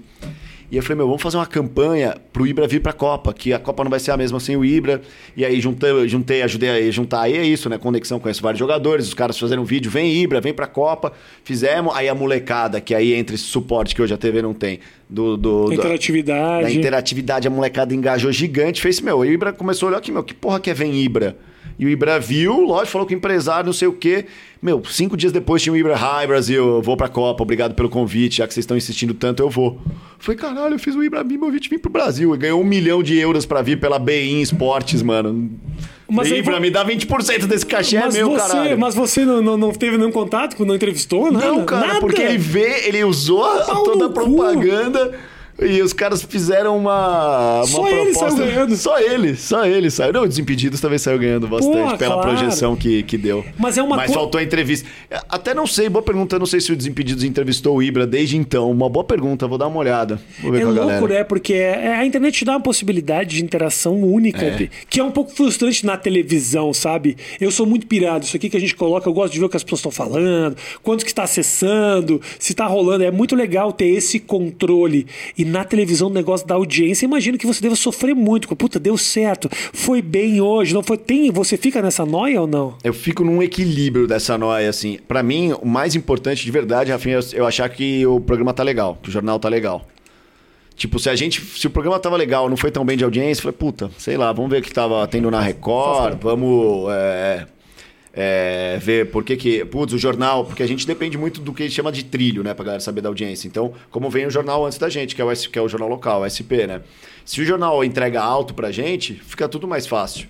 E 0.71 0.77
eu 0.77 0.83
falei, 0.83 0.99
meu, 0.99 1.07
vamos 1.07 1.23
fazer 1.23 1.39
uma 1.39 1.47
campanha 1.47 2.15
pro 2.31 2.47
Ibra 2.47 2.67
vir 2.67 2.81
pra 2.81 2.93
Copa, 2.93 3.33
que 3.33 3.55
a 3.55 3.59
Copa 3.59 3.83
não 3.83 3.91
vai 3.91 3.99
ser 3.99 4.11
a 4.11 4.19
mesma 4.19 4.39
sem 4.39 4.55
o 4.55 4.63
Ibra. 4.63 5.01
E 5.35 5.43
aí 5.43 5.59
juntei, 5.61 6.07
juntei 6.07 6.43
ajudei 6.43 6.69
a 6.69 6.91
juntar. 6.91 7.23
Aí 7.23 7.37
é 7.39 7.43
isso, 7.43 7.71
né? 7.71 7.79
Conexão, 7.79 8.21
conheço 8.21 8.43
vários 8.43 8.59
jogadores, 8.59 9.09
os 9.09 9.15
caras 9.15 9.39
fizeram 9.39 9.63
um 9.63 9.65
vídeo, 9.65 9.91
vem 9.91 10.15
Ibra, 10.15 10.43
vem 10.43 10.53
pra 10.53 10.67
Copa. 10.67 11.13
Fizemos, 11.43 11.97
aí 11.97 12.07
a 12.07 12.15
molecada, 12.15 12.83
que 12.83 12.95
aí 12.95 13.15
entre 13.15 13.37
esse 13.37 13.45
suporte 13.45 13.95
que 13.95 14.03
hoje 14.03 14.13
a 14.13 14.19
TV 14.19 14.43
não 14.43 14.53
tem, 14.53 14.81
do... 15.09 15.39
do 15.39 15.73
interatividade. 15.73 16.63
Da, 16.63 16.69
da 16.69 16.75
interatividade, 16.75 17.49
a 17.49 17.51
molecada 17.51 17.95
engajou 17.95 18.31
gigante, 18.31 18.83
fez, 18.83 19.01
meu, 19.01 19.19
o 19.19 19.25
Ibra 19.25 19.55
começou 19.55 19.87
a 19.87 19.91
olhar 19.91 19.99
aqui, 19.99 20.13
meu, 20.13 20.23
que 20.23 20.35
porra 20.35 20.61
que 20.61 20.69
é 20.69 20.75
vem 20.75 20.95
Ibra? 21.03 21.35
E 21.79 21.87
o 21.87 21.89
Ibra 21.89 22.19
viu, 22.19 22.61
lógico, 22.63 22.93
falou 22.93 23.07
que 23.07 23.15
o 23.15 23.17
empresário, 23.17 23.67
não 23.67 23.73
sei 23.73 23.89
o 23.89 23.93
quê. 23.93 24.27
Meu, 24.61 24.83
cinco 24.85 25.17
dias 25.17 25.31
depois 25.31 25.63
tinha 25.63 25.73
o 25.73 25.77
Ibra, 25.77 25.95
hi 25.95 26.27
Brasil, 26.27 26.83
vou 26.83 26.97
pra 26.97 27.09
Copa, 27.09 27.43
obrigado 27.43 27.75
pelo 27.75 27.89
convite, 27.89 28.39
já 28.39 28.49
que 28.49 28.53
vocês 28.53 28.65
estão 28.65 28.77
insistindo 28.77 29.15
tanto, 29.15 29.43
eu 29.43 29.49
vou. 29.49 29.81
Falei, 30.19 30.37
caralho, 30.37 30.75
eu 30.75 30.79
fiz 30.79 30.97
o 30.97 31.03
Ibra 31.03 31.23
Bimovic 31.23 31.69
vir 31.69 31.79
pro 31.79 31.91
Brasil. 31.91 32.35
E 32.35 32.39
ganhou 32.39 32.61
um 32.61 32.65
milhão 32.65 33.03
de 33.03 33.17
euros 33.17 33.47
pra 33.47 33.63
vir 33.63 33.79
pela 33.79 33.99
BIM 33.99 34.41
Esportes, 34.41 35.03
mano. 35.03 35.51
Mas 36.11 36.29
Ibra, 36.31 36.53
vou... 36.53 36.61
me 36.61 36.71
dá 36.71 36.85
20% 36.85 37.47
desse 37.47 37.65
cachê, 37.65 38.01
mas 38.01 38.15
é 38.15 38.19
meu, 38.19 38.31
você, 38.31 38.49
caralho. 38.49 38.79
Mas 38.79 38.95
você 38.95 39.25
não, 39.25 39.41
não, 39.41 39.57
não, 39.57 39.73
teve 39.73 39.97
nenhum 39.97 40.11
contato, 40.11 40.65
não 40.65 40.75
entrevistou, 40.75 41.31
nada? 41.31 41.47
Não, 41.47 41.65
cara, 41.65 41.87
nada. 41.87 42.01
porque 42.01 42.21
ele 42.21 42.39
vê, 42.39 42.89
ele 42.89 43.05
usou 43.05 43.47
toda 43.85 44.07
a 44.07 44.11
propaganda... 44.11 45.09
Cu. 45.11 45.38
E 45.61 45.83
os 45.83 45.93
caras 45.93 46.23
fizeram 46.23 46.77
uma, 46.77 47.59
uma 47.59 47.67
só 47.67 47.83
proposta. 47.83 47.99
Ele 47.99 48.15
saiu 48.15 48.37
ganhando. 48.37 48.77
Só 48.77 49.01
ele, 49.01 49.37
só 49.37 49.67
ele 49.67 49.91
saiu. 49.91 50.13
Não, 50.13 50.23
o 50.23 50.29
Desimpedidos 50.29 50.81
também 50.81 50.99
saiu 50.99 51.19
ganhando 51.19 51.49
bastante 51.49 51.91
Pô, 51.91 51.99
pela 51.99 52.15
claro. 52.15 52.29
projeção 52.29 52.77
que, 52.77 53.03
que 53.03 53.19
deu. 53.19 53.45
Mas 53.59 53.77
é 53.77 53.83
uma 53.83 53.97
Mas 53.97 54.07
co... 54.07 54.15
faltou 54.15 54.39
a 54.39 54.43
entrevista. 54.45 54.89
Até 55.29 55.55
não 55.55 55.67
sei, 55.67 55.89
boa 55.89 56.03
pergunta. 56.03 56.39
Não 56.39 56.47
sei 56.47 56.61
se 56.61 56.73
o 56.73 56.77
Desimpedidos 56.77 57.25
entrevistou 57.25 57.77
o 57.77 57.83
Ibra 57.83 58.07
desde 58.07 58.37
então. 58.37 58.71
Uma 58.71 58.89
boa 58.89 59.03
pergunta, 59.03 59.49
vou 59.49 59.59
dar 59.59 59.67
uma 59.67 59.79
olhada. 59.79 60.21
Vou 60.41 60.53
ver 60.53 60.59
é 60.59 60.61
com 60.63 60.69
a 60.69 60.73
louco, 60.73 60.89
galera. 60.91 61.15
né? 61.15 61.25
Porque 61.25 61.55
é, 61.55 61.97
a 61.97 62.07
internet 62.07 62.45
dá 62.45 62.53
uma 62.53 62.61
possibilidade 62.61 63.37
de 63.37 63.45
interação 63.45 64.01
única, 64.01 64.45
é. 64.45 64.69
que 64.89 65.01
é 65.01 65.03
um 65.03 65.11
pouco 65.11 65.33
frustrante 65.33 65.85
na 65.85 65.97
televisão, 65.97 66.73
sabe? 66.73 67.17
Eu 67.41 67.51
sou 67.51 67.67
muito 67.67 67.87
pirado. 67.89 68.25
Isso 68.25 68.37
aqui 68.37 68.49
que 68.49 68.57
a 68.57 68.61
gente 68.61 68.77
coloca, 68.77 69.09
eu 69.09 69.13
gosto 69.13 69.33
de 69.33 69.41
ver 69.41 69.47
o 69.47 69.49
que 69.49 69.57
as 69.57 69.65
pessoas 69.65 69.81
estão 69.81 69.91
falando, 69.91 70.57
quantos 70.85 71.03
que 71.03 71.11
está 71.11 71.25
acessando, 71.25 72.21
se 72.39 72.53
está 72.53 72.65
rolando. 72.67 73.03
É 73.03 73.11
muito 73.11 73.35
legal 73.35 73.73
ter 73.73 73.87
esse 73.87 74.21
controle. 74.21 75.05
E 75.37 75.48
na 75.49 75.65
televisão 75.65 76.09
o 76.09 76.13
negócio 76.13 76.47
da 76.47 76.55
audiência, 76.55 77.05
imagino 77.05 77.39
que 77.39 77.47
você 77.47 77.61
deva 77.61 77.75
sofrer 77.75 78.15
muito. 78.15 78.55
Puta, 78.55 78.79
deu 78.79 78.97
certo, 78.97 79.49
foi 79.73 80.03
bem 80.03 80.41
hoje, 80.41 80.75
não 80.75 80.83
foi? 80.83 80.97
Tem, 80.97 81.31
você 81.31 81.57
fica 81.57 81.83
nessa 81.83 82.05
noia 82.05 82.41
ou 82.41 82.47
não? 82.47 82.77
Eu 82.83 82.93
fico 82.93 83.25
num 83.25 83.43
equilíbrio 83.43 84.07
dessa 84.07 84.37
noia, 84.37 84.69
assim. 84.69 84.99
Para 85.07 85.23
mim, 85.23 85.55
o 85.61 85.67
mais 85.67 85.95
importante 85.95 86.45
de 86.45 86.51
verdade, 86.51 86.91
Rafinha, 86.91 87.19
é 87.19 87.39
eu 87.39 87.47
achar 87.47 87.69
que 87.69 88.07
o 88.07 88.21
programa 88.21 88.53
tá 88.53 88.63
legal, 88.63 88.99
que 89.03 89.09
o 89.09 89.13
jornal 89.13 89.39
tá 89.39 89.49
legal. 89.49 89.87
Tipo, 90.77 90.99
se 91.01 91.11
a 91.11 91.17
gente. 91.17 91.41
Se 91.41 91.67
o 91.67 91.71
programa 91.71 91.99
tava 91.99 92.17
legal, 92.17 92.49
não 92.49 92.57
foi 92.57 92.71
tão 92.71 92.85
bem 92.85 92.97
de 92.97 93.03
audiência, 93.03 93.43
foi 93.43 93.51
puta, 93.51 93.91
sei 93.99 94.17
lá, 94.17 94.33
vamos 94.33 94.49
ver 94.49 94.61
o 94.61 94.63
que 94.63 94.73
tava 94.73 95.05
tendo 95.09 95.29
na 95.29 95.41
Record, 95.41 96.19
vamos. 96.23 96.89
É, 96.93 97.47
é, 98.21 98.79
ver 98.81 99.13
por 99.13 99.23
que 99.23 99.37
que... 99.37 99.65
Putz, 99.65 99.93
o 99.93 99.99
jornal... 99.99 100.45
Porque 100.45 100.61
a 100.61 100.67
gente 100.67 100.85
depende 100.85 101.17
muito 101.17 101.41
do 101.41 101.53
que 101.53 101.63
a 101.63 101.67
gente 101.67 101.77
chama 101.77 101.93
de 101.93 102.05
trilho, 102.05 102.43
né? 102.43 102.53
Pra 102.53 102.65
galera 102.65 102.81
saber 102.81 103.01
da 103.01 103.09
audiência. 103.09 103.47
Então, 103.47 103.73
como 103.93 104.11
vem 104.11 104.27
o 104.27 104.31
jornal 104.31 104.67
antes 104.67 104.77
da 104.77 104.89
gente, 104.89 105.15
que 105.15 105.23
é 105.23 105.25
o, 105.25 105.33
que 105.33 105.57
é 105.57 105.63
o 105.63 105.69
jornal 105.69 105.89
local, 105.89 106.23
o 106.23 106.27
SP, 106.27 106.67
né? 106.67 106.81
Se 107.25 107.41
o 107.41 107.45
jornal 107.45 107.85
entrega 107.85 108.21
alto 108.21 108.55
pra 108.55 108.73
gente, 108.73 109.15
fica 109.15 109.49
tudo 109.49 109.69
mais 109.69 109.87
fácil. 109.87 110.27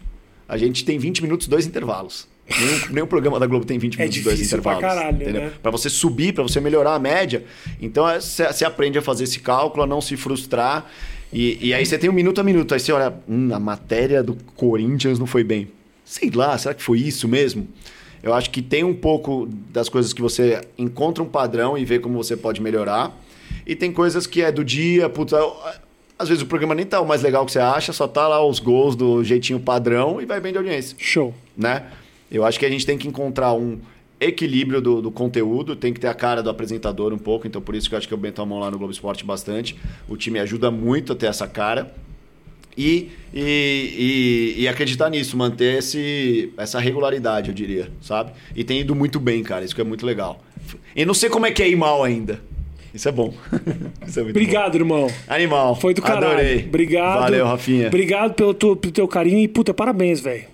A 0.47 0.59
gente 0.59 0.85
tem 0.85 0.99
20 0.99 1.23
minutos, 1.23 1.49
dois 1.49 1.67
intervalos. 1.67 2.29
Nenhum, 2.47 2.81
nenhum 2.93 3.07
programa 3.07 3.41
da 3.41 3.47
Globo 3.47 3.65
tem 3.65 3.79
20 3.79 3.95
é 3.95 3.99
minutos, 4.01 4.21
é 4.21 4.25
dois 4.25 4.41
intervalos. 4.43 4.81
Pra 4.81 4.89
caralho, 4.91 5.17
entendeu? 5.17 5.43
Né? 5.43 5.53
Pra 5.63 5.71
você 5.71 5.89
subir, 5.89 6.35
para 6.35 6.43
você 6.43 6.61
melhorar 6.61 6.95
a 6.95 6.99
média. 6.99 7.43
Então, 7.81 8.05
você 8.05 8.65
é, 8.65 8.67
aprende 8.67 8.99
a 8.99 9.03
fazer 9.03 9.25
esse 9.25 9.41
cálculo, 9.41 9.85
a 9.85 9.87
não 9.87 10.03
se 10.03 10.15
frustrar. 10.15 10.91
E, 11.33 11.69
e 11.69 11.73
aí 11.73 11.87
você 11.87 11.97
tem 11.97 12.11
um 12.11 12.13
minuto 12.13 12.39
a 12.39 12.45
minuto. 12.45 12.75
Aí 12.75 12.81
você 12.81 12.93
olha, 12.93 13.15
hum, 13.27 13.49
a 13.51 13.59
matéria 13.59 14.23
do 14.23 14.37
Corinthians 14.55 15.19
não 15.19 15.27
foi 15.27 15.43
bem. 15.43 15.69
Sei 16.09 16.31
lá, 16.31 16.57
será 16.57 16.73
que 16.73 16.83
foi 16.83 17.01
isso 17.01 17.29
mesmo? 17.29 17.69
Eu 18.23 18.33
acho 18.33 18.49
que 18.49 18.63
tem 18.63 18.83
um 18.83 18.95
pouco 18.95 19.47
das 19.69 19.91
coisas 19.91 20.15
que 20.15 20.23
você 20.23 20.63
encontra 20.79 21.23
um 21.23 21.29
padrão 21.29 21.77
e 21.77 21.85
vê 21.85 21.99
como 21.99 22.17
você 22.17 22.35
pode 22.35 22.63
melhorar. 22.63 23.15
E 23.67 23.77
tem 23.77 23.93
coisas 23.93 24.27
que 24.27 24.41
é 24.41 24.51
do 24.51 24.65
dia, 24.65 25.11
puta, 25.11 25.39
às 26.19 26.31
vezes 26.31 26.43
o 26.43 26.47
programa 26.47 26.75
nem 26.75 26.87
tá 26.87 26.99
o 26.99 27.07
mais 27.07 27.21
legal 27.21 27.45
que 27.45 27.53
você 27.53 27.59
acha, 27.59 27.93
só 27.93 28.09
tá 28.09 28.27
lá 28.27 28.43
os 28.43 28.59
gols 28.59 28.97
do 28.97 29.23
jeitinho 29.23 29.61
padrão 29.61 30.19
e 30.19 30.25
vai 30.25 30.41
bem 30.41 30.51
de 30.51 30.57
audiência. 30.57 30.97
Show. 30.99 31.35
Né? 31.55 31.85
Eu 32.31 32.43
acho 32.43 32.59
que 32.59 32.65
a 32.65 32.71
gente 32.71 32.87
tem 32.87 32.97
que 32.97 33.07
encontrar 33.07 33.53
um 33.53 33.79
equilíbrio 34.19 34.81
do, 34.81 35.03
do, 35.03 35.11
conteúdo, 35.11 35.77
tem 35.77 35.93
que 35.93 36.01
ter 36.01 36.09
a 36.09 36.15
cara 36.15 36.43
do 36.43 36.49
apresentador 36.49 37.13
um 37.13 37.19
pouco, 37.19 37.47
então 37.47 37.61
por 37.61 37.75
isso 37.75 37.87
que 37.87 37.95
eu 37.95 37.99
acho 37.99 38.09
que 38.09 38.15
eu 38.15 38.19
bento 38.19 38.41
a 38.41 38.47
mão 38.47 38.61
lá 38.61 38.71
no 38.71 38.79
Globo 38.79 38.95
Esporte 38.95 39.27
bastante. 39.27 39.77
O 40.09 40.17
time 40.17 40.39
ajuda 40.39 40.71
muito 40.71 41.13
a 41.13 41.17
ter 41.17 41.27
essa 41.27 41.47
cara 41.47 41.95
e, 42.79 43.11
e, 43.35 44.55
e, 44.57 44.63
e, 44.63 44.69
acreditar 44.69 45.11
nisso, 45.11 45.37
manter 45.37 45.79
esse, 45.79 46.53
essa 46.57 46.79
regularidade, 46.79 47.49
eu 47.49 47.55
diria, 47.55 47.91
sabe? 48.01 48.31
E 48.55 48.63
tem 48.63 48.79
ido 48.81 48.95
muito 48.95 49.19
bem, 49.19 49.43
cara, 49.43 49.65
isso 49.65 49.75
que 49.75 49.81
é 49.81 49.85
muito 49.85 50.07
legal. 50.07 50.41
E 50.95 51.05
não 51.05 51.13
sei 51.13 51.29
como 51.29 51.45
é 51.45 51.51
que 51.51 51.61
é 51.61 51.69
ir 51.69 51.75
mal 51.75 52.05
ainda. 52.05 52.41
Isso 52.95 53.09
é 53.09 53.13
bom. 53.13 53.35
Isso 54.07 54.21
é 54.21 54.23
Obrigado, 54.23 54.73
bom. 54.73 54.79
irmão. 54.79 55.11
Animal. 55.27 55.75
Foi 55.75 55.93
do 55.93 56.01
caralho. 56.01 56.29
Adorei. 56.29 56.65
Obrigado. 56.67 57.21
Valeu, 57.21 57.47
Rafinha. 57.47 57.89
Obrigado 57.89 58.35
pelo 58.35 58.55
teu, 58.55 58.77
pelo 58.77 58.93
teu 58.93 59.09
carinho 59.09 59.41
e, 59.41 59.49
puta, 59.49 59.75
parabéns, 59.75 60.21
velho. 60.21 60.45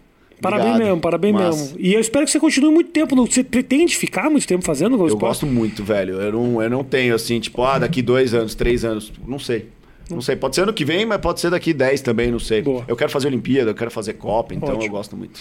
Parabéns 0.41 0.70
Obrigado. 0.70 0.89
mesmo, 0.89 1.01
parabéns 1.01 1.35
Massa. 1.35 1.59
mesmo. 1.59 1.77
E 1.79 1.95
eu 1.95 2.01
espero 2.01 2.25
que 2.25 2.31
você 2.31 2.41
continue 2.41 2.72
muito 2.72 2.91
tempo. 2.91 3.14
Você 3.27 3.45
pretende 3.45 3.97
ficar 3.97 4.29
muito 4.29 4.47
tempo 4.47 4.64
fazendo 4.64 4.95
Eu 5.07 5.16
gosto 5.16 5.47
muito, 5.47 5.85
velho. 5.85 6.20
Eu 6.20 6.33
não, 6.33 6.62
eu 6.62 6.70
não 6.70 6.83
tenho 6.85 7.14
assim, 7.14 7.39
tipo, 7.39 7.62
ah, 7.62 7.79
daqui 7.79 8.03
dois 8.03 8.35
anos, 8.35 8.55
três 8.55 8.85
anos. 8.85 9.12
Não 9.27 9.39
sei. 9.39 9.68
Não 10.11 10.21
sei, 10.21 10.37
pode 10.37 10.55
ser 10.55 10.63
ano 10.63 10.73
que 10.73 10.85
vem, 10.85 11.07
mas 11.07 11.19
pode 11.19 11.41
ser 11.41 11.51
daqui 11.51 11.73
10 11.73 12.03
também, 12.03 12.31
não 12.31 12.39
sei. 12.39 12.63
Boa. 12.63 12.85
Eu 12.87 12.97
quero 12.97 13.11
fazer 13.11 13.29
Olimpíada, 13.29 13.71
eu 13.71 13.75
quero 13.75 13.91
fazer 13.91 14.15
Copa, 14.15 14.55
então 14.55 14.71
Ótimo. 14.71 14.85
eu 14.85 14.91
gosto 14.91 15.17
muito. 15.17 15.41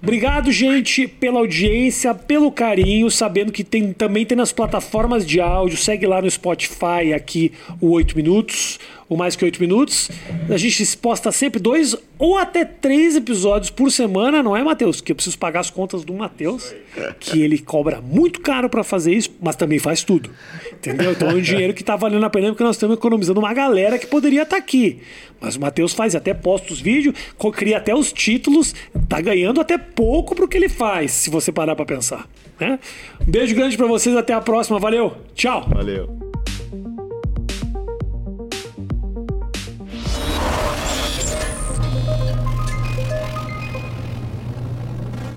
Obrigado, 0.00 0.52
gente, 0.52 1.08
pela 1.08 1.40
audiência, 1.40 2.14
pelo 2.14 2.52
carinho, 2.52 3.10
sabendo 3.10 3.50
que 3.50 3.64
tem, 3.64 3.92
também 3.92 4.24
tem 4.24 4.38
nas 4.38 4.52
plataformas 4.52 5.26
de 5.26 5.40
áudio. 5.40 5.76
Segue 5.76 6.06
lá 6.06 6.22
no 6.22 6.30
Spotify 6.30 7.12
aqui 7.14 7.52
o 7.80 7.90
8 7.90 8.16
Minutos, 8.16 8.78
o 9.08 9.16
Mais 9.16 9.34
Que 9.34 9.44
8 9.44 9.60
Minutos. 9.60 10.10
A 10.48 10.56
gente 10.56 10.96
posta 10.96 11.32
sempre 11.32 11.60
dois 11.60 11.96
ou 12.18 12.36
até 12.36 12.64
três 12.64 13.16
episódios 13.16 13.70
por 13.70 13.90
semana, 13.90 14.42
não 14.42 14.56
é, 14.56 14.62
Matheus? 14.62 15.00
Que 15.00 15.12
eu 15.12 15.16
preciso 15.16 15.38
pagar 15.38 15.60
as 15.60 15.70
contas 15.70 16.04
do 16.04 16.12
Matheus, 16.12 16.74
que 17.18 17.40
ele 17.40 17.58
cobra 17.58 18.00
muito 18.00 18.40
caro 18.40 18.68
para 18.68 18.82
fazer 18.82 19.14
isso, 19.14 19.30
mas 19.40 19.56
também 19.56 19.78
faz 19.78 20.02
tudo. 20.02 20.30
Entendeu? 20.72 21.12
Então 21.12 21.30
é 21.30 21.34
um 21.34 21.40
dinheiro 21.40 21.72
que 21.72 21.82
tá 21.82 21.96
valendo 21.96 22.24
a 22.24 22.30
pena 22.30 22.48
porque 22.48 22.64
nós 22.64 22.76
estamos 22.76 22.96
economizando 22.96 23.40
uma 23.40 23.54
galera 23.54 23.98
que 23.98 24.06
poderia 24.06 24.42
estar 24.42 24.56
tá 24.56 24.62
aqui. 24.62 25.00
Mas 25.40 25.56
o 25.56 25.60
Matheus 25.60 25.92
faz 25.92 26.14
até 26.14 26.34
posta 26.34 26.72
os 26.72 26.80
vídeos, 26.80 27.14
cria 27.54 27.78
até 27.78 27.94
os 27.94 28.12
títulos, 28.12 28.74
tá 29.08 29.20
ganhando 29.20 29.60
até 29.60 29.78
pouco 29.78 30.34
pro 30.34 30.48
que 30.48 30.56
ele 30.56 30.68
faz, 30.68 31.12
se 31.12 31.30
você 31.30 31.52
parar 31.52 31.76
para 31.76 31.86
pensar. 31.86 32.28
Né? 32.58 32.78
Um 33.20 33.30
beijo 33.30 33.54
grande 33.54 33.76
para 33.76 33.86
vocês, 33.86 34.16
até 34.16 34.32
a 34.32 34.40
próxima, 34.40 34.78
valeu, 34.78 35.14
tchau. 35.34 35.68
Valeu. 35.68 36.27